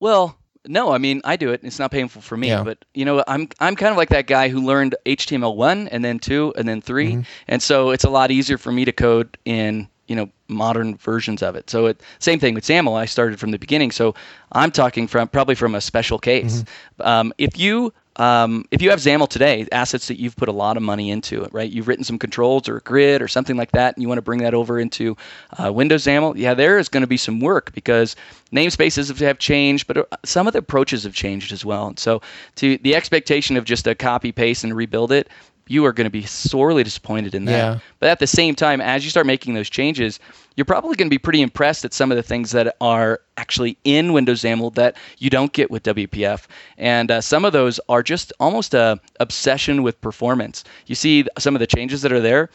Well, 0.00 0.36
no, 0.66 0.92
I 0.92 0.98
mean 0.98 1.20
I 1.24 1.36
do 1.36 1.52
it. 1.52 1.60
It's 1.62 1.78
not 1.78 1.92
painful 1.92 2.20
for 2.20 2.36
me, 2.36 2.48
yeah. 2.48 2.64
but 2.64 2.84
you 2.94 3.04
know, 3.04 3.22
I'm 3.28 3.48
I'm 3.60 3.76
kind 3.76 3.92
of 3.92 3.96
like 3.96 4.08
that 4.08 4.26
guy 4.26 4.48
who 4.48 4.60
learned 4.60 4.96
HTML 5.06 5.54
one 5.54 5.86
and 5.88 6.04
then 6.04 6.18
two 6.18 6.52
and 6.56 6.68
then 6.68 6.80
3 6.80 7.12
mm-hmm. 7.12 7.20
and 7.46 7.62
so 7.62 7.90
it's 7.90 8.02
a 8.02 8.10
lot 8.10 8.32
easier 8.32 8.58
for 8.58 8.72
me 8.72 8.84
to 8.84 8.92
code 8.92 9.38
in 9.44 9.88
you 10.08 10.16
know 10.16 10.28
modern 10.48 10.96
versions 10.96 11.40
of 11.40 11.54
it. 11.54 11.70
So 11.70 11.86
it 11.86 12.02
same 12.18 12.40
thing 12.40 12.54
with 12.54 12.64
XAML. 12.64 12.98
I 12.98 13.04
started 13.04 13.38
from 13.38 13.52
the 13.52 13.58
beginning, 13.58 13.92
so 13.92 14.16
I'm 14.50 14.72
talking 14.72 15.06
from 15.06 15.28
probably 15.28 15.54
from 15.54 15.76
a 15.76 15.80
special 15.80 16.18
case. 16.18 16.62
Mm-hmm. 16.62 17.02
Um, 17.02 17.32
if 17.38 17.56
you 17.56 17.92
um, 18.16 18.66
if 18.70 18.82
you 18.82 18.90
have 18.90 18.98
XAML 18.98 19.28
today, 19.28 19.66
assets 19.72 20.08
that 20.08 20.20
you've 20.20 20.36
put 20.36 20.48
a 20.48 20.52
lot 20.52 20.76
of 20.76 20.82
money 20.82 21.10
into 21.10 21.42
right? 21.52 21.70
You've 21.70 21.88
written 21.88 22.04
some 22.04 22.18
controls 22.18 22.68
or 22.68 22.76
a 22.76 22.80
grid 22.80 23.22
or 23.22 23.28
something 23.28 23.56
like 23.56 23.72
that, 23.72 23.96
and 23.96 24.02
you 24.02 24.08
want 24.08 24.18
to 24.18 24.22
bring 24.22 24.40
that 24.40 24.54
over 24.54 24.78
into 24.78 25.16
uh, 25.62 25.72
Windows 25.72 26.04
XAML. 26.04 26.36
Yeah, 26.36 26.54
there 26.54 26.78
is 26.78 26.88
going 26.88 27.02
to 27.02 27.06
be 27.06 27.16
some 27.16 27.40
work 27.40 27.72
because 27.72 28.16
namespaces 28.52 29.18
have 29.18 29.38
changed, 29.38 29.86
but 29.86 29.96
uh, 29.96 30.04
some 30.24 30.46
of 30.46 30.52
the 30.52 30.58
approaches 30.58 31.04
have 31.04 31.14
changed 31.14 31.52
as 31.52 31.64
well. 31.64 31.86
And 31.86 31.98
so, 31.98 32.20
to 32.56 32.78
the 32.78 32.94
expectation 32.94 33.56
of 33.56 33.64
just 33.64 33.86
a 33.86 33.94
copy 33.94 34.32
paste 34.32 34.64
and 34.64 34.74
rebuild 34.74 35.12
it, 35.12 35.28
you 35.72 35.86
are 35.86 35.92
going 35.92 36.04
to 36.04 36.10
be 36.10 36.22
sorely 36.22 36.84
disappointed 36.84 37.34
in 37.34 37.46
that. 37.46 37.52
Yeah. 37.52 37.78
But 37.98 38.10
at 38.10 38.18
the 38.18 38.26
same 38.26 38.54
time, 38.54 38.82
as 38.82 39.04
you 39.04 39.10
start 39.10 39.26
making 39.26 39.54
those 39.54 39.70
changes, 39.70 40.20
you're 40.54 40.66
probably 40.66 40.96
going 40.96 41.08
to 41.08 41.14
be 41.14 41.18
pretty 41.18 41.40
impressed 41.40 41.84
at 41.86 41.94
some 41.94 42.12
of 42.12 42.16
the 42.16 42.22
things 42.22 42.50
that 42.50 42.76
are 42.82 43.22
actually 43.38 43.78
in 43.84 44.12
Windows 44.12 44.42
XAML 44.42 44.74
that 44.74 44.98
you 45.16 45.30
don't 45.30 45.52
get 45.54 45.70
with 45.70 45.82
WPF. 45.84 46.46
And 46.76 47.10
uh, 47.10 47.20
some 47.22 47.46
of 47.46 47.54
those 47.54 47.80
are 47.88 48.02
just 48.02 48.34
almost 48.38 48.74
a 48.74 49.00
obsession 49.18 49.82
with 49.82 49.98
performance. 50.02 50.62
You 50.86 50.94
see 50.94 51.24
some 51.38 51.56
of 51.56 51.60
the 51.60 51.66
changes 51.66 52.02
that 52.02 52.12
are 52.12 52.20
there 52.20 52.50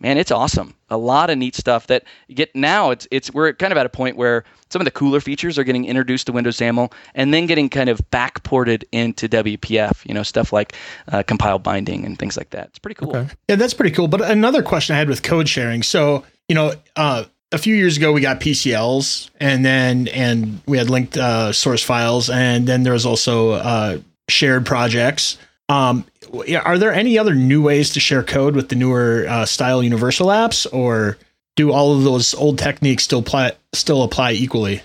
man, 0.00 0.18
it's 0.18 0.30
awesome. 0.30 0.74
A 0.88 0.96
lot 0.96 1.30
of 1.30 1.38
neat 1.38 1.54
stuff 1.54 1.86
that 1.86 2.04
get 2.32 2.54
now. 2.56 2.90
It's 2.90 3.06
it's 3.10 3.32
we're 3.32 3.52
kind 3.52 3.72
of 3.72 3.78
at 3.78 3.86
a 3.86 3.90
point 3.90 4.16
where 4.16 4.44
some 4.70 4.80
of 4.80 4.84
the 4.84 4.90
cooler 4.90 5.20
features 5.20 5.58
are 5.58 5.64
getting 5.64 5.84
introduced 5.84 6.26
to 6.26 6.32
Windows 6.32 6.56
XAML 6.56 6.92
and 7.14 7.32
then 7.32 7.46
getting 7.46 7.68
kind 7.68 7.88
of 7.88 8.00
backported 8.10 8.84
into 8.92 9.28
WPF. 9.28 10.06
You 10.06 10.14
know, 10.14 10.22
stuff 10.22 10.52
like 10.52 10.74
uh, 11.08 11.22
compile 11.22 11.58
binding 11.58 12.04
and 12.04 12.18
things 12.18 12.36
like 12.36 12.50
that. 12.50 12.68
It's 12.68 12.78
pretty 12.78 12.96
cool. 12.96 13.16
Okay. 13.16 13.28
Yeah, 13.48 13.56
that's 13.56 13.74
pretty 13.74 13.94
cool. 13.94 14.08
But 14.08 14.22
another 14.22 14.62
question 14.62 14.94
I 14.94 14.98
had 14.98 15.08
with 15.08 15.22
code 15.22 15.48
sharing. 15.48 15.82
So 15.82 16.24
you 16.48 16.54
know, 16.54 16.72
uh, 16.96 17.24
a 17.52 17.58
few 17.58 17.74
years 17.74 17.96
ago 17.96 18.12
we 18.12 18.20
got 18.20 18.40
PCLs, 18.40 19.30
and 19.38 19.64
then 19.64 20.08
and 20.08 20.60
we 20.66 20.78
had 20.78 20.90
linked 20.90 21.16
uh, 21.16 21.52
source 21.52 21.82
files, 21.82 22.30
and 22.30 22.66
then 22.66 22.82
there 22.82 22.92
was 22.92 23.06
also 23.06 23.52
uh, 23.52 23.98
shared 24.28 24.66
projects. 24.66 25.38
Um, 25.68 26.04
are 26.64 26.78
there 26.78 26.92
any 26.92 27.18
other 27.18 27.34
new 27.34 27.62
ways 27.62 27.90
to 27.90 28.00
share 28.00 28.22
code 28.22 28.54
with 28.54 28.68
the 28.68 28.76
newer 28.76 29.26
uh, 29.28 29.46
style 29.46 29.82
universal 29.82 30.28
apps, 30.28 30.66
or 30.72 31.18
do 31.56 31.72
all 31.72 31.96
of 31.96 32.04
those 32.04 32.34
old 32.34 32.58
techniques 32.58 33.04
still 33.04 33.20
apply 33.20 33.52
still 33.72 34.02
apply 34.02 34.32
equally? 34.32 34.82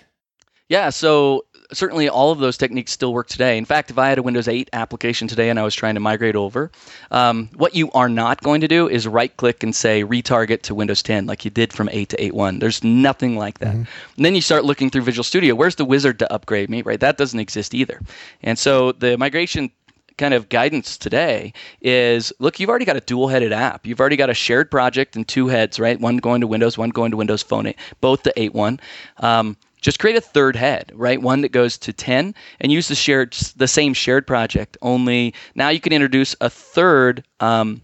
Yeah, 0.68 0.90
so 0.90 1.46
certainly 1.72 2.10
all 2.10 2.32
of 2.32 2.40
those 2.40 2.58
techniques 2.58 2.92
still 2.92 3.14
work 3.14 3.28
today. 3.28 3.58
In 3.58 3.66
fact, 3.66 3.92
if 3.92 3.98
I 3.98 4.10
had 4.10 4.18
a 4.18 4.24
Windows 4.24 4.48
8 4.48 4.70
application 4.74 5.28
today 5.28 5.50
and 5.50 5.60
I 5.60 5.64
was 5.64 5.76
trying 5.76 5.96
to 5.96 6.00
migrate 6.00 6.36
over, 6.36 6.72
um, 7.12 7.50
what 7.56 7.76
you 7.76 7.92
are 7.92 8.10
not 8.10 8.42
going 8.42 8.62
to 8.62 8.68
do 8.68 8.88
is 8.88 9.08
right 9.08 9.36
click 9.38 9.64
and 9.64 9.76
say 9.76 10.04
retarget 10.04 10.62
to 10.64 10.76
Windows 10.76 11.04
10 11.04 11.26
like 11.26 11.46
you 11.46 11.52
did 11.52 11.74
from 11.74 11.90
8 11.92 12.10
to 12.10 12.18
8.1. 12.18 12.60
There's 12.60 12.84
nothing 12.84 13.38
like 13.38 13.60
that. 13.60 13.74
Mm-hmm. 13.74 14.16
And 14.18 14.26
then 14.26 14.36
you 14.36 14.42
start 14.42 14.66
looking 14.66 14.90
through 14.90 15.04
Visual 15.04 15.24
Studio. 15.24 15.56
Where's 15.56 15.76
the 15.76 15.86
wizard 15.86 16.20
to 16.20 16.34
upgrade 16.34 16.70
me? 16.70 16.82
Right? 16.82 17.00
That 17.00 17.18
doesn't 17.18 17.40
exist 17.40 17.74
either. 17.74 18.02
And 18.42 18.58
so 18.58 18.92
the 18.92 19.18
migration 19.18 19.72
kind 20.18 20.34
of 20.34 20.50
guidance 20.50 20.98
today 20.98 21.54
is 21.82 22.32
look, 22.40 22.60
you've 22.60 22.70
already 22.70 22.86
got 22.86 22.96
a 22.96 23.02
dual 23.02 23.28
headed 23.28 23.52
app. 23.52 23.86
You've 23.86 24.00
already 24.00 24.16
got 24.16 24.30
a 24.30 24.34
shared 24.34 24.72
project 24.72 25.16
and 25.16 25.28
two 25.28 25.48
heads, 25.48 25.80
right? 25.80 26.00
One 26.00 26.18
going 26.18 26.42
to 26.42 26.48
Windows, 26.48 26.78
one 26.78 26.90
going 26.90 27.12
to 27.12 27.18
Windows 27.18 27.42
Phone 27.42 27.68
8, 27.68 27.76
both 28.02 28.24
the 28.24 28.34
8.1. 28.38 28.80
Um, 29.18 29.58
just 29.82 30.00
create 30.00 30.18
a 30.18 30.22
third 30.22 30.56
head, 30.56 30.92
right? 30.96 31.22
One 31.22 31.42
that 31.42 31.52
goes 31.52 31.78
to 31.80 31.94
10 31.94 32.34
and 32.60 32.72
use 32.72 32.88
the 32.88 32.96
shared 32.96 33.34
the 33.56 33.68
same 33.68 33.94
shared 33.94 34.26
project. 34.26 34.78
Only 34.82 35.34
now 35.54 35.70
you 35.70 35.80
can 35.80 35.94
introduce 35.94 36.36
a 36.42 36.50
third 36.50 37.24
um, 37.40 37.82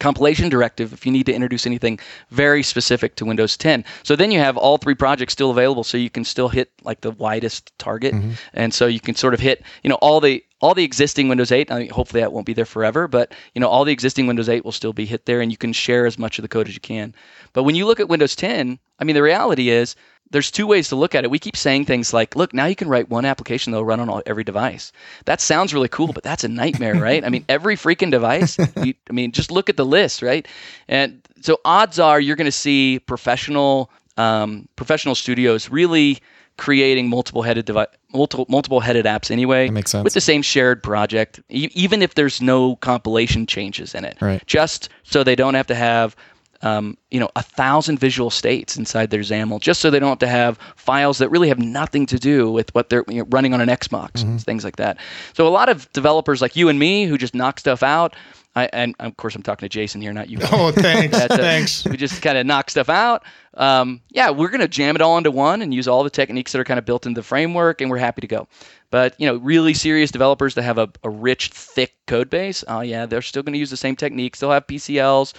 compilation 0.00 0.48
directive 0.48 0.92
if 0.92 1.06
you 1.06 1.12
need 1.12 1.26
to 1.26 1.32
introduce 1.32 1.66
anything 1.66 1.98
very 2.30 2.62
specific 2.62 3.14
to 3.16 3.24
Windows 3.24 3.56
10. 3.56 3.84
So 4.02 4.16
then 4.16 4.30
you 4.30 4.38
have 4.38 4.56
all 4.56 4.78
three 4.78 4.94
projects 4.94 5.32
still 5.32 5.50
available, 5.50 5.84
so 5.84 5.96
you 5.96 6.10
can 6.10 6.24
still 6.24 6.48
hit 6.48 6.72
like 6.82 7.02
the 7.02 7.12
widest 7.12 7.72
target, 7.78 8.14
mm-hmm. 8.14 8.32
and 8.52 8.74
so 8.74 8.86
you 8.86 9.00
can 9.00 9.14
sort 9.14 9.32
of 9.32 9.40
hit 9.40 9.62
you 9.82 9.88
know 9.88 9.98
all 10.02 10.20
the 10.20 10.44
all 10.60 10.74
the 10.74 10.84
existing 10.84 11.28
Windows 11.28 11.52
8. 11.52 11.70
I 11.70 11.78
mean, 11.80 11.90
hopefully 11.90 12.20
that 12.20 12.32
won't 12.32 12.46
be 12.46 12.52
there 12.52 12.64
forever, 12.64 13.08
but 13.08 13.32
you 13.54 13.60
know 13.60 13.68
all 13.68 13.84
the 13.84 13.92
existing 13.92 14.26
Windows 14.26 14.48
8 14.48 14.64
will 14.64 14.72
still 14.72 14.92
be 14.92 15.06
hit 15.06 15.26
there, 15.26 15.40
and 15.40 15.50
you 15.50 15.58
can 15.58 15.72
share 15.72 16.06
as 16.06 16.18
much 16.18 16.38
of 16.38 16.42
the 16.42 16.48
code 16.48 16.68
as 16.68 16.74
you 16.74 16.80
can. 16.80 17.14
But 17.52 17.64
when 17.64 17.74
you 17.74 17.86
look 17.86 18.00
at 18.00 18.08
Windows 18.08 18.36
10, 18.36 18.78
I 18.98 19.04
mean 19.04 19.14
the 19.14 19.22
reality 19.22 19.70
is 19.70 19.96
there's 20.30 20.50
two 20.50 20.66
ways 20.66 20.88
to 20.88 20.96
look 20.96 21.14
at 21.14 21.24
it. 21.24 21.30
We 21.30 21.38
keep 21.38 21.56
saying 21.56 21.86
things 21.86 22.12
like, 22.12 22.36
look, 22.36 22.54
now 22.54 22.66
you 22.66 22.76
can 22.76 22.88
write 22.88 23.10
one 23.10 23.24
application 23.24 23.72
that'll 23.72 23.84
run 23.84 23.98
on 23.98 24.08
all, 24.08 24.22
every 24.26 24.44
device. 24.44 24.92
That 25.24 25.40
sounds 25.40 25.74
really 25.74 25.88
cool, 25.88 26.12
but 26.12 26.22
that's 26.22 26.44
a 26.44 26.48
nightmare, 26.48 26.94
right? 27.00 27.24
I 27.24 27.28
mean, 27.28 27.44
every 27.48 27.76
freaking 27.76 28.10
device, 28.10 28.56
you, 28.82 28.94
I 29.08 29.12
mean, 29.12 29.32
just 29.32 29.50
look 29.50 29.68
at 29.68 29.76
the 29.76 29.84
list, 29.84 30.22
right? 30.22 30.46
And 30.88 31.20
so 31.40 31.60
odds 31.64 31.98
are 31.98 32.20
you're 32.20 32.36
going 32.36 32.44
to 32.44 32.52
see 32.52 33.00
professional 33.00 33.90
um, 34.16 34.68
professional 34.76 35.14
studios 35.14 35.70
really 35.70 36.20
creating 36.60 37.08
multiple 37.08 37.40
headed 37.40 37.64
device 37.64 37.88
multiple 38.12 38.44
multiple 38.50 38.80
headed 38.80 39.06
apps 39.06 39.30
anyway 39.30 39.66
that 39.66 39.72
makes 39.72 39.90
sense. 39.90 40.04
with 40.04 40.12
the 40.12 40.20
same 40.20 40.42
shared 40.42 40.82
project 40.82 41.40
e- 41.48 41.70
even 41.72 42.02
if 42.02 42.14
there's 42.16 42.42
no 42.42 42.76
compilation 42.76 43.46
changes 43.46 43.94
in 43.94 44.04
it 44.04 44.18
right. 44.20 44.46
just 44.46 44.90
so 45.02 45.24
they 45.24 45.34
don't 45.34 45.54
have 45.54 45.66
to 45.66 45.74
have 45.74 46.14
um, 46.62 46.98
you 47.10 47.18
know, 47.18 47.30
a 47.36 47.42
thousand 47.42 47.98
visual 47.98 48.28
states 48.28 48.76
inside 48.76 49.08
their 49.08 49.20
XAML, 49.20 49.60
just 49.60 49.80
so 49.80 49.90
they 49.90 49.98
don't 49.98 50.10
have 50.10 50.18
to 50.18 50.28
have 50.28 50.58
files 50.76 51.16
that 51.16 51.30
really 51.30 51.48
have 51.48 51.58
nothing 51.58 52.04
to 52.04 52.18
do 52.18 52.50
with 52.50 52.74
what 52.74 52.90
they're 52.90 53.04
you 53.08 53.20
know, 53.20 53.26
running 53.30 53.54
on 53.54 53.62
an 53.62 53.70
Xbox, 53.70 54.12
mm-hmm. 54.16 54.36
things 54.36 54.62
like 54.62 54.76
that. 54.76 54.98
So 55.32 55.46
a 55.46 55.48
lot 55.48 55.70
of 55.70 55.90
developers 55.92 56.42
like 56.42 56.56
you 56.56 56.68
and 56.68 56.78
me 56.78 57.06
who 57.06 57.16
just 57.16 57.34
knock 57.34 57.60
stuff 57.60 57.82
out. 57.82 58.14
I, 58.56 58.68
and 58.72 58.96
of 58.98 59.16
course, 59.16 59.36
I'm 59.36 59.42
talking 59.42 59.64
to 59.64 59.72
Jason 59.72 60.00
here, 60.00 60.12
not 60.12 60.28
you. 60.28 60.38
Oh, 60.50 60.72
thanks. 60.74 61.16
uh, 61.16 61.28
thanks. 61.28 61.84
We 61.84 61.96
just 61.96 62.20
kind 62.20 62.36
of 62.36 62.46
knock 62.46 62.68
stuff 62.70 62.88
out. 62.88 63.22
Um, 63.54 64.00
yeah, 64.10 64.30
we're 64.30 64.48
going 64.48 64.60
to 64.60 64.68
jam 64.68 64.96
it 64.96 65.02
all 65.02 65.16
into 65.18 65.30
one 65.30 65.62
and 65.62 65.72
use 65.72 65.86
all 65.86 66.02
the 66.02 66.10
techniques 66.10 66.52
that 66.52 66.58
are 66.60 66.64
kind 66.64 66.78
of 66.78 66.84
built 66.84 67.06
into 67.06 67.20
the 67.20 67.24
framework, 67.24 67.80
and 67.80 67.90
we're 67.90 67.98
happy 67.98 68.20
to 68.22 68.26
go. 68.26 68.48
But 68.90 69.14
you 69.18 69.26
know, 69.26 69.36
really 69.36 69.74
serious 69.74 70.10
developers 70.10 70.54
that 70.54 70.62
have 70.62 70.78
a, 70.78 70.88
a 71.04 71.10
rich, 71.10 71.48
thick 71.48 71.94
code 72.06 72.28
base, 72.28 72.64
oh 72.66 72.80
yeah, 72.80 73.06
they're 73.06 73.22
still 73.22 73.42
going 73.42 73.52
to 73.52 73.58
use 73.58 73.70
the 73.70 73.76
same 73.76 73.94
techniques. 73.94 74.40
They'll 74.40 74.50
have 74.50 74.66
PCLs. 74.66 75.32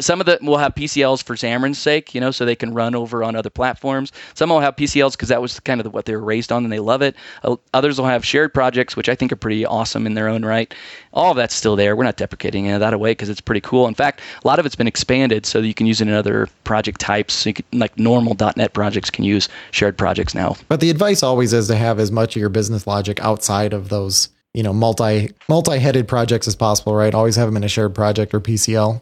Some 0.00 0.20
of 0.20 0.26
them 0.26 0.46
will 0.46 0.58
have 0.58 0.74
PCLs 0.74 1.22
for 1.22 1.34
Xamarin's 1.34 1.78
sake, 1.78 2.14
you 2.14 2.20
know, 2.20 2.30
so 2.30 2.44
they 2.44 2.54
can 2.54 2.72
run 2.72 2.94
over 2.94 3.24
on 3.24 3.34
other 3.34 3.50
platforms. 3.50 4.12
Some 4.34 4.50
will 4.50 4.60
have 4.60 4.76
PCLs 4.76 5.12
because 5.12 5.28
that 5.30 5.42
was 5.42 5.58
kind 5.60 5.80
of 5.80 5.92
what 5.92 6.04
they 6.04 6.14
were 6.14 6.22
raised 6.22 6.52
on 6.52 6.62
and 6.62 6.72
they 6.72 6.78
love 6.78 7.02
it. 7.02 7.16
Uh, 7.42 7.56
others 7.74 7.98
will 7.98 8.06
have 8.06 8.24
shared 8.24 8.54
projects, 8.54 8.96
which 8.96 9.08
I 9.08 9.16
think 9.16 9.32
are 9.32 9.36
pretty 9.36 9.66
awesome 9.66 10.06
in 10.06 10.14
their 10.14 10.28
own 10.28 10.44
right. 10.44 10.72
All 11.12 11.32
of 11.32 11.36
that's 11.36 11.54
still 11.54 11.74
there. 11.74 11.96
We're 11.96 12.04
not 12.04 12.16
deprecating 12.16 12.66
any 12.66 12.74
of 12.74 12.80
that 12.80 12.94
away 12.94 13.10
because 13.10 13.28
it's 13.28 13.40
pretty 13.40 13.60
cool. 13.60 13.88
In 13.88 13.94
fact, 13.94 14.20
a 14.44 14.46
lot 14.46 14.60
of 14.60 14.66
it's 14.66 14.76
been 14.76 14.86
expanded 14.86 15.44
so 15.44 15.60
that 15.60 15.66
you 15.66 15.74
can 15.74 15.86
use 15.86 16.00
it 16.00 16.06
in 16.06 16.14
other 16.14 16.48
project 16.62 17.00
types. 17.00 17.34
So 17.34 17.52
can, 17.52 17.64
like 17.72 17.98
normal 17.98 18.36
.NET 18.56 18.72
projects 18.72 19.10
can 19.10 19.24
use 19.24 19.48
shared 19.72 19.98
projects 19.98 20.34
now. 20.34 20.56
But 20.68 20.78
the 20.80 20.90
advice 20.90 21.24
always 21.24 21.52
is 21.52 21.66
to 21.66 21.76
have 21.76 21.98
as 21.98 22.12
much 22.12 22.36
of 22.36 22.40
your 22.40 22.48
business 22.48 22.86
logic 22.92 23.20
outside 23.20 23.72
of 23.72 23.88
those 23.88 24.28
you 24.54 24.62
know 24.62 24.72
multi 24.72 25.30
multi-headed 25.48 26.06
projects 26.06 26.46
as 26.46 26.54
possible 26.54 26.94
right? 26.94 27.14
Always 27.14 27.36
have 27.36 27.48
them 27.48 27.56
in 27.56 27.64
a 27.64 27.68
shared 27.68 27.94
project 27.94 28.34
or 28.34 28.40
pcl 28.40 29.00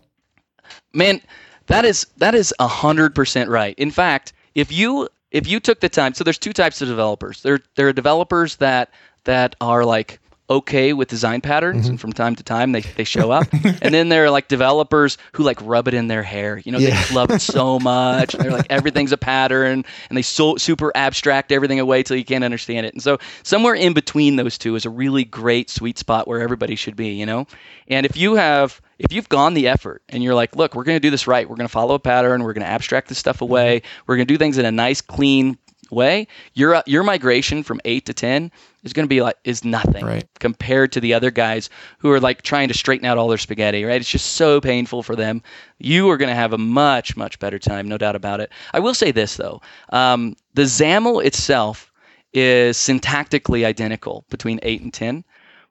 man 0.92 1.20
that 1.66 1.84
is 1.84 2.06
that 2.18 2.34
is 2.34 2.54
a 2.58 2.68
hundred 2.68 3.14
percent 3.14 3.50
right. 3.50 3.74
In 3.78 3.90
fact 3.90 4.32
if 4.54 4.72
you 4.72 5.08
if 5.30 5.46
you 5.46 5.60
took 5.60 5.80
the 5.80 5.88
time 5.88 6.14
so 6.14 6.24
there's 6.24 6.38
two 6.38 6.52
types 6.52 6.80
of 6.82 6.88
developers. 6.88 7.42
There 7.42 7.60
there 7.74 7.88
are 7.88 7.92
developers 7.92 8.56
that 8.56 8.90
that 9.24 9.56
are 9.60 9.84
like 9.84 10.20
okay 10.50 10.92
with 10.92 11.08
design 11.08 11.40
patterns 11.40 11.84
mm-hmm. 11.84 11.90
and 11.90 12.00
from 12.00 12.12
time 12.12 12.34
to 12.34 12.42
time 12.42 12.72
they, 12.72 12.80
they 12.80 13.04
show 13.04 13.30
up. 13.30 13.46
And 13.82 13.94
then 13.94 14.08
there 14.08 14.24
are 14.24 14.30
like 14.30 14.48
developers 14.48 15.16
who 15.32 15.42
like 15.42 15.58
rub 15.62 15.86
it 15.86 15.94
in 15.94 16.08
their 16.08 16.22
hair. 16.22 16.58
You 16.58 16.72
know 16.72 16.78
yeah. 16.78 17.02
they 17.04 17.14
love 17.14 17.30
it 17.30 17.40
so 17.40 17.78
much 17.80 18.32
they're 18.32 18.50
like 18.50 18.66
everything's 18.68 19.12
a 19.12 19.16
pattern 19.16 19.84
and 20.08 20.16
they 20.16 20.22
so 20.22 20.56
super 20.56 20.92
abstract 20.94 21.52
everything 21.52 21.78
away 21.78 22.02
till 22.02 22.16
you 22.16 22.24
can't 22.24 22.44
understand 22.44 22.86
it. 22.86 22.92
And 22.92 23.02
so 23.02 23.18
somewhere 23.42 23.74
in 23.74 23.92
between 23.92 24.36
those 24.36 24.58
two 24.58 24.74
is 24.74 24.84
a 24.84 24.90
really 24.90 25.24
great 25.24 25.70
sweet 25.70 25.98
spot 25.98 26.26
where 26.26 26.40
everybody 26.40 26.74
should 26.74 26.96
be 26.96 27.10
you 27.10 27.26
know? 27.26 27.46
And 27.88 28.04
if 28.04 28.16
you 28.16 28.34
have 28.34 28.80
if 28.98 29.12
you've 29.12 29.28
gone 29.28 29.54
the 29.54 29.68
effort 29.68 30.02
and 30.08 30.22
you're 30.22 30.34
like 30.34 30.56
look 30.56 30.74
we're 30.74 30.84
going 30.84 30.96
to 30.96 31.00
do 31.00 31.10
this 31.10 31.26
right. 31.26 31.48
We're 31.48 31.56
going 31.56 31.68
to 31.68 31.72
follow 31.72 31.94
a 31.94 32.00
pattern. 32.00 32.42
We're 32.42 32.52
going 32.52 32.66
to 32.66 32.70
abstract 32.70 33.08
this 33.08 33.18
stuff 33.18 33.40
away. 33.40 33.78
Mm-hmm. 33.78 34.04
we're 34.06 34.16
going 34.16 34.26
to 34.26 34.34
do 34.34 34.38
things 34.38 34.58
in 34.58 34.66
a 34.66 34.72
nice 34.72 35.00
clean 35.00 35.58
way, 35.90 36.26
your 36.54 36.82
your 36.86 37.02
migration 37.02 37.62
from 37.62 37.80
eight 37.84 38.06
to 38.06 38.14
ten 38.14 38.50
is 38.82 38.92
going 38.92 39.04
to 39.04 39.08
be 39.08 39.22
like 39.22 39.36
is 39.44 39.64
nothing 39.64 40.04
right. 40.04 40.28
compared 40.38 40.92
to 40.92 41.00
the 41.00 41.14
other 41.14 41.30
guys 41.30 41.70
who 41.98 42.10
are 42.10 42.20
like 42.20 42.42
trying 42.42 42.68
to 42.68 42.74
straighten 42.74 43.06
out 43.06 43.18
all 43.18 43.28
their 43.28 43.38
spaghetti. 43.38 43.84
Right? 43.84 44.00
It's 44.00 44.10
just 44.10 44.34
so 44.34 44.60
painful 44.60 45.02
for 45.02 45.16
them. 45.16 45.42
You 45.78 46.10
are 46.10 46.16
going 46.16 46.28
to 46.30 46.34
have 46.34 46.52
a 46.52 46.58
much 46.58 47.16
much 47.16 47.38
better 47.38 47.58
time, 47.58 47.88
no 47.88 47.98
doubt 47.98 48.16
about 48.16 48.40
it. 48.40 48.50
I 48.72 48.80
will 48.80 48.94
say 48.94 49.10
this 49.10 49.36
though, 49.36 49.60
um, 49.90 50.36
the 50.54 50.62
XAML 50.62 51.24
itself 51.24 51.92
is 52.32 52.76
syntactically 52.76 53.64
identical 53.64 54.24
between 54.30 54.60
eight 54.62 54.80
and 54.82 54.94
ten 54.94 55.24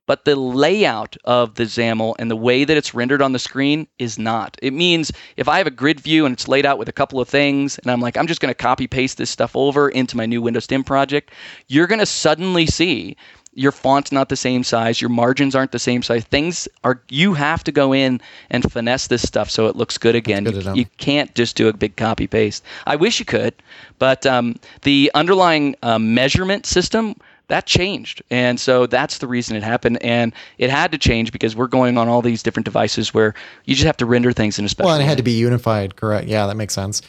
but 0.10 0.26
the 0.26 0.36
layout 0.36 1.15
of 1.24 1.54
the 1.54 1.65
XAML 1.65 2.15
and 2.17 2.32
the 2.32 2.36
way 2.36 2.63
that 2.63 2.76
it's 2.76 2.95
rendered 2.95 3.22
on 3.22 3.32
the 3.32 3.38
screen 3.38 3.86
is 4.00 4.17
not. 4.17 4.58
It 4.60 4.74
means 4.74 5.12
if 5.38 5.48
I 5.48 5.60
have 5.60 5.67
a 5.67 5.72
grid 5.72 6.00
view 6.00 6.26
and 6.26 6.34
it's 6.34 6.48
laid 6.48 6.65
out 6.65 6.80
with 6.80 6.89
a 6.89 6.91
couple 6.91 7.22
of 7.22 7.30
things, 7.30 7.78
and 7.78 7.91
I'm 7.91 8.02
like, 8.02 8.17
I'm 8.17 8.26
just 8.26 8.41
going 8.41 8.50
to 8.50 8.58
copy 8.58 8.88
paste 8.88 9.19
this 9.19 9.30
stuff 9.30 9.56
over 9.56 9.88
into 9.88 10.17
my 10.17 10.26
new 10.26 10.41
Windows 10.41 10.65
10 10.65 10.84
project, 10.84 11.30
you're 11.67 11.86
going 11.86 12.00
to 12.00 12.08
suddenly 12.08 12.65
see 12.65 13.17
your 13.54 13.72
font's 13.72 14.12
not 14.12 14.30
the 14.30 14.36
same 14.36 14.63
size, 14.63 15.00
your 15.00 15.10
margins 15.10 15.54
aren't 15.54 15.74
the 15.74 15.78
same 15.78 16.02
size. 16.02 16.24
Things 16.24 16.67
are 16.84 17.04
you 17.10 17.36
have 17.36 17.63
to 17.65 17.72
go 17.72 17.93
in 17.93 18.19
and 18.50 18.72
finesse 18.72 19.06
this 19.06 19.22
stuff 19.22 19.52
so 19.52 19.67
it 19.67 19.76
looks 19.76 20.00
good 20.00 20.15
again. 20.15 20.43
Good 20.43 20.65
you, 20.65 20.74
you, 20.74 20.86
can't 20.98 21.36
just 21.36 21.56
do 21.56 21.67
a 21.67 21.74
big 21.74 21.95
copy 21.98 22.26
paste. 22.26 22.63
I 22.88 22.95
wish 22.95 23.19
you 23.19 23.26
could, 23.26 23.54
but 24.00 24.26
um, 24.26 24.56
the 24.82 25.12
underlying 25.13 25.76
um, 25.84 26.15
measurement 26.15 26.65
system 26.65 27.15
that 27.49 27.65
changed. 27.65 28.23
And 28.31 28.59
so 28.59 28.88
that's 28.88 29.17
the 29.17 29.27
reason 29.27 29.55
it 29.55 29.63
happened. 29.63 30.01
And 30.01 30.33
it 30.57 30.69
had 30.69 30.91
to 30.93 30.97
change 30.97 31.31
because 31.31 31.55
we're 31.55 31.67
going 31.67 31.97
on 31.97 32.07
all 32.07 32.21
these 32.21 32.41
different 32.41 32.65
devices 32.65 33.13
where 33.13 33.33
you 33.65 33.75
just 33.75 33.85
have 33.85 33.97
to 33.97 34.05
render 34.05 34.31
things 34.31 34.57
in 34.57 34.65
a 34.65 34.69
special 34.69 34.88
Well, 34.88 34.95
and 34.95 35.03
it 35.03 35.07
had 35.07 35.17
to 35.17 35.23
be 35.23 35.33
unified, 35.33 35.95
correct. 35.95 36.27
Yeah, 36.27 36.47
that 36.47 36.55
makes 36.55 36.73
sense. 36.73 37.01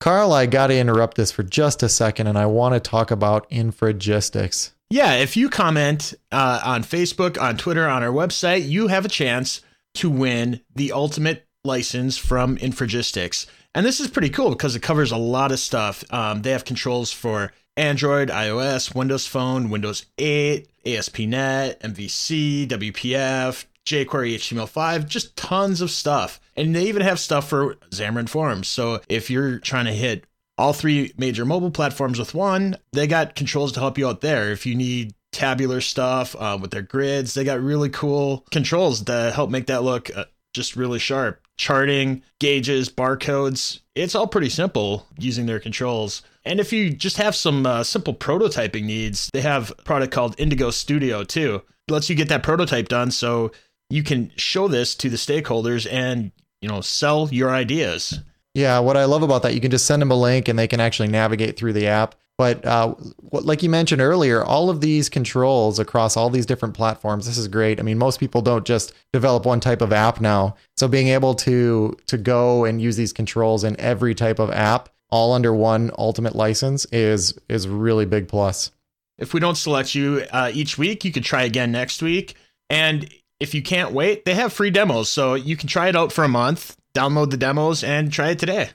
Carl, 0.00 0.32
I 0.32 0.46
got 0.46 0.66
to 0.66 0.76
interrupt 0.76 1.16
this 1.16 1.30
for 1.30 1.42
just 1.42 1.82
a 1.82 1.88
second, 1.88 2.26
and 2.26 2.36
I 2.36 2.46
want 2.46 2.74
to 2.74 2.80
talk 2.80 3.10
about 3.10 3.48
infragistics. 3.50 4.72
Yeah, 4.90 5.14
if 5.14 5.36
you 5.36 5.48
comment 5.48 6.14
uh, 6.30 6.60
on 6.64 6.82
Facebook, 6.82 7.40
on 7.40 7.56
Twitter, 7.56 7.88
on 7.88 8.02
our 8.02 8.12
website, 8.12 8.68
you 8.68 8.88
have 8.88 9.04
a 9.04 9.08
chance 9.08 9.62
to 9.94 10.10
win 10.10 10.60
the 10.74 10.92
ultimate 10.92 11.46
license 11.64 12.18
from 12.18 12.56
Infragistics. 12.58 13.46
And 13.74 13.84
this 13.84 13.98
is 13.98 14.08
pretty 14.08 14.28
cool 14.28 14.50
because 14.50 14.76
it 14.76 14.82
covers 14.82 15.10
a 15.10 15.16
lot 15.16 15.50
of 15.50 15.58
stuff. 15.58 16.04
Um, 16.12 16.42
they 16.42 16.50
have 16.50 16.64
controls 16.64 17.10
for 17.10 17.52
Android, 17.76 18.28
iOS, 18.28 18.94
Windows 18.94 19.26
Phone, 19.26 19.68
Windows 19.68 20.06
8, 20.18 20.68
ASP.NET, 20.86 21.80
MVC, 21.82 22.68
WPF, 22.68 23.64
jQuery, 23.84 24.34
HTML5, 24.36 25.06
just 25.06 25.36
tons 25.36 25.80
of 25.80 25.90
stuff. 25.90 26.40
And 26.56 26.74
they 26.74 26.84
even 26.84 27.02
have 27.02 27.18
stuff 27.18 27.48
for 27.48 27.74
Xamarin 27.90 28.28
Forms. 28.28 28.68
So 28.68 29.00
if 29.08 29.28
you're 29.28 29.58
trying 29.58 29.86
to 29.86 29.92
hit 29.92 30.24
all 30.56 30.72
three 30.72 31.12
major 31.18 31.44
mobile 31.44 31.70
platforms 31.70 32.18
with 32.18 32.34
one, 32.34 32.76
they 32.92 33.06
got 33.06 33.34
controls 33.34 33.72
to 33.72 33.80
help 33.80 33.98
you 33.98 34.08
out 34.08 34.20
there. 34.20 34.52
If 34.52 34.66
you 34.66 34.74
need 34.74 35.14
tabular 35.32 35.80
stuff 35.80 36.36
uh, 36.38 36.56
with 36.60 36.70
their 36.70 36.82
grids, 36.82 37.34
they 37.34 37.42
got 37.44 37.60
really 37.60 37.88
cool 37.90 38.46
controls 38.52 39.02
to 39.02 39.32
help 39.34 39.50
make 39.50 39.66
that 39.66 39.82
look 39.82 40.16
uh, 40.16 40.24
just 40.54 40.76
really 40.76 41.00
sharp. 41.00 41.43
Charting, 41.56 42.22
gauges, 42.40 42.88
barcodes. 42.88 43.80
It's 43.94 44.14
all 44.14 44.26
pretty 44.26 44.48
simple 44.48 45.06
using 45.18 45.46
their 45.46 45.60
controls. 45.60 46.22
And 46.44 46.60
if 46.60 46.72
you 46.72 46.90
just 46.90 47.16
have 47.16 47.34
some 47.34 47.64
uh, 47.64 47.84
simple 47.84 48.14
prototyping 48.14 48.84
needs, 48.84 49.30
they 49.32 49.40
have 49.40 49.70
a 49.70 49.82
product 49.82 50.12
called 50.12 50.34
Indigo 50.38 50.70
Studio 50.70 51.24
too. 51.24 51.62
It 51.88 51.92
lets 51.92 52.10
you 52.10 52.16
get 52.16 52.28
that 52.28 52.42
prototype 52.42 52.88
done 52.88 53.10
so 53.10 53.52
you 53.90 54.02
can 54.02 54.32
show 54.36 54.68
this 54.68 54.94
to 54.96 55.08
the 55.08 55.16
stakeholders 55.16 55.90
and, 55.90 56.32
you 56.60 56.68
know, 56.68 56.80
sell 56.80 57.28
your 57.30 57.50
ideas. 57.50 58.20
Yeah, 58.54 58.78
what 58.78 58.96
I 58.96 59.04
love 59.04 59.22
about 59.22 59.42
that, 59.42 59.54
you 59.54 59.60
can 59.60 59.70
just 59.70 59.86
send 59.86 60.00
them 60.00 60.12
a 60.12 60.16
link 60.16 60.48
and 60.48 60.58
they 60.58 60.68
can 60.68 60.80
actually 60.80 61.08
navigate 61.08 61.56
through 61.56 61.72
the 61.72 61.88
app. 61.88 62.14
But 62.36 62.64
uh, 62.64 62.94
what, 63.18 63.44
like 63.44 63.62
you 63.62 63.70
mentioned 63.70 64.00
earlier, 64.00 64.42
all 64.42 64.68
of 64.68 64.80
these 64.80 65.08
controls 65.08 65.78
across 65.78 66.16
all 66.16 66.30
these 66.30 66.46
different 66.46 66.74
platforms, 66.74 67.26
this 67.26 67.38
is 67.38 67.46
great. 67.46 67.78
I 67.78 67.82
mean, 67.82 67.98
most 67.98 68.18
people 68.18 68.42
don't 68.42 68.64
just 68.64 68.92
develop 69.12 69.46
one 69.46 69.60
type 69.60 69.80
of 69.80 69.92
app 69.92 70.20
now. 70.20 70.56
So 70.76 70.88
being 70.88 71.08
able 71.08 71.34
to 71.36 71.96
to 72.06 72.16
go 72.18 72.64
and 72.64 72.82
use 72.82 72.96
these 72.96 73.12
controls 73.12 73.62
in 73.62 73.78
every 73.78 74.16
type 74.16 74.40
of 74.40 74.50
app, 74.50 74.88
all 75.10 75.32
under 75.32 75.54
one 75.54 75.92
ultimate 75.96 76.34
license, 76.34 76.86
is 76.86 77.38
is 77.48 77.68
really 77.68 78.04
big 78.04 78.26
plus. 78.26 78.72
If 79.16 79.32
we 79.32 79.38
don't 79.38 79.56
select 79.56 79.94
you 79.94 80.26
uh, 80.32 80.50
each 80.52 80.76
week, 80.76 81.04
you 81.04 81.12
could 81.12 81.24
try 81.24 81.44
again 81.44 81.70
next 81.70 82.02
week. 82.02 82.34
And 82.68 83.08
if 83.38 83.54
you 83.54 83.62
can't 83.62 83.92
wait, 83.92 84.24
they 84.24 84.34
have 84.34 84.52
free 84.52 84.70
demos, 84.70 85.08
so 85.08 85.34
you 85.34 85.56
can 85.56 85.68
try 85.68 85.88
it 85.88 85.94
out 85.94 86.10
for 86.10 86.24
a 86.24 86.28
month. 86.28 86.76
Download 86.94 87.30
the 87.30 87.36
demos 87.36 87.82
and 87.84 88.12
try 88.12 88.30
it 88.30 88.38
today. 88.38 88.70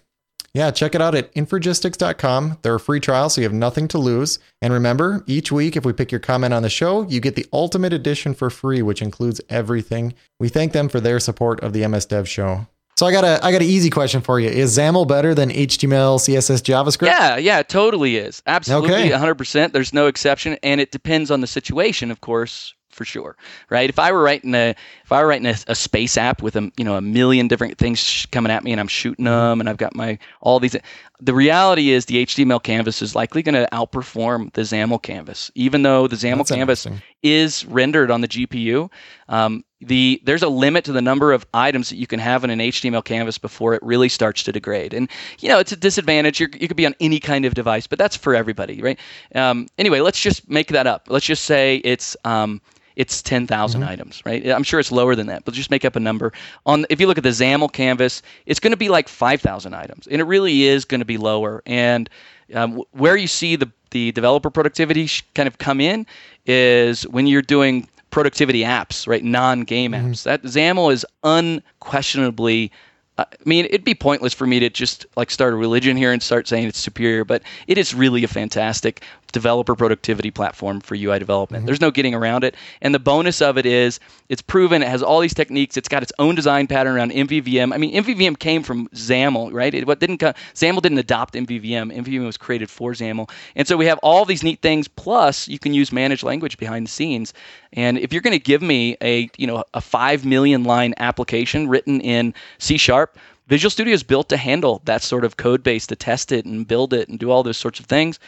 Yeah, 0.54 0.72
check 0.72 0.96
it 0.96 1.02
out 1.02 1.14
at 1.16 1.34
infragistics.com. 1.36 2.58
They're 2.64 2.76
a 2.76 2.80
free 2.80 3.00
trial, 3.00 3.30
so 3.30 3.40
you 3.40 3.46
have 3.46 3.54
nothing 3.54 3.88
to 3.90 3.98
lose. 4.00 4.40
And 4.62 4.74
remember, 4.74 5.24
each 5.28 5.52
week, 5.52 5.76
if 5.78 5.86
we 5.86 5.94
pick 5.94 6.12
your 6.12 6.20
comment 6.20 6.54
on 6.54 6.64
the 6.64 6.70
show, 6.70 7.04
you 7.08 7.20
get 7.20 7.36
the 7.36 7.46
ultimate 7.54 7.94
edition 7.94 8.34
for 8.34 8.50
free, 8.50 8.82
which 8.82 9.02
includes 9.02 9.40
everything. 9.48 10.16
We 10.40 10.50
thank 10.50 10.74
them 10.74 10.90
for 10.90 11.00
their 11.00 11.20
support 11.20 11.62
of 11.62 11.74
the 11.74 11.88
MS 11.88 12.08
Dev 12.08 12.28
show. 12.28 12.68
So 12.98 13.06
I 13.06 13.12
got 13.14 13.24
a 13.24 13.40
I 13.46 13.54
got 13.54 13.62
an 13.62 13.68
easy 13.70 13.90
question 13.90 14.20
for 14.20 14.42
you. 14.42 14.50
Is 14.50 14.78
XAML 14.78 15.08
better 15.08 15.34
than 15.34 15.50
HTML, 15.52 16.18
CSS, 16.20 16.62
JavaScript? 16.64 17.06
Yeah, 17.06 17.38
yeah, 17.38 17.60
it 17.60 17.70
totally 17.70 18.18
is. 18.18 18.44
Absolutely, 18.46 18.92
Okay. 18.92 19.10
100%. 19.12 19.72
There's 19.72 19.94
no 19.94 20.08
exception, 20.08 20.58
and 20.64 20.82
it 20.82 20.92
depends 20.92 21.32
on 21.32 21.40
the 21.40 21.48
situation, 21.48 22.12
of 22.12 22.20
course, 22.20 22.74
for 23.00 23.06
sure. 23.06 23.38
Right? 23.70 23.90
If 23.90 23.98
I 23.98 24.12
were 24.12 24.22
writing 24.22 24.54
a 24.54 24.76
if 25.06 25.12
I 25.12 25.22
were 25.22 25.30
writing 25.30 25.48
a, 25.48 25.56
a 25.68 25.76
space 25.76 26.18
app 26.18 26.44
with 26.44 26.58
a 26.58 26.70
you 26.76 26.84
know 26.84 26.96
a 26.96 27.02
million 27.02 27.48
different 27.48 27.78
things 27.78 27.98
sh- 27.98 28.26
coming 28.26 28.52
at 28.52 28.62
me, 28.62 28.74
and 28.74 28.80
I'm 28.80 28.90
shooting 28.90 29.24
mm-hmm. 29.24 29.34
them, 29.34 29.60
and 29.62 29.70
I've 29.70 29.78
got 29.78 29.96
my 29.96 30.20
all 30.42 30.60
these. 30.60 30.76
The 31.22 31.34
reality 31.34 31.92
is 31.92 32.06
the 32.06 32.26
HTML 32.26 32.62
canvas 32.62 33.02
is 33.02 33.16
likely 33.16 33.42
going 33.42 33.56
to 33.56 33.68
outperform 33.72 34.54
the 34.54 34.62
XAML 34.62 35.02
canvas, 35.02 35.50
even 35.56 35.82
though 35.82 36.08
the 36.08 36.18
XAML 36.18 36.38
That's 36.38 36.52
canvas. 36.52 36.88
Is 37.24 37.66
rendered 37.66 38.12
on 38.12 38.22
the 38.22 38.28
GPU. 38.28 38.90
Um, 39.28 39.64
the 39.82 40.22
there's 40.26 40.44
a 40.44 40.50
limit 40.50 40.84
to 40.86 40.92
the 40.92 41.02
number 41.02 41.32
of 41.32 41.46
items 41.54 41.90
that 41.90 41.96
you 41.96 42.08
can 42.08 42.20
have 42.20 42.44
in 42.44 42.50
an 42.50 42.60
HTML 42.60 43.04
canvas 43.04 43.38
before 43.38 43.74
it 43.74 43.82
really 43.82 44.10
starts 44.10 44.44
to 44.44 44.52
degrade. 44.52 44.94
And 44.94 45.10
you 45.40 45.50
know 45.50 45.60
it's 45.60 45.72
a 45.72 45.78
disadvantage. 45.78 46.40
You're, 46.40 46.50
you 46.60 46.68
could 46.68 46.78
be 46.78 46.86
on 46.86 46.96
any 47.00 47.20
kind 47.20 47.46
of 47.46 47.54
device, 47.54 47.88
but 47.88 47.98
that's 47.98 48.16
for 48.16 48.36
everybody, 48.36 48.82
right? 48.82 49.00
Um, 49.36 49.68
anyway, 49.78 50.02
let's 50.02 50.20
just 50.20 50.50
make 50.50 50.68
that 50.70 50.88
up. 50.88 51.08
Let's 51.10 51.26
just 51.26 51.46
say 51.46 51.78
it's 51.78 52.18
um, 52.26 52.62
it's 53.00 53.22
10,000 53.22 53.82
items, 53.82 54.22
right? 54.26 54.46
I'm 54.46 54.64
sure 54.64 54.78
it's 54.78 54.92
lower 54.92 55.16
than 55.16 55.28
that, 55.28 55.46
but 55.46 55.54
just 55.54 55.72
make 55.72 55.86
up 55.86 55.96
a 55.96 56.02
number. 56.02 56.34
On 56.66 56.86
if 56.90 57.00
you 57.00 57.08
look 57.08 57.18
at 57.18 57.24
the 57.24 57.30
XAML 57.30 57.72
canvas, 57.72 58.22
it's 58.46 58.60
going 58.60 58.72
to 58.72 58.78
be 58.78 58.90
like 58.90 59.08
5,000 59.08 59.74
items, 59.74 60.06
and 60.08 60.20
it 60.20 60.26
really 60.26 60.64
is 60.64 60.84
going 60.84 61.00
to 61.00 61.06
be 61.06 61.18
lower. 61.18 61.64
And 61.66 62.10
um, 62.54 62.84
where 62.92 63.16
you 63.16 63.28
see 63.28 63.56
the 63.56 63.72
the 63.92 64.12
developer 64.12 64.50
productivity 64.50 65.08
sh- 65.08 65.24
kind 65.36 65.48
of 65.48 65.58
come 65.58 65.82
in 65.82 66.06
is 66.46 67.04
when 67.08 67.28
you're 67.28 67.42
doing 67.42 67.88
productivity 68.12 68.62
apps, 68.64 69.08
right? 69.08 69.24
Non-game 69.24 69.92
mm-hmm. 69.92 70.12
apps. 70.12 70.24
That 70.24 70.44
XAML 70.44 70.92
is 70.92 71.06
unquestionably. 71.24 72.72
Uh, 73.18 73.26
I 73.32 73.36
mean, 73.46 73.66
it'd 73.66 73.84
be 73.84 73.96
pointless 73.96 74.34
for 74.34 74.48
me 74.48 74.60
to 74.60 74.70
just 74.70 75.06
like 75.16 75.30
start 75.32 75.54
a 75.54 75.58
religion 75.58 75.98
here 75.98 76.12
and 76.12 76.22
start 76.22 76.48
saying 76.48 76.68
it's 76.68 76.80
superior, 76.80 77.26
but 77.26 77.44
it 77.68 77.78
is 77.78 77.94
really 77.94 78.24
a 78.24 78.28
fantastic 78.28 79.04
developer 79.32 79.76
productivity 79.76 80.32
platform 80.32 80.82
for 80.82 80.96
UI 80.96 81.20
development. 81.20 81.62
Mm-hmm. 81.62 81.66
There's 81.68 81.82
no 81.82 81.92
getting 81.92 82.14
around 82.14 82.44
it. 82.44 82.56
And 82.82 82.94
the 82.94 83.00
bonus 83.00 83.42
of 83.42 83.58
it 83.58 83.66
is 83.66 84.00
it's 84.30 84.42
proven, 84.42 84.82
it 84.82 84.88
has 84.88 85.04
all 85.04 85.20
these 85.20 85.34
techniques, 85.34 85.78
it's 85.78 85.88
got 85.88 86.04
its 86.04 86.12
own 86.20 86.36
design 86.36 86.68
pattern 86.68 86.96
around 86.96 87.12
MVVM. 87.12 87.74
I 87.74 87.78
mean, 87.78 87.94
MVVM 87.94 88.38
came 88.40 88.64
from 88.64 88.88
XAML, 88.90 89.54
right? 89.54 89.74
It 89.74 89.88
what 89.88 90.00
didn't 90.00 90.18
come, 90.18 90.34
XAML 90.54 90.82
didn't 90.82 90.98
adopt 90.98 91.34
MVVM. 91.34 91.96
MVVM 91.96 92.26
was 92.26 92.38
created 92.38 92.70
for 92.70 92.94
XAML. 92.94 93.30
And 93.56 93.68
so 93.68 93.78
we 93.78 93.86
have 93.86 94.00
all 94.00 94.26
these 94.26 94.44
neat 94.44 94.62
things 94.62 94.88
plus 94.88 95.48
you 95.48 95.60
can 95.60 95.74
use 95.74 95.92
managed 95.92 96.24
language 96.24 96.58
behind 96.58 96.86
the 96.86 96.92
scenes. 96.92 97.34
And 97.74 97.98
if 97.98 98.12
you're 98.12 98.22
going 98.22 98.38
to 98.38 98.44
give 98.44 98.62
me 98.62 98.98
a, 99.02 99.30
you 99.38 99.48
know, 99.48 99.64
a 99.74 99.82
5 99.82 100.26
million 100.26 100.64
line 100.64 100.94
application 100.98 101.68
written 101.68 102.02
in 102.02 102.34
C 102.58 102.78
Sharp, 102.78 103.18
Visual 103.50 103.72
Studio 103.72 103.96
is 103.96 104.04
built 104.04 104.30
to 104.30 104.38
handle 104.38 104.80
that 104.86 105.02
sort 105.02 105.26
of 105.26 105.38
code 105.38 105.64
base 105.64 105.88
to 105.88 105.96
test 105.96 106.32
it 106.32 106.46
and 106.46 106.68
build 106.68 106.94
it 106.94 107.10
and 107.10 107.18
do 107.18 107.32
all 107.32 107.42
those 107.42 107.58
sorts 107.58 107.80
of 107.80 107.88
things. 107.88 108.20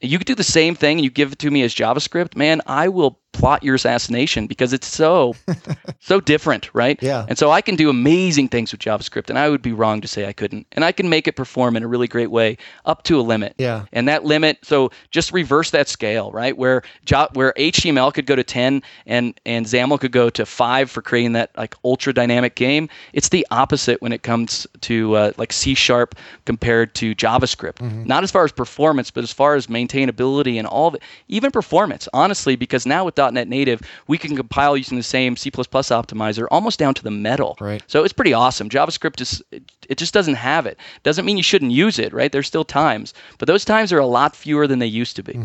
You 0.00 0.18
could 0.18 0.26
do 0.26 0.34
the 0.34 0.44
same 0.44 0.74
thing 0.74 0.98
and 0.98 1.04
you 1.04 1.10
give 1.10 1.32
it 1.32 1.38
to 1.40 1.50
me 1.50 1.62
as 1.62 1.74
JavaScript, 1.74 2.36
man, 2.36 2.60
I 2.66 2.88
will 2.88 3.20
plot 3.32 3.62
your 3.62 3.74
assassination 3.74 4.46
because 4.46 4.72
it's 4.72 4.86
so 4.86 5.34
so 6.00 6.20
different, 6.20 6.70
right? 6.74 6.98
Yeah. 7.02 7.26
And 7.28 7.38
so 7.38 7.50
I 7.50 7.60
can 7.60 7.76
do 7.76 7.90
amazing 7.90 8.48
things 8.48 8.72
with 8.72 8.80
JavaScript 8.80 9.28
and 9.28 9.38
I 9.38 9.48
would 9.48 9.62
be 9.62 9.72
wrong 9.72 10.00
to 10.00 10.08
say 10.08 10.26
I 10.26 10.32
couldn't. 10.32 10.66
And 10.72 10.84
I 10.84 10.92
can 10.92 11.08
make 11.08 11.28
it 11.28 11.36
perform 11.36 11.76
in 11.76 11.82
a 11.82 11.86
really 11.86 12.08
great 12.08 12.30
way 12.30 12.56
up 12.84 13.04
to 13.04 13.20
a 13.20 13.22
limit. 13.22 13.54
Yeah. 13.58 13.84
And 13.92 14.08
that 14.08 14.24
limit, 14.24 14.58
so 14.62 14.90
just 15.10 15.32
reverse 15.32 15.70
that 15.70 15.88
scale, 15.88 16.32
right? 16.32 16.56
Where 16.56 16.82
jo- 17.04 17.28
where 17.34 17.52
HTML 17.56 18.12
could 18.12 18.26
go 18.26 18.34
to 18.34 18.44
10 18.44 18.82
and 19.06 19.40
and 19.44 19.66
XAML 19.66 20.00
could 20.00 20.12
go 20.12 20.30
to 20.30 20.46
5 20.46 20.90
for 20.90 21.02
creating 21.02 21.32
that 21.32 21.50
like 21.56 21.74
ultra 21.84 22.12
dynamic 22.12 22.54
game. 22.54 22.88
It's 23.12 23.28
the 23.28 23.46
opposite 23.50 24.00
when 24.02 24.12
it 24.12 24.22
comes 24.22 24.66
to 24.82 25.14
uh, 25.14 25.32
like 25.36 25.52
C 25.52 25.74
sharp 25.74 26.14
compared 26.44 26.94
to 26.96 27.14
JavaScript. 27.14 27.80
Not 28.06 28.24
as 28.24 28.30
far 28.30 28.44
as 28.44 28.52
performance, 28.52 29.10
but 29.10 29.22
as 29.22 29.32
far 29.32 29.54
as 29.54 29.66
maintainability 29.66 30.56
and 30.56 30.66
all 30.66 30.88
of 30.88 30.94
it, 30.94 31.02
even 31.28 31.50
performance. 31.50 32.08
Honestly, 32.12 32.56
because 32.56 32.86
now 32.86 33.04
with 33.04 33.17
.NET 33.18 33.48
Native, 33.48 33.82
we 34.06 34.18
can 34.18 34.36
compile 34.36 34.76
using 34.76 34.96
the 34.96 35.02
same 35.02 35.36
C++ 35.36 35.50
optimizer 35.50 36.46
almost 36.50 36.78
down 36.78 36.94
to 36.94 37.02
the 37.02 37.10
metal. 37.10 37.56
Right. 37.60 37.82
So 37.86 38.04
it's 38.04 38.12
pretty 38.12 38.32
awesome. 38.32 38.68
JavaScript 38.68 39.20
is 39.20 39.42
it, 39.50 39.62
it 39.88 39.98
just 39.98 40.14
doesn't 40.14 40.34
have 40.34 40.66
it. 40.66 40.78
Doesn't 41.02 41.24
mean 41.24 41.36
you 41.36 41.42
shouldn't 41.42 41.72
use 41.72 41.98
it, 41.98 42.12
right? 42.12 42.30
There's 42.30 42.46
still 42.46 42.64
times, 42.64 43.14
but 43.38 43.46
those 43.46 43.64
times 43.64 43.92
are 43.92 43.98
a 43.98 44.06
lot 44.06 44.36
fewer 44.36 44.66
than 44.66 44.78
they 44.78 44.86
used 44.86 45.16
to 45.16 45.22
be. 45.22 45.38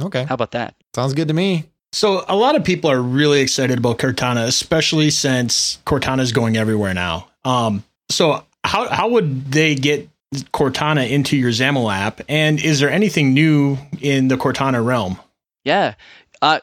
Okay. 0.00 0.24
How 0.24 0.34
about 0.34 0.52
that? 0.52 0.74
Sounds 0.94 1.14
good 1.14 1.28
to 1.28 1.34
me. 1.34 1.66
So 1.92 2.24
a 2.26 2.36
lot 2.36 2.56
of 2.56 2.64
people 2.64 2.90
are 2.90 3.00
really 3.00 3.40
excited 3.40 3.78
about 3.78 3.98
Cortana, 3.98 4.46
especially 4.46 5.10
since 5.10 5.78
Cortana 5.84 6.20
is 6.20 6.32
going 6.32 6.56
everywhere 6.56 6.94
now. 6.94 7.28
Um, 7.44 7.84
so 8.10 8.44
how 8.64 8.88
how 8.88 9.08
would 9.10 9.52
they 9.52 9.74
get 9.74 10.08
Cortana 10.52 11.08
into 11.08 11.36
your 11.36 11.50
XAML 11.50 11.92
app? 11.92 12.22
And 12.28 12.62
is 12.62 12.80
there 12.80 12.90
anything 12.90 13.34
new 13.34 13.76
in 14.00 14.28
the 14.28 14.36
Cortana 14.36 14.84
realm? 14.84 15.18
Yeah, 15.64 15.94
uh, 16.40 16.60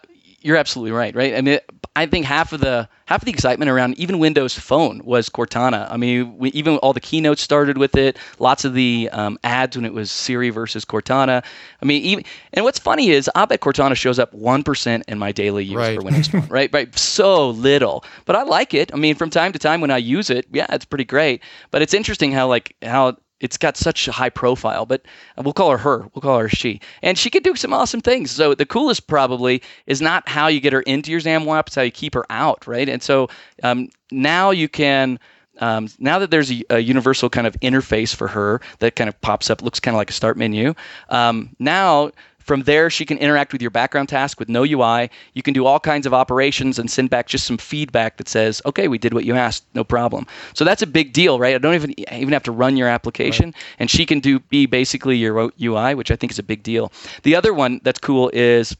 you're 0.49 0.57
absolutely 0.57 0.91
right. 0.91 1.15
Right. 1.15 1.35
I 1.35 1.41
mean, 1.41 1.59
I 1.95 2.07
think 2.07 2.25
half 2.25 2.53
of 2.53 2.59
the 2.59 2.89
half 3.05 3.21
of 3.21 3.25
the 3.25 3.31
excitement 3.31 3.69
around 3.69 3.99
even 3.99 4.17
Windows 4.17 4.57
Phone 4.57 4.99
was 5.05 5.29
Cortana. 5.29 5.87
I 5.91 5.95
mean, 5.97 6.39
we, 6.39 6.49
even 6.53 6.77
all 6.77 6.91
the 6.91 6.99
keynotes 6.99 7.43
started 7.43 7.77
with 7.77 7.95
it. 7.95 8.17
Lots 8.39 8.65
of 8.65 8.73
the 8.73 9.09
um, 9.11 9.37
ads 9.43 9.77
when 9.77 9.85
it 9.85 9.93
was 9.93 10.09
Siri 10.09 10.49
versus 10.49 10.85
Cortana. 10.85 11.43
I 11.83 11.85
mean, 11.85 12.01
even 12.01 12.25
and 12.53 12.65
what's 12.65 12.79
funny 12.79 13.11
is 13.11 13.29
I 13.35 13.45
bet 13.45 13.59
Cortana 13.59 13.95
shows 13.95 14.17
up 14.17 14.33
one 14.33 14.63
percent 14.63 15.03
in 15.07 15.19
my 15.19 15.31
daily 15.31 15.63
use 15.65 15.75
Right. 15.75 15.97
for 15.99 16.03
Windows 16.03 16.27
Phone. 16.29 16.47
Right. 16.49 16.71
Right. 16.73 16.97
So 16.97 17.51
little, 17.51 18.03
but 18.25 18.35
I 18.35 18.41
like 18.41 18.73
it. 18.73 18.91
I 18.91 18.97
mean, 18.97 19.13
from 19.13 19.29
time 19.29 19.51
to 19.51 19.59
time 19.59 19.81
when 19.81 19.91
I 19.91 19.97
use 19.97 20.31
it, 20.31 20.47
yeah, 20.51 20.65
it's 20.71 20.85
pretty 20.85 21.05
great. 21.05 21.43
But 21.69 21.83
it's 21.83 21.93
interesting 21.93 22.31
how 22.31 22.47
like 22.47 22.75
how 22.81 23.17
it's 23.39 23.57
got 23.57 23.77
such 23.77 24.07
a 24.07 24.11
high 24.11 24.29
profile, 24.29 24.85
but 24.85 25.03
we'll 25.37 25.53
call 25.53 25.71
her 25.71 25.77
her. 25.77 25.99
We'll 26.13 26.21
call 26.21 26.39
her 26.39 26.49
she. 26.49 26.81
And 27.01 27.17
she 27.17 27.29
could 27.29 27.43
do 27.43 27.55
some 27.55 27.73
awesome 27.73 28.01
things. 28.01 28.31
So 28.31 28.53
the 28.53 28.65
coolest 28.65 29.07
probably 29.07 29.61
is 29.87 30.01
not 30.01 30.27
how 30.27 30.47
you 30.47 30.59
get 30.59 30.73
her 30.73 30.81
into 30.81 31.11
your 31.11 31.21
XAML 31.21 31.57
app, 31.57 31.67
it's 31.67 31.75
how 31.75 31.81
you 31.81 31.91
keep 31.91 32.13
her 32.13 32.25
out, 32.29 32.67
right? 32.67 32.87
And 32.87 33.01
so 33.01 33.29
um, 33.63 33.89
now 34.11 34.51
you 34.51 34.67
can. 34.67 35.19
Um, 35.61 35.89
now 35.99 36.19
that 36.19 36.31
there's 36.31 36.49
a, 36.49 36.63
a 36.69 36.79
universal 36.79 37.29
kind 37.29 37.45
of 37.45 37.53
interface 37.59 38.15
for 38.15 38.29
her 38.29 38.61
that 38.79 38.95
kind 38.95 39.09
of 39.09 39.19
pops 39.19 39.49
up, 39.49 39.61
looks 39.61 39.81
kind 39.81 39.93
of 39.93 39.97
like 39.97 40.09
a 40.09 40.13
start 40.13 40.37
menu. 40.37 40.73
Um, 41.09 41.53
now 41.59 42.11
from 42.49 42.63
there, 42.63 42.89
she 42.89 43.05
can 43.05 43.19
interact 43.19 43.53
with 43.53 43.61
your 43.61 43.69
background 43.69 44.09
task 44.09 44.39
with 44.39 44.49
no 44.49 44.63
UI. 44.63 45.11
You 45.35 45.43
can 45.43 45.53
do 45.53 45.67
all 45.67 45.79
kinds 45.79 46.07
of 46.07 46.15
operations 46.15 46.79
and 46.79 46.89
send 46.89 47.11
back 47.11 47.27
just 47.27 47.45
some 47.45 47.59
feedback 47.59 48.17
that 48.17 48.27
says, 48.27 48.59
"Okay, 48.65 48.87
we 48.87 48.97
did 48.97 49.13
what 49.13 49.23
you 49.23 49.35
asked, 49.35 49.65
no 49.75 49.83
problem." 49.83 50.25
So 50.55 50.65
that's 50.65 50.81
a 50.81 50.87
big 50.87 51.13
deal, 51.13 51.37
right? 51.37 51.53
I 51.53 51.59
don't 51.59 51.75
even 51.75 51.93
even 52.11 52.33
have 52.33 52.41
to 52.49 52.51
run 52.51 52.75
your 52.75 52.87
application, 52.87 53.53
and 53.77 53.87
she 53.87 54.03
can 54.03 54.19
do 54.19 54.39
be 54.39 54.65
basically 54.65 55.15
your 55.15 55.51
UI, 55.61 55.93
which 55.93 56.09
I 56.09 56.15
think 56.15 56.31
is 56.31 56.39
a 56.39 56.43
big 56.43 56.63
deal. 56.63 56.91
The 57.21 57.35
other 57.35 57.53
one 57.53 57.81
that's 57.83 57.99
cool 57.99 58.31
is 58.33 58.75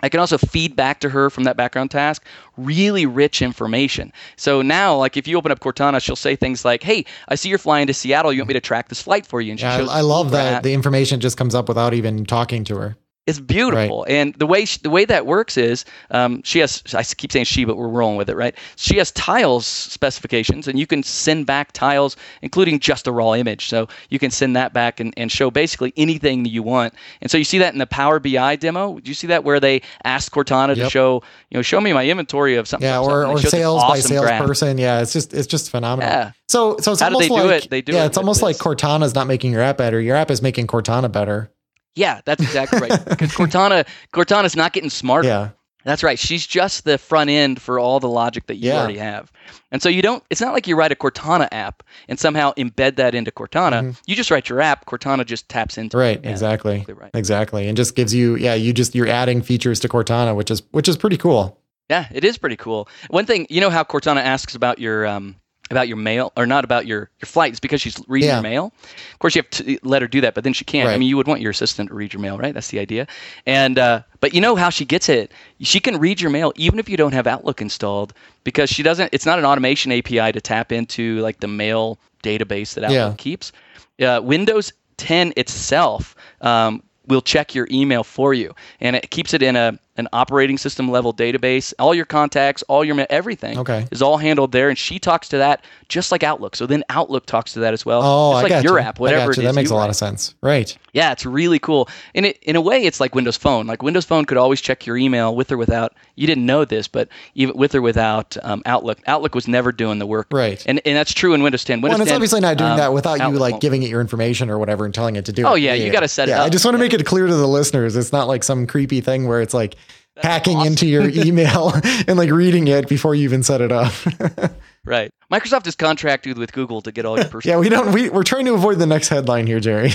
I 0.00 0.10
can 0.10 0.20
also 0.20 0.36
feed 0.36 0.76
back 0.76 1.00
to 1.00 1.08
her 1.08 1.30
from 1.30 1.44
that 1.44 1.56
background 1.56 1.90
task 1.90 2.22
really 2.58 3.06
rich 3.06 3.40
information. 3.40 4.12
So 4.36 4.60
now, 4.60 4.94
like 4.94 5.16
if 5.16 5.26
you 5.26 5.38
open 5.38 5.50
up 5.50 5.60
Cortana, 5.60 6.02
she'll 6.02 6.16
say 6.16 6.36
things 6.36 6.66
like, 6.66 6.82
"Hey, 6.82 7.06
I 7.28 7.34
see 7.34 7.48
you're 7.48 7.58
flying 7.58 7.86
to 7.86 7.94
Seattle. 7.94 8.30
You 8.32 8.40
want 8.40 8.48
me 8.48 8.54
to 8.54 8.60
track 8.60 8.90
this 8.90 9.00
flight 9.00 9.26
for 9.26 9.40
you?" 9.40 9.52
And 9.52 9.60
she 9.60 9.64
Yeah, 9.64 9.78
shows 9.78 9.88
I, 9.88 10.02
love 10.02 10.32
that 10.32 10.50
graph. 10.50 10.62
the 10.64 10.74
information 10.74 11.20
just 11.20 11.38
comes 11.38 11.54
up 11.54 11.66
without 11.66 11.94
even 11.94 12.26
talking 12.26 12.62
to 12.64 12.76
her. 12.76 12.96
It's 13.26 13.40
beautiful, 13.40 14.06
and 14.08 14.34
the 14.34 14.46
way 14.46 14.64
she, 14.64 14.78
the 14.78 14.90
way 14.90 15.04
that 15.04 15.26
works 15.26 15.56
is 15.56 15.84
um, 16.12 16.42
she 16.44 16.60
has. 16.60 16.82
I 16.94 17.02
keep 17.02 17.32
saying 17.32 17.46
she, 17.46 17.64
but 17.64 17.76
we're 17.76 17.88
rolling 17.88 18.16
with 18.16 18.30
it, 18.30 18.36
right? 18.36 18.54
She 18.76 18.98
has 18.98 19.10
tiles 19.10 19.66
specifications, 19.66 20.68
and 20.68 20.78
you 20.78 20.86
can 20.86 21.02
send 21.02 21.44
back 21.44 21.72
tiles, 21.72 22.16
including 22.42 22.78
just 22.78 23.08
a 23.08 23.12
raw 23.12 23.34
image. 23.34 23.66
So 23.68 23.88
you 24.10 24.20
can 24.20 24.30
send 24.30 24.54
that 24.54 24.72
back 24.72 25.00
and, 25.00 25.12
and 25.16 25.32
show 25.32 25.50
basically 25.50 25.92
anything 25.96 26.44
that 26.44 26.50
you 26.50 26.62
want. 26.62 26.94
And 27.20 27.28
so 27.28 27.36
you 27.36 27.42
see 27.42 27.58
that 27.58 27.72
in 27.72 27.80
the 27.80 27.86
Power 27.86 28.20
BI 28.20 28.54
demo. 28.56 29.00
Do 29.00 29.08
you 29.08 29.14
see 29.14 29.26
that 29.26 29.42
where 29.42 29.58
they 29.58 29.82
asked 30.04 30.30
Cortana 30.30 30.76
to 30.76 30.88
show, 30.88 31.24
you 31.50 31.58
know, 31.58 31.62
show 31.62 31.80
me 31.80 31.92
my 31.92 32.06
inventory 32.06 32.54
of 32.54 32.68
something? 32.68 32.86
Yeah, 32.86 32.98
something, 32.98 33.12
or, 33.12 33.22
and 33.24 33.32
or 33.32 33.40
this 33.40 33.50
sales 33.50 33.82
by 33.82 33.98
awesome 33.98 34.18
graph. 34.18 34.38
salesperson. 34.38 34.78
Yeah, 34.78 35.00
it's 35.00 35.12
just 35.12 35.34
it's 35.34 35.48
just 35.48 35.70
phenomenal. 35.70 36.08
Yeah. 36.08 36.30
So 36.48 36.76
so 36.78 36.92
it's 36.92 37.00
How 37.00 37.08
do 37.08 37.16
almost 37.16 37.28
they 37.28 37.34
do 37.34 37.48
like 37.48 37.64
it? 37.64 37.70
They 37.70 37.82
do 37.82 37.92
yeah, 37.92 38.04
it 38.04 38.06
it's 38.06 38.18
almost 38.18 38.40
like. 38.42 38.56
Cortana's 38.56 39.14
not 39.14 39.26
making 39.26 39.52
your 39.52 39.62
app 39.62 39.78
better. 39.78 40.00
Your 40.00 40.16
app 40.16 40.30
is 40.30 40.42
making 40.42 40.66
Cortana 40.68 41.10
better. 41.10 41.50
Yeah, 41.96 42.20
that's 42.24 42.42
exactly 42.42 42.80
right. 42.80 43.04
Because 43.08 43.32
Cortana, 43.32 43.86
Cortana's 44.12 44.54
not 44.54 44.72
getting 44.72 44.90
smarter. 44.90 45.28
Yeah. 45.28 45.48
That's 45.84 46.02
right. 46.02 46.18
She's 46.18 46.44
just 46.46 46.84
the 46.84 46.98
front 46.98 47.30
end 47.30 47.62
for 47.62 47.78
all 47.78 48.00
the 48.00 48.08
logic 48.08 48.48
that 48.48 48.56
you 48.56 48.70
Yeah. 48.70 48.78
already 48.80 48.98
have. 48.98 49.30
And 49.70 49.80
so 49.80 49.88
you 49.88 50.02
don't 50.02 50.22
it's 50.30 50.40
not 50.40 50.52
like 50.52 50.66
you 50.66 50.76
write 50.76 50.90
a 50.92 50.96
Cortana 50.96 51.46
app 51.52 51.82
and 52.08 52.18
somehow 52.18 52.52
embed 52.54 52.96
that 52.96 53.14
into 53.14 53.30
Cortana. 53.30 53.96
You 54.06 54.16
just 54.16 54.30
write 54.32 54.48
your 54.48 54.60
app, 54.60 54.84
Cortana 54.86 55.24
just 55.24 55.48
taps 55.48 55.78
into 55.78 55.96
Mm-hmm. 55.96 56.00
Right. 56.00 56.16
it. 56.24 56.28
Exactly. 56.28 56.74
exactly 56.76 56.94
right. 56.94 57.10
Exactly. 57.14 57.68
And 57.68 57.76
just 57.76 57.94
gives 57.94 58.12
you 58.12 58.34
yeah, 58.36 58.54
you 58.54 58.72
just 58.72 58.94
you're 58.96 59.06
adding 59.08 59.42
features 59.42 59.78
to 59.80 59.88
Cortana, 59.88 60.34
which 60.36 60.50
is 60.50 60.62
which 60.72 60.88
is 60.88 60.96
pretty 60.96 61.16
cool. 61.16 61.58
Yeah, 61.88 62.06
it 62.12 62.24
is 62.24 62.36
pretty 62.36 62.56
cool. 62.56 62.88
One 63.10 63.26
thing, 63.26 63.46
you 63.48 63.60
know 63.60 63.70
how 63.70 63.84
Cortana 63.84 64.20
asks 64.20 64.56
about 64.56 64.80
your 64.80 65.06
um 65.06 65.36
about 65.70 65.88
your 65.88 65.96
mail 65.96 66.32
or 66.36 66.46
not 66.46 66.64
about 66.64 66.86
your 66.86 67.10
your 67.20 67.26
flight 67.26 67.50
it's 67.50 67.60
because 67.60 67.80
she's 67.80 68.00
reading 68.08 68.28
Yeah. 68.28 68.34
your 68.36 68.42
mail. 68.42 68.72
Of 69.12 69.18
course 69.18 69.34
you 69.34 69.42
have 69.42 69.50
to 69.50 69.78
let 69.82 70.02
her 70.02 70.08
do 70.08 70.20
that, 70.20 70.34
but 70.34 70.44
then 70.44 70.52
she 70.52 70.64
can't. 70.64 70.88
I 70.88 70.96
mean, 70.96 71.08
you 71.08 71.16
would 71.16 71.26
want 71.26 71.40
your 71.40 71.50
assistant 71.50 71.88
to 71.90 71.94
read 71.94 72.12
your 72.12 72.20
mail, 72.22 72.38
right? 72.38 72.54
That's 72.54 72.68
the 72.68 72.78
idea. 72.78 73.06
And 73.46 73.78
uh 73.78 74.02
but 74.20 74.34
you 74.34 74.40
know 74.40 74.54
how 74.56 74.70
she 74.70 74.84
gets 74.84 75.08
it? 75.08 75.32
She 75.60 75.80
can 75.80 75.98
read 75.98 76.20
your 76.20 76.30
mail 76.30 76.52
even 76.56 76.78
if 76.78 76.88
you 76.88 76.96
don't 76.96 77.12
have 77.12 77.26
Outlook 77.26 77.60
installed 77.60 78.14
because 78.44 78.70
she 78.70 78.82
doesn't 78.82 79.10
it's 79.12 79.26
not 79.26 79.38
an 79.38 79.44
automation 79.44 79.92
API 79.92 80.32
to 80.32 80.40
tap 80.40 80.72
into 80.72 81.20
like 81.20 81.40
the 81.40 81.48
mail 81.48 81.98
database 82.22 82.74
that 82.74 82.84
Outlook 82.84 82.98
Yeah. 82.98 83.14
keeps. 83.16 83.52
Uh, 84.00 84.20
Windows 84.22 84.72
10 84.98 85.32
itself 85.36 86.14
um, 86.40 86.82
will 87.06 87.22
check 87.22 87.54
your 87.54 87.66
email 87.70 88.02
for 88.04 88.34
you, 88.34 88.54
and 88.80 88.96
it 88.96 89.10
keeps 89.10 89.32
it 89.34 89.42
in 89.42 89.56
a 89.56 89.78
an 89.96 90.08
operating 90.12 90.58
system 90.58 90.90
level 90.90 91.12
database. 91.12 91.72
All 91.78 91.94
your 91.94 92.04
contacts, 92.04 92.62
all 92.64 92.84
your 92.84 92.96
everything 93.10 93.58
Okay. 93.58 93.86
is 93.90 94.02
all 94.02 94.16
handled 94.16 94.52
there, 94.52 94.68
and 94.68 94.78
she 94.78 94.98
talks 94.98 95.28
to 95.30 95.38
that 95.38 95.64
just 95.88 96.10
like 96.10 96.22
Outlook. 96.22 96.56
So 96.56 96.66
then 96.66 96.82
Outlook 96.88 97.26
talks 97.26 97.52
to 97.54 97.60
that 97.60 97.72
as 97.72 97.86
well. 97.86 98.00
Oh, 98.02 98.32
I 98.32 98.42
like 98.42 98.50
got 98.50 98.64
your 98.64 98.78
you. 98.78 98.84
app, 98.84 98.98
whatever 98.98 99.22
I 99.22 99.26
got 99.26 99.36
you. 99.36 99.42
is. 99.42 99.48
That 99.48 99.54
makes 99.54 99.70
a 99.70 99.74
lot 99.74 99.82
write. 99.82 99.90
of 99.90 99.96
sense. 99.96 100.34
Right. 100.42 100.76
Yeah, 100.92 101.12
it's 101.12 101.26
really 101.26 101.58
cool. 101.58 101.88
And 102.14 102.26
it, 102.26 102.38
in 102.42 102.56
a 102.56 102.60
way, 102.60 102.84
it's 102.84 103.00
like 103.00 103.14
Windows 103.14 103.36
Phone. 103.36 103.66
Like 103.66 103.82
Windows 103.82 104.04
Phone 104.04 104.24
could 104.24 104.38
always 104.38 104.60
check 104.60 104.86
your 104.86 104.96
email 104.96 105.34
with 105.36 105.52
or 105.52 105.56
without. 105.56 105.94
You 106.14 106.26
didn't 106.26 106.46
know 106.46 106.64
this, 106.64 106.88
but 106.88 107.08
even 107.34 107.56
with 107.56 107.74
or 107.74 107.82
without 107.82 108.36
um, 108.42 108.62
Outlook, 108.64 108.98
Outlook 109.06 109.34
was 109.34 109.46
never 109.46 109.70
doing 109.70 109.98
the 109.98 110.06
work. 110.06 110.28
Right. 110.32 110.62
And 110.66 110.80
and 110.86 110.96
that's 110.96 111.12
true 111.12 111.34
in 111.34 111.42
Windows 111.42 111.64
10. 111.64 111.80
Well, 111.80 111.90
Windows 111.90 111.94
and 112.00 112.02
it's 112.02 112.10
10, 112.10 112.16
obviously 112.16 112.40
not 112.40 112.56
doing 112.56 112.70
um, 112.72 112.76
that 112.78 112.92
without 112.92 113.20
you 113.20 113.38
like 113.38 113.60
giving 113.60 113.82
it 113.82 113.90
your 113.90 114.00
information 114.00 114.48
or 114.50 114.58
whatever 114.58 114.84
and 114.84 114.94
telling 114.94 115.16
it 115.16 115.26
to 115.26 115.32
do 115.32 115.42
it. 115.46 115.50
Oh, 115.50 115.54
yeah, 115.54 115.74
you 115.74 115.92
gotta 115.92 116.08
set 116.08 116.28
it 116.28 116.32
yeah, 116.32 116.42
I 116.42 116.48
just 116.48 116.64
want 116.64 116.74
to 116.74 116.78
make 116.78 116.94
it 116.94 117.04
clear 117.04 117.26
to 117.26 117.34
the 117.34 117.46
listeners. 117.46 117.96
It's 117.96 118.12
not 118.12 118.26
like 118.28 118.42
some 118.42 118.66
creepy 118.66 119.00
thing 119.00 119.26
where 119.28 119.40
it's 119.40 119.54
like 119.54 119.76
hacking 120.22 120.58
awesome. 120.58 120.68
into 120.68 120.86
your 120.86 121.08
email 121.26 121.72
and 122.06 122.16
like 122.16 122.30
reading 122.30 122.68
it 122.68 122.88
before 122.88 123.14
you 123.14 123.24
even 123.24 123.42
set 123.42 123.60
it 123.60 123.72
up. 123.72 123.92
Right. 124.86 125.10
Microsoft 125.32 125.66
is 125.66 125.74
contracted 125.74 126.38
with 126.38 126.52
Google 126.52 126.80
to 126.82 126.92
get 126.92 127.04
all 127.04 127.16
your 127.16 127.26
personal. 127.26 127.56
yeah, 127.56 127.60
we 127.60 127.68
don't. 127.68 127.92
We, 127.92 128.08
we're 128.08 128.22
trying 128.22 128.44
to 128.44 128.54
avoid 128.54 128.78
the 128.78 128.86
next 128.86 129.08
headline 129.08 129.48
here, 129.48 129.58
Jerry. 129.58 129.90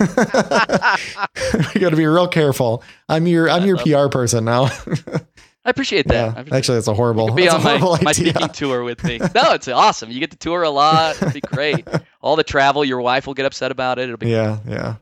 we 0.00 0.06
got 1.78 1.90
to 1.90 1.94
be 1.94 2.06
real 2.06 2.26
careful. 2.26 2.82
I'm 3.06 3.26
your 3.26 3.50
I'm 3.50 3.66
your 3.66 3.76
PR 3.76 4.08
person 4.08 4.46
now. 4.46 4.70
I 5.62 5.68
appreciate 5.68 6.08
that. 6.08 6.46
Yeah, 6.48 6.56
actually, 6.56 6.76
that's 6.76 6.88
a 6.88 6.94
horrible. 6.94 7.34
be 7.34 7.42
that's 7.42 7.54
on 7.54 7.62
my, 7.62 7.98
my 8.00 8.12
speaking 8.12 8.48
tour 8.48 8.82
with 8.82 9.04
me. 9.04 9.18
No, 9.18 9.52
it's 9.52 9.68
awesome. 9.68 10.10
You 10.10 10.20
get 10.20 10.30
to 10.30 10.38
tour 10.38 10.62
a 10.62 10.70
lot. 10.70 11.16
It'll 11.16 11.32
be 11.32 11.42
great. 11.42 11.86
All 12.22 12.34
the 12.34 12.42
travel, 12.42 12.82
your 12.82 13.02
wife 13.02 13.26
will 13.26 13.34
get 13.34 13.44
upset 13.44 13.70
about 13.70 13.98
it. 13.98 14.04
It'll 14.04 14.16
be 14.16 14.30
Yeah, 14.30 14.60
yeah. 14.66 14.94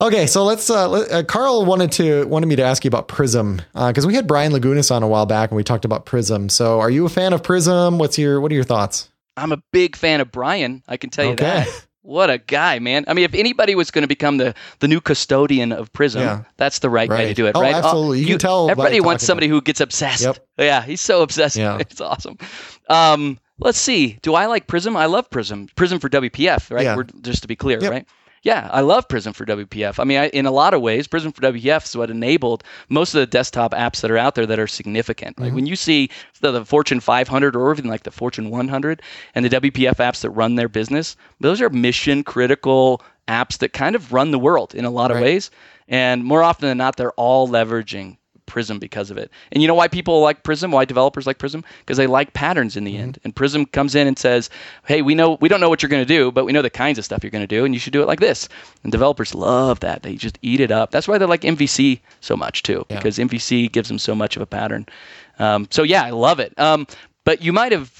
Okay, 0.00 0.26
so 0.26 0.44
let's. 0.44 0.68
Uh, 0.70 0.88
let, 0.88 1.10
uh, 1.12 1.22
Carl 1.24 1.64
wanted 1.64 1.92
to 1.92 2.26
wanted 2.26 2.46
me 2.46 2.56
to 2.56 2.62
ask 2.62 2.84
you 2.84 2.88
about 2.88 3.08
Prism 3.08 3.60
because 3.74 4.06
we 4.06 4.14
had 4.14 4.26
Brian 4.26 4.52
Lagunas 4.52 4.90
on 4.94 5.02
a 5.02 5.08
while 5.08 5.26
back 5.26 5.50
and 5.50 5.56
we 5.56 5.64
talked 5.64 5.84
about 5.84 6.06
Prism. 6.06 6.48
So, 6.48 6.80
are 6.80 6.90
you 6.90 7.04
a 7.06 7.08
fan 7.08 7.32
of 7.32 7.42
Prism? 7.42 7.98
What's 7.98 8.18
your 8.18 8.40
What 8.40 8.50
are 8.52 8.54
your 8.54 8.64
thoughts? 8.64 9.10
I'm 9.36 9.52
a 9.52 9.58
big 9.72 9.96
fan 9.96 10.20
of 10.20 10.32
Brian. 10.32 10.82
I 10.88 10.96
can 10.96 11.10
tell 11.10 11.24
you 11.24 11.32
Okay. 11.32 11.44
that. 11.44 11.86
What 12.02 12.30
a 12.30 12.38
guy, 12.38 12.78
man! 12.78 13.04
I 13.08 13.14
mean, 13.14 13.24
if 13.24 13.34
anybody 13.34 13.74
was 13.74 13.90
going 13.90 14.02
to 14.02 14.08
become 14.08 14.36
the 14.36 14.54
the 14.78 14.86
new 14.86 15.00
custodian 15.00 15.72
of 15.72 15.92
Prism, 15.92 16.22
Yeah. 16.22 16.44
that's 16.56 16.78
the 16.78 16.88
right, 16.88 17.08
guy 17.08 17.24
to 17.26 17.34
do 17.34 17.46
it, 17.48 17.56
Oh, 17.56 17.60
right? 17.60 17.74
absolutely. 17.74 18.20
You 18.20 18.26
can 18.26 18.38
tell 18.38 18.70
Everybody 18.70 19.00
wants 19.00 19.24
somebody 19.24 19.48
who 19.48 19.60
gets 19.60 19.80
obsessed. 19.80 20.22
Yep. 20.22 20.38
Yeah, 20.56 20.82
he's 20.82 21.00
so 21.00 21.22
obsessed. 21.22 21.56
Yeah. 21.56 21.78
It's 21.80 22.00
awesome. 22.00 22.38
Um, 22.88 23.40
let's 23.58 23.78
see. 23.78 24.18
Do 24.22 24.34
I 24.34 24.46
like 24.46 24.68
Prism? 24.68 24.96
I 24.96 25.06
love 25.06 25.28
Prism. 25.30 25.68
Prism 25.74 25.98
for 25.98 26.08
WPF, 26.08 26.70
right? 26.70 26.84
Yeah. 26.84 26.94
We're, 26.96 27.06
just 27.22 27.42
to 27.42 27.48
be 27.48 27.56
clear, 27.56 27.80
Yep. 27.82 27.90
right? 27.90 28.06
Yeah, 28.42 28.68
I 28.72 28.80
love 28.82 29.08
Prism 29.08 29.32
for 29.32 29.44
WPF. 29.44 29.98
I 29.98 30.04
mean, 30.04 30.18
I, 30.18 30.28
in 30.28 30.46
a 30.46 30.50
lot 30.52 30.72
of 30.74 30.80
ways, 30.80 31.08
Prism 31.08 31.32
for 31.32 31.40
WPF 31.42 31.84
is 31.84 31.96
what 31.96 32.10
enabled 32.10 32.62
most 32.88 33.14
of 33.14 33.18
the 33.20 33.26
desktop 33.26 33.72
apps 33.72 34.02
that 34.02 34.10
are 34.10 34.18
out 34.18 34.34
there 34.36 34.46
that 34.46 34.58
are 34.58 34.66
significant. 34.68 35.38
Like 35.38 35.48
Mm-hmm. 35.48 35.54
when 35.56 35.66
you 35.66 35.74
see 35.76 36.10
the, 36.40 36.52
the 36.52 36.64
Fortune 36.64 37.00
500 37.00 37.56
or 37.56 37.72
even 37.72 37.86
like 37.88 38.04
the 38.04 38.10
Fortune 38.10 38.50
100 38.50 39.02
and 39.34 39.44
the 39.44 39.48
WPF 39.50 39.96
apps 39.96 40.20
that 40.20 40.30
run 40.30 40.54
their 40.54 40.68
business, 40.68 41.16
those 41.40 41.60
are 41.60 41.70
mission 41.70 42.22
critical 42.22 43.02
apps 43.26 43.58
that 43.58 43.72
kind 43.72 43.96
of 43.96 44.12
run 44.12 44.30
the 44.30 44.38
world 44.38 44.74
in 44.74 44.84
a 44.84 44.90
lot 44.90 45.10
of 45.10 45.16
ways. 45.24 45.50
And 45.88 46.22
more 46.24 46.42
often 46.42 46.68
than 46.68 46.78
not, 46.78 46.96
they're 46.96 47.12
all 47.12 47.48
leveraging 47.48 48.18
Prism 48.46 48.78
because 48.78 49.10
of 49.10 49.18
it. 49.18 49.30
And 49.52 49.62
you 49.62 49.68
know 49.68 49.74
why 49.74 49.88
people 49.88 50.20
like 50.20 50.42
Prism? 50.42 50.70
Why 50.70 50.84
developers 50.84 51.26
like 51.26 51.38
Prism? 51.38 51.64
Because 51.80 51.96
they 51.96 52.06
like 52.06 52.32
patterns 52.32 52.76
in 52.76 52.84
the 52.84 52.96
end. 52.96 53.18
And 53.24 53.34
Prism 53.34 53.66
comes 53.66 53.94
in 53.94 54.06
and 54.06 54.18
says, 54.18 54.48
"Hey, 54.86 55.02
we 55.02 55.14
know 55.14 55.36
we 55.40 55.48
don't 55.48 55.60
know 55.60 55.68
what 55.68 55.82
you're 55.82 55.90
going 55.90 56.02
to 56.02 56.06
do, 56.06 56.30
but 56.32 56.44
we 56.46 56.52
know 56.52 56.62
the 56.62 56.70
kinds 56.70 56.98
of 56.98 57.04
stuff 57.04 57.22
you're 57.22 57.30
going 57.30 57.42
to 57.42 57.46
do, 57.46 57.64
and 57.64 57.74
you 57.74 57.80
should 57.80 57.92
do 57.92 58.02
it 58.02 58.06
like 58.06 58.20
this." 58.20 58.48
And 58.82 58.92
developers 58.92 59.34
love 59.34 59.80
that. 59.80 60.02
They 60.02 60.14
just 60.14 60.38
eat 60.42 60.60
it 60.60 60.70
up. 60.70 60.90
That's 60.90 61.08
why 61.08 61.18
they 61.18 61.26
like 61.26 61.42
MVC 61.42 62.00
so 62.20 62.36
much 62.36 62.62
too, 62.62 62.86
Yeah. 62.88 62.96
because 62.96 63.18
MVC 63.18 63.70
gives 63.70 63.88
them 63.88 63.98
so 63.98 64.14
much 64.14 64.36
of 64.36 64.42
a 64.42 64.46
pattern. 64.46 64.86
Um, 65.38 65.68
so 65.70 65.82
yeah, 65.82 66.02
I 66.04 66.10
love 66.10 66.40
it. 66.40 66.58
Um, 66.58 66.86
but 67.24 67.42
you 67.42 67.52
might 67.52 67.72
have 67.72 67.90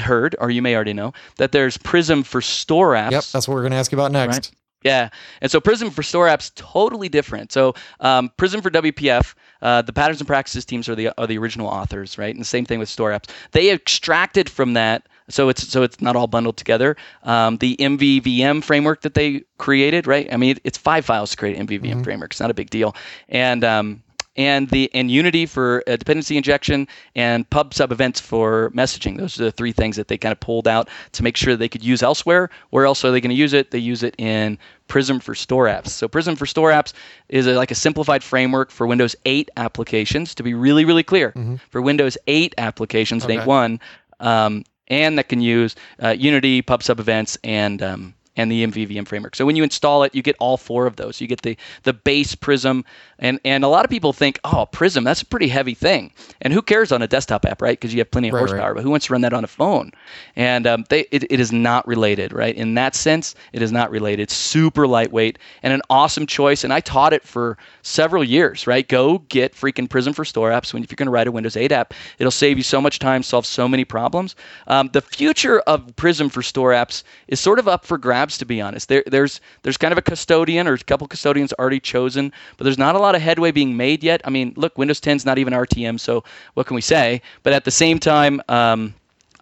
heard, 0.00 0.36
or 0.38 0.50
you 0.50 0.62
may 0.62 0.74
already 0.76 0.92
know, 0.92 1.12
that 1.36 1.50
there's 1.52 1.76
Prism 1.76 2.22
for 2.22 2.40
store 2.40 2.92
apps. 2.94 3.10
Yep, 3.12 3.24
that's 3.32 3.48
what 3.48 3.54
we're 3.54 3.62
going 3.62 3.72
to 3.72 3.78
ask 3.78 3.90
you 3.90 3.98
about 3.98 4.12
next. 4.12 4.52
Yeah, 4.82 5.10
and 5.42 5.50
so 5.50 5.60
Prism 5.60 5.90
for 5.90 6.02
Store 6.02 6.26
Apps 6.26 6.54
totally 6.54 7.10
different. 7.10 7.52
So 7.52 7.74
um, 8.00 8.30
Prism 8.38 8.62
for 8.62 8.70
WPF, 8.70 9.34
uh, 9.60 9.82
the 9.82 9.92
patterns 9.92 10.20
and 10.20 10.26
practices 10.26 10.64
teams 10.64 10.88
are 10.88 10.94
the 10.94 11.10
are 11.18 11.26
the 11.26 11.36
original 11.36 11.66
authors, 11.66 12.16
right? 12.16 12.34
And 12.34 12.40
the 12.40 12.46
same 12.46 12.64
thing 12.64 12.78
with 12.78 12.88
Store 12.88 13.10
Apps. 13.10 13.28
They 13.52 13.70
extracted 13.70 14.48
from 14.48 14.72
that, 14.74 15.06
so 15.28 15.50
it's 15.50 15.68
so 15.68 15.82
it's 15.82 16.00
not 16.00 16.16
all 16.16 16.26
bundled 16.26 16.56
together. 16.56 16.96
Um, 17.24 17.58
the 17.58 17.76
MVVM 17.76 18.64
framework 18.64 19.02
that 19.02 19.12
they 19.12 19.42
created, 19.58 20.06
right? 20.06 20.32
I 20.32 20.38
mean, 20.38 20.56
it's 20.64 20.78
five 20.78 21.04
files 21.04 21.32
to 21.32 21.36
create 21.36 21.58
an 21.58 21.66
MVVM 21.66 22.02
framework. 22.02 22.32
It's 22.32 22.40
not 22.40 22.50
a 22.50 22.54
big 22.54 22.70
deal, 22.70 22.96
and 23.28 23.62
um, 23.64 24.02
and 24.40 24.68
the 24.70 24.90
and 24.94 25.10
Unity 25.10 25.44
for 25.44 25.82
uh, 25.86 25.96
dependency 25.96 26.36
injection 26.38 26.88
and 27.14 27.48
pub 27.50 27.74
sub 27.74 27.92
events 27.92 28.18
for 28.20 28.70
messaging. 28.70 29.18
Those 29.18 29.38
are 29.38 29.44
the 29.44 29.52
three 29.52 29.72
things 29.72 29.96
that 29.96 30.08
they 30.08 30.16
kind 30.16 30.32
of 30.32 30.40
pulled 30.40 30.66
out 30.66 30.88
to 31.12 31.22
make 31.22 31.36
sure 31.36 31.54
they 31.56 31.68
could 31.68 31.84
use 31.84 32.02
elsewhere. 32.02 32.48
Where 32.70 32.86
else 32.86 33.04
are 33.04 33.10
they 33.12 33.20
going 33.20 33.36
to 33.36 33.36
use 33.36 33.52
it? 33.52 33.70
They 33.70 33.78
use 33.78 34.02
it 34.02 34.14
in 34.18 34.56
Prism 34.88 35.20
for 35.20 35.34
Store 35.34 35.66
Apps. 35.66 35.88
So 35.88 36.08
Prism 36.08 36.36
for 36.36 36.46
Store 36.46 36.70
Apps 36.70 36.94
is 37.28 37.46
a, 37.46 37.52
like 37.54 37.70
a 37.70 37.74
simplified 37.74 38.22
framework 38.24 38.70
for 38.70 38.86
Windows 38.86 39.14
8 39.26 39.50
applications. 39.58 40.34
To 40.36 40.42
be 40.42 40.54
really 40.54 40.84
really 40.86 41.02
clear, 41.04 41.32
for 41.70 41.82
Windows 41.82 42.16
8 42.26 42.54
applications, 42.56 43.24
Okay. 43.24 43.36
8.1, 43.36 43.78
um, 44.20 44.64
and 44.88 45.18
that 45.18 45.28
can 45.28 45.40
use 45.42 45.76
uh, 46.02 46.14
Unity, 46.18 46.62
pub 46.62 46.82
sub 46.82 46.98
events, 46.98 47.36
and 47.44 47.82
um, 47.82 48.14
and 48.40 48.50
the 48.50 48.66
MVVM 48.66 49.06
framework. 49.06 49.36
So 49.36 49.44
when 49.46 49.56
you 49.56 49.62
install 49.62 50.02
it, 50.02 50.14
you 50.14 50.22
get 50.22 50.36
all 50.40 50.56
four 50.56 50.86
of 50.86 50.96
those. 50.96 51.20
You 51.20 51.26
get 51.26 51.42
the 51.42 51.56
the 51.82 51.92
base 51.92 52.34
Prism, 52.34 52.84
and 53.18 53.38
and 53.44 53.64
a 53.64 53.68
lot 53.68 53.84
of 53.84 53.90
people 53.90 54.12
think, 54.12 54.38
oh, 54.44 54.66
Prism, 54.66 55.04
that's 55.04 55.22
a 55.22 55.26
pretty 55.26 55.48
heavy 55.48 55.74
thing. 55.74 56.12
And 56.42 56.52
who 56.52 56.62
cares 56.62 56.92
on 56.92 57.02
a 57.02 57.06
desktop 57.06 57.44
app, 57.44 57.60
right? 57.62 57.78
Because 57.78 57.92
you 57.94 58.00
have 58.00 58.10
plenty 58.10 58.28
of 58.28 58.34
Right, 58.34 58.40
horsepower. 58.40 58.68
right. 58.70 58.76
But 58.76 58.84
who 58.84 58.90
wants 58.90 59.06
to 59.06 59.12
run 59.12 59.20
that 59.22 59.32
on 59.32 59.44
a 59.44 59.48
phone? 59.48 59.92
And 60.36 60.66
um, 60.66 60.84
they 60.88 61.00
it, 61.10 61.24
it 61.30 61.40
is 61.40 61.52
not 61.52 61.86
related, 61.86 62.32
right? 62.32 62.54
In 62.54 62.74
that 62.74 62.94
sense, 62.94 63.34
it 63.52 63.62
is 63.62 63.72
not 63.72 63.90
related. 63.90 64.22
It's 64.22 64.34
super 64.34 64.86
lightweight 64.86 65.38
and 65.62 65.72
an 65.72 65.82
awesome 65.90 66.26
choice. 66.26 66.64
And 66.64 66.72
I 66.72 66.80
taught 66.80 67.12
it 67.12 67.24
for 67.26 67.56
several 67.82 68.24
years, 68.24 68.66
right? 68.66 68.86
Go 68.88 69.18
get 69.28 69.54
freaking 69.54 69.88
Prism 69.88 70.12
for 70.12 70.24
Store 70.24 70.50
apps. 70.50 70.72
When 70.72 70.82
if 70.82 70.90
you're 70.90 70.96
going 70.96 71.06
to 71.06 71.12
write 71.12 71.26
a 71.28 71.32
Windows 71.32 71.56
8 71.56 71.72
app, 71.72 71.94
it'll 72.18 72.30
save 72.30 72.56
you 72.56 72.62
so 72.62 72.80
much 72.80 72.98
time, 72.98 73.22
solve 73.22 73.46
so 73.46 73.68
many 73.68 73.84
problems. 73.84 74.34
Um, 74.66 74.88
the 74.92 75.00
future 75.00 75.60
of 75.60 75.94
Prism 75.96 76.28
for 76.28 76.42
Store 76.42 76.70
apps 76.72 77.02
is 77.28 77.40
sort 77.40 77.58
of 77.58 77.68
up 77.68 77.84
for 77.84 77.98
grabs, 77.98 78.29
to 78.38 78.44
be 78.44 78.60
honest. 78.60 78.88
There, 78.88 79.02
there's 79.06 79.40
there's 79.62 79.76
kind 79.76 79.92
of 79.92 79.98
a 79.98 80.02
custodian 80.02 80.66
or 80.68 80.74
a 80.74 80.78
couple 80.78 81.06
custodians 81.06 81.52
already 81.54 81.80
chosen, 81.80 82.32
but 82.56 82.64
there's 82.64 82.78
not 82.78 82.94
a 82.94 82.98
lot 82.98 83.14
of 83.14 83.22
headway 83.22 83.50
being 83.50 83.76
made 83.76 84.02
yet. 84.04 84.20
I 84.24 84.30
mean, 84.30 84.52
look, 84.56 84.76
Windows 84.78 85.00
10 85.00 85.16
is 85.16 85.24
not 85.26 85.38
even 85.38 85.52
RTM, 85.52 85.98
so 86.00 86.24
what 86.54 86.66
can 86.66 86.74
we 86.74 86.80
say? 86.80 87.22
But 87.42 87.52
at 87.52 87.64
the 87.64 87.70
same 87.70 87.98
time, 87.98 88.40
um, 88.48 88.94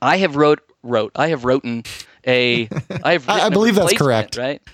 I 0.02 0.16
have 0.18 0.36
wrote 0.36 0.60
wrote 0.82 1.12
I 1.16 1.28
have 1.28 1.44
written 1.44 1.82
a 2.26 2.68
I 3.04 3.12
have 3.12 3.28
I- 3.28 3.48
believe 3.50 3.74
that's 3.74 3.94
correct. 3.94 4.36
right? 4.36 4.62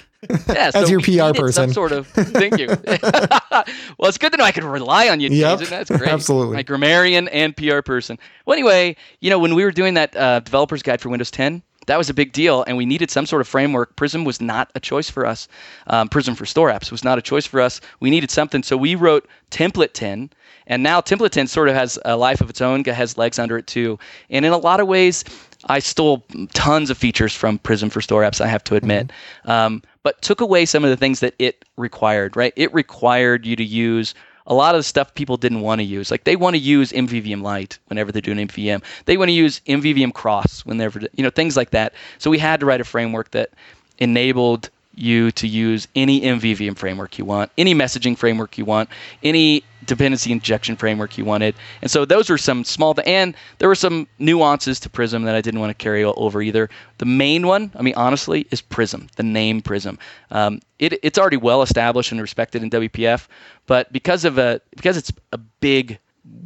Yeah, 0.49 0.71
As 0.75 0.89
your 0.91 1.01
PR 1.01 1.39
person. 1.39 1.53
Some 1.53 1.73
sort 1.75 1.93
of 1.93 2.07
thank 2.09 2.59
you. 2.59 2.67
well, 2.69 4.09
it's 4.09 4.17
good 4.17 4.33
to 4.33 4.39
know 4.39 4.45
I 4.45 4.53
can 4.53 4.65
rely 4.65 5.11
on 5.11 5.21
you. 5.21 5.29
Yep, 5.29 5.59
Jason. 5.59 5.71
That's 5.77 5.91
great. 5.91 6.09
absolutely. 6.09 6.57
My 6.57 6.63
grammarian 6.63 7.29
and 7.29 7.55
PR 7.55 7.81
person. 7.83 8.19
Well, 8.47 8.55
anyway, 8.55 8.97
you 9.21 9.29
know, 9.29 9.39
when 9.39 9.55
we 9.55 9.65
were 9.65 9.71
doing 9.71 9.93
that 9.95 10.17
uh, 10.17 10.41
developers 10.41 10.83
guide 10.83 11.03
for 11.03 11.11
Windows 11.11 11.31
10, 11.31 11.63
that 11.87 11.99
was 11.99 12.11
a 12.11 12.15
big 12.15 12.33
deal, 12.33 12.65
and 12.67 12.77
we 12.77 12.87
needed 12.87 13.11
some 13.11 13.27
sort 13.27 13.41
of 13.41 13.49
framework. 13.49 13.97
Prism 13.97 14.25
was 14.25 14.41
not 14.41 14.71
a 14.75 14.81
choice 14.81 15.11
for 15.11 15.27
us. 15.27 15.49
Um, 15.87 16.09
Prism 16.09 16.35
for 16.35 16.47
store 16.47 16.71
apps 16.71 16.91
was 16.91 17.05
not 17.05 17.19
a 17.19 17.23
choice 17.23 17.47
for 17.47 17.61
us. 17.61 17.81
We 18.01 18.11
needed 18.11 18.31
something, 18.31 18.63
so 18.63 18.77
we 18.77 18.95
wrote 18.95 19.29
Template 19.51 19.93
10, 19.93 20.31
and 20.67 20.83
now 20.83 21.01
Template 21.01 21.31
10 21.31 21.47
sort 21.47 21.69
of 21.69 21.75
has 21.75 21.99
a 22.05 22.17
life 22.17 22.41
of 22.41 22.51
its 22.51 22.61
own, 22.61 22.85
has 22.85 23.19
legs 23.19 23.39
under 23.39 23.59
it 23.59 23.67
too. 23.67 23.99
And 24.31 24.45
in 24.45 24.53
a 24.53 24.59
lot 24.59 24.81
of 24.81 24.87
ways, 24.87 25.25
I 25.67 25.79
stole 25.79 26.25
tons 26.53 26.91
of 26.91 26.99
features 26.99 27.35
from 27.35 27.59
Prism 27.59 27.91
for 27.91 28.01
store 28.01 28.23
apps. 28.23 28.41
I 28.41 28.47
have 28.47 28.65
to 28.65 28.77
admit, 28.77 29.13
um, 29.45 29.83
but 30.03 30.21
took 30.23 30.41
away 30.41 30.67
some 30.67 30.85
of 30.85 30.91
the 30.91 30.97
things 30.97 31.21
that 31.21 31.35
it 31.39 31.65
required. 31.77 32.37
Right, 32.37 32.53
it 32.57 32.73
required 32.73 33.47
you 33.47 33.57
to 33.57 33.65
use 33.65 34.15
a 34.47 34.55
lot 34.55 34.75
of 34.75 34.79
the 34.79 34.85
stuff 34.85 35.15
people 35.15 35.37
didn't 35.37 35.61
want 35.61 35.81
to 35.81 35.85
use. 35.85 36.11
Like 36.11 36.25
they 36.25 36.37
want 36.37 36.55
to 36.55 36.61
use 36.61 36.93
MVVM 36.93 37.43
Light 37.43 37.79
whenever 37.87 38.13
they're 38.13 38.23
doing 38.23 38.39
MVVM. 38.39 38.83
They 39.07 39.17
want 39.17 39.29
to 39.29 39.33
use 39.33 39.61
MVVM 39.67 40.13
Cross 40.13 40.67
whenever 40.67 41.01
you 41.15 41.23
know 41.23 41.31
things 41.31 41.57
like 41.57 41.71
that. 41.71 41.95
So 42.19 42.31
we 42.31 42.39
had 42.39 42.61
to 42.61 42.67
write 42.67 42.81
a 42.81 42.85
framework 42.85 43.31
that 43.31 43.51
enabled 43.99 44.71
you 44.97 45.31
to 45.33 45.47
use 45.47 45.89
any 45.95 46.21
MVVM 46.21 46.77
framework 46.77 47.19
you 47.19 47.25
want, 47.25 47.51
any 47.59 47.75
messaging 47.75 48.17
framework 48.17 48.59
you 48.59 48.65
want, 48.65 48.89
any 49.23 49.65
dependency 49.87 50.33
injection 50.33 50.77
framework 50.77 51.19
you 51.19 51.25
wanted. 51.25 51.55
And 51.83 51.91
so 51.91 52.05
those 52.05 52.31
were 52.31 52.39
some 52.39 52.65
small, 52.65 52.95
and 53.07 53.35
there 53.59 53.69
were 53.69 53.75
some 53.75 54.07
nuances 54.19 54.81
to 54.81 54.89
Prism 54.89 55.25
that 55.25 55.35
I 55.35 55.41
didn't 55.41 55.61
want 55.61 55.71
to 55.71 55.83
carry 55.83 56.05
over 56.05 56.41
either. 56.41 56.71
The 56.99 57.07
main 57.07 57.47
one, 57.47 57.73
I 57.77 57.83
mean, 57.83 57.95
honestly, 57.97 58.47
is 58.51 58.61
Prism, 58.61 59.09
the 59.17 59.23
name 59.23 59.61
Prism. 59.61 59.99
Um, 60.31 60.61
it, 60.79 60.99
it's 61.03 61.19
already 61.19 61.37
well 61.37 61.63
established 61.63 62.13
and 62.13 62.21
respected 62.21 62.63
in 62.63 62.71
WPF, 62.71 63.27
but 63.67 63.93
because 63.93 64.25
of 64.25 64.39
a 64.39 64.61
because 64.75 64.97
it's 64.97 65.13
a 65.33 65.39
big 65.39 65.99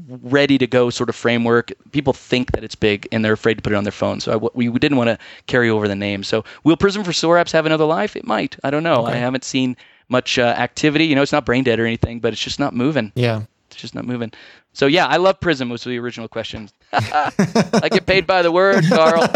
ready 0.08 0.58
to 0.58 0.66
go 0.66 0.90
sort 0.90 1.08
of 1.08 1.16
framework. 1.16 1.72
People 1.92 2.12
think 2.12 2.52
that 2.52 2.64
it's 2.64 2.74
big 2.74 3.06
and 3.12 3.24
they're 3.24 3.32
afraid 3.32 3.54
to 3.54 3.62
put 3.62 3.72
it 3.72 3.76
on 3.76 3.84
their 3.84 3.92
phone. 3.92 4.20
So 4.20 4.32
I, 4.32 4.36
we, 4.54 4.68
we 4.68 4.78
didn't 4.78 4.98
want 4.98 5.08
to 5.08 5.18
carry 5.46 5.70
over 5.70 5.86
the 5.86 5.94
name. 5.94 6.24
So 6.24 6.44
will 6.64 6.76
Prism 6.76 7.04
for 7.04 7.12
Store 7.12 7.36
apps 7.36 7.52
have 7.52 7.66
another 7.66 7.84
life? 7.84 8.16
It 8.16 8.26
might. 8.26 8.56
I 8.64 8.70
don't 8.70 8.82
know. 8.82 9.04
I 9.04 9.14
haven't 9.16 9.44
seen 9.44 9.76
much 10.08 10.38
uh, 10.38 10.42
activity. 10.42 11.04
You 11.06 11.14
know, 11.14 11.22
it's 11.22 11.32
not 11.32 11.44
brain 11.44 11.64
dead 11.64 11.78
or 11.78 11.86
anything, 11.86 12.20
but 12.20 12.32
it's 12.32 12.42
just 12.42 12.58
not 12.58 12.74
moving. 12.74 13.12
Yeah. 13.14 13.42
It's 13.70 13.76
just 13.76 13.94
not 13.94 14.04
moving. 14.06 14.32
So 14.72 14.86
yeah, 14.86 15.06
I 15.06 15.16
love 15.16 15.40
Prism 15.40 15.68
was 15.68 15.84
the 15.84 15.98
original 15.98 16.28
question. 16.28 16.70
I 16.92 17.88
get 17.90 18.06
paid 18.06 18.26
by 18.26 18.42
the 18.42 18.52
word, 18.52 18.84
Carl. 18.88 19.28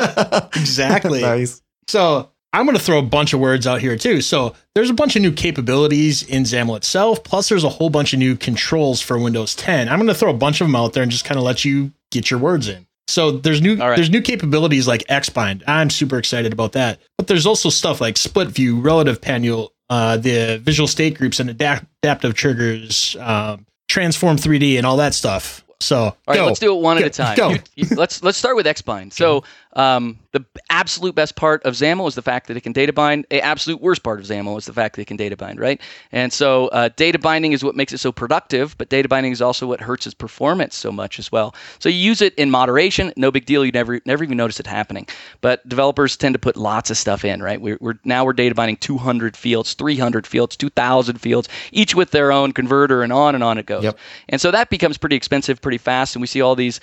Exactly. 0.56 1.20
Nice. 1.32 1.62
So 1.86 2.30
I'm 2.52 2.66
going 2.66 2.76
to 2.76 2.82
throw 2.82 2.98
a 2.98 3.02
bunch 3.02 3.32
of 3.32 3.40
words 3.40 3.66
out 3.66 3.80
here 3.80 3.96
too. 3.96 4.20
So 4.20 4.54
there's 4.74 4.90
a 4.90 4.94
bunch 4.94 5.16
of 5.16 5.22
new 5.22 5.32
capabilities 5.32 6.22
in 6.22 6.42
XAML 6.44 6.76
itself. 6.76 7.24
Plus, 7.24 7.48
there's 7.48 7.64
a 7.64 7.68
whole 7.70 7.88
bunch 7.90 8.12
of 8.12 8.18
new 8.18 8.36
controls 8.36 9.00
for 9.00 9.18
Windows 9.18 9.54
10. 9.54 9.88
I'm 9.88 9.98
going 9.98 10.08
to 10.08 10.14
throw 10.14 10.30
a 10.30 10.34
bunch 10.36 10.60
of 10.60 10.66
them 10.66 10.76
out 10.76 10.92
there 10.92 11.02
and 11.02 11.10
just 11.12 11.24
kind 11.24 11.38
of 11.38 11.44
let 11.44 11.64
you 11.64 11.92
get 12.10 12.30
your 12.30 12.38
words 12.40 12.68
in. 12.68 12.86
So 13.08 13.30
there's 13.32 13.60
new 13.60 13.76
right. 13.76 13.96
there's 13.96 14.10
new 14.10 14.22
capabilities 14.22 14.86
like 14.86 15.02
Xbind. 15.08 15.62
I'm 15.66 15.90
super 15.90 16.18
excited 16.18 16.52
about 16.52 16.72
that. 16.72 17.00
But 17.18 17.26
there's 17.26 17.46
also 17.46 17.68
stuff 17.68 18.00
like 18.00 18.16
split 18.16 18.48
view, 18.48 18.80
relative 18.80 19.20
panel, 19.20 19.72
uh, 19.90 20.16
the 20.18 20.58
visual 20.62 20.86
state 20.86 21.18
groups, 21.18 21.40
and 21.40 21.50
adapt- 21.50 21.84
adaptive 22.02 22.34
triggers, 22.34 23.16
um, 23.18 23.66
transform 23.88 24.36
3D, 24.36 24.76
and 24.78 24.86
all 24.86 24.98
that 24.98 25.14
stuff. 25.14 25.64
So 25.80 25.96
All 25.98 26.16
right, 26.28 26.36
go. 26.36 26.46
let's 26.46 26.60
do 26.60 26.72
it 26.74 26.80
one 26.80 26.96
Go. 26.96 27.04
at 27.04 27.10
a 27.10 27.10
time. 27.10 27.36
Go. 27.36 27.50
You- 27.50 27.58
you- 27.74 27.96
let's 27.96 28.22
let's 28.22 28.38
start 28.38 28.54
with 28.56 28.66
Xbind. 28.66 29.12
So 29.12 29.42
um, 29.74 30.18
the 30.32 30.44
absolute 30.70 31.14
best 31.14 31.36
part 31.36 31.62
of 31.64 31.74
XAML 31.74 32.08
is 32.08 32.14
the 32.14 32.22
fact 32.22 32.48
that 32.48 32.56
it 32.56 32.62
can 32.62 32.72
data 32.72 32.92
bind. 32.92 33.26
The 33.30 33.42
absolute 33.42 33.80
worst 33.80 34.02
part 34.02 34.18
of 34.18 34.26
XAML 34.26 34.58
is 34.58 34.66
the 34.66 34.72
fact 34.72 34.96
that 34.96 35.02
it 35.02 35.06
can 35.06 35.16
data 35.18 35.36
bind, 35.36 35.60
right? 35.60 35.80
And 36.10 36.32
so 36.32 36.68
uh, 36.68 36.88
data 36.96 37.18
binding 37.18 37.52
is 37.52 37.62
what 37.62 37.76
makes 37.76 37.92
it 37.92 37.98
so 37.98 38.12
productive, 38.12 38.76
but 38.78 38.88
data 38.88 39.08
binding 39.08 39.32
is 39.32 39.42
also 39.42 39.66
what 39.66 39.80
hurts 39.80 40.06
its 40.06 40.14
performance 40.14 40.74
so 40.74 40.90
much 40.90 41.18
as 41.18 41.30
well. 41.30 41.54
So 41.78 41.88
you 41.90 41.96
use 41.96 42.22
it 42.22 42.34
in 42.36 42.50
moderation, 42.50 43.12
no 43.16 43.30
big 43.30 43.44
deal. 43.44 43.64
You 43.64 43.72
never 43.72 44.00
never 44.06 44.24
even 44.24 44.36
notice 44.38 44.58
it 44.58 44.66
happening. 44.66 45.06
But 45.42 45.68
developers 45.68 46.16
tend 46.16 46.34
to 46.34 46.38
put 46.38 46.56
lots 46.56 46.90
of 46.90 46.96
stuff 46.96 47.24
in, 47.24 47.42
right? 47.42 47.60
We're, 47.60 47.78
we're 47.80 47.98
now 48.04 48.24
we're 48.24 48.32
data 48.32 48.54
binding 48.54 48.78
200 48.78 49.36
fields, 49.36 49.74
300 49.74 50.26
fields, 50.26 50.56
2,000 50.56 51.18
fields, 51.20 51.48
each 51.72 51.94
with 51.94 52.10
their 52.10 52.32
own 52.32 52.52
converter, 52.52 53.02
and 53.02 53.12
on 53.12 53.34
and 53.34 53.44
on 53.44 53.58
it 53.58 53.66
goes. 53.66 53.84
Yep. 53.84 53.98
And 54.30 54.40
so 54.40 54.50
that 54.50 54.70
becomes 54.70 54.96
pretty 54.96 55.16
expensive 55.16 55.60
pretty 55.60 55.78
fast. 55.78 56.16
And 56.16 56.20
we 56.20 56.26
see 56.26 56.40
all 56.40 56.56
these 56.56 56.80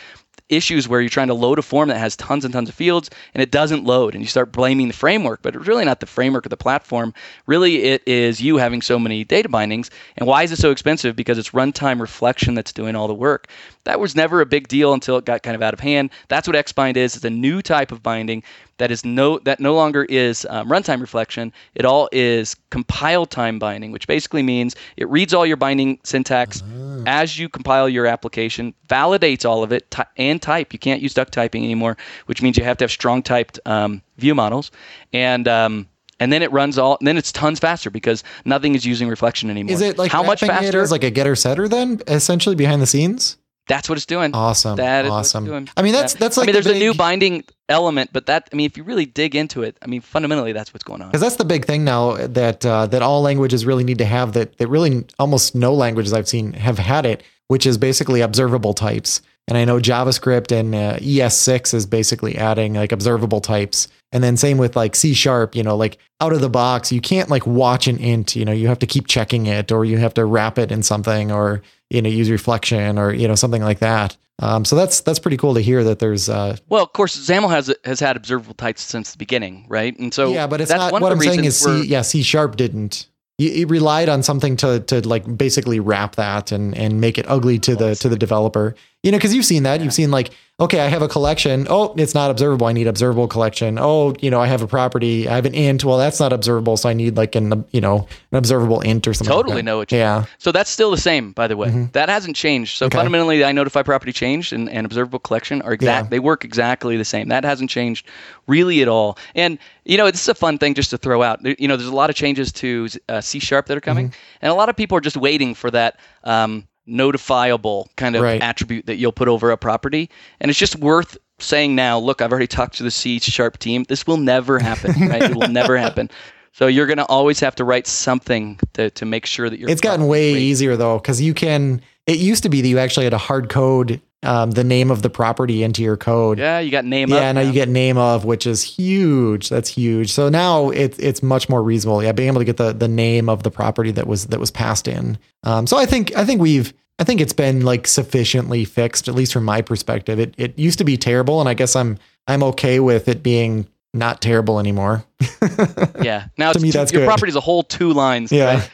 issues 0.49 0.87
where 0.87 0.99
you're 1.01 1.09
trying 1.09 1.27
to 1.27 1.33
load 1.33 1.59
a 1.59 1.61
form 1.61 1.89
that 1.89 1.97
has 1.97 2.15
tons 2.15 2.43
and 2.43 2.53
tons 2.53 2.69
of 2.69 2.75
fields 2.75 3.09
and 3.33 3.41
it 3.41 3.51
doesn't 3.51 3.83
load 3.83 4.13
and 4.13 4.23
you 4.23 4.27
start 4.27 4.51
blaming 4.51 4.87
the 4.87 4.93
framework 4.93 5.41
but 5.41 5.55
it's 5.55 5.67
really 5.67 5.85
not 5.85 5.99
the 5.99 6.05
framework 6.05 6.45
or 6.45 6.49
the 6.49 6.57
platform. 6.57 7.13
Really 7.45 7.83
it 7.83 8.03
is 8.07 8.41
you 8.41 8.57
having 8.57 8.81
so 8.81 8.99
many 8.99 9.23
data 9.23 9.49
bindings. 9.49 9.89
And 10.17 10.27
why 10.27 10.43
is 10.43 10.51
it 10.51 10.57
so 10.57 10.71
expensive? 10.71 11.15
Because 11.15 11.37
it's 11.37 11.51
runtime 11.51 11.99
reflection 11.99 12.55
that's 12.55 12.73
doing 12.73 12.95
all 12.95 13.07
the 13.07 13.13
work. 13.13 13.47
That 13.85 13.99
was 13.99 14.15
never 14.15 14.41
a 14.41 14.45
big 14.45 14.67
deal 14.67 14.93
until 14.93 15.17
it 15.17 15.25
got 15.25 15.43
kind 15.43 15.55
of 15.55 15.61
out 15.61 15.73
of 15.73 15.79
hand. 15.79 16.11
That's 16.27 16.47
what 16.47 16.55
xbind 16.55 16.97
is. 16.97 17.15
It's 17.15 17.25
a 17.25 17.29
new 17.29 17.61
type 17.61 17.91
of 17.91 18.03
binding 18.03 18.43
that 18.79 18.89
is 18.91 19.05
no 19.05 19.37
that 19.39 19.59
no 19.59 19.75
longer 19.75 20.05
is 20.05 20.45
um, 20.49 20.67
runtime 20.67 20.99
reflection. 20.99 21.53
It 21.75 21.85
all 21.85 22.09
is 22.11 22.55
compile 22.71 23.25
time 23.25 23.59
binding, 23.59 23.91
which 23.91 24.07
basically 24.07 24.41
means 24.41 24.75
it 24.97 25.07
reads 25.09 25.33
all 25.33 25.45
your 25.45 25.57
binding 25.57 25.99
syntax 26.03 26.63
as 27.05 27.37
you 27.37 27.47
compile 27.47 27.87
your 27.87 28.05
application, 28.07 28.73
validates 28.89 29.47
all 29.47 29.63
of 29.63 29.71
it, 29.71 29.89
ty- 29.91 30.05
and 30.17 30.41
type. 30.41 30.73
You 30.73 30.79
can't 30.79 31.01
use 31.01 31.13
duck 31.13 31.29
typing 31.29 31.63
anymore, 31.63 31.95
which 32.25 32.41
means 32.41 32.57
you 32.57 32.63
have 32.63 32.77
to 32.77 32.83
have 32.83 32.91
strong 32.91 33.21
typed 33.21 33.59
um, 33.65 34.01
view 34.17 34.33
models, 34.35 34.71
and 35.13 35.47
um, 35.47 35.87
and 36.19 36.33
then 36.33 36.41
it 36.41 36.51
runs 36.51 36.77
all. 36.77 36.97
Then 37.01 37.17
it's 37.17 37.31
tons 37.31 37.59
faster 37.59 37.89
because 37.89 38.23
nothing 38.45 38.75
is 38.75 38.85
using 38.85 39.07
reflection 39.07 39.49
anymore. 39.49 39.73
Is 39.73 39.81
it 39.81 39.97
like 39.97 40.11
how 40.11 40.23
much 40.23 40.43
it 40.43 40.47
faster? 40.47 40.81
as 40.81 40.91
like 40.91 41.03
a 41.03 41.11
getter 41.11 41.35
setter 41.35 41.67
then, 41.67 42.01
essentially 42.07 42.55
behind 42.55 42.81
the 42.81 42.87
scenes? 42.87 43.37
That's 43.69 43.87
what 43.87 43.99
it's 43.99 44.07
doing. 44.07 44.31
Awesome. 44.33 44.77
That 44.77 45.05
is 45.05 45.11
what 45.11 45.19
it's 45.19 45.29
awesome. 45.29 45.45
doing. 45.45 45.69
I 45.77 45.83
mean, 45.83 45.93
that's 45.93 46.15
that's 46.15 46.37
like 46.37 46.45
I 46.45 46.47
mean, 46.47 46.53
there's 46.53 46.65
the 46.65 46.73
a 46.73 46.79
new 46.79 46.95
binding 46.95 47.43
element, 47.69 48.09
but 48.11 48.25
that 48.25 48.49
I 48.51 48.55
mean, 48.55 48.65
if 48.65 48.75
you 48.75 48.83
really 48.83 49.05
dig 49.05 49.35
into 49.35 49.61
it, 49.61 49.77
I 49.83 49.85
mean, 49.85 50.01
fundamentally, 50.01 50.53
that's 50.53 50.73
what's 50.73 50.83
going 50.83 51.03
on. 51.03 51.09
Because 51.09 51.21
that's 51.21 51.35
the 51.35 51.45
big 51.45 51.65
thing 51.65 51.83
now 51.83 52.15
that 52.15 52.65
uh, 52.65 52.87
that 52.87 53.03
all 53.03 53.21
languages 53.21 53.67
really 53.67 53.83
need 53.83 53.99
to 53.99 54.05
have 54.05 54.33
that 54.33 54.57
that 54.57 54.67
really 54.67 55.05
almost 55.19 55.53
no 55.53 55.71
languages 55.71 56.13
I've 56.13 56.27
seen 56.27 56.53
have 56.53 56.79
had 56.79 57.05
it, 57.05 57.21
which 57.47 57.67
is 57.67 57.77
basically 57.77 58.21
observable 58.21 58.73
types. 58.73 59.21
And 59.49 59.57
I 59.57 59.65
know 59.65 59.79
JavaScript 59.79 60.57
and 60.57 60.75
uh, 60.75 60.97
ES6 60.97 61.73
is 61.73 61.87
basically 61.87 62.37
adding 62.37 62.75
like 62.75 62.91
observable 62.91 63.41
types. 63.41 63.87
And 64.11 64.23
then 64.23 64.37
same 64.37 64.59
with 64.59 64.75
like 64.75 64.95
C 64.95 65.15
sharp, 65.15 65.55
you 65.55 65.63
know, 65.63 65.75
like 65.75 65.97
out 66.21 66.33
of 66.33 66.41
the 66.41 66.49
box, 66.51 66.91
you 66.91 67.01
can't 67.01 67.29
like 67.29 67.47
watch 67.47 67.87
an 67.87 67.97
int, 67.97 68.35
you 68.35 68.45
know, 68.45 68.51
you 68.51 68.67
have 68.67 68.77
to 68.79 68.85
keep 68.85 69.07
checking 69.07 69.47
it 69.47 69.71
or 69.71 69.85
you 69.85 69.97
have 69.97 70.13
to 70.13 70.25
wrap 70.25 70.59
it 70.59 70.71
in 70.71 70.83
something 70.83 71.31
or, 71.31 71.63
you 71.89 71.99
know, 71.99 72.09
use 72.09 72.29
reflection 72.29 72.99
or, 72.99 73.11
you 73.11 73.27
know, 73.27 73.33
something 73.33 73.63
like 73.63 73.79
that. 73.79 74.15
Um, 74.37 74.65
so 74.65 74.75
that's 74.75 75.01
that's 75.01 75.19
pretty 75.19 75.35
cool 75.35 75.55
to 75.55 75.61
hear 75.61 75.83
that 75.83 75.97
there's 75.97 76.29
uh, 76.29 76.55
Well, 76.69 76.83
of 76.83 76.93
course, 76.93 77.17
XAML 77.17 77.49
has 77.49 77.75
has 77.83 77.99
had 77.99 78.15
observable 78.15 78.53
types 78.53 78.83
since 78.83 79.11
the 79.11 79.17
beginning, 79.17 79.65
right? 79.67 79.97
And 79.97 80.13
so 80.13 80.31
yeah, 80.31 80.47
but 80.47 80.61
it's 80.61 80.69
that's 80.69 80.79
not 80.79 80.93
one 80.93 81.01
what 81.01 81.11
I'm 81.11 81.19
saying 81.19 81.43
is 81.43 81.57
C 81.57 81.85
yeah, 81.87 82.03
C 82.03 82.21
sharp 82.21 82.55
didn't. 82.55 83.07
It 83.39 83.69
relied 83.69 84.09
on 84.09 84.21
something 84.21 84.57
to 84.57 84.81
to 84.81 85.07
like 85.07 85.37
basically 85.37 85.79
wrap 85.79 86.17
that 86.17 86.51
and 86.51 86.77
and 86.77 86.99
make 86.99 87.17
it 87.17 87.25
ugly 87.27 87.57
to 87.59 87.75
the 87.75 87.95
to 87.95 88.09
the 88.09 88.17
developer. 88.17 88.75
You 89.01 89.11
know, 89.11 89.17
because 89.17 89.33
you've 89.33 89.45
seen 89.45 89.63
that. 89.63 89.81
You've 89.81 89.93
seen 89.93 90.11
like, 90.11 90.31
okay, 90.59 90.79
I 90.81 90.87
have 90.87 91.01
a 91.01 91.07
collection. 91.07 91.67
Oh, 91.69 91.93
it's 91.97 92.13
not 92.13 92.29
observable. 92.31 92.67
I 92.67 92.73
need 92.73 92.87
observable 92.87 93.27
collection. 93.27 93.77
Oh, 93.79 94.13
you 94.19 94.29
know, 94.29 94.39
I 94.39 94.47
have 94.47 94.61
a 94.61 94.67
property. 94.67 95.27
I 95.27 95.35
have 95.35 95.45
an 95.45 95.53
int. 95.53 95.83
Well, 95.83 95.97
that's 95.97 96.19
not 96.19 96.33
observable, 96.33 96.77
so 96.77 96.89
I 96.89 96.93
need 96.93 97.17
like 97.17 97.35
an 97.35 97.65
you 97.71 97.81
know 97.81 98.07
an 98.31 98.37
observable 98.37 98.81
int 98.81 99.07
or 99.07 99.13
something. 99.13 99.33
Totally 99.33 99.57
that. 99.57 99.63
know 99.63 99.77
what 99.77 99.91
you 99.91 99.97
Yeah. 99.97 100.25
So 100.37 100.51
that's 100.51 100.69
still 100.69 100.91
the 100.91 100.97
same, 100.97 101.31
by 101.31 101.47
the 101.47 101.57
way. 101.57 101.89
That 101.93 102.09
hasn't 102.09 102.35
changed. 102.35 102.77
So 102.77 102.85
Okay. 102.87 102.97
fundamentally, 102.97 103.39
INotifyPropertyChanged 103.39 104.51
and, 104.51 104.69
and 104.69 104.85
observable 104.85 105.19
collection 105.19 105.61
are 105.61 105.73
exact. 105.73 106.05
Yeah. 106.05 106.09
They 106.09 106.19
work 106.19 106.43
exactly 106.45 106.97
the 106.97 107.05
same. 107.05 107.29
That 107.29 107.43
hasn't 107.43 107.69
changed 107.69 108.05
really 108.47 108.81
at 108.81 108.87
all. 108.87 109.17
And 109.35 109.57
you 109.85 109.97
know, 109.97 110.11
this 110.11 110.21
is 110.21 110.27
a 110.29 110.35
fun 110.35 110.57
thing 110.57 110.73
just 110.75 110.91
to 110.91 110.97
throw 110.97 111.23
out. 111.23 111.39
You 111.59 111.67
know, 111.67 111.75
there's 111.75 111.89
a 111.89 111.95
lot 111.95 112.09
of 112.09 112.15
changes 112.15 112.51
to 112.53 112.87
uh, 113.07 113.21
C 113.21 113.39
sharp 113.39 113.65
that 113.67 113.77
are 113.77 113.81
coming, 113.81 114.13
and 114.41 114.51
a 114.51 114.55
lot 114.55 114.69
of 114.69 114.75
people 114.75 114.95
are 114.97 115.01
just 115.01 115.17
waiting 115.17 115.55
for 115.55 115.71
that. 115.71 115.99
Um, 116.23 116.67
notifiable 116.89 117.87
kind 117.95 118.15
of 118.15 118.21
Right. 118.23 118.41
attribute 118.41 118.85
that 118.87 118.97
you'll 118.97 119.11
put 119.11 119.27
over 119.27 119.51
a 119.51 119.57
property 119.57 120.09
and 120.41 120.49
it's 120.49 120.59
just 120.59 120.75
worth 120.77 121.17
saying 121.39 121.75
now 121.75 121.97
look 121.97 122.21
i've 122.21 122.31
already 122.31 122.47
talked 122.47 122.75
to 122.77 122.83
the 122.83 122.91
c 122.91 123.19
sharp 123.19 123.57
team 123.59 123.85
this 123.87 124.05
will 124.05 124.17
never 124.17 124.59
happen 124.59 124.91
right 125.07 125.23
it 125.23 125.35
will 125.35 125.47
never 125.61 125.77
happen 125.77 126.09
so 126.51 126.67
you're 126.67 126.87
going 126.87 126.97
to 126.97 127.05
always 127.05 127.39
have 127.39 127.55
to 127.55 127.63
write 127.63 127.85
something 127.87 128.59
to, 128.73 128.89
to 128.89 129.05
make 129.05 129.25
sure 129.27 129.49
that 129.49 129.59
you're 129.59 129.69
It's 129.69 129.81
gotten 129.81 130.07
way 130.07 130.33
easier 130.33 130.75
though, 130.75 130.97
because 130.97 131.21
you 131.21 131.33
can. 131.35 131.79
It 132.07 132.17
used 132.17 132.41
to 132.41 132.49
be 132.49 132.61
that 132.61 132.67
you 132.67 132.79
actually 132.79 133.05
had 133.05 133.11
to 133.11 133.19
hard 133.19 133.49
code 133.49 134.01
um, 134.23 134.51
the 134.51 134.63
name 134.63 134.91
of 134.91 135.01
the 135.01 135.09
property 135.09 135.63
into 135.63 135.81
your 135.81 135.95
code. 135.97 136.39
yeah 136.39 136.59
you 136.59 136.71
got 136.71 136.83
name 136.85 137.09
yeah, 137.09 137.29
up 137.29 137.35
now 137.35 137.41
you 137.41 137.53
get 137.53 137.69
name 137.69 137.97
of, 137.97 138.25
which 138.25 138.45
is 138.45 138.63
huge. 138.63 139.49
That's 139.49 139.69
huge. 139.69 140.11
So 140.11 140.29
now 140.29 140.69
it's 140.69 140.97
it's 140.99 141.23
much 141.23 141.47
more 141.49 141.63
reasonable. 141.63 142.03
Yeah, 142.03 142.11
being 142.11 142.27
able 142.27 142.39
to 142.41 142.45
get 142.45 142.57
the 142.57 142.73
the 142.73 142.87
name 142.87 143.29
of 143.29 143.43
the 143.43 143.51
property 143.51 143.91
that 143.91 144.07
was 144.07 144.27
that 144.27 144.39
was 144.39 144.51
passed 144.51 144.87
in. 144.87 145.17
Um, 145.43 145.67
so 145.67 145.77
I 145.77 145.85
think 145.85 146.15
I 146.15 146.25
think 146.25 146.41
we've 146.41 146.73
I 146.99 147.05
think 147.05 147.21
it's 147.21 147.31
been 147.33 147.61
like 147.61 147.87
sufficiently 147.87 148.65
fixed, 148.65 149.07
at 149.07 149.15
least 149.15 149.31
from 149.31 149.45
my 149.45 149.61
perspective. 149.61 150.19
It 150.19 150.33
it 150.37 150.59
used 150.59 150.79
to 150.79 150.83
be 150.83 150.97
terrible, 150.97 151.39
and 151.39 151.47
I 151.47 151.53
guess 151.53 151.75
I'm 151.75 151.97
I'm 152.27 152.43
okay 152.43 152.79
with 152.81 153.07
it 153.07 153.23
being 153.23 153.67
not 153.93 154.21
terrible 154.21 154.59
anymore. 154.59 155.03
yeah. 156.01 156.25
Now 156.37 156.51
To 156.51 156.57
it's 156.57 156.61
me, 156.63 156.71
that's 156.71 156.91
your 156.91 157.01
good. 157.03 157.07
property 157.07 157.29
is 157.29 157.35
a 157.35 157.41
whole 157.41 157.63
two 157.63 157.93
lines. 157.93 158.31
Yeah. 158.31 158.55
right? 158.55 158.69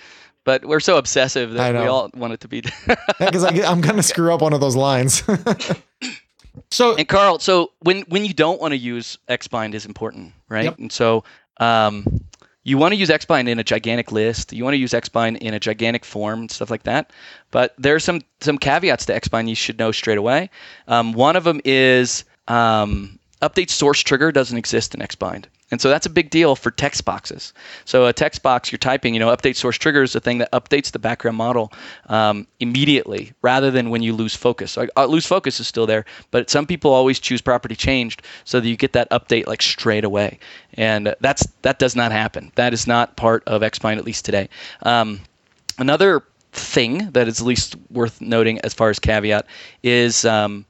But 0.46 0.64
we're 0.64 0.80
so 0.80 0.98
obsessive 0.98 1.52
that 1.54 1.74
we 1.74 1.88
all 1.88 2.10
want 2.16 2.34
it 2.34 2.39
to 2.41 2.48
be. 2.48 2.64
Because 3.20 3.43
I'm 3.43 3.82
going 3.82 3.98
to 3.98 4.04
screw 4.04 4.34
up 4.34 4.41
one 4.41 4.54
of 4.54 4.62
those 4.62 4.76
lines. 4.76 5.24
So 6.72 6.96
And 6.96 7.08
Carl, 7.08 7.39
so 7.39 7.72
when 7.80 8.02
when 8.04 8.26
you 8.26 8.34
don't 8.34 8.60
want 8.60 8.72
to 8.72 8.78
use 8.78 9.18
Xbind 9.30 9.74
is 9.74 9.86
important, 9.86 10.34
right? 10.50 10.66
Yep. 10.66 10.80
And 10.80 10.91
so 10.91 11.24
um, 11.60 12.22
you 12.64 12.78
want 12.78 12.93
to 12.93 12.96
use 12.98 13.10
Xbind 13.10 13.48
in 13.48 13.60
a 13.60 13.64
gigantic 13.64 14.12
list. 14.12 14.52
You 14.52 14.64
want 14.64 14.74
to 14.74 14.80
use 14.80 14.91
Xbind 14.91 15.38
in 15.38 15.54
a 15.54 15.60
gigantic 15.60 16.04
form 16.04 16.41
and 16.41 16.52
stuff 16.52 16.70
like 16.70 16.84
that. 16.84 17.12
But 17.52 17.76
there 17.78 17.96
are 17.96 18.00
some 18.00 18.22
some 18.41 18.58
caveats 18.58 19.06
to 19.06 19.14
Xbind 19.14 19.48
you 19.48 19.56
should 19.56 19.80
know 19.80 19.91
straight 19.91 20.18
away. 20.18 20.50
Um, 20.88 21.14
one 21.14 21.36
of 21.36 21.43
them 21.43 21.62
is 21.64 22.26
um, 22.48 23.20
update 23.41 23.70
source 23.70 24.02
trigger 24.02 24.32
doesn't 24.32 24.58
exist 24.58 24.96
in 24.96 25.02
Xbind. 25.02 25.46
And 25.72 25.82
so 25.82 25.89
that's 25.89 26.05
a 26.05 26.11
big 26.11 26.30
deal 26.30 26.55
for 26.55 26.70
text 26.70 27.05
boxes. 27.05 27.51
So 27.86 28.05
a 28.05 28.13
text 28.13 28.43
box 28.43 28.72
you're 28.72 28.78
typing, 28.78 29.16
you 29.16 29.20
know, 29.20 29.36
update 29.36 29.55
source 29.55 29.78
trigger 29.78 30.03
is 30.03 30.13
the 30.13 30.20
thing 30.20 30.38
that 30.38 30.51
updates 30.51 30.91
the 30.91 30.99
background 30.99 31.38
model 31.38 31.74
um, 32.05 32.47
immediately, 32.59 33.34
rather 33.41 33.72
than 33.72 33.89
when 33.89 34.03
you 34.03 34.13
lose 34.13 34.36
focus. 34.36 34.74
So 34.74 34.88
uh, 34.95 35.05
lose 35.05 35.26
focus 35.26 35.59
is 35.59 35.68
still 35.68 35.88
there, 35.88 36.05
but 36.30 36.51
some 36.51 36.68
people 36.68 36.91
always 36.91 37.20
choose 37.20 37.41
property 37.41 37.76
changed 37.76 38.22
so 38.43 38.59
that 38.59 38.68
you 38.68 38.78
get 38.78 38.93
that 38.93 39.09
update 39.09 39.47
like 39.47 39.63
straight 39.63 40.03
away, 40.03 40.38
and 40.76 41.16
that's 41.20 41.47
that 41.63 41.80
does 41.80 41.95
not 41.95 42.11
happen. 42.11 42.51
That 42.55 42.74
is 42.74 42.86
not 42.86 43.16
part 43.16 43.43
of 43.47 43.63
Xbind 43.63 43.97
at 43.97 44.05
least 44.05 44.24
today. 44.24 44.49
Um, 44.84 45.22
another 45.80 46.24
thing 46.51 47.09
that 47.11 47.28
is 47.28 47.41
least 47.41 47.76
worth 47.89 48.22
noting 48.22 48.59
as 48.59 48.74
far 48.74 48.89
as 48.89 48.99
caveat 48.99 49.45
is 49.84 50.26
um, 50.26 50.66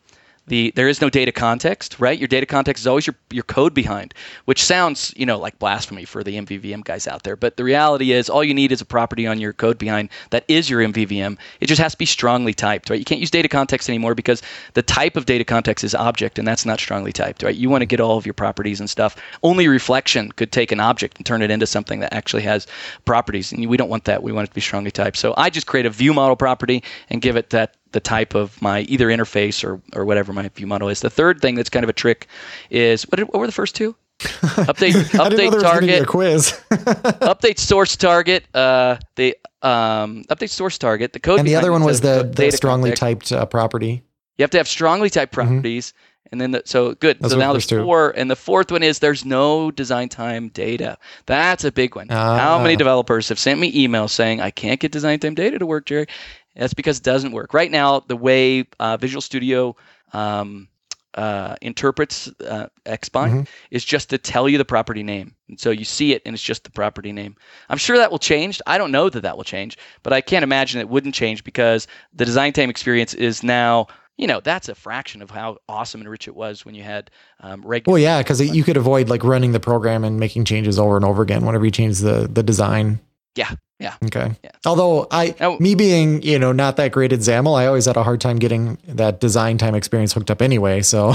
the 0.48 0.72
there 0.76 0.88
is 0.88 1.02
no 1.02 1.10
data 1.10 1.32
context, 1.32 2.00
right? 2.00 2.18
Your 2.18 2.28
data 2.28 2.46
context 2.46 2.82
is 2.82 2.88
always 2.88 3.08
your, 3.08 3.16
your 3.32 3.44
code 3.44 3.74
behind, 3.74 4.14
which 4.46 4.64
sounds 4.64 5.14
you 5.18 5.26
know 5.26 5.40
like 5.40 5.58
blasphemy 5.60 6.06
for 6.06 6.24
the 6.24 6.36
MVVM 6.36 6.84
guys 6.84 7.08
out 7.08 7.24
there. 7.24 7.36
But 7.36 7.58
the 7.58 7.64
reality 7.64 8.12
is, 8.12 8.30
all 8.30 8.44
you 8.44 8.54
need 8.54 8.72
is 8.72 8.82
a 8.82 8.86
property 8.86 9.26
on 9.26 9.40
your 9.40 9.54
code 9.54 9.78
behind 9.78 10.10
that 10.30 10.46
is 10.48 10.70
your 10.70 10.82
MVVM. 10.82 11.38
It 11.60 11.68
just 11.68 11.82
has 11.82 11.94
to 11.94 11.98
be 11.98 12.06
strongly 12.06 12.54
typed, 12.54 12.90
right? 12.90 13.00
You 13.00 13.06
can't 13.06 13.20
use 13.20 13.32
data 13.32 13.48
context 13.48 13.90
anymore 13.90 14.16
because 14.16 14.42
the 14.74 14.84
type 14.84 15.16
of 15.16 15.26
data 15.26 15.44
context 15.44 15.84
is 15.84 15.96
object, 15.96 16.38
and 16.38 16.48
that's 16.48 16.66
not 16.66 16.80
strongly 16.80 17.12
typed, 17.12 17.44
right? 17.44 17.56
You 17.56 17.70
want 17.70 17.82
to 17.82 17.88
get 17.88 18.00
all 18.00 18.18
of 18.18 18.26
your 18.26 18.34
properties 18.34 18.80
and 18.80 18.90
stuff. 18.90 19.16
Only 19.44 19.68
reflection 19.68 20.32
could 20.32 20.52
take 20.52 20.72
an 20.72 20.80
object 20.80 21.18
and 21.18 21.26
turn 21.26 21.42
it 21.42 21.52
into 21.52 21.66
something 21.66 22.00
that 22.02 22.14
actually 22.14 22.44
has 22.44 22.68
properties, 23.06 23.52
and 23.52 23.68
we 23.68 23.78
don't 23.78 23.90
want 23.90 24.06
that. 24.06 24.22
We 24.22 24.32
want 24.32 24.46
it 24.46 24.50
to 24.50 24.56
be 24.56 24.62
strongly 24.62 24.92
typed. 24.92 25.18
So 25.18 25.34
I 25.38 25.50
just 25.50 25.68
create 25.68 25.86
a 25.86 25.90
view 25.90 26.14
model 26.14 26.36
property 26.36 26.84
and 27.10 27.22
give 27.22 27.36
it 27.36 27.50
that 27.50 27.76
the 27.96 28.00
type 28.02 28.36
of 28.36 28.62
my 28.62 28.82
either 28.82 29.08
interface 29.08 29.64
or, 29.64 29.82
or 29.96 30.04
whatever 30.04 30.34
my 30.34 30.50
view 30.50 30.68
model 30.68 30.90
is. 30.90 31.00
The 31.00 31.10
third 31.10 31.40
thing 31.42 31.56
that's 31.56 31.70
kind 31.70 31.84
of 31.86 31.90
a 31.90 31.94
trick 31.94 32.28
is 32.70 33.04
what, 33.04 33.16
did, 33.18 33.28
what 33.30 33.40
were 33.40 33.48
the 33.48 33.54
first 33.54 33.74
two? 33.74 33.96
Update 34.20 34.96
I 35.20 35.30
didn't 35.30 35.50
know 35.50 35.50
update 35.50 35.52
there 35.52 35.52
was 35.52 35.64
going 35.64 35.82
to 35.82 35.88
be 35.88 35.94
a 35.94 36.06
target 36.06 36.08
quiz. 36.08 36.62
update 36.72 37.58
source 37.60 37.96
target 37.98 38.46
uh 38.54 38.98
the 39.16 39.36
um 39.62 40.24
update 40.30 40.50
source 40.50 40.78
target 40.78 41.12
the 41.14 41.20
code 41.20 41.40
and 41.40 41.48
the 41.48 41.56
other 41.56 41.72
one 41.72 41.84
was 41.84 42.00
the, 42.02 42.24
the 42.36 42.52
strongly 42.52 42.92
context. 42.92 43.30
typed 43.30 43.42
uh, 43.42 43.46
property. 43.46 44.04
You 44.38 44.44
have 44.44 44.52
to 44.52 44.58
have 44.58 44.68
strongly 44.68 45.10
typed 45.10 45.32
properties, 45.34 45.94
and 46.32 46.40
then 46.42 46.52
the, 46.52 46.62
so 46.66 46.94
good. 46.96 47.20
Those 47.22 47.32
so 47.32 47.38
now 47.38 47.54
there's 47.54 47.68
two. 47.68 47.84
four, 47.84 48.12
and 48.12 48.30
the 48.30 48.36
fourth 48.36 48.70
one 48.72 48.84
is 48.84 49.00
there's 49.00 49.24
no 49.26 49.72
design 49.72 50.10
time 50.10 50.50
data. 50.50 50.98
That's 51.26 51.64
a 51.64 51.72
big 51.72 51.96
one. 51.96 52.10
How 52.10 52.58
Ah. 52.58 52.64
many 52.64 52.76
developers 52.76 53.30
have 53.30 53.40
sent 53.40 53.60
me 53.62 53.72
emails 53.88 54.10
saying 54.10 54.42
I 54.42 54.52
can't 54.52 54.80
get 54.80 54.92
design 54.92 55.20
time 55.20 55.36
data 55.36 55.58
to 55.60 55.66
work, 55.66 55.86
Jerry? 55.86 56.08
That's 56.56 56.74
because 56.74 56.98
it 56.98 57.04
doesn't 57.04 57.32
work 57.32 57.54
right 57.54 57.72
now. 57.72 58.02
The 58.02 58.16
way 58.16 58.66
uh, 58.80 58.98
Visual 58.98 59.22
Studio 59.22 59.76
um, 60.14 60.68
uh, 61.16 61.56
interprets 61.62 62.30
uh, 62.46 62.68
Xbind 62.86 63.32
Mhm. 63.32 63.48
is 63.72 63.86
just 63.86 64.10
to 64.10 64.18
tell 64.18 64.50
you 64.50 64.58
the 64.58 64.66
property 64.66 65.02
name. 65.04 65.34
And 65.48 65.60
so 65.60 65.70
you 65.72 65.86
see 65.86 66.14
it, 66.14 66.22
and 66.26 66.34
it's 66.34 66.44
just 66.44 66.64
the 66.66 66.72
property 66.72 67.12
name. 67.14 67.36
I'm 67.70 67.78
sure 67.78 67.98
that 67.98 68.12
will 68.12 68.20
change. 68.20 68.62
I 68.68 68.78
don't 68.78 68.92
know 68.92 69.10
that 69.10 69.22
that 69.22 69.38
will 69.38 69.44
change, 69.46 69.78
but 70.04 70.12
I 70.12 70.22
can't 70.22 70.44
imagine 70.44 70.82
it 70.82 70.90
wouldn't 70.90 71.16
change 71.16 71.44
because 71.44 71.88
the 72.14 72.26
design 72.26 72.52
time 72.52 72.70
experience 72.70 73.14
is 73.14 73.44
now, 73.44 73.88
you 74.18 74.28
know, 74.28 74.42
that's 74.42 74.68
a 74.68 74.76
fraction 74.76 75.22
of 75.22 75.30
how 75.32 75.58
awesome 75.70 76.02
and 76.02 76.10
rich 76.10 76.28
it 76.28 76.36
was 76.36 76.66
when 76.66 76.76
you 76.76 76.84
had 76.84 77.10
um, 77.40 77.62
regular. 77.66 77.94
Well, 77.94 78.02
yeah, 78.02 78.20
because 78.22 78.42
you 78.42 78.64
could 78.64 78.78
avoid 78.78 79.08
like 79.08 79.24
running 79.24 79.54
the 79.54 79.60
program 79.62 80.04
and 80.04 80.20
making 80.20 80.44
changes 80.46 80.78
over 80.80 80.98
and 80.98 81.06
over 81.06 81.24
again 81.24 81.46
whenever 81.46 81.64
you 81.64 81.72
change 81.72 82.00
the 82.00 82.28
the 82.32 82.44
design. 82.44 83.00
Yeah, 83.36 83.52
yeah. 83.80 83.96
Okay. 84.06 84.32
Yeah. 84.44 84.52
Although 84.66 85.08
I, 85.12 85.36
Now- 85.40 85.58
me 85.60 85.76
being 85.76 86.22
you 86.22 86.40
know 86.40 86.52
not 86.52 86.78
that 86.78 86.92
great 86.92 87.12
at 87.14 87.20
XAML, 87.20 87.58
I 87.60 87.66
always 87.68 87.86
had 87.86 87.98
a 87.98 88.04
hard 88.04 88.22
time 88.22 88.38
getting 88.38 88.78
that 88.88 89.20
design 89.20 89.58
time 89.58 89.76
experience 89.76 90.14
hooked 90.14 90.32
up 90.32 90.42
anyway. 90.42 90.82
So 90.82 91.14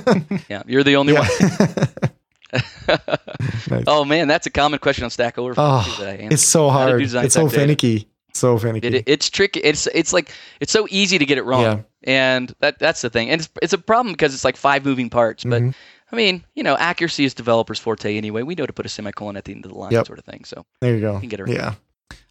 Yeah, 0.50 0.62
you're 0.66 0.84
the 0.84 0.96
only 0.96 1.14
yeah. 1.14 1.26
one. 1.28 1.88
Nice. 3.70 3.84
Oh 3.86 4.04
man, 4.04 4.28
that's 4.28 4.46
a 4.46 4.50
common 4.50 4.78
question 4.78 5.04
on 5.04 5.10
Stack 5.10 5.38
Overflow 5.38 5.64
Oh, 5.64 5.96
that 6.00 6.08
I 6.08 6.12
answer. 6.16 6.34
it's 6.34 6.42
so 6.44 6.68
hard. 6.68 7.00
It's 7.00 7.12
so 7.12 7.20
time 7.22 7.48
data. 7.48 7.60
finicky. 7.60 8.08
So 8.34 8.58
finicky. 8.58 8.88
It, 8.88 9.04
it's 9.06 9.30
tricky. 9.30 9.60
It's 9.60 9.86
it's 9.94 10.12
like 10.12 10.32
it's 10.60 10.72
so 10.72 10.86
easy 10.90 11.18
to 11.18 11.24
get 11.24 11.38
it 11.38 11.44
wrong, 11.44 11.62
Yeah. 11.62 11.80
and 12.04 12.54
that 12.60 12.78
that's 12.78 13.00
the 13.00 13.08
thing. 13.10 13.30
And 13.30 13.40
it's 13.40 13.50
it's 13.62 13.72
a 13.72 13.78
problem 13.78 14.12
because 14.12 14.34
it's 14.34 14.44
like 14.44 14.56
five 14.56 14.84
moving 14.84 15.08
parts. 15.10 15.44
But 15.44 15.62
Mhm. 15.62 15.74
I 16.12 16.16
mean, 16.16 16.44
you 16.54 16.62
know, 16.62 16.76
accuracy 16.76 17.24
is 17.24 17.34
developers' 17.34 17.78
forte 17.78 18.16
anyway. 18.16 18.42
We 18.42 18.54
know 18.54 18.66
to 18.66 18.72
put 18.72 18.84
a 18.86 18.88
semicolon 18.88 19.36
at 19.36 19.44
the 19.44 19.52
end 19.52 19.64
of 19.64 19.72
the 19.72 19.78
line, 19.78 19.92
Yep. 19.92 20.06
sort 20.06 20.18
of 20.18 20.24
thing. 20.24 20.44
So 20.44 20.66
there 20.80 20.94
you 20.94 21.00
go. 21.00 21.18
can 21.18 21.28
get 21.28 21.40
it 21.40 21.44
right. 21.44 21.54
Yeah. 21.54 21.74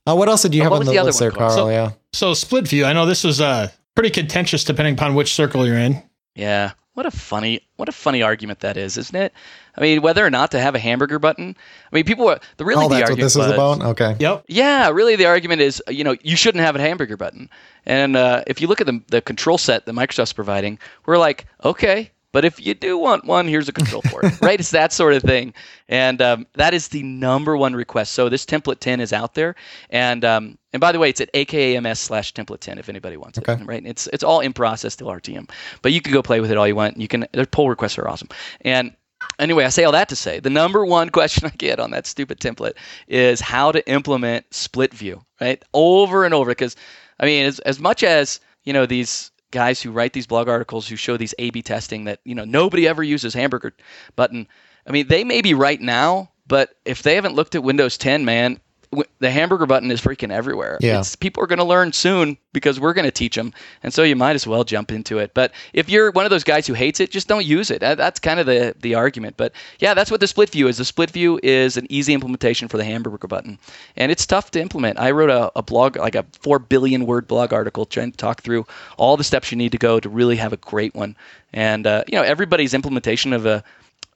Uh, 0.06 0.16
what 0.16 0.30
else 0.30 0.44
did 0.44 0.54
you 0.54 0.62
Uh, 0.62 0.66
have 0.66 0.74
on 0.74 0.86
the, 0.86 0.94
the 0.94 1.04
list 1.04 1.20
there. 1.20 1.32
Carl? 1.32 1.50
So- 1.52 1.70
yeah. 1.70 1.92
so 2.14 2.34
split 2.34 2.68
view. 2.68 2.86
I 2.86 2.94
know 2.94 3.06
this 3.06 3.24
was 3.24 3.42
uh 3.42 3.70
pretty 3.96 4.10
contentious 4.12 4.64
depending 4.64 4.94
upon 4.94 5.16
which 5.16 5.34
circle 5.34 5.66
you're 5.66 5.78
in. 5.78 6.02
Yeah. 6.36 6.72
What 6.94 7.06
a 7.06 7.12
funny 7.12 7.62
what 7.78 7.88
a 7.88 7.94
funny 7.94 8.22
argument 8.22 8.60
that 8.60 8.78
is, 8.78 8.98
isn't 8.98 9.16
it? 9.16 9.34
I 9.78 9.82
mean, 9.82 10.02
whether 10.02 10.26
or 10.26 10.30
not 10.30 10.52
to 10.52 10.60
have 10.60 10.76
a 10.76 10.80
hamburger 10.80 11.20
button. 11.20 11.56
I 11.92 11.96
mean, 11.96 12.04
people 12.04 12.28
are 12.28 12.40
the 12.58 12.66
really 12.66 12.86
oh, 12.86 12.90
the 12.90 12.96
that's 12.96 13.10
what 13.10 13.18
this 13.20 13.36
was 13.36 13.48
was, 13.48 13.54
about. 13.54 13.82
Okay. 13.92 14.18
Yep. 14.20 14.44
Yeah, 14.48 14.90
really, 14.90 15.16
the 15.16 15.26
argument 15.26 15.62
is, 15.62 15.82
you 15.88 16.04
know, 16.04 16.16
you 16.22 16.36
shouldn't 16.36 16.64
have 16.64 16.76
a 16.76 16.82
hamburger 16.82 17.16
button. 17.16 17.50
And 17.86 18.18
uh, 18.18 18.44
if 18.46 18.60
you 18.60 18.68
look 18.68 18.82
at 18.82 18.88
the, 18.88 19.02
the 19.08 19.22
control 19.22 19.58
set 19.58 19.86
that 19.86 19.94
Microsoft's 19.94 20.34
providing, 20.34 20.78
we're 21.06 21.18
like, 21.18 21.46
okay, 21.64 22.12
but 22.32 22.46
if 22.46 22.66
you 22.66 22.74
do 22.74 22.98
want 22.98 23.26
one, 23.26 23.48
here's 23.48 23.68
a 23.68 23.74
control 23.74 24.02
for 24.04 24.26
it, 24.26 24.34
right? 24.42 24.60
It's 24.60 24.72
that 24.72 24.94
sort 24.94 25.14
of 25.14 25.24
thing. 25.24 25.54
And 25.90 26.22
um, 26.22 26.48
that 26.54 26.74
is 26.74 26.88
the 26.90 27.04
number 27.04 27.58
one 27.58 27.74
request. 27.74 28.14
So 28.14 28.30
this 28.30 28.46
template 28.46 28.80
10 28.80 29.00
is 29.00 29.14
out 29.14 29.34
there. 29.34 29.56
And 29.90 30.24
um, 30.24 30.58
and 30.74 30.80
by 30.80 30.94
the 30.94 31.00
way, 31.00 31.10
it's 31.10 31.20
at 31.20 31.30
aka.ms 31.34 32.00
slash 32.00 32.34
template 32.34 32.60
10 32.60 32.78
if 32.78 32.88
anybody 32.88 33.18
wants 33.18 33.38
it, 33.38 33.46
right? 33.68 33.86
It's, 33.86 34.08
it's 34.08 34.24
all 34.24 34.40
in 34.40 34.54
process 34.54 34.96
till 34.96 35.08
RTM. 35.08 35.50
But 35.82 35.92
you 35.92 36.02
can 36.02 36.14
go 36.14 36.22
play 36.22 36.40
with 36.40 36.50
it 36.50 36.58
all 36.58 36.68
you 36.68 36.76
want. 36.76 36.98
You 36.98 37.10
can, 37.10 37.28
their 37.34 37.46
pull 37.46 37.70
requests 37.70 37.98
are 37.98 38.08
awesome. 38.08 38.30
And 38.62 38.96
Anyway, 39.38 39.64
I 39.64 39.70
say 39.70 39.84
all 39.84 39.92
that 39.92 40.10
to 40.10 40.16
say 40.16 40.40
the 40.40 40.50
number 40.50 40.86
one 40.86 41.10
question 41.12 41.48
I 41.48 41.56
get 41.56 41.80
on 41.80 41.92
that 41.92 42.08
stupid 42.08 42.40
template 42.40 42.74
is 43.08 43.40
how 43.40 43.72
to 43.72 43.88
implement 43.90 44.52
split 44.54 44.94
view, 44.94 45.24
right? 45.40 45.64
Over 45.74 46.26
and 46.26 46.34
over. 46.34 46.52
Because, 46.52 46.76
I 47.20 47.26
mean, 47.26 47.46
as, 47.46 47.60
as 47.60 47.80
much 47.80 48.04
as, 48.04 48.40
you 48.64 48.74
know, 48.74 48.86
these 48.86 49.31
guys 49.52 49.82
who 49.82 49.92
write 49.92 50.14
these 50.14 50.28
blog 50.28 50.48
articles 50.48 50.88
who 50.88 50.96
show 50.96 51.18
these 51.18 51.36
A 51.38 51.50
B 51.52 51.62
testing 51.62 52.06
that, 52.06 52.20
you 52.24 52.36
know, 52.36 52.46
nobody 52.46 52.88
ever 52.88 53.04
uses 53.04 53.34
hamburger 53.34 53.74
button. 54.16 54.48
I 54.88 54.92
mean, 54.92 55.08
they 55.08 55.24
may 55.24 55.42
be 55.42 55.54
right 55.54 55.80
now, 55.80 56.32
but 56.48 56.76
if 56.86 57.04
they 57.04 57.16
haven't 57.16 57.36
looked 57.36 57.56
at 57.56 57.64
Windows 57.64 57.98
10, 57.98 58.26
man, 58.26 58.60
w- 58.92 59.10
the 59.20 59.32
hamburger 59.32 59.66
button 59.66 59.90
is 59.92 60.02
freaking 60.02 60.32
everywhere. 60.32 60.78
Yeah. 60.82 61.00
It's, 61.00 61.16
people 61.16 61.44
are 61.44 61.48
going 61.48 61.60
to 61.60 61.66
learn 61.66 61.94
soon 61.94 62.38
because 62.54 62.80
we're 62.80 62.94
going 62.94 63.06
to 63.06 63.12
teach 63.12 63.36
them. 63.36 63.54
And 63.84 63.94
so 63.94 64.04
you 64.04 64.16
might 64.16 64.36
as 64.36 64.46
well 64.46 64.64
jump 64.64 64.92
into 64.92 65.18
it. 65.20 65.34
But 65.34 65.52
if 65.74 65.90
you're 65.90 66.12
one 66.12 66.26
of 66.26 66.32
those 66.32 66.44
guys 66.44 66.68
who 66.68 66.74
hates 66.74 67.00
it, 67.00 67.12
just 67.12 67.28
don't 67.28 67.46
use 67.46 67.72
it. 67.72 67.80
That's 67.80 68.20
kind 68.20 68.40
of 68.40 68.46
the, 68.46 68.76
the 68.80 68.96
argument. 68.96 69.38
But 69.38 69.54
yeah, 69.80 69.94
that's 69.94 70.12
what 70.12 70.20
the 70.20 70.28
split 70.28 70.50
view 70.50 70.68
is. 70.68 70.78
The 70.78 70.86
split 70.86 71.12
view 71.12 71.40
is 71.44 71.78
an 71.78 71.88
easy 71.90 72.14
implementation 72.14 72.68
for 72.68 72.78
the 72.78 72.84
hamburger 72.84 73.28
button. 73.28 73.58
And 73.96 74.12
it's 74.12 74.26
tough 74.26 74.52
to 74.52 74.62
implement. 74.62 75.00
I 75.00 75.12
wrote 75.12 75.30
a, 75.30 75.52
a 75.58 75.64
blog, 75.64 75.98
like 75.98 76.16
a 76.16 76.26
4 76.42 76.60
billion 76.60 77.06
word 77.06 77.28
blog 77.28 77.54
article 77.54 77.86
trying 77.86 78.12
to 78.12 78.18
talk 78.18 78.42
through 78.42 78.66
all 78.98 79.18
the 79.18 79.24
steps 79.24 79.52
you 79.52 79.58
need 79.58 79.72
to 79.72 79.78
go 79.78 80.00
to 80.00 80.10
really 80.10 80.36
have 80.36 80.54
a 80.54 80.58
great 80.58 80.94
one. 80.96 81.16
And, 81.54 81.86
uh, 81.86 82.04
you 82.08 82.18
know, 82.18 82.24
everybody's 82.24 82.74
implementation 82.74 83.34
of 83.34 83.46
a, 83.46 83.64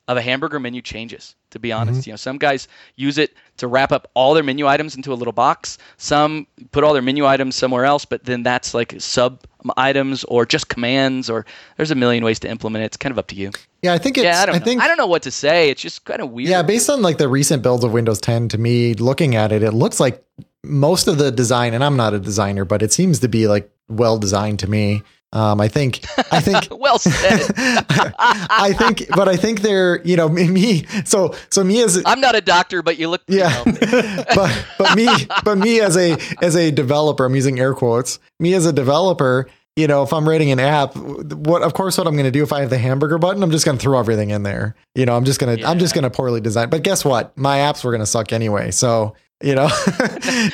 of 0.08 0.18
a 0.18 0.22
hamburger 0.22 0.60
menu 0.60 0.82
changes 0.82 1.36
to 1.56 1.60
be 1.60 1.72
honest. 1.72 2.02
Mm-hmm. 2.02 2.10
You 2.10 2.14
know 2.14 2.18
some 2.18 2.38
guys 2.38 2.68
use 2.96 3.18
it 3.18 3.34
to 3.58 3.68
wrap 3.68 3.92
up 3.92 4.10
all 4.14 4.34
their 4.34 4.44
menu 4.44 4.68
items 4.68 4.96
into 4.96 5.14
a 5.14 5.16
little 5.16 5.34
box. 5.34 5.78
Some 5.98 6.48
put 6.72 6.84
all 6.84 6.94
their 6.94 7.02
menu 7.02 7.26
items 7.26 7.56
somewhere 7.56 7.86
else 7.86 8.06
but 8.06 8.26
then 8.26 8.44
that's 8.44 8.74
like 8.74 8.94
sub 9.00 9.42
items 9.78 10.24
or 10.26 10.46
just 10.46 10.68
commands 10.68 11.30
or 11.30 11.46
there's 11.78 11.92
a 11.92 11.96
million 11.96 12.24
ways 12.24 12.40
to 12.40 12.50
implement 12.50 12.84
it. 12.84 12.88
It's 12.88 12.98
kind 12.98 13.12
of 13.12 13.18
up 13.18 13.28
to 13.28 13.36
you. 13.36 13.52
Yeah, 13.82 13.94
I 13.94 13.98
think 13.98 14.18
it's. 14.18 14.26
yeah 14.26 14.42
i 14.42 14.46
don't 14.46 14.60
know. 14.60 14.66
think 14.66 14.82
i 14.82 14.88
don't 14.88 14.98
know 14.98 15.08
what 15.08 15.24
to 15.24 15.32
say. 15.32 15.70
It's 15.70 15.82
just 15.82 16.06
kind 16.06 16.22
of 16.22 16.32
weird. 16.32 16.50
Yeah, 16.50 16.62
based 16.62 16.90
on 16.90 17.02
like 17.02 17.18
the 17.18 17.30
recent 17.30 17.64
builds 17.64 17.84
of 17.84 17.94
Windows 17.94 18.20
10, 18.20 18.50
to 18.50 18.58
me, 18.58 18.94
looking 18.96 19.36
at 19.36 19.52
it, 19.52 19.64
it 19.64 19.72
looks 19.72 20.00
like 20.00 20.24
most 20.64 21.08
of 21.08 21.18
the 21.18 21.32
design, 21.32 21.74
and 21.74 21.84
I'm 21.84 21.96
not 21.96 22.14
a 22.14 22.20
designer, 22.20 22.66
but 22.66 22.82
it 22.82 22.92
seems 22.92 23.20
to 23.20 23.28
be 23.28 23.48
like 23.48 23.72
well 23.88 24.18
designed 24.18 24.60
to 24.60 24.70
me. 24.70 25.04
Um, 25.36 25.60
I 25.60 25.68
think, 25.68 26.06
I 26.32 26.40
think, 26.40 26.70
well 26.72 26.98
said 26.98 27.42
I 27.58 28.74
think, 28.78 29.06
but 29.10 29.28
I 29.28 29.36
think 29.36 29.62
they're, 29.62 30.02
you 30.04 30.16
know, 30.16 30.30
me, 30.36 30.48
me 30.48 30.86
so, 31.04 31.36
so 31.50 31.62
me 31.62 31.84
as, 31.84 32.02
i'm 32.06 32.22
not 32.22 32.36
a 32.36 32.42
doctor 32.42 32.82
but 32.82 32.98
you 32.98 33.10
look 33.10 33.22
yeah, 33.28 33.64
but, 33.66 34.66
but 34.78 34.96
me, 34.96 35.10
but 35.44 35.58
me 35.58 35.82
as 35.82 35.98
a, 35.98 36.18
as 36.42 36.56
a 36.56 36.72
developer, 36.72 37.26
I'm 37.26 37.36
using 37.36 37.60
air 37.60 37.74
quotes, 37.74 38.20
me 38.40 38.54
as 38.54 38.66
a 38.66 38.72
developer, 38.72 39.50
you 39.76 39.88
know, 39.88 40.04
if 40.04 40.14
I'm 40.14 40.28
writing 40.28 40.52
an 40.52 40.60
app, 40.60 40.96
what 40.96 41.62
of 41.62 41.74
course 41.74 41.98
what 41.98 42.08
I'm 42.08 42.14
going 42.14 42.24
to 42.24 42.32
do 42.32 42.42
if 42.44 42.54
I 42.54 42.62
have 42.62 42.70
the 42.70 42.78
hamburger 42.78 43.18
button, 43.18 43.44
I'm 43.44 43.52
just 43.52 43.66
going 43.66 43.78
to 43.78 43.82
throw 43.82 44.00
everything 44.00 44.30
in 44.30 44.44
there. 44.44 44.74
You 44.96 45.06
know, 45.06 45.18
I'm 45.18 45.26
just 45.26 45.38
going 45.38 45.58
to 45.58 45.68
I'm 45.68 45.80
just 45.80 45.94
going 45.94 46.06
to 46.06 46.10
poorly 46.10 46.40
design. 46.40 46.70
But 46.70 46.84
guess 46.84 47.04
what? 47.04 47.38
My 47.38 47.58
apps 47.58 47.84
were 47.84 47.92
going 47.92 48.00
to 48.00 48.06
suck 48.06 48.32
anyway. 48.32 48.72
So, 48.72 49.16
you 49.44 49.54
know, 49.54 49.68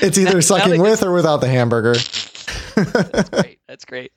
it's 0.01 0.17
either 0.17 0.41
sucking 0.41 0.81
with 0.81 1.03
or 1.03 1.13
without 1.13 1.37
the 1.37 1.47
hamburger. 1.47 1.93
That's 2.75 3.29
great. 3.29 3.59
That's 3.67 3.85
great. 3.85 4.11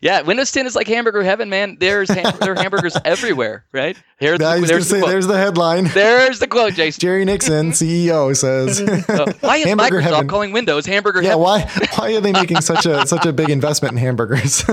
Yeah, 0.00 0.22
Windows 0.22 0.52
10 0.52 0.66
is 0.66 0.76
like 0.76 0.86
hamburger 0.86 1.22
heaven, 1.22 1.50
man. 1.50 1.76
There's 1.80 2.08
ham- 2.08 2.36
there 2.40 2.52
are 2.52 2.54
hamburgers 2.54 2.96
everywhere, 3.04 3.64
right? 3.72 3.96
Here's 4.18 4.38
the, 4.38 4.64
there's, 4.64 4.88
the 4.88 5.00
say, 5.00 5.06
there's 5.06 5.26
the 5.26 5.36
headline. 5.36 5.84
There's 5.84 6.38
the 6.38 6.46
quote, 6.46 6.74
Jason. 6.74 7.00
Jerry 7.00 7.24
Nixon, 7.24 7.70
CEO, 7.72 8.36
says. 8.36 8.80
Uh, 8.80 9.32
why 9.40 9.56
is 9.56 9.66
hamburger 9.66 10.00
Microsoft 10.00 10.02
heaven. 10.02 10.28
calling 10.28 10.52
Windows 10.52 10.86
hamburger 10.86 11.22
yeah, 11.22 11.30
heaven? 11.30 11.42
why 11.42 11.70
why 11.96 12.14
are 12.14 12.20
they 12.20 12.32
making 12.32 12.60
such 12.60 12.86
a 12.86 13.06
such 13.06 13.26
a 13.26 13.32
big 13.32 13.50
investment 13.50 13.92
in 13.92 13.98
hamburgers? 13.98 14.64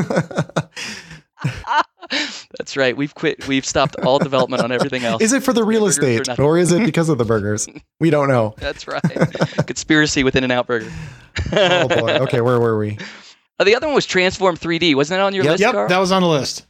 That's 2.57 2.77
right. 2.77 2.95
We've 2.95 3.13
quit. 3.13 3.47
We've 3.47 3.65
stopped 3.65 3.95
all 3.97 4.19
development 4.19 4.63
on 4.63 4.71
everything 4.71 5.03
else. 5.03 5.21
Is 5.21 5.33
it 5.33 5.43
for 5.43 5.53
the 5.53 5.63
real 5.63 5.87
estate, 5.87 6.39
or 6.39 6.57
is 6.57 6.71
it 6.71 6.85
because 6.85 7.09
of 7.09 7.17
the 7.17 7.25
burgers? 7.25 7.67
We 7.99 8.11
don't 8.11 8.27
know. 8.27 8.53
That's 8.59 8.87
right. 8.87 9.01
Conspiracy 9.65 10.23
within 10.23 10.43
an 10.43 10.51
out 10.51 10.67
burger. 10.67 10.91
oh 11.51 11.87
boy. 11.87 12.11
Okay, 12.19 12.41
where 12.41 12.59
were 12.59 12.77
we? 12.77 12.99
Uh, 13.59 13.63
the 13.63 13.75
other 13.75 13.87
one 13.87 13.95
was 13.95 14.05
Transform 14.05 14.55
3D. 14.55 14.93
Wasn't 14.93 15.17
that 15.17 15.23
on 15.23 15.33
your 15.33 15.43
yep, 15.43 15.51
list? 15.53 15.61
Yep, 15.61 15.73
Carl? 15.73 15.89
that 15.89 15.97
was 15.97 16.11
on 16.11 16.21
the 16.21 16.27
list. 16.27 16.66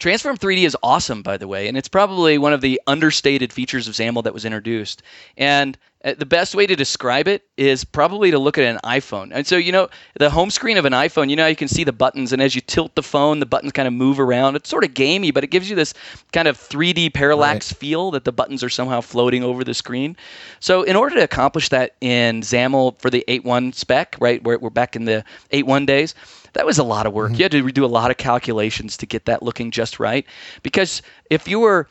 Transform 0.00 0.38
3D 0.38 0.64
is 0.64 0.74
awesome, 0.82 1.20
by 1.20 1.36
the 1.36 1.46
way, 1.46 1.68
and 1.68 1.76
it's 1.76 1.86
probably 1.86 2.38
one 2.38 2.54
of 2.54 2.62
the 2.62 2.80
understated 2.86 3.52
features 3.52 3.86
of 3.86 3.92
XAML 3.92 4.24
that 4.24 4.32
was 4.32 4.46
introduced. 4.46 5.02
And 5.36 5.76
uh, 6.02 6.14
the 6.16 6.24
best 6.24 6.54
way 6.54 6.66
to 6.66 6.74
describe 6.74 7.28
it 7.28 7.44
is 7.58 7.84
probably 7.84 8.30
to 8.30 8.38
look 8.38 8.56
at 8.56 8.64
an 8.64 8.78
iPhone. 8.82 9.30
And 9.30 9.46
so, 9.46 9.58
you 9.58 9.72
know, 9.72 9.90
the 10.18 10.30
home 10.30 10.48
screen 10.48 10.78
of 10.78 10.86
an 10.86 10.94
iPhone, 10.94 11.28
you 11.28 11.36
know, 11.36 11.46
you 11.46 11.54
can 11.54 11.68
see 11.68 11.84
the 11.84 11.92
buttons, 11.92 12.32
and 12.32 12.40
as 12.40 12.54
you 12.54 12.62
tilt 12.62 12.94
the 12.94 13.02
phone, 13.02 13.40
the 13.40 13.46
buttons 13.46 13.72
kind 13.72 13.86
of 13.86 13.92
move 13.92 14.18
around. 14.18 14.56
It's 14.56 14.70
sort 14.70 14.84
of 14.84 14.94
gamey, 14.94 15.32
but 15.32 15.44
it 15.44 15.48
gives 15.48 15.68
you 15.68 15.76
this 15.76 15.92
kind 16.32 16.48
of 16.48 16.56
3D 16.56 17.12
parallax 17.12 17.70
right. 17.70 17.78
feel 17.78 18.10
that 18.12 18.24
the 18.24 18.32
buttons 18.32 18.64
are 18.64 18.70
somehow 18.70 19.02
floating 19.02 19.44
over 19.44 19.64
the 19.64 19.74
screen. 19.74 20.16
So, 20.60 20.82
in 20.82 20.96
order 20.96 21.16
to 21.16 21.22
accomplish 21.22 21.68
that 21.68 21.96
in 22.00 22.40
XAML 22.40 22.98
for 22.98 23.10
the 23.10 23.22
8.1 23.28 23.74
spec, 23.74 24.16
right, 24.18 24.42
where 24.42 24.58
we're 24.58 24.70
back 24.70 24.96
in 24.96 25.04
the 25.04 25.26
8.1 25.52 25.84
days, 25.84 26.14
that 26.52 26.66
was 26.66 26.78
a 26.78 26.84
lot 26.84 27.06
of 27.06 27.12
work. 27.12 27.32
Mm-hmm. 27.32 27.38
You 27.38 27.44
had 27.44 27.52
to 27.52 27.72
do 27.72 27.84
a 27.84 27.86
lot 27.86 28.10
of 28.10 28.16
calculations 28.16 28.96
to 28.98 29.06
get 29.06 29.26
that 29.26 29.42
looking 29.42 29.70
just 29.70 30.00
right. 30.00 30.26
Because 30.62 31.02
if 31.30 31.48
you 31.48 31.60
were 31.60 31.88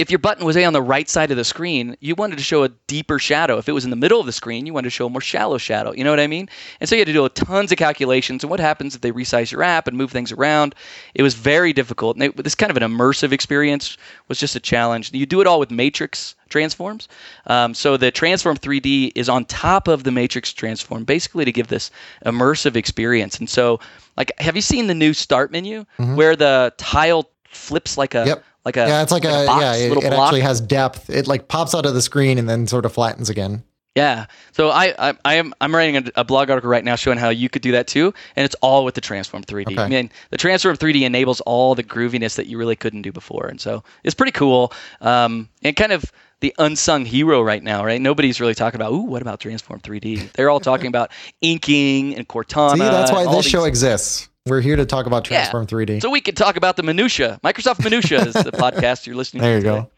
if 0.00 0.10
your 0.10 0.18
button 0.18 0.46
was 0.46 0.56
on 0.56 0.72
the 0.72 0.80
right 0.80 1.10
side 1.10 1.30
of 1.30 1.36
the 1.36 1.44
screen, 1.44 1.94
you 2.00 2.14
wanted 2.14 2.38
to 2.38 2.42
show 2.42 2.64
a 2.64 2.70
deeper 2.86 3.18
shadow. 3.18 3.58
If 3.58 3.68
it 3.68 3.72
was 3.72 3.84
in 3.84 3.90
the 3.90 3.96
middle 3.96 4.18
of 4.18 4.24
the 4.24 4.32
screen, 4.32 4.64
you 4.64 4.72
wanted 4.72 4.86
to 4.86 4.90
show 4.90 5.04
a 5.04 5.10
more 5.10 5.20
shallow 5.20 5.58
shadow. 5.58 5.92
You 5.92 6.04
know 6.04 6.10
what 6.10 6.18
I 6.18 6.26
mean? 6.26 6.48
And 6.80 6.88
so 6.88 6.94
you 6.94 7.00
had 7.00 7.06
to 7.08 7.12
do 7.12 7.28
tons 7.28 7.70
of 7.70 7.76
calculations. 7.76 8.42
And 8.42 8.50
what 8.50 8.60
happens 8.60 8.94
if 8.94 9.02
they 9.02 9.12
resize 9.12 9.52
your 9.52 9.62
app 9.62 9.86
and 9.86 9.98
move 9.98 10.10
things 10.10 10.32
around? 10.32 10.74
It 11.14 11.22
was 11.22 11.34
very 11.34 11.74
difficult. 11.74 12.16
And 12.16 12.22
it, 12.22 12.36
this 12.42 12.54
kind 12.54 12.70
of 12.70 12.78
an 12.78 12.82
immersive 12.82 13.30
experience 13.30 13.98
was 14.28 14.38
just 14.38 14.56
a 14.56 14.60
challenge. 14.60 15.12
You 15.12 15.26
do 15.26 15.42
it 15.42 15.46
all 15.46 15.60
with 15.60 15.70
matrix 15.70 16.34
transforms. 16.48 17.06
Um, 17.46 17.74
so 17.74 17.98
the 17.98 18.10
Transform 18.10 18.56
3D 18.56 19.12
is 19.14 19.28
on 19.28 19.44
top 19.44 19.86
of 19.86 20.04
the 20.04 20.10
matrix 20.10 20.50
transform, 20.54 21.04
basically 21.04 21.44
to 21.44 21.52
give 21.52 21.68
this 21.68 21.90
immersive 22.24 22.74
experience. 22.74 23.38
And 23.38 23.50
so, 23.50 23.80
like, 24.16 24.32
have 24.38 24.56
you 24.56 24.62
seen 24.62 24.86
the 24.86 24.94
new 24.94 25.12
start 25.12 25.52
menu 25.52 25.84
mm-hmm. 25.98 26.16
where 26.16 26.36
the 26.36 26.72
tile 26.78 27.28
flips 27.44 27.98
like 27.98 28.14
a 28.14 28.24
yep 28.26 28.44
like 28.64 28.76
a 28.76 28.86
yeah, 28.86 29.02
it's 29.02 29.12
like, 29.12 29.24
like 29.24 29.32
a, 29.32 29.42
a 29.42 29.46
box, 29.46 29.62
yeah, 29.62 29.74
it, 29.74 30.04
it 30.04 30.12
actually 30.12 30.40
has 30.40 30.60
depth. 30.60 31.10
It 31.10 31.26
like 31.26 31.48
pops 31.48 31.74
out 31.74 31.86
of 31.86 31.94
the 31.94 32.02
screen 32.02 32.38
and 32.38 32.48
then 32.48 32.66
sort 32.66 32.84
of 32.84 32.92
flattens 32.92 33.30
again. 33.30 33.64
Yeah. 33.96 34.26
So 34.52 34.70
I, 34.70 34.94
I, 34.98 35.14
I 35.24 35.34
am 35.34 35.52
I'm 35.60 35.74
writing 35.74 35.96
a, 35.96 36.20
a, 36.20 36.24
blog 36.24 36.48
article 36.48 36.70
right 36.70 36.84
now 36.84 36.94
showing 36.94 37.18
how 37.18 37.30
you 37.30 37.48
could 37.48 37.62
do 37.62 37.72
that 37.72 37.88
too, 37.88 38.14
and 38.36 38.44
it's 38.44 38.54
all 38.62 38.84
with 38.84 38.94
the 38.94 39.00
Transform 39.00 39.42
3D. 39.42 39.72
Okay. 39.72 39.82
I 39.82 39.88
mean, 39.88 40.10
the 40.30 40.36
Transform 40.36 40.76
3D 40.76 41.02
enables 41.02 41.40
all 41.40 41.74
the 41.74 41.82
grooviness 41.82 42.36
that 42.36 42.46
you 42.46 42.56
really 42.56 42.76
couldn't 42.76 43.02
do 43.02 43.10
before, 43.10 43.46
and 43.46 43.60
so 43.60 43.82
it's 44.04 44.14
pretty 44.14 44.32
cool. 44.32 44.72
Um, 45.00 45.48
and 45.62 45.74
kind 45.74 45.90
of 45.90 46.04
the 46.38 46.54
unsung 46.58 47.04
hero 47.04 47.42
right 47.42 47.62
now, 47.62 47.84
right? 47.84 48.00
Nobody's 48.00 48.40
really 48.40 48.54
talking 48.54 48.80
about, 48.80 48.92
ooh, 48.92 49.02
what 49.02 49.22
about 49.22 49.40
Transform 49.40 49.80
3D? 49.80 50.32
They're 50.32 50.48
all 50.48 50.60
talking 50.60 50.86
about 50.86 51.10
inking 51.42 52.14
and 52.16 52.26
Cortana. 52.26 52.72
See, 52.74 52.78
that's 52.78 53.12
why 53.12 53.30
this 53.34 53.46
show 53.46 53.64
exists. 53.64 54.29
We're 54.46 54.60
here 54.60 54.76
to 54.76 54.86
talk 54.86 55.06
about 55.06 55.24
Transform 55.24 55.66
yeah. 55.70 55.76
3D. 55.76 56.02
So 56.02 56.10
we 56.10 56.20
can 56.20 56.34
talk 56.34 56.56
about 56.56 56.76
the 56.76 56.82
minutia. 56.82 57.38
Microsoft 57.44 57.84
Minutia 57.84 58.24
is 58.26 58.34
the 58.34 58.52
podcast 58.52 59.06
you're 59.06 59.16
listening 59.16 59.42
there 59.42 59.58
to. 59.58 59.62
There 59.62 59.72
you 59.74 59.78
today. 59.80 59.88
go. 59.88 59.92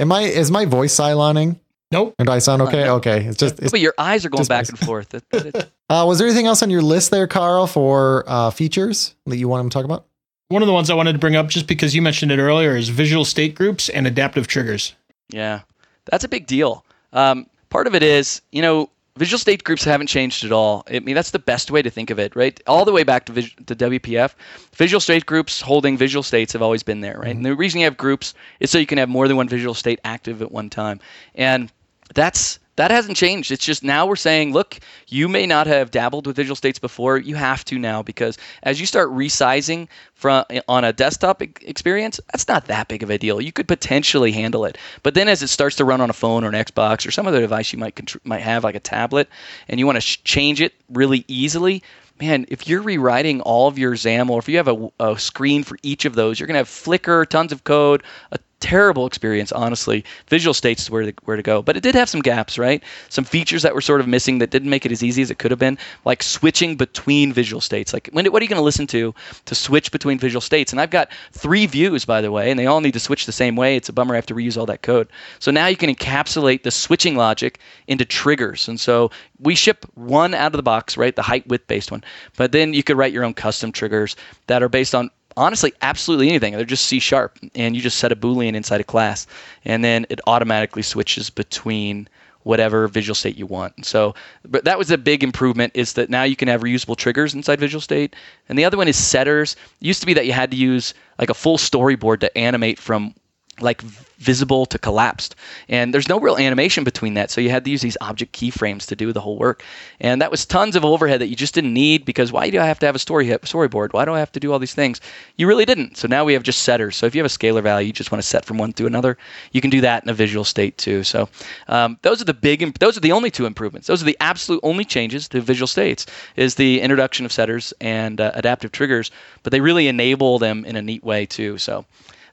Am 0.00 0.12
I 0.12 0.22
is 0.22 0.50
my 0.50 0.64
voice 0.64 0.94
Cyloning? 0.94 1.58
Nope. 1.92 2.16
And 2.18 2.26
do 2.26 2.32
I 2.32 2.40
sound 2.40 2.60
okay? 2.62 2.88
Okay. 2.88 3.24
It's 3.24 3.36
just 3.36 3.60
it's 3.60 3.70
but 3.70 3.80
your 3.80 3.94
eyes 3.96 4.24
are 4.24 4.28
going 4.28 4.46
back 4.46 4.68
and 4.68 4.78
forth. 4.78 5.14
uh, 5.32 6.04
was 6.06 6.18
there 6.18 6.26
anything 6.26 6.46
else 6.46 6.62
on 6.62 6.70
your 6.70 6.82
list 6.82 7.12
there, 7.12 7.28
Carl, 7.28 7.68
for 7.68 8.24
uh, 8.26 8.50
features 8.50 9.14
that 9.26 9.36
you 9.36 9.46
want 9.46 9.70
to 9.70 9.74
talk 9.74 9.84
about? 9.84 10.06
One 10.48 10.62
of 10.62 10.66
the 10.66 10.74
ones 10.74 10.90
I 10.90 10.94
wanted 10.94 11.12
to 11.12 11.18
bring 11.18 11.36
up, 11.36 11.48
just 11.48 11.68
because 11.68 11.94
you 11.94 12.02
mentioned 12.02 12.32
it 12.32 12.38
earlier, 12.38 12.76
is 12.76 12.88
visual 12.88 13.24
state 13.24 13.54
groups 13.54 13.88
and 13.88 14.06
adaptive 14.08 14.48
triggers. 14.48 14.94
Yeah, 15.28 15.60
that's 16.06 16.24
a 16.24 16.28
big 16.28 16.46
deal. 16.46 16.84
Um, 17.12 17.46
part 17.70 17.86
of 17.86 17.94
it 17.94 18.02
is, 18.02 18.42
you 18.50 18.60
know, 18.60 18.90
visual 19.16 19.38
state 19.38 19.62
groups 19.64 19.84
haven't 19.84 20.08
changed 20.08 20.44
at 20.44 20.52
all. 20.52 20.84
I 20.90 20.98
mean, 20.98 21.14
that's 21.14 21.30
the 21.30 21.38
best 21.38 21.70
way 21.70 21.82
to 21.82 21.90
think 21.90 22.10
of 22.10 22.18
it, 22.18 22.34
right? 22.34 22.60
All 22.66 22.84
the 22.84 22.92
way 22.92 23.04
back 23.04 23.26
to, 23.26 23.32
vis- 23.32 23.54
to 23.66 23.76
WPF, 23.76 24.34
visual 24.74 25.00
state 25.00 25.26
groups 25.26 25.60
holding 25.60 25.96
visual 25.96 26.22
states 26.22 26.52
have 26.52 26.62
always 26.62 26.82
been 26.82 27.00
there, 27.00 27.18
right? 27.18 27.28
Mm-hmm. 27.28 27.36
And 27.36 27.46
the 27.46 27.54
reason 27.54 27.80
you 27.80 27.86
have 27.86 27.96
groups 27.96 28.34
is 28.60 28.70
so 28.70 28.78
you 28.78 28.86
can 28.86 28.98
have 28.98 29.08
more 29.08 29.28
than 29.28 29.36
one 29.36 29.48
visual 29.48 29.74
state 29.74 30.00
active 30.04 30.42
at 30.42 30.50
one 30.50 30.68
time. 30.68 31.00
And 31.34 31.70
that's 32.14 32.58
that 32.76 32.90
hasn't 32.90 33.16
changed. 33.16 33.52
It's 33.52 33.64
just 33.64 33.84
now 33.84 34.06
we're 34.06 34.16
saying, 34.16 34.52
look, 34.52 34.78
you 35.08 35.28
may 35.28 35.46
not 35.46 35.66
have 35.66 35.90
dabbled 35.90 36.26
with 36.26 36.36
visual 36.36 36.56
states 36.56 36.78
before. 36.78 37.18
You 37.18 37.36
have 37.36 37.64
to 37.66 37.78
now 37.78 38.02
because 38.02 38.36
as 38.62 38.80
you 38.80 38.86
start 38.86 39.10
resizing 39.10 39.88
from 40.14 40.44
on 40.68 40.84
a 40.84 40.92
desktop 40.92 41.42
experience, 41.42 42.20
that's 42.32 42.48
not 42.48 42.66
that 42.66 42.88
big 42.88 43.02
of 43.02 43.10
a 43.10 43.18
deal. 43.18 43.40
You 43.40 43.52
could 43.52 43.68
potentially 43.68 44.32
handle 44.32 44.64
it. 44.64 44.78
But 45.02 45.14
then 45.14 45.28
as 45.28 45.42
it 45.42 45.48
starts 45.48 45.76
to 45.76 45.84
run 45.84 46.00
on 46.00 46.10
a 46.10 46.14
phone 46.14 46.44
or 46.44 46.48
an 46.48 46.54
Xbox 46.54 47.06
or 47.06 47.10
some 47.10 47.26
other 47.26 47.40
device 47.40 47.72
you 47.72 47.78
might 47.78 48.14
might 48.24 48.42
have 48.42 48.64
like 48.64 48.74
a 48.74 48.80
tablet 48.80 49.28
and 49.68 49.78
you 49.78 49.86
want 49.86 49.96
to 49.96 50.00
sh- 50.00 50.20
change 50.24 50.60
it 50.60 50.74
really 50.88 51.24
easily, 51.28 51.82
man, 52.20 52.46
if 52.48 52.68
you're 52.68 52.82
rewriting 52.82 53.40
all 53.40 53.68
of 53.68 53.78
your 53.78 53.94
XAML, 53.94 54.30
or 54.30 54.38
if 54.38 54.48
you 54.48 54.56
have 54.56 54.68
a, 54.68 54.90
a, 55.00 55.18
screen 55.18 55.64
for 55.64 55.76
each 55.82 56.04
of 56.04 56.14
those, 56.14 56.38
you're 56.38 56.46
going 56.46 56.54
to 56.54 56.58
have 56.58 56.68
flicker, 56.68 57.24
tons 57.24 57.52
of 57.52 57.64
code, 57.64 58.02
a 58.30 58.38
terrible 58.64 59.06
experience, 59.06 59.52
honestly. 59.52 60.02
Visual 60.28 60.54
States 60.54 60.84
is 60.84 60.90
where 60.90 61.02
to, 61.02 61.12
where 61.24 61.36
to 61.36 61.42
go. 61.42 61.60
But 61.60 61.76
it 61.76 61.82
did 61.82 61.94
have 61.94 62.08
some 62.08 62.22
gaps, 62.22 62.58
right? 62.58 62.82
Some 63.10 63.24
features 63.24 63.60
that 63.62 63.74
were 63.74 63.82
sort 63.82 64.00
of 64.00 64.08
missing 64.08 64.38
that 64.38 64.48
didn't 64.48 64.70
make 64.70 64.86
it 64.86 64.92
as 64.92 65.02
easy 65.02 65.20
as 65.20 65.30
it 65.30 65.38
could 65.38 65.50
have 65.50 65.60
been, 65.60 65.76
like 66.06 66.22
switching 66.22 66.74
between 66.74 67.30
visual 67.30 67.60
states. 67.60 67.92
Like, 67.92 68.08
when, 68.12 68.24
what 68.32 68.40
are 68.40 68.44
you 68.44 68.48
going 68.48 68.58
to 68.58 68.64
listen 68.64 68.86
to 68.86 69.14
to 69.44 69.54
switch 69.54 69.92
between 69.92 70.18
visual 70.18 70.40
states? 70.40 70.72
And 70.72 70.80
I've 70.80 70.88
got 70.88 71.10
three 71.32 71.66
views, 71.66 72.06
by 72.06 72.22
the 72.22 72.32
way, 72.32 72.50
and 72.50 72.58
they 72.58 72.64
all 72.64 72.80
need 72.80 72.94
to 72.94 73.00
switch 73.00 73.26
the 73.26 73.32
same 73.32 73.54
way. 73.54 73.76
It's 73.76 73.90
a 73.90 73.92
bummer 73.92 74.14
I 74.14 74.16
have 74.16 74.26
to 74.26 74.34
reuse 74.34 74.56
all 74.56 74.66
that 74.66 74.80
code. 74.80 75.08
So 75.40 75.50
now 75.50 75.66
you 75.66 75.76
can 75.76 75.94
encapsulate 75.94 76.62
the 76.62 76.70
switching 76.70 77.16
logic 77.16 77.58
into 77.86 78.06
triggers. 78.06 78.66
And 78.66 78.80
so 78.80 79.10
we 79.40 79.54
ship 79.54 79.84
one 79.92 80.32
out 80.32 80.54
of 80.54 80.56
the 80.56 80.62
box, 80.62 80.96
right? 80.96 81.14
The 81.14 81.20
height 81.20 81.46
width 81.48 81.66
based 81.66 81.90
one. 81.90 82.02
But 82.38 82.52
then 82.52 82.72
you 82.72 82.82
could 82.82 82.96
write 82.96 83.12
your 83.12 83.24
own 83.24 83.34
custom 83.34 83.72
triggers 83.72 84.16
that 84.46 84.62
are 84.62 84.70
based 84.70 84.94
on 84.94 85.10
honestly 85.36 85.72
absolutely 85.82 86.28
anything. 86.28 86.54
They're 86.54 86.64
just 86.64 86.86
C 86.86 86.98
sharp, 86.98 87.38
and 87.54 87.74
you 87.74 87.82
just 87.82 87.98
set 87.98 88.12
a 88.12 88.16
boolean 88.16 88.54
inside 88.54 88.80
a 88.80 88.84
class, 88.84 89.26
and 89.64 89.84
then 89.84 90.06
it 90.08 90.20
automatically 90.26 90.82
switches 90.82 91.30
between 91.30 92.08
whatever 92.44 92.86
visual 92.88 93.14
state 93.14 93.36
you 93.36 93.46
want. 93.46 93.84
So, 93.84 94.14
but 94.44 94.64
that 94.64 94.78
was 94.78 94.90
a 94.90 94.98
big 94.98 95.24
improvement 95.24 95.72
is 95.74 95.94
that 95.94 96.10
now 96.10 96.22
you 96.22 96.36
can 96.36 96.48
have 96.48 96.62
reusable 96.62 96.96
triggers 96.96 97.34
inside 97.34 97.58
Visual 97.58 97.80
State. 97.80 98.14
And 98.48 98.58
the 98.58 98.64
other 98.64 98.76
one 98.76 98.86
is 98.86 98.96
setters. 98.96 99.56
It 99.80 99.86
used 99.86 100.00
to 100.00 100.06
be 100.06 100.14
that 100.14 100.26
you 100.26 100.32
had 100.32 100.50
to 100.50 100.56
use 100.56 100.94
like 101.18 101.30
a 101.30 101.34
full 101.34 101.56
storyboard 101.56 102.20
to 102.20 102.38
animate 102.38 102.78
from 102.78 103.14
like 103.60 103.82
visible 103.82 104.66
to 104.66 104.78
collapsed. 104.78 105.36
And 105.68 105.92
there's 105.92 106.08
no 106.08 106.18
real 106.18 106.36
animation 106.36 106.84
between 106.84 107.14
that. 107.14 107.30
So 107.30 107.40
you 107.40 107.50
had 107.50 107.64
to 107.64 107.70
use 107.70 107.82
these 107.82 107.96
object 108.00 108.34
keyframes 108.34 108.86
to 108.86 108.96
do 108.96 109.12
the 109.12 109.20
whole 109.20 109.36
work. 109.36 109.62
And 110.00 110.22
that 110.22 110.30
was 110.30 110.46
tons 110.46 110.76
of 110.76 110.84
overhead 110.84 111.20
that 111.20 111.28
you 111.28 111.36
just 111.36 111.54
didn't 111.54 111.74
need 111.74 112.04
because 112.04 112.32
why 112.32 112.50
do 112.50 112.60
I 112.60 112.66
have 112.66 112.78
to 112.80 112.86
have 112.86 112.94
a 112.94 112.98
story 112.98 113.26
storyboard? 113.26 113.92
Why 113.92 114.04
do 114.04 114.12
I 114.12 114.18
have 114.18 114.32
to 114.32 114.40
do 114.40 114.52
all 114.52 114.58
these 114.58 114.74
things? 114.74 115.00
You 115.36 115.46
really 115.46 115.64
didn't. 115.64 115.96
So 115.96 116.08
now 116.08 116.24
we 116.24 116.32
have 116.32 116.42
just 116.42 116.62
setters. 116.62 116.96
So 116.96 117.06
if 117.06 117.14
you 117.14 117.22
have 117.22 117.30
a 117.30 117.34
scalar 117.34 117.62
value, 117.62 117.88
you 117.88 117.92
just 117.92 118.12
want 118.12 118.22
to 118.22 118.28
set 118.28 118.44
from 118.44 118.58
one 118.58 118.72
to 118.74 118.86
another, 118.86 119.18
you 119.52 119.60
can 119.60 119.70
do 119.70 119.80
that 119.82 120.02
in 120.02 120.08
a 120.08 120.14
visual 120.14 120.44
state 120.44 120.78
too. 120.78 121.04
So 121.04 121.28
um, 121.68 121.98
those 122.02 122.22
are 122.22 122.24
the 122.24 122.34
big, 122.34 122.78
those 122.78 122.96
are 122.96 123.00
the 123.00 123.12
only 123.12 123.30
two 123.30 123.46
improvements. 123.46 123.86
Those 123.88 124.02
are 124.02 124.06
the 124.06 124.16
absolute 124.20 124.60
only 124.62 124.84
changes 124.84 125.28
to 125.28 125.40
visual 125.40 125.66
states 125.66 126.06
is 126.36 126.54
the 126.54 126.80
introduction 126.80 127.26
of 127.26 127.32
setters 127.32 127.74
and 127.80 128.20
uh, 128.20 128.30
adaptive 128.34 128.72
triggers, 128.72 129.10
but 129.42 129.50
they 129.50 129.60
really 129.60 129.88
enable 129.88 130.38
them 130.38 130.64
in 130.64 130.76
a 130.76 130.82
neat 130.82 131.04
way 131.04 131.26
too. 131.26 131.58
So 131.58 131.84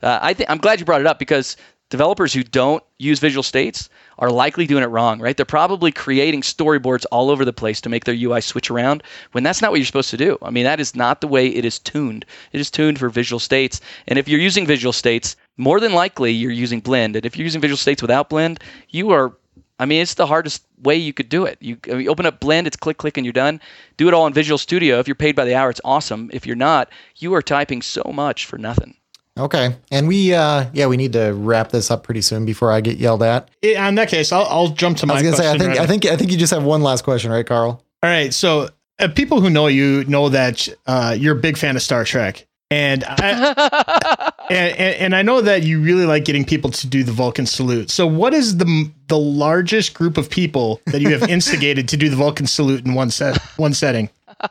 uh, 0.04 0.20
I 0.22 0.34
think 0.34 0.49
I'm 0.49 0.58
glad 0.58 0.80
you 0.80 0.86
brought 0.86 1.02
it 1.02 1.08
up 1.08 1.20
because 1.20 1.58
developers 1.89 2.34
who 2.34 2.41
don't 2.41 2.84
use 2.97 3.20
visual 3.20 3.43
states 3.43 3.89
are 4.18 4.32
likely 4.32 4.66
doing 4.66 4.84
it 4.84 4.88
wrong, 4.88 5.20
right? 5.20 5.36
They're 5.36 5.45
probably 5.45 5.91
creating 5.91 6.41
storyboards 6.41 7.06
all 7.12 7.30
over 7.30 7.43
the 7.43 7.54
place 7.54 7.82
to 7.82 7.89
make 7.89 8.06
their 8.06 8.16
UI 8.16 8.41
switch 8.41 8.72
around 8.72 9.04
when 9.34 9.43
that's 9.43 9.62
not 9.62 9.72
what 9.72 9.78
you're 9.78 9.86
supposed 9.86 10.12
to 10.12 10.18
do. 10.18 10.38
I 10.41 10.52
mean, 10.52 10.64
that 10.64 10.80
is 10.80 10.95
not 10.95 11.22
the 11.22 11.28
way 11.28 11.47
it 11.47 11.66
is 11.66 11.80
tuned. 11.80 12.26
It 12.54 12.62
is 12.62 12.72
tuned 12.72 12.97
for 12.97 13.10
visual 13.10 13.39
states. 13.39 13.82
And 14.08 14.18
if 14.18 14.28
you're 14.28 14.39
using 14.39 14.66
visual 14.66 14.93
states, 14.93 15.36
more 15.58 15.80
than 15.80 15.93
likely 15.93 16.32
you're 16.32 16.52
using 16.52 16.80
Blend. 16.80 17.16
And 17.16 17.26
if 17.26 17.36
you're 17.36 17.45
using 17.45 17.62
visual 17.62 17.78
states 17.78 18.02
without 18.02 18.30
Blend, 18.30 18.60
you 18.89 19.12
are 19.12 19.34
I 19.82 19.88
mean, 19.88 20.04
it's 20.04 20.14
the 20.14 20.28
hardest 20.28 20.64
way 20.84 20.95
you 20.95 21.12
could 21.12 21.28
do 21.28 21.45
it. 21.45 21.58
You, 21.60 21.76
I 21.91 21.95
mean, 21.95 22.08
open 22.08 22.28
up 22.28 22.39
Blend, 22.39 22.68
it's 22.68 22.78
click, 22.78 22.99
click, 22.99 23.18
and 23.18 23.26
you're 23.26 23.34
done. 23.34 23.60
Do 23.97 24.08
it 24.08 24.14
all 24.14 24.28
in 24.28 24.34
Visual 24.34 24.60
Studio. 24.60 24.99
If 24.99 25.08
you're 25.08 25.16
paid 25.16 25.36
by 25.36 25.43
the 25.43 25.56
hour, 25.56 25.72
it's 25.72 25.82
awesome. 25.84 26.30
If 26.32 26.45
you're 26.45 26.56
not, 26.56 26.91
you 27.16 27.34
are 27.34 27.41
typing 27.41 27.82
so 27.82 28.04
much 28.14 28.45
for 28.45 28.60
nothing. 28.60 28.95
Okay. 29.38 29.75
And 29.91 30.07
we, 30.07 30.34
uh, 30.34 30.65
yeah, 30.73 30.88
we 30.88 30.97
need 30.97 31.13
to 31.13 31.32
wrap 31.32 31.71
this 31.71 31.89
up 31.89 32.03
pretty 32.03 32.21
soon 32.21 32.45
before 32.45 32.71
I 32.71 32.82
get 32.82 32.97
yelled 32.97 33.23
at. 33.23 33.49
Yeah, 33.61 33.88
in 33.88 33.95
that 33.95 34.09
case, 34.09 34.32
I'll, 34.32 34.45
I'll 34.45 34.67
jump 34.69 34.97
to 34.97 35.07
my. 35.07 35.13
I 35.13 35.17
was 35.17 35.23
gonna 35.23 35.38
say, 35.38 35.49
I 35.49 35.57
think, 35.57 35.69
right 35.69 35.79
I 35.79 35.88
think, 35.88 36.05
I 36.05 36.17
think 36.17 36.32
you 36.32 36.38
just 36.38 36.53
have 36.53 36.63
one 36.63 36.82
last 36.82 37.03
question, 37.03 37.32
right, 37.32 37.45
Carl? 37.45 37.84
All 38.03 38.09
right. 38.09 38.34
So 38.34 38.69
uh, 38.99 39.07
people 39.07 39.41
who 39.41 39.49
know 39.49 39.67
you 39.67 40.03
know 40.05 40.29
that 40.29 40.67
uh, 40.86 41.15
you're 41.17 41.38
a 41.38 41.39
big 41.39 41.57
fan 41.57 41.75
of 41.75 41.82
Star 41.82 42.03
Trek. 42.03 42.45
And 42.69 43.03
I 43.05 44.32
and, 44.49 44.77
and, 44.77 44.95
and 44.95 45.15
I 45.15 45.21
know 45.21 45.41
that 45.41 45.63
you 45.63 45.82
really 45.82 46.05
like 46.05 46.23
getting 46.23 46.45
people 46.45 46.71
to 46.71 46.88
do 46.88 47.03
the 47.03 47.11
Vulcan 47.11 47.45
salute. 47.45 47.89
So 47.89 48.07
what 48.07 48.34
is 48.34 48.57
the 48.57 48.91
the 49.07 49.17
largest 49.17 49.93
group 49.93 50.17
of 50.17 50.29
people 50.29 50.82
that 50.88 51.01
you 51.01 51.09
have 51.09 51.23
instigated 51.29 51.89
to 51.89 51.97
do 51.97 52.09
the 52.09 52.15
Vulcan 52.15 52.47
salute 52.47 52.86
in 52.86 52.93
one 52.93 53.11
set 53.11 53.38
one 53.57 53.73
setting? 53.73 54.09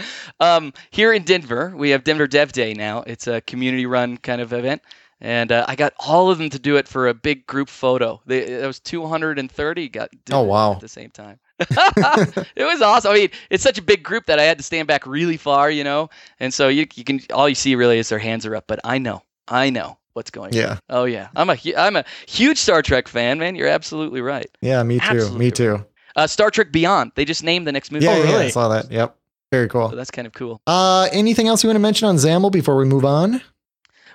um, 0.40 0.72
here 0.90 1.12
in 1.12 1.22
Denver, 1.22 1.72
we 1.76 1.90
have 1.90 2.04
Denver 2.04 2.26
Dev 2.26 2.52
Day 2.52 2.74
now. 2.74 3.02
It's 3.06 3.26
a 3.26 3.40
community 3.42 3.86
run 3.86 4.16
kind 4.18 4.40
of 4.40 4.52
event. 4.52 4.82
And 5.20 5.50
uh, 5.50 5.64
I 5.66 5.74
got 5.74 5.94
all 5.98 6.30
of 6.30 6.38
them 6.38 6.48
to 6.50 6.60
do 6.60 6.76
it 6.76 6.86
for 6.86 7.08
a 7.08 7.14
big 7.14 7.44
group 7.46 7.68
photo. 7.68 8.20
They, 8.26 8.38
it 8.46 8.66
was 8.66 8.78
230 8.78 9.88
got 9.88 10.10
did 10.24 10.32
Oh, 10.32 10.44
it 10.44 10.46
wow. 10.46 10.72
at 10.74 10.80
the 10.80 10.86
same 10.88 11.10
time. 11.10 11.40
it 11.60 12.64
was 12.64 12.80
awesome. 12.82 13.10
I 13.10 13.14
mean, 13.14 13.30
it's 13.50 13.64
such 13.64 13.78
a 13.78 13.82
big 13.82 14.04
group 14.04 14.26
that 14.26 14.38
I 14.38 14.44
had 14.44 14.58
to 14.58 14.64
stand 14.64 14.86
back 14.86 15.06
really 15.08 15.36
far, 15.36 15.70
you 15.72 15.82
know. 15.82 16.08
And 16.38 16.54
so 16.54 16.68
you 16.68 16.86
you 16.94 17.02
can 17.02 17.20
all 17.32 17.48
you 17.48 17.56
see 17.56 17.74
really 17.74 17.98
is 17.98 18.08
their 18.08 18.20
hands 18.20 18.46
are 18.46 18.54
up. 18.54 18.68
But 18.68 18.78
I 18.84 18.98
know, 18.98 19.22
I 19.48 19.70
know 19.70 19.98
what's 20.12 20.30
going 20.30 20.50
on. 20.54 20.56
Yeah. 20.60 20.78
Oh 20.88 21.04
yeah, 21.04 21.30
I'm 21.34 21.50
a 21.50 21.56
hu- 21.56 21.74
I'm 21.76 21.96
a 21.96 22.04
huge 22.28 22.58
Star 22.58 22.80
Trek 22.80 23.08
fan, 23.08 23.40
man. 23.40 23.56
You're 23.56 23.66
absolutely 23.66 24.20
right. 24.20 24.46
Yeah, 24.60 24.80
me 24.84 25.00
too. 25.00 25.04
Absolutely 25.04 25.38
Me 25.46 25.50
too. 25.50 25.84
Uh, 26.14 26.28
Star 26.28 26.52
Trek 26.52 26.70
Beyond. 26.70 27.10
They 27.16 27.24
just 27.24 27.42
named 27.42 27.66
the 27.66 27.72
next 27.72 27.90
movie. 27.90 28.04
Yeah, 28.04 28.12
Oh, 28.12 28.18
yeah, 28.22 28.30
really? 28.32 28.46
I 28.46 28.50
saw 28.50 28.68
that. 28.68 28.92
Yep. 28.92 29.16
Very 29.50 29.68
cool. 29.68 29.90
So 29.90 29.96
that's 29.96 30.10
kind 30.10 30.26
of 30.26 30.32
cool. 30.34 30.60
Uh, 30.66 31.08
anything 31.12 31.48
else 31.48 31.62
you 31.64 31.68
want 31.68 31.76
to 31.76 31.80
mention 31.80 32.08
on 32.08 32.16
XAML 32.16 32.52
before 32.52 32.76
we 32.76 32.84
move 32.84 33.04
on? 33.04 33.40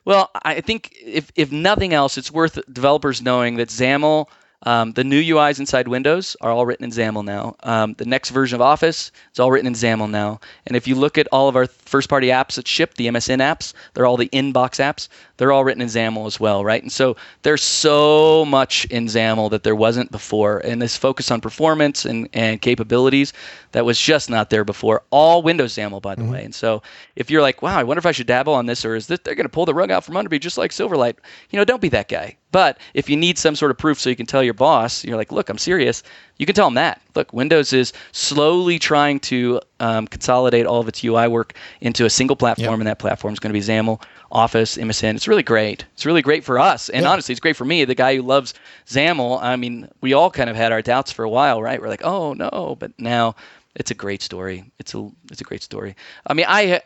Well, 0.05 0.29
I 0.43 0.61
think 0.61 0.93
if 1.01 1.31
if 1.35 1.51
nothing 1.51 1.93
else, 1.93 2.17
it's 2.17 2.31
worth 2.31 2.59
developers 2.71 3.21
knowing 3.21 3.55
that 3.55 3.69
XAML, 3.69 4.27
um, 4.63 4.91
the 4.93 5.03
new 5.03 5.21
UIs 5.21 5.59
inside 5.59 5.87
Windows 5.87 6.35
are 6.41 6.51
all 6.51 6.65
written 6.65 6.83
in 6.83 6.91
XAML 6.91 7.23
now. 7.23 7.55
Um, 7.63 7.93
the 7.97 8.05
next 8.05 8.29
version 8.29 8.55
of 8.55 8.61
Office 8.61 9.11
is 9.33 9.39
all 9.39 9.51
written 9.51 9.67
in 9.67 9.73
XAML 9.73 10.09
now. 10.09 10.39
And 10.67 10.75
if 10.75 10.87
you 10.87 10.95
look 10.95 11.17
at 11.17 11.27
all 11.31 11.47
of 11.47 11.55
our 11.55 11.67
first-party 11.67 12.27
apps 12.27 12.55
that 12.55 12.67
ship, 12.67 12.95
the 12.95 13.07
MSN 13.07 13.39
apps, 13.39 13.73
they're 13.93 14.05
all 14.05 14.17
the 14.17 14.29
inbox 14.29 14.79
apps. 14.79 15.07
They're 15.43 15.51
all 15.51 15.65
written 15.65 15.81
in 15.81 15.89
XAML 15.89 16.25
as 16.25 16.39
well, 16.39 16.63
right? 16.63 16.81
And 16.81 16.89
so 16.89 17.17
there's 17.41 17.61
so 17.61 18.45
much 18.45 18.85
in 18.85 19.07
XAML 19.07 19.49
that 19.51 19.63
there 19.63 19.75
wasn't 19.75 20.09
before, 20.09 20.59
and 20.59 20.81
this 20.81 20.95
focus 20.95 21.31
on 21.31 21.41
performance 21.41 22.05
and, 22.05 22.29
and 22.31 22.61
capabilities 22.61 23.33
that 23.73 23.83
was 23.83 23.99
just 23.99 24.29
not 24.29 24.49
there 24.49 24.63
before. 24.63 25.03
All 25.09 25.41
Windows 25.41 25.75
XAML, 25.75 26.01
by 26.01 26.15
the 26.15 26.21
mm-hmm. 26.21 26.31
way. 26.31 26.45
And 26.45 26.55
so 26.55 26.81
if 27.17 27.29
you're 27.29 27.41
like, 27.41 27.61
wow, 27.61 27.77
I 27.77 27.83
wonder 27.83 27.99
if 27.99 28.05
I 28.05 28.13
should 28.13 28.27
dabble 28.27 28.53
on 28.53 28.67
this, 28.67 28.85
or 28.85 28.95
is 28.95 29.07
this 29.07 29.19
they're 29.25 29.35
going 29.35 29.43
to 29.43 29.49
pull 29.49 29.65
the 29.65 29.73
rug 29.73 29.91
out 29.91 30.05
from 30.05 30.15
under 30.15 30.29
me 30.29 30.39
just 30.39 30.57
like 30.57 30.71
Silverlight? 30.71 31.15
You 31.49 31.59
know, 31.59 31.65
don't 31.65 31.81
be 31.81 31.89
that 31.89 32.07
guy. 32.07 32.37
But 32.53 32.77
if 32.93 33.09
you 33.09 33.17
need 33.17 33.37
some 33.37 33.57
sort 33.57 33.71
of 33.71 33.77
proof 33.77 33.99
so 33.99 34.09
you 34.09 34.15
can 34.15 34.27
tell 34.27 34.43
your 34.43 34.53
boss, 34.53 35.03
you're 35.03 35.17
like, 35.17 35.33
look, 35.33 35.49
I'm 35.49 35.57
serious. 35.57 36.03
You 36.37 36.45
can 36.45 36.55
tell 36.55 36.65
them 36.67 36.73
that. 36.75 37.01
Look, 37.15 37.31
Windows 37.31 37.73
is 37.73 37.93
slowly 38.11 38.79
trying 38.79 39.19
to 39.21 39.61
um, 39.79 40.07
consolidate 40.07 40.65
all 40.65 40.79
of 40.81 40.87
its 40.87 41.03
UI 41.03 41.27
work 41.27 41.53
into 41.81 42.05
a 42.05 42.09
single 42.09 42.35
platform, 42.35 42.71
Yep. 42.71 42.79
and 42.79 42.87
that 42.87 42.99
platform 42.99 43.33
is 43.33 43.39
going 43.39 43.53
to 43.53 43.59
be 43.59 43.63
XAML, 43.65 44.01
Office, 44.31 44.77
MSN. 44.77 45.15
It's 45.15 45.27
really 45.27 45.43
great. 45.43 45.85
It's 45.93 46.05
really 46.07 46.23
great 46.23 46.43
for 46.43 46.57
us, 46.59 46.89
and 46.89 47.03
Yeah. 47.03 47.11
honestly, 47.11 47.33
it's 47.33 47.39
great 47.39 47.55
for 47.55 47.65
me, 47.65 47.85
the 47.85 47.93
guy 47.95 48.15
who 48.15 48.23
loves 48.23 48.55
XAML. 48.87 49.41
I 49.43 49.55
mean, 49.55 49.87
we 50.01 50.13
all 50.13 50.31
kind 50.31 50.49
of 50.49 50.55
had 50.55 50.71
our 50.71 50.81
doubts 50.81 51.11
for 51.11 51.23
a 51.23 51.29
while, 51.29 51.61
right? 51.61 51.79
We're 51.79 51.87
like, 51.89 52.03
oh 52.03 52.33
no, 52.33 52.75
but 52.79 52.91
now 52.97 53.35
it's 53.75 53.91
a 53.91 53.95
great 53.95 54.21
story. 54.23 54.71
It's 54.79 54.93
a 54.95 55.07
it's 55.31 55.41
a 55.41 55.43
great 55.45 55.61
story. 55.63 55.95
I 56.25 56.33
mean, 56.33 56.45
I 56.49 56.81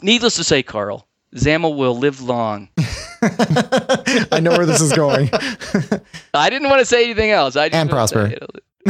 needless 0.00 0.36
to 0.36 0.44
say, 0.44 0.62
Carl, 0.62 1.06
XAML 1.36 1.76
will 1.76 1.96
live 1.98 2.22
long. 2.22 2.68
I 4.32 4.40
know 4.40 4.52
where 4.52 4.64
this 4.66 4.80
is 4.80 4.92
going. 4.92 5.28
I 6.34 6.48
didn't 6.50 6.68
want 6.70 6.80
to 6.80 6.86
say 6.86 7.04
anything 7.04 7.30
else. 7.30 7.56
I 7.56 7.68
just 7.68 7.76
And 7.80 7.90
prosper. 7.90 8.26
it. 8.26 8.42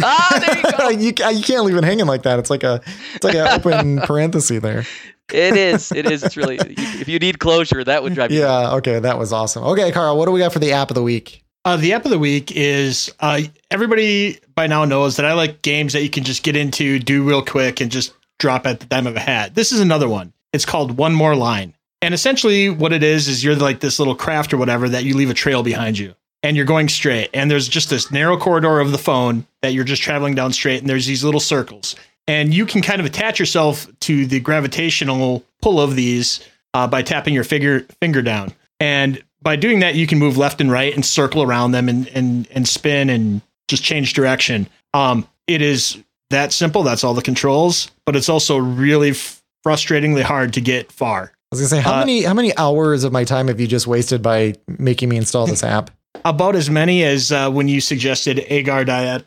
Ah, 0.03 0.38
there 0.40 0.57
you 0.57 0.78
go. 0.78 0.88
you, 1.28 1.36
you 1.36 1.44
can't 1.44 1.64
leave 1.64 1.76
it 1.76 1.84
hanging 1.84 2.07
like 2.07 2.22
that. 2.22 2.38
It's 2.38 2.51
like 2.51 2.64
a 2.64 2.80
it's 3.14 3.24
like 3.24 3.34
an 3.34 3.49
open 3.49 3.99
parenthesis 4.07 4.61
there. 4.61 4.84
It 5.32 5.57
is. 5.57 5.92
It 5.92 6.11
is. 6.11 6.22
It's 6.22 6.36
really. 6.36 6.57
If 6.61 7.09
you 7.09 7.18
need 7.18 7.38
closure, 7.38 7.84
that 7.84 8.03
would 8.03 8.14
drive 8.14 8.30
you. 8.32 8.40
Yeah. 8.40 8.74
Okay. 8.76 8.99
That 8.99 9.18
was 9.18 9.32
awesome. 9.32 9.64
Okay, 9.64 9.92
Carl, 9.92 10.16
what 10.16 10.24
do 10.26 10.32
we 10.32 10.40
got 10.40 10.53
for 10.53 10.59
the 10.59 10.72
app 10.72 10.90
of 10.90 10.94
the 10.94 11.03
week? 11.03 11.44
Uh, 11.64 11.76
the 11.76 11.92
app 11.92 12.05
of 12.07 12.11
the 12.11 12.18
week 12.18 12.51
is 12.57 13.12
uh, 13.20 13.40
everybody 13.70 14.38
by 14.55 14.66
now 14.66 14.86
knows 14.86 15.16
that 15.16 15.26
I 15.26 15.34
like 15.34 15.61
games 15.61 15.92
that 15.92 16.03
you 16.03 16.09
can 16.09 16.24
just 16.24 16.42
get 16.42 16.57
into, 16.57 16.99
do 16.99 17.22
real 17.28 17.44
quick, 17.44 17.82
and 17.82 17.90
just 17.90 18.14
drop 18.38 18.66
at 18.66 18.80
the 18.80 18.86
dime 18.86 19.07
of 19.07 19.16
a 19.16 19.20
hat. 19.20 19.55
This 19.55 19.70
is 19.70 19.80
another 19.80 20.09
one. 20.09 20.32
It's 20.53 20.64
called 20.64 20.96
One 20.96 21.12
More 21.12 21.36
Line. 21.36 21.74
And 22.01 22.14
essentially, 22.14 22.70
what 22.70 22.92
it 22.92 23.03
is, 23.03 23.28
is 23.28 23.44
you're 23.44 23.57
like 23.57 23.80
this 23.80 23.99
little 23.99 24.14
craft 24.14 24.55
or 24.55 24.57
whatever 24.57 24.88
that 24.88 25.05
you 25.05 25.14
leave 25.14 25.30
a 25.30 25.34
trail 25.34 25.62
behind 25.62 25.99
you. 25.99 26.14
And 26.43 26.57
you're 26.57 26.66
going 26.66 26.89
straight. 26.89 27.30
And 27.34 27.51
there's 27.51 27.68
just 27.68 27.91
this 27.91 28.11
narrow 28.11 28.36
corridor 28.39 28.80
of 28.80 28.93
the 28.93 28.99
phone 28.99 29.47
that 29.62 29.72
you're 29.72 29.84
just 29.84 30.03
traveling 30.03 30.34
down 30.34 30.53
straight. 30.53 30.80
And 30.80 30.89
there's 30.89 31.07
these 31.07 31.24
little 31.24 31.41
circles. 31.41 31.97
And 32.28 32.55
you 32.55 32.64
can 32.66 32.80
kind 32.82 33.01
of 33.01 33.07
attach 33.07 33.39
yourself 33.41 33.86
to 34.01 34.26
the 34.26 34.39
gravitational 34.41 35.45
pull 35.62 35.80
of 35.80 35.97
these 35.97 36.41
uh, 36.74 36.86
by 36.86 37.03
tapping 37.03 37.34
your 37.34 37.45
finger, 37.45 37.80
finger 38.01 38.22
down. 38.22 38.53
And 38.78 39.22
by 39.43 39.57
doing 39.57 39.80
that, 39.80 39.95
you 39.95 40.07
can 40.07 40.18
move 40.18 40.36
left 40.36 40.61
and 40.61 40.70
right 40.70 40.95
and 40.95 41.05
circle 41.05 41.43
around 41.43 41.72
them 41.72 41.89
and 41.89 42.07
and 42.09 42.47
and 42.51 42.68
spin 42.68 43.09
and 43.09 43.41
just 43.66 43.82
change 43.82 44.12
direction. 44.14 44.68
Um, 44.95 45.26
it 45.47 45.62
is 45.62 45.97
that 46.30 46.53
simple. 46.53 46.82
That's 46.82 47.03
all 47.05 47.14
the 47.14 47.22
controls, 47.22 47.91
but 48.05 48.14
it's 48.16 48.28
also 48.28 48.59
really 48.59 49.11
f- 49.11 49.43
frustratingly 49.66 50.22
hard 50.22 50.53
to 50.55 50.61
get 50.61 50.93
far. 50.93 51.32
I 51.51 51.57
was 51.57 51.61
gonna 51.61 51.68
say 51.68 51.80
how 51.80 51.95
Uh, 51.97 52.01
many 52.01 52.22
how 52.22 52.34
many 52.34 52.57
hours 52.57 53.05
of 53.05 53.12
my 53.12 53.24
time 53.24 53.49
have 53.49 53.59
you 53.61 53.66
just 53.66 53.86
wasted 53.86 54.22
by 54.22 54.55
making 54.66 55.09
me 55.09 55.16
install 55.16 55.47
this 55.47 55.64
app? 55.64 55.91
About 56.24 56.56
as 56.56 56.68
many 56.70 57.04
as 57.04 57.32
uh, 57.32 57.50
when 57.50 57.68
you 57.68 57.80
suggested 57.80 58.44
agar.io. 58.48 59.22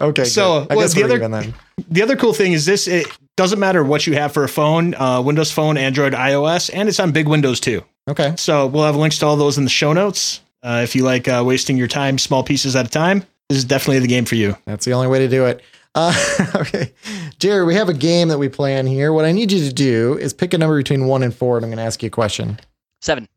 okay. 0.08 0.24
So, 0.24 0.60
good. 0.60 0.72
I 0.72 0.74
well, 0.74 0.84
guess 0.84 0.94
the 0.94 1.04
other- 1.04 1.16
even 1.16 1.30
then. 1.30 1.54
the 1.88 2.02
other 2.02 2.16
cool 2.16 2.32
thing 2.32 2.52
is 2.52 2.66
this: 2.66 2.88
it 2.88 3.06
doesn't 3.36 3.58
matter 3.58 3.84
what 3.84 4.06
you 4.06 4.14
have 4.14 4.32
for 4.32 4.44
a 4.44 4.48
phone, 4.48 4.94
uh, 4.94 5.22
Windows 5.22 5.52
Phone, 5.52 5.76
Android, 5.76 6.12
iOS, 6.12 6.70
and 6.72 6.88
it's 6.88 7.00
on 7.00 7.12
big 7.12 7.28
Windows 7.28 7.60
too. 7.60 7.84
Okay. 8.08 8.34
So 8.36 8.66
we'll 8.66 8.84
have 8.84 8.96
links 8.96 9.18
to 9.18 9.26
all 9.26 9.36
those 9.36 9.58
in 9.58 9.64
the 9.64 9.70
show 9.70 9.92
notes. 9.92 10.40
Uh, 10.62 10.80
if 10.82 10.96
you 10.96 11.04
like 11.04 11.28
uh, 11.28 11.42
wasting 11.46 11.76
your 11.76 11.88
time, 11.88 12.18
small 12.18 12.42
pieces 12.42 12.74
at 12.74 12.86
a 12.86 12.90
time, 12.90 13.20
this 13.48 13.58
is 13.58 13.64
definitely 13.64 14.00
the 14.00 14.08
game 14.08 14.24
for 14.24 14.34
you. 14.34 14.56
That's 14.64 14.84
the 14.84 14.92
only 14.92 15.06
way 15.06 15.20
to 15.20 15.28
do 15.28 15.46
it. 15.46 15.62
Uh, 15.94 16.12
okay, 16.56 16.92
Jerry, 17.38 17.64
we 17.64 17.74
have 17.74 17.88
a 17.88 17.94
game 17.94 18.28
that 18.28 18.38
we 18.38 18.48
play 18.48 18.76
in 18.76 18.86
here. 18.86 19.12
What 19.12 19.24
I 19.24 19.32
need 19.32 19.52
you 19.52 19.66
to 19.68 19.72
do 19.72 20.18
is 20.18 20.32
pick 20.32 20.54
a 20.54 20.58
number 20.58 20.76
between 20.76 21.06
one 21.06 21.22
and 21.22 21.34
four, 21.34 21.56
and 21.56 21.64
I'm 21.64 21.70
going 21.70 21.78
to 21.78 21.84
ask 21.84 22.02
you 22.02 22.08
a 22.08 22.10
question. 22.10 22.58
Seven. 23.00 23.28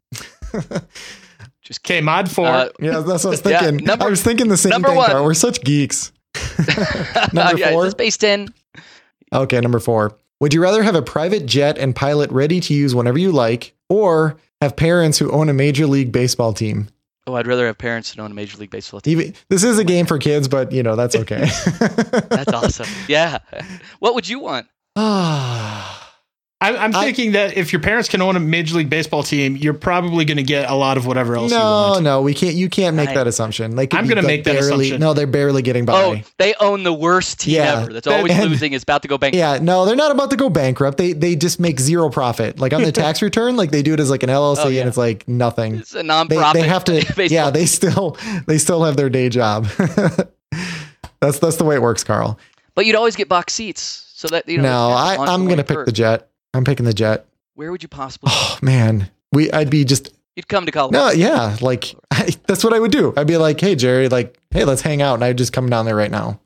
Just 1.72 1.86
Okay, 1.90 2.02
mod 2.02 2.30
four. 2.30 2.48
Uh, 2.48 2.70
Yeah, 2.82 3.00
that's 3.00 3.24
what 3.24 3.26
I 3.26 3.30
was 3.30 3.42
Yeah, 3.46 3.60
thinking. 3.62 3.86
number- 3.86 4.06
I 4.06 4.10
was 4.10 4.22
thinking 4.22 4.48
the 4.50 4.58
same 4.58 4.72
number 4.72 4.90
thing. 4.90 4.98
one. 4.98 5.10
Carl. 5.10 5.24
We're 5.24 5.34
such 5.34 5.62
geeks. 5.64 6.12
number 7.34 7.58
yeah, 7.58 7.72
four. 7.72 7.86
it's 7.86 7.92
Space 7.94 8.18
Ten. 8.18 8.50
Okay, 9.34 9.60
number 9.62 9.80
four. 9.80 10.18
Would 10.42 10.54
you 10.54 10.62
rather 10.62 10.84
have 10.84 10.96
a 10.96 11.02
private 11.02 11.46
jet 11.46 11.78
and 11.78 11.96
pilot 11.96 12.30
ready 12.32 12.60
to 12.60 12.74
use 12.74 12.94
whenever 12.94 13.18
you 13.18 13.32
like, 13.32 13.74
or 13.90 14.38
have 14.62 14.76
parents 14.76 15.18
who 15.18 15.32
own 15.32 15.48
a 15.50 15.54
major 15.54 15.86
league 15.88 16.12
baseball 16.12 16.52
team? 16.54 16.88
Oh, 17.28 17.36
I'd 17.36 17.46
rather 17.48 17.68
have 17.68 17.78
parents 17.78 18.12
who 18.14 18.22
own 18.22 18.32
a 18.32 18.34
Major 18.34 18.58
League 18.58 18.72
Baseball 18.72 19.00
team. 19.00 19.22
Even 19.22 19.36
this 19.48 19.64
is 19.64 19.78
a 19.78 19.84
game 19.84 20.08
for 20.08 20.18
kids, 20.18 20.48
but 20.48 20.72
you 20.72 20.82
know 20.82 20.96
that's 20.96 21.16
okay. 21.16 21.48
That's 22.30 22.52
awesome. 22.52 22.88
Yeah. 23.08 23.38
What 24.00 24.16
would 24.16 24.28
you 24.28 24.40
want? 24.40 24.66
Ah, 24.96 26.01
I'm, 26.62 26.76
I'm 26.78 26.96
I- 26.96 27.04
thinking 27.04 27.32
that 27.32 27.58
if 27.58 27.74
your 27.74 27.82
parents 27.82 28.08
can 28.08 28.22
own 28.22 28.36
a 28.36 28.40
major 28.40 28.76
league 28.78 28.90
baseball 28.90 29.24
team, 29.24 29.58
you're 29.58 29.74
probably 29.74 30.26
going 30.26 30.38
to 30.38 30.44
get 30.44 30.70
a 30.70 30.76
lot 30.76 30.96
of 30.96 31.08
whatever 31.08 31.36
else 31.36 31.52
you 31.52 31.58
no, 31.58 31.64
want. 31.64 32.04
no, 32.04 32.22
we 32.22 32.34
can't. 32.36 32.56
You 32.56 32.70
can't 32.70 32.96
make 32.96 33.10
I- 33.10 33.16
that 33.16 33.26
assumption. 33.28 33.76
Like 33.76 33.94
I'm 33.96 34.08
gonna 34.08 34.22
make 34.22 34.44
that 34.44 34.54
barely, 34.54 34.86
assumption. 34.86 35.00
No, 35.02 35.14
they're 35.14 35.26
barely 35.28 35.64
getting 35.64 35.86
by. 35.86 36.04
Oh, 36.04 36.22
they 36.38 36.54
own 36.60 36.84
the 36.84 36.94
worst 36.94 37.40
team 37.42 37.56
Yeah. 37.56 37.82
ever. 37.82 37.94
That's 37.94 38.06
always 38.08 38.32
And- 38.32 38.50
losing. 38.50 38.74
It's 38.74 38.84
about 38.84 39.02
to 39.02 39.08
go 39.08 39.18
bankrupt. 39.18 39.38
Yeah, 39.40 39.58
no, 39.62 39.86
they're 39.86 39.96
not 39.96 40.12
about 40.12 40.30
to 40.30 40.36
go 40.38 40.50
bankrupt. 40.50 40.98
They 41.00 41.14
they 41.14 41.36
just 41.36 41.60
make 41.60 41.80
zero 41.80 42.10
profit. 42.10 42.60
Like 42.60 42.74
on 42.74 42.84
the 42.84 42.92
tax 43.04 43.22
return, 43.24 43.56
like 43.58 43.72
they 43.72 43.82
do 43.82 43.94
it 43.96 44.00
as 44.00 44.10
like 44.12 44.22
an 44.24 44.30
LLC, 44.30 44.66
Oh, 44.66 44.68
yeah. 44.70 44.82
and 44.82 44.88
it's 44.88 44.98
like 44.98 45.28
nothing. 45.28 45.76
It's 45.78 45.94
a 45.96 45.98
They, 45.98 46.04
nonprofit. 46.04 46.54
they 46.54 46.62
have 46.68 46.84
to. 46.86 47.28
yeah, 47.30 47.50
they 47.50 47.66
still 47.66 48.18
they 48.46 48.58
still 48.60 48.84
have 48.84 48.98
their 48.98 49.10
day 49.10 49.30
job. 49.30 49.66
that's 51.20 51.40
that's 51.40 51.58
the 51.58 51.64
way 51.64 51.76
it 51.76 51.82
works, 51.82 52.04
Carl. 52.04 52.38
But 52.76 52.86
you'd 52.86 52.96
always 52.96 53.16
get 53.16 53.28
box 53.30 53.54
seats, 53.54 54.12
so 54.14 54.28
that 54.30 54.48
you 54.48 54.58
know. 54.58 54.64
no, 54.64 54.90
I, 54.96 55.18
I'm 55.34 55.48
gonna 55.48 55.64
pick 55.64 55.86
the 55.86 55.92
jet. 55.92 56.30
I'm 56.54 56.64
picking 56.64 56.86
the 56.86 56.94
jet. 56.94 57.26
Where 57.56 57.72
would 57.72 57.84
you 57.84 57.90
possibly? 57.90 58.32
Oh 58.34 58.58
man, 58.62 59.10
we 59.32 59.52
I'd 59.52 59.70
be 59.70 59.86
just 59.86 60.14
You'd 60.36 60.48
come 60.48 60.66
to 60.66 60.72
Colorado. 60.72 61.08
no, 61.08 61.12
yeah, 61.12 61.58
like 61.62 61.94
I, 62.10 62.30
that's 62.48 62.64
what 62.64 62.74
I 62.74 62.80
would 62.80 62.92
do. 62.92 63.14
I'd 63.18 63.28
be 63.28 63.38
like, 63.38 63.60
hey 63.60 63.76
Jerry, 63.76 64.08
like 64.10 64.38
hey, 64.52 64.64
let's 64.66 64.82
hang 64.82 65.02
out, 65.02 65.16
and 65.16 65.24
I'd 65.24 65.38
just 65.38 65.54
come 65.54 65.70
down 65.70 65.86
there 65.86 65.96
right 65.96 66.12
now. 66.12 66.40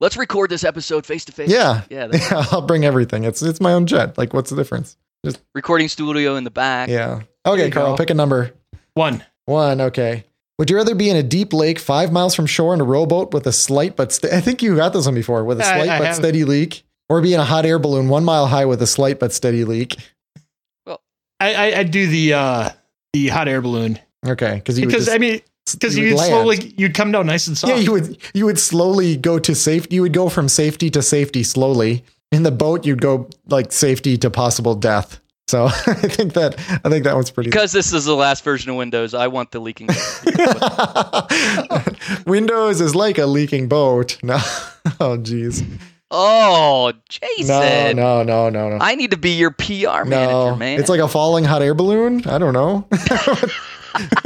Let's 0.00 0.16
record 0.16 0.50
this 0.50 0.64
episode 0.64 1.06
face 1.06 1.24
to 1.26 1.32
face. 1.32 1.48
Yeah, 1.50 1.82
Yeah. 1.90 2.06
that's- 2.08 2.30
yeah, 2.30 2.44
I'll 2.50 2.62
bring 2.62 2.84
everything. 2.84 3.24
It's 3.24 3.42
it's 3.42 3.60
my 3.60 3.72
own 3.72 3.86
jet. 3.86 4.16
Like, 4.18 4.32
what's 4.34 4.50
the 4.50 4.56
difference? 4.56 4.96
Just 5.24 5.40
recording 5.54 5.86
studio 5.88 6.34
in 6.36 6.42
the 6.44 6.50
back. 6.50 6.88
Yeah. 6.88 7.22
Okay, 7.46 7.70
Carl, 7.70 7.92
go. 7.92 7.96
pick 7.96 8.10
a 8.10 8.14
number. 8.14 8.52
One. 8.94 9.24
One. 9.44 9.80
Okay. 9.80 10.24
Would 10.58 10.70
you 10.70 10.76
rather 10.76 10.94
be 10.94 11.08
in 11.10 11.16
a 11.16 11.22
deep 11.22 11.52
lake 11.52 11.78
five 11.78 12.12
miles 12.12 12.34
from 12.34 12.46
shore 12.46 12.74
in 12.74 12.80
a 12.80 12.84
rowboat 12.84 13.32
with 13.32 13.46
a 13.46 13.52
slight 13.52 13.96
but 13.96 14.12
st- 14.12 14.32
I 14.32 14.40
think 14.40 14.62
you 14.62 14.76
got 14.76 14.92
this 14.92 15.06
one 15.06 15.14
before 15.14 15.44
with 15.44 15.60
a 15.60 15.64
slight 15.64 15.88
I 15.88 15.98
but 15.98 16.06
have. 16.08 16.16
steady 16.16 16.44
leak, 16.44 16.84
or 17.12 17.20
be 17.20 17.34
in 17.34 17.40
a 17.40 17.44
hot 17.44 17.66
air 17.66 17.78
balloon 17.78 18.08
one 18.08 18.24
mile 18.24 18.46
high 18.46 18.64
with 18.64 18.80
a 18.80 18.86
slight 18.86 19.20
but 19.20 19.34
steady 19.34 19.64
leak? 19.64 19.96
I, 20.86 20.96
I 21.40 21.78
I'd 21.80 21.90
do 21.90 22.06
the 22.06 22.32
uh 22.32 22.70
the 23.12 23.28
hot 23.28 23.48
air 23.48 23.60
balloon 23.60 23.98
Okay, 24.26 24.54
because 24.54 24.78
you 24.78 24.86
because 24.86 25.08
would 25.08 25.14
I 25.14 25.18
mean 25.18 25.40
because 25.72 25.96
you 25.96 26.04
you 26.04 26.14
would 26.14 26.14
would 26.14 26.20
land. 26.20 26.30
slowly 26.58 26.74
you'd 26.78 26.94
come 26.94 27.12
down 27.12 27.26
nice 27.26 27.46
and 27.48 27.58
soft. 27.58 27.74
yeah, 27.74 27.80
you 27.80 27.92
would 27.92 28.16
you 28.32 28.46
would 28.46 28.58
slowly 28.58 29.16
go 29.16 29.38
to 29.38 29.54
safety. 29.54 29.96
You 29.96 30.02
would 30.02 30.14
go 30.14 30.30
from 30.30 30.48
safety 30.48 30.88
to 30.90 31.02
safety 31.02 31.42
slowly. 31.42 32.02
In 32.30 32.44
the 32.44 32.50
boat, 32.50 32.86
you'd 32.86 33.02
go 33.02 33.28
like 33.48 33.72
safety 33.72 34.16
to 34.18 34.30
possible 34.30 34.74
death. 34.74 35.20
So 35.48 35.66
I 35.66 35.94
think 36.08 36.32
that 36.32 36.58
I 36.84 36.88
think 36.88 37.04
that 37.04 37.14
one's 37.14 37.30
pretty. 37.30 37.50
Because 37.50 37.72
this 37.72 37.92
is 37.92 38.06
the 38.06 38.16
last 38.16 38.42
version 38.42 38.70
of 38.70 38.76
Windows, 38.76 39.12
I 39.12 39.26
want 39.26 39.50
the 39.50 39.60
leaking. 39.60 39.88
Windows 42.26 42.80
is 42.80 42.94
like 42.94 43.18
a 43.18 43.26
leaking 43.26 43.68
boat. 43.68 44.18
No, 44.22 44.36
oh 45.00 45.18
jeez. 45.18 45.64
Oh, 46.12 46.92
Jason. 47.08 47.46
No, 47.48 47.92
no, 47.92 48.22
no, 48.22 48.48
no, 48.50 48.68
no. 48.70 48.78
I 48.80 48.94
need 48.94 49.10
to 49.10 49.16
be 49.16 49.30
your 49.30 49.50
PR 49.50 50.04
no, 50.04 50.04
manager, 50.04 50.56
man. 50.56 50.78
it's 50.78 50.88
like 50.88 51.00
a 51.00 51.08
falling 51.08 51.44
hot 51.44 51.62
air 51.62 51.74
balloon. 51.74 52.24
I 52.26 52.38
don't 52.38 52.52
know. 52.54 52.86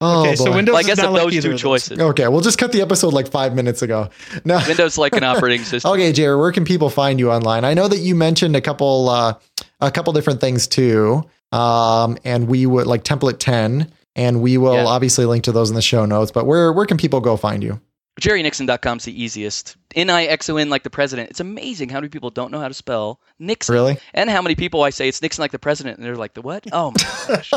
oh, 0.00 0.22
okay, 0.22 0.36
so. 0.36 0.52
Windows 0.52 0.72
Well, 0.72 0.76
I 0.76 0.80
is 0.80 0.86
guess 0.86 0.96
not 0.98 1.06
of 1.06 1.12
like 1.12 1.22
those 1.24 1.34
either 1.34 1.42
two 1.48 1.50
those. 1.52 1.60
choices. 1.60 1.98
Okay, 1.98 2.28
we'll 2.28 2.40
just 2.40 2.58
cut 2.58 2.72
the 2.72 2.80
episode 2.82 3.12
like 3.12 3.28
five 3.28 3.54
minutes 3.54 3.82
ago. 3.82 4.08
No. 4.44 4.60
Windows 4.66 4.98
like 4.98 5.14
an 5.14 5.24
operating 5.24 5.64
system. 5.64 5.92
Okay, 5.92 6.12
Jerry, 6.12 6.36
where 6.36 6.52
can 6.52 6.64
people 6.64 6.90
find 6.90 7.18
you 7.20 7.30
online? 7.30 7.64
I 7.64 7.74
know 7.74 7.88
that 7.88 7.98
you 7.98 8.14
mentioned 8.14 8.56
a 8.56 8.60
couple 8.60 9.08
uh, 9.08 9.34
a 9.80 9.90
couple 9.90 10.12
different 10.12 10.40
things 10.40 10.66
too. 10.66 11.24
Um, 11.52 12.16
and 12.24 12.48
we 12.48 12.64
would 12.64 12.86
like 12.86 13.04
template 13.04 13.38
10 13.38 13.92
and 14.16 14.40
we 14.40 14.56
will 14.56 14.74
Yeah. 14.74 14.86
obviously 14.86 15.26
link 15.26 15.44
to 15.44 15.52
those 15.52 15.68
in 15.68 15.74
the 15.76 15.82
show 15.82 16.06
notes, 16.06 16.30
but 16.32 16.46
where 16.46 16.72
where 16.72 16.86
can 16.86 16.96
people 16.96 17.20
go 17.20 17.36
find 17.36 17.62
you? 17.62 17.78
JerryNixon.com 18.20 18.98
is 18.98 19.04
the 19.04 19.22
easiest. 19.22 19.76
N 19.94 20.10
I 20.10 20.24
X 20.24 20.48
O 20.50 20.56
N 20.56 20.68
like 20.70 20.82
the 20.82 20.90
president. 20.90 21.30
It's 21.30 21.40
amazing 21.40 21.88
how 21.88 21.98
many 22.00 22.08
people 22.08 22.30
don't 22.30 22.50
know 22.50 22.58
how 22.60 22.68
to 22.68 22.74
spell 22.74 23.20
Nixon. 23.38 23.74
Really? 23.74 23.98
And 24.14 24.28
how 24.30 24.42
many 24.42 24.54
people 24.54 24.82
I 24.82 24.90
say 24.90 25.08
it's 25.08 25.20
Nixon 25.22 25.42
like 25.42 25.50
the 25.52 25.58
president 25.58 25.98
and 25.98 26.06
they're 26.06 26.16
like, 26.16 26.34
the 26.34 26.42
what? 26.42 26.66
Oh 26.72 26.92
my 26.92 27.02
gosh. 27.36 27.50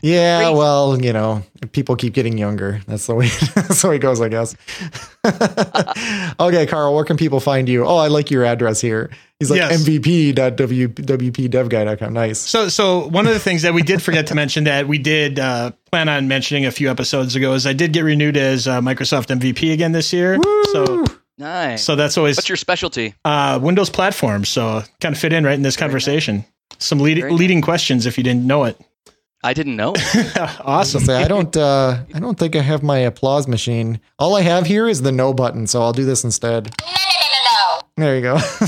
yeah, 0.00 0.38
Crazy. 0.42 0.54
well, 0.54 1.00
you 1.02 1.12
know, 1.12 1.42
people 1.72 1.96
keep 1.96 2.14
getting 2.14 2.38
younger. 2.38 2.80
That's 2.86 3.06
the 3.06 3.14
way 3.14 3.28
that's 3.54 3.82
the 3.82 3.88
way 3.88 3.96
it 3.96 4.00
goes, 4.00 4.20
I 4.20 4.28
guess. 4.28 4.54
okay, 6.40 6.66
Carl, 6.66 6.94
where 6.94 7.04
can 7.04 7.16
people 7.16 7.40
find 7.40 7.68
you? 7.68 7.84
Oh, 7.84 7.96
I 7.96 8.06
like 8.08 8.30
your 8.30 8.44
address 8.44 8.80
here. 8.80 9.10
He's 9.38 9.50
like 9.50 9.58
Yes. 9.58 9.84
mvp.wpdevguy.com. 9.84 12.12
Nice. 12.12 12.38
So, 12.38 12.68
so 12.68 13.08
one 13.08 13.26
of 13.26 13.32
the 13.34 13.40
things 13.40 13.62
that 13.62 13.74
we 13.74 13.82
did 13.82 14.00
forget 14.02 14.26
to 14.28 14.34
mention 14.34 14.64
that 14.64 14.88
we 14.88 14.96
did 14.98 15.38
uh, 15.38 15.72
plan 15.90 16.08
on 16.08 16.26
mentioning 16.28 16.64
a 16.66 16.70
few 16.70 16.90
episodes 16.90 17.36
ago 17.36 17.52
is 17.52 17.66
I 17.66 17.72
did 17.74 17.92
get 17.92 18.00
renewed 18.02 18.36
as 18.38 18.66
uh, 18.66 18.80
Microsoft 18.80 19.26
MVP 19.36 19.72
again 19.72 19.92
this 19.92 20.10
year. 20.12 20.38
So, 20.72 21.04
Nice. 21.38 21.82
so 21.84 21.96
that's 21.96 22.16
always 22.16 22.36
What's 22.36 22.48
your 22.48 22.56
specialty? 22.56 23.14
uh, 23.24 23.58
Windows 23.62 23.90
platform. 23.90 24.44
So, 24.44 24.82
kind 25.00 25.14
of 25.14 25.20
fit 25.20 25.32
in 25.32 25.44
right 25.44 25.54
in 25.54 25.62
this 25.62 25.76
conversation. 25.76 26.44
Some 26.78 26.98
lead, 26.98 27.18
Very 27.18 27.30
nice. 27.30 27.38
leading 27.38 27.60
questions 27.62 28.06
if 28.06 28.16
you 28.18 28.24
didn't 28.24 28.46
know 28.46 28.64
it. 28.64 28.80
I 29.44 29.52
didn't 29.52 29.76
know. 29.76 29.94
awesome. 30.60 31.02
Say, 31.04 31.14
I 31.22 31.28
don't 31.28 31.54
uh 31.56 31.98
I 32.14 32.18
don't 32.20 32.38
think 32.38 32.56
I 32.56 32.62
have 32.62 32.82
my 32.82 32.98
applause 32.98 33.46
machine. 33.46 34.00
All 34.18 34.34
I 34.34 34.40
have 34.42 34.66
here 34.66 34.88
is 34.88 35.02
the 35.02 35.12
no 35.12 35.32
button, 35.34 35.66
so 35.66 35.82
I'll 35.82 35.92
do 35.92 36.04
this 36.04 36.24
instead. 36.24 36.74
There 37.98 38.14
you 38.16 38.20
go. 38.22 38.34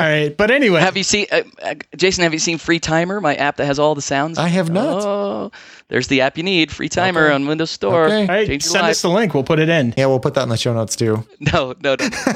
All 0.00 0.06
right, 0.06 0.36
but 0.36 0.50
anyway, 0.50 0.80
have 0.82 0.94
you 0.94 1.02
seen, 1.02 1.26
uh, 1.32 1.42
uh, 1.62 1.74
Jason, 1.96 2.24
have 2.24 2.34
you 2.34 2.38
seen 2.38 2.58
Free 2.58 2.78
Timer, 2.78 3.18
my 3.18 3.34
app 3.36 3.56
that 3.56 3.64
has 3.64 3.78
all 3.78 3.94
the 3.94 4.02
sounds? 4.02 4.36
I 4.36 4.48
have 4.48 4.68
not. 4.68 5.02
Oh, 5.02 5.50
there's 5.90 6.08
the 6.08 6.22
app 6.22 6.38
you 6.38 6.42
need. 6.42 6.72
Free 6.72 6.88
Timer 6.88 7.26
Okay. 7.26 7.34
on 7.34 7.46
Windows 7.46 7.70
Store. 7.70 8.06
Okay. 8.06 8.22
all 8.22 8.26
right, 8.28 8.46
Change 8.46 8.62
send 8.64 8.82
life. 8.82 8.92
us 8.92 9.02
the 9.02 9.10
link. 9.10 9.34
We'll 9.34 9.44
put 9.44 9.58
it 9.58 9.68
in. 9.68 9.92
yeah, 9.98 10.06
we'll 10.06 10.20
put 10.20 10.32
that 10.34 10.44
in 10.44 10.48
the 10.48 10.56
show 10.56 10.72
notes 10.72 10.96
too. 10.96 11.26
No, 11.52 11.74
no, 11.82 11.96
no. 12.00 12.06
He's 12.06 12.26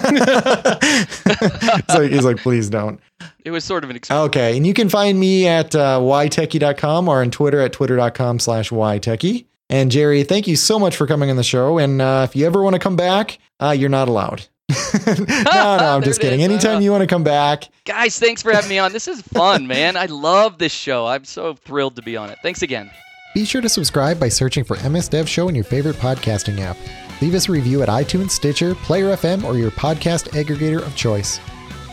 like, 1.97 2.11
he's 2.11 2.25
like, 2.25 2.39
please 2.39 2.69
don't. 2.69 3.01
It 3.45 3.51
was 3.51 3.65
sort 3.65 3.85
of 3.85 3.91
an 3.91 3.97
experience. 3.97 4.27
Okay. 4.29 4.57
And 4.57 4.67
you 4.67 4.75
can 4.75 4.89
find 4.89 5.19
me 5.19 5.47
at 5.47 5.75
uh, 5.75 6.01
ytechie.com 6.01 7.09
or 7.09 7.21
on 7.21 7.31
Twitter 7.31 7.61
at 7.61 7.73
twitter.com 7.73 8.39
slash 8.39 8.71
ytechie. 8.71 9.47
And 9.71 9.91
Jerry, 9.91 10.23
thank 10.25 10.47
you 10.47 10.57
so 10.57 10.79
much 10.79 10.97
for 10.97 11.07
coming 11.07 11.31
on 11.31 11.37
the 11.37 11.43
show. 11.43 11.79
And 11.79 12.01
uh, 12.03 12.27
if 12.29 12.37
you 12.37 12.47
ever 12.47 12.63
want 12.63 12.75
to 12.75 12.79
come 12.81 12.97
back, 12.97 13.39
uh, 13.61 13.75
you're 13.77 13.89
not 13.89 14.09
allowed. 14.09 14.47
no, 15.07 15.15
no, 15.17 15.97
I'm 15.97 16.03
just 16.03 16.21
kidding. 16.21 16.41
is. 16.41 16.45
Anytime 16.45 16.83
you 16.83 16.91
want 16.91 17.03
to 17.03 17.07
come 17.07 17.25
back, 17.25 17.65
Guys, 17.85 18.19
thanks 18.19 18.43
for 18.43 18.53
having 18.53 18.71
me 18.71 18.79
on. 18.79 18.93
This 18.93 19.09
is 19.09 19.21
fun, 19.23 19.67
man. 19.67 19.97
I 19.97 20.07
love 20.07 20.59
this 20.59 20.73
show. 20.73 21.07
I'm 21.07 21.25
so 21.25 21.55
thrilled 21.55 21.97
to 21.97 22.03
be 22.03 22.17
on 22.17 22.31
it. 22.31 22.39
Thanks 22.43 22.63
again. 22.63 22.91
Be 23.35 23.45
sure 23.45 23.61
to 23.61 23.69
subscribe 23.69 24.21
by 24.21 24.29
searching 24.29 24.63
for 24.63 24.77
MS 24.89 25.09
Dev 25.09 25.29
Show 25.29 25.49
in 25.49 25.57
your 25.57 25.65
favorite 25.65 25.97
podcasting 25.97 26.61
app. 26.61 26.77
Leave 27.21 27.35
us 27.35 27.49
a 27.49 27.53
review 27.53 27.83
at 27.83 27.89
iTunes, 27.89 28.31
Stitcher, 28.31 28.77
Player 28.77 29.17
FM, 29.17 29.43
or 29.45 29.59
your 29.59 29.73
podcast 29.73 30.29
aggregator 30.31 30.81
of 30.81 30.95
choice. 30.95 31.41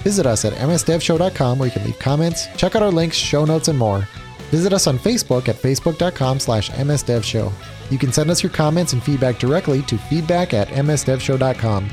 Visit 0.03 0.27
us 0.27 0.45
at 0.45 0.53
msdevshow.com 0.53 1.57
where 1.57 1.67
you 1.67 1.73
can 1.73 1.83
leave 1.83 1.97
comments, 1.97 2.47
check 2.57 2.75
out 2.75 2.83
our 2.83 2.91
links, 2.91 3.17
show 3.17 3.43
notes, 3.43 3.69
and 3.69 3.77
more. 3.77 4.07
Visit 4.51 4.71
us 4.71 4.85
on 4.85 4.99
Facebook 4.99 5.47
at 5.47 5.55
facebook.com 5.55 6.39
slash 6.39 6.69
msdevshow. 6.71 7.51
You 7.89 7.97
can 7.97 8.11
send 8.11 8.29
us 8.29 8.43
your 8.43 8.51
comments 8.51 8.93
and 8.93 9.01
feedback 9.01 9.39
directly 9.39 9.81
to 9.83 9.97
feedback 9.97 10.53
at 10.53 10.67
msdevshow.com. 10.69 11.89